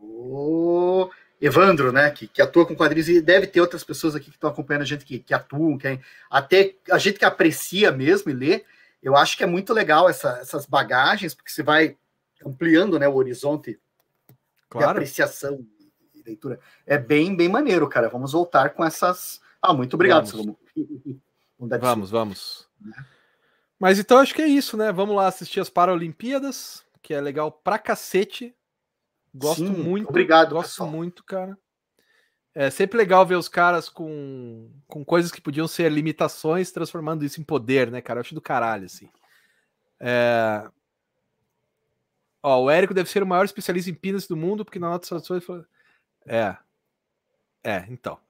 o 0.01 1.11
Evandro, 1.39 1.93
né? 1.93 2.11
Que, 2.11 2.27
que, 2.27 2.41
atua 2.41 2.65
com 2.65 2.75
quadrinhos, 2.75 3.11
e 3.11 3.21
deve 3.21 3.47
ter 3.47 3.61
outras 3.61 3.85
pessoas 3.85 4.15
aqui 4.15 4.31
que 4.31 4.37
estão 4.39 4.49
acompanhando 4.49 4.81
a 4.81 4.87
gente 4.87 5.05
que, 5.05 5.19
que 5.19 5.35
atuam, 5.35 5.77
que, 5.77 6.01
até 6.31 6.75
a 6.91 6.97
gente 6.97 7.19
que 7.19 7.27
aprecia 7.27 7.93
mesmo 7.93 8.31
e 8.31 8.35
lê. 8.35 8.65
Eu 9.03 9.15
acho 9.15 9.37
que 9.37 9.45
é 9.45 9.47
muito 9.47 9.75
legal 9.75 10.09
essa, 10.09 10.39
essas 10.39 10.65
bagagens, 10.65 11.35
porque 11.35 11.51
você 11.51 11.63
vai 11.63 11.99
ampliando 12.43 12.99
né, 12.99 13.07
o 13.07 13.15
horizonte 13.15 13.79
claro. 14.71 14.87
de 14.87 14.91
apreciação 14.93 15.67
e 16.15 16.23
leitura. 16.23 16.59
É 16.87 16.97
bem, 16.97 17.37
bem 17.37 17.51
maneiro, 17.51 17.87
cara. 17.91 18.09
Vamos 18.09 18.33
voltar 18.33 18.71
com 18.71 18.83
essas. 18.83 19.43
Ah, 19.61 19.75
muito 19.75 19.93
obrigado, 19.93 20.27
Salomão. 20.27 20.64
Vamos, 21.59 22.11
vamos. 22.11 22.69
Né? 22.81 22.93
Mas 23.79 23.99
então 23.99 24.19
acho 24.19 24.35
que 24.35 24.43
é 24.43 24.47
isso, 24.47 24.77
né? 24.77 24.93
Vamos 24.93 25.15
lá 25.15 25.27
assistir 25.27 25.61
as 25.61 25.71
Paralimpíadas, 25.71 26.85
que 27.01 27.15
é 27.15 27.21
legal 27.21 27.51
pra 27.51 27.79
cacete. 27.79 28.55
Gosto 29.35 29.67
Sim, 29.67 29.73
muito. 29.73 30.09
Obrigado. 30.09 30.55
Gosto 30.55 30.71
pessoal. 30.71 30.91
muito, 30.91 31.25
cara. 31.25 31.57
É 32.55 32.71
sempre 32.71 32.97
legal 32.97 33.27
ver 33.27 33.35
os 33.35 33.49
caras 33.49 33.89
com, 33.89 34.71
com 34.87 35.05
coisas 35.05 35.33
que 35.33 35.41
podiam 35.41 35.67
ser 35.67 35.91
limitações, 35.91 36.71
transformando 36.71 37.25
isso 37.25 37.41
em 37.41 37.45
poder, 37.45 37.91
né, 37.91 38.01
cara? 38.01 38.19
Eu 38.19 38.21
acho 38.23 38.35
do 38.35 38.41
caralho, 38.41 38.85
assim. 38.85 39.09
É... 39.99 40.69
Ó, 42.41 42.63
o 42.63 42.71
Érico 42.71 42.95
deve 42.95 43.11
ser 43.11 43.23
o 43.23 43.27
maior 43.27 43.45
especialista 43.45 43.91
em 43.91 43.95
pinas 43.95 44.27
do 44.27 44.37
mundo, 44.37 44.65
porque 44.65 44.79
na 44.79 44.89
nota 44.89 45.09
traduções. 45.09 45.45
É. 46.27 46.57
É, 47.65 47.87
então. 47.89 48.21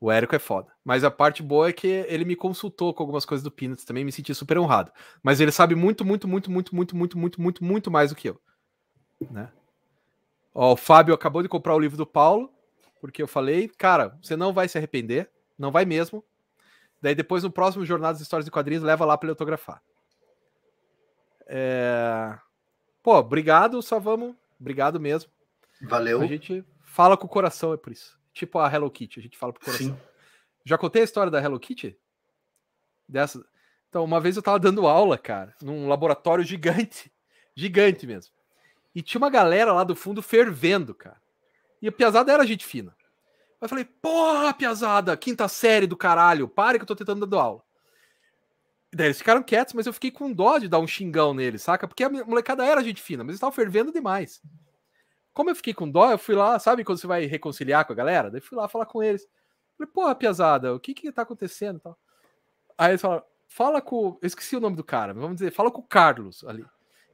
O 0.00 0.10
Érico 0.10 0.34
é 0.34 0.38
foda. 0.38 0.72
Mas 0.82 1.04
a 1.04 1.10
parte 1.10 1.42
boa 1.42 1.68
é 1.68 1.72
que 1.72 1.86
ele 1.86 2.24
me 2.24 2.34
consultou 2.34 2.94
com 2.94 3.02
algumas 3.02 3.26
coisas 3.26 3.44
do 3.44 3.50
Peanuts 3.50 3.84
também, 3.84 4.02
me 4.02 4.10
senti 4.10 4.34
super 4.34 4.58
honrado. 4.58 4.90
Mas 5.22 5.40
ele 5.40 5.52
sabe 5.52 5.74
muito, 5.74 6.04
muito, 6.04 6.26
muito, 6.26 6.50
muito, 6.50 6.74
muito, 6.74 6.96
muito, 6.96 7.18
muito, 7.18 7.40
muito, 7.40 7.64
muito 7.64 7.90
mais 7.90 8.08
do 8.08 8.16
que 8.16 8.30
eu. 8.30 8.40
Né? 9.30 9.52
Ó, 10.54 10.72
o 10.72 10.76
Fábio 10.76 11.12
acabou 11.12 11.42
de 11.42 11.48
comprar 11.48 11.74
o 11.74 11.78
livro 11.78 11.98
do 11.98 12.06
Paulo, 12.06 12.50
porque 12.98 13.22
eu 13.22 13.28
falei, 13.28 13.68
cara, 13.68 14.18
você 14.22 14.36
não 14.36 14.54
vai 14.54 14.68
se 14.68 14.78
arrepender, 14.78 15.30
não 15.58 15.70
vai 15.70 15.84
mesmo. 15.84 16.24
Daí 17.02 17.14
depois 17.14 17.42
no 17.42 17.50
próximo 17.50 17.84
Jornada 17.84 18.14
das 18.14 18.22
Histórias 18.22 18.46
de 18.46 18.50
Quadrinhos, 18.50 18.82
leva 18.82 19.04
lá 19.04 19.18
para 19.18 19.26
ele 19.26 19.32
autografar. 19.32 19.82
É... 21.46 22.38
Pô, 23.02 23.16
obrigado, 23.16 23.82
só 23.82 23.98
vamos. 23.98 24.34
Obrigado 24.58 24.98
mesmo. 24.98 25.30
Valeu. 25.82 26.20
A 26.20 26.26
gente 26.26 26.64
fala 26.84 27.16
com 27.16 27.26
o 27.26 27.30
coração, 27.30 27.72
é 27.72 27.76
por 27.76 27.92
isso. 27.92 28.19
Tipo 28.40 28.58
a 28.58 28.72
Hello 28.72 28.90
Kitty, 28.90 29.20
a 29.20 29.22
gente 29.22 29.36
fala 29.36 29.52
pro 29.52 29.62
coração. 29.62 29.88
Sim. 29.88 29.98
Já 30.64 30.78
contei 30.78 31.02
a 31.02 31.04
história 31.04 31.30
da 31.30 31.42
Hello 31.42 31.60
Kitty? 31.60 31.94
Dessa. 33.06 33.44
Então, 33.86 34.02
uma 34.02 34.18
vez 34.18 34.34
eu 34.34 34.42
tava 34.42 34.58
dando 34.58 34.86
aula, 34.86 35.18
cara, 35.18 35.54
num 35.60 35.86
laboratório 35.86 36.42
gigante. 36.42 37.12
Gigante 37.54 38.06
mesmo. 38.06 38.32
E 38.94 39.02
tinha 39.02 39.18
uma 39.18 39.28
galera 39.28 39.74
lá 39.74 39.84
do 39.84 39.94
fundo 39.94 40.22
fervendo, 40.22 40.94
cara. 40.94 41.20
E 41.82 41.88
a 41.88 41.92
piazada 41.92 42.32
era 42.32 42.46
gente 42.46 42.64
fina. 42.64 42.96
Eu 43.60 43.68
falei, 43.68 43.84
porra, 43.84 44.54
piazada, 44.54 45.14
quinta 45.18 45.46
série 45.46 45.86
do 45.86 45.94
caralho, 45.94 46.48
pare 46.48 46.78
que 46.78 46.84
eu 46.84 46.86
tô 46.86 46.96
tentando 46.96 47.26
dar 47.26 47.42
aula. 47.42 47.62
E 48.90 48.96
daí 48.96 49.08
eles 49.08 49.18
ficaram 49.18 49.42
quietos, 49.42 49.74
mas 49.74 49.84
eu 49.84 49.92
fiquei 49.92 50.10
com 50.10 50.32
dó 50.32 50.56
de 50.56 50.66
dar 50.66 50.78
um 50.78 50.86
xingão 50.86 51.34
neles, 51.34 51.60
saca? 51.60 51.86
Porque 51.86 52.04
a 52.04 52.08
molecada 52.08 52.64
era 52.64 52.82
gente 52.82 53.02
fina, 53.02 53.22
mas 53.22 53.32
eles 53.32 53.36
estavam 53.36 53.52
fervendo 53.52 53.92
demais. 53.92 54.40
Como 55.32 55.50
eu 55.50 55.54
fiquei 55.54 55.72
com 55.72 55.90
dó, 55.90 56.10
eu 56.10 56.18
fui 56.18 56.34
lá, 56.34 56.58
sabe 56.58 56.84
quando 56.84 56.98
você 56.98 57.06
vai 57.06 57.24
reconciliar 57.26 57.84
com 57.84 57.92
a 57.92 57.96
galera? 57.96 58.30
Daí 58.30 58.40
fui 58.40 58.56
lá 58.56 58.68
falar 58.68 58.86
com 58.86 59.02
eles. 59.02 59.26
Falei, 59.78 59.92
porra, 59.92 60.14
piazada, 60.14 60.74
o 60.74 60.80
que 60.80 60.92
que 60.92 61.12
tá 61.12 61.22
acontecendo 61.22 61.80
tal? 61.80 61.98
Aí 62.76 62.92
eles 62.92 63.00
falaram, 63.00 63.24
fala 63.48 63.80
com. 63.80 64.18
Eu 64.20 64.26
esqueci 64.26 64.56
o 64.56 64.60
nome 64.60 64.76
do 64.76 64.84
cara, 64.84 65.14
vamos 65.14 65.36
dizer, 65.36 65.52
fala 65.52 65.70
com 65.70 65.80
o 65.80 65.86
Carlos 65.86 66.44
ali. 66.44 66.64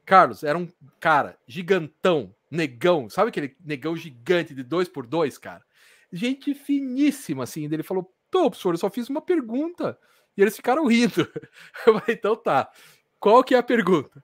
Carlos 0.05 0.45
era 0.45 0.57
um 0.57 0.69
cara 1.01 1.37
gigantão, 1.47 2.35
negão, 2.51 3.11
sabe 3.11 3.29
aquele 3.29 3.57
negão 3.65 3.97
gigante 3.97 4.55
de 4.55 4.63
dois 4.63 4.89
por 4.89 5.07
dois, 5.07 5.37
cara? 5.37 5.65
Gente 6.13 6.55
finíssima, 6.55 7.45
assim. 7.45 7.65
Ele 7.65 7.83
falou: 7.83 8.13
Pô, 8.31 8.51
professor, 8.51 8.75
eu 8.75 8.79
só 8.79 8.89
fiz 8.89 9.09
uma 9.09 9.21
pergunta. 9.21 9.99
E 10.37 10.43
eles 10.43 10.57
ficaram 10.57 10.87
rindo. 10.87 11.23
Eu 11.87 11.99
falei, 11.99 12.15
então 12.15 12.37
tá. 12.37 12.71
Qual 13.19 13.43
que 13.43 13.55
é 13.55 13.59
a 13.59 13.63
pergunta? 13.63 14.23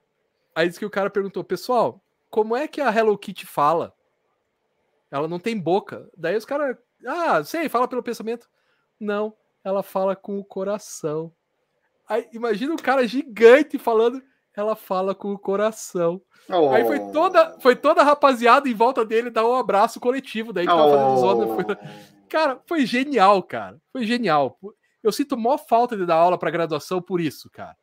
Aí 0.55 0.67
disse 0.67 0.79
que 0.79 0.85
o 0.85 0.89
cara 0.89 1.09
perguntou, 1.09 1.43
pessoal, 1.43 1.99
como 2.33 2.55
é 2.55 2.67
que 2.67 2.81
a 2.81 2.89
Hello 2.91 3.15
Kitty 3.15 3.45
fala? 3.45 3.93
Ela 5.11 5.27
não 5.27 5.37
tem 5.37 5.55
boca. 5.55 6.09
Daí 6.17 6.35
os 6.35 6.45
caras, 6.45 6.75
ah, 7.05 7.43
sei, 7.43 7.69
fala 7.69 7.87
pelo 7.87 8.01
pensamento. 8.01 8.49
Não, 8.99 9.37
ela 9.63 9.83
fala 9.83 10.15
com 10.15 10.39
o 10.39 10.43
coração. 10.43 11.31
Aí 12.09 12.27
imagina 12.33 12.73
um 12.73 12.77
cara 12.77 13.07
gigante 13.07 13.77
falando, 13.77 14.19
ela 14.55 14.75
fala 14.75 15.13
com 15.13 15.31
o 15.31 15.37
coração. 15.37 16.19
Oh. 16.49 16.71
Aí 16.71 16.83
foi 16.85 17.11
toda, 17.11 17.59
foi 17.59 17.75
toda 17.75 18.01
a 18.01 18.03
rapaziada 18.03 18.67
em 18.67 18.73
volta 18.73 19.05
dele 19.05 19.29
dar 19.29 19.47
um 19.47 19.53
abraço 19.53 19.99
coletivo. 19.99 20.51
Daí 20.51 20.65
tava 20.65 20.89
fazendo 20.89 21.17
zona. 21.19 21.55
Foi... 21.55 21.65
Cara, 22.27 22.59
foi 22.65 22.83
genial, 22.87 23.43
cara. 23.43 23.79
Foi 23.91 24.07
genial. 24.07 24.57
Eu 25.03 25.11
sinto 25.11 25.37
maior 25.37 25.59
falta 25.59 25.95
de 25.95 26.03
dar 26.03 26.15
aula 26.15 26.39
para 26.39 26.49
graduação 26.49 26.99
por 26.99 27.21
isso, 27.21 27.47
cara. 27.51 27.77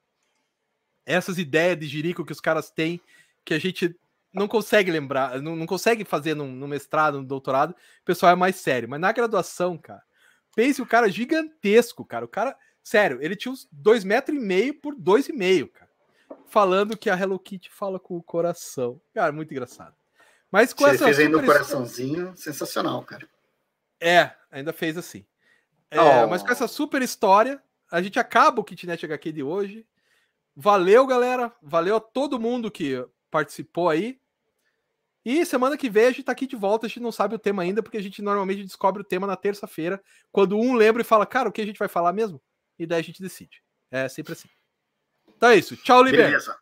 Essas 1.06 1.38
ideias 1.38 1.78
de 1.78 1.86
jirico 1.86 2.24
que 2.24 2.32
os 2.32 2.40
caras 2.40 2.68
têm, 2.68 3.00
que 3.44 3.54
a 3.54 3.58
gente 3.60 3.96
não 4.32 4.46
consegue 4.46 4.90
lembrar, 4.90 5.40
não, 5.40 5.56
não 5.56 5.66
consegue 5.66 6.04
fazer 6.04 6.34
no, 6.34 6.46
no, 6.46 6.68
mestrado, 6.68 7.18
no 7.18 7.26
doutorado, 7.26 7.70
o 7.70 8.04
pessoal 8.04 8.32
é 8.32 8.36
mais 8.36 8.56
sério. 8.56 8.88
Mas 8.88 9.00
na 9.00 9.12
graduação, 9.12 9.76
cara, 9.76 10.02
pense 10.54 10.80
o 10.80 10.86
cara 10.86 11.08
gigantesco, 11.10 12.04
cara. 12.04 12.24
O 12.24 12.28
cara, 12.28 12.56
sério, 12.82 13.18
ele 13.20 13.36
tinha 13.36 13.52
uns 13.52 13.68
dois 13.70 14.04
metros 14.04 14.36
e 14.36 14.40
meio 14.40 14.74
por 14.74 14.94
dois 14.94 15.28
e 15.28 15.32
meio, 15.32 15.68
cara 15.68 15.90
falando 16.50 16.96
que 16.96 17.08
a 17.08 17.18
Hello 17.18 17.38
Kitty 17.38 17.70
fala 17.70 17.98
com 17.98 18.16
o 18.16 18.22
coração. 18.22 19.00
Cara, 19.14 19.32
muito 19.32 19.52
engraçado. 19.52 19.94
Mas 20.50 20.72
com 20.72 20.86
essa 20.86 21.04
fez 21.04 21.20
aí 21.20 21.28
no 21.28 21.42
coraçãozinho, 21.42 22.36
sensacional, 22.36 23.02
cara. 23.04 23.26
É, 24.00 24.32
ainda 24.50 24.72
fez 24.72 24.98
assim. 24.98 25.24
É, 25.90 26.00
oh. 26.00 26.28
Mas 26.28 26.42
com 26.42 26.50
essa 26.50 26.66
super 26.66 27.00
história, 27.02 27.62
a 27.90 28.02
gente 28.02 28.18
acaba 28.18 28.60
o 28.60 28.64
Kitnet 28.64 29.04
HQ 29.04 29.32
de 29.32 29.42
hoje. 29.44 29.86
Valeu, 30.56 31.06
galera. 31.06 31.52
Valeu 31.62 31.96
a 31.96 32.00
todo 32.00 32.40
mundo 32.40 32.70
que 32.70 33.06
participou 33.30 33.88
aí. 33.88 34.18
E 35.24 35.44
semana 35.44 35.76
que 35.76 35.90
vem 35.90 36.06
a 36.06 36.10
gente 36.10 36.24
tá 36.24 36.32
aqui 36.32 36.46
de 36.46 36.56
volta. 36.56 36.86
A 36.86 36.88
gente 36.88 37.00
não 37.00 37.12
sabe 37.12 37.34
o 37.34 37.38
tema 37.38 37.62
ainda, 37.62 37.82
porque 37.82 37.98
a 37.98 38.02
gente 38.02 38.22
normalmente 38.22 38.64
descobre 38.64 39.02
o 39.02 39.04
tema 39.04 39.26
na 39.26 39.36
terça-feira, 39.36 40.02
quando 40.32 40.56
um 40.56 40.74
lembra 40.74 41.02
e 41.02 41.04
fala, 41.04 41.26
cara, 41.26 41.48
o 41.48 41.52
que 41.52 41.60
a 41.60 41.66
gente 41.66 41.78
vai 41.78 41.88
falar 41.88 42.12
mesmo? 42.12 42.40
E 42.78 42.86
daí 42.86 43.00
a 43.00 43.04
gente 43.04 43.22
decide. 43.22 43.62
É 43.90 44.08
sempre 44.08 44.32
assim. 44.32 44.48
Então 45.36 45.50
é 45.50 45.56
isso. 45.56 45.76
Tchau, 45.76 46.02
Liber. 46.02 46.26
Beleza. 46.26 46.56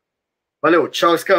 Valeu. 0.60 0.88
Tchau, 0.88 1.16
Scam. 1.16 1.36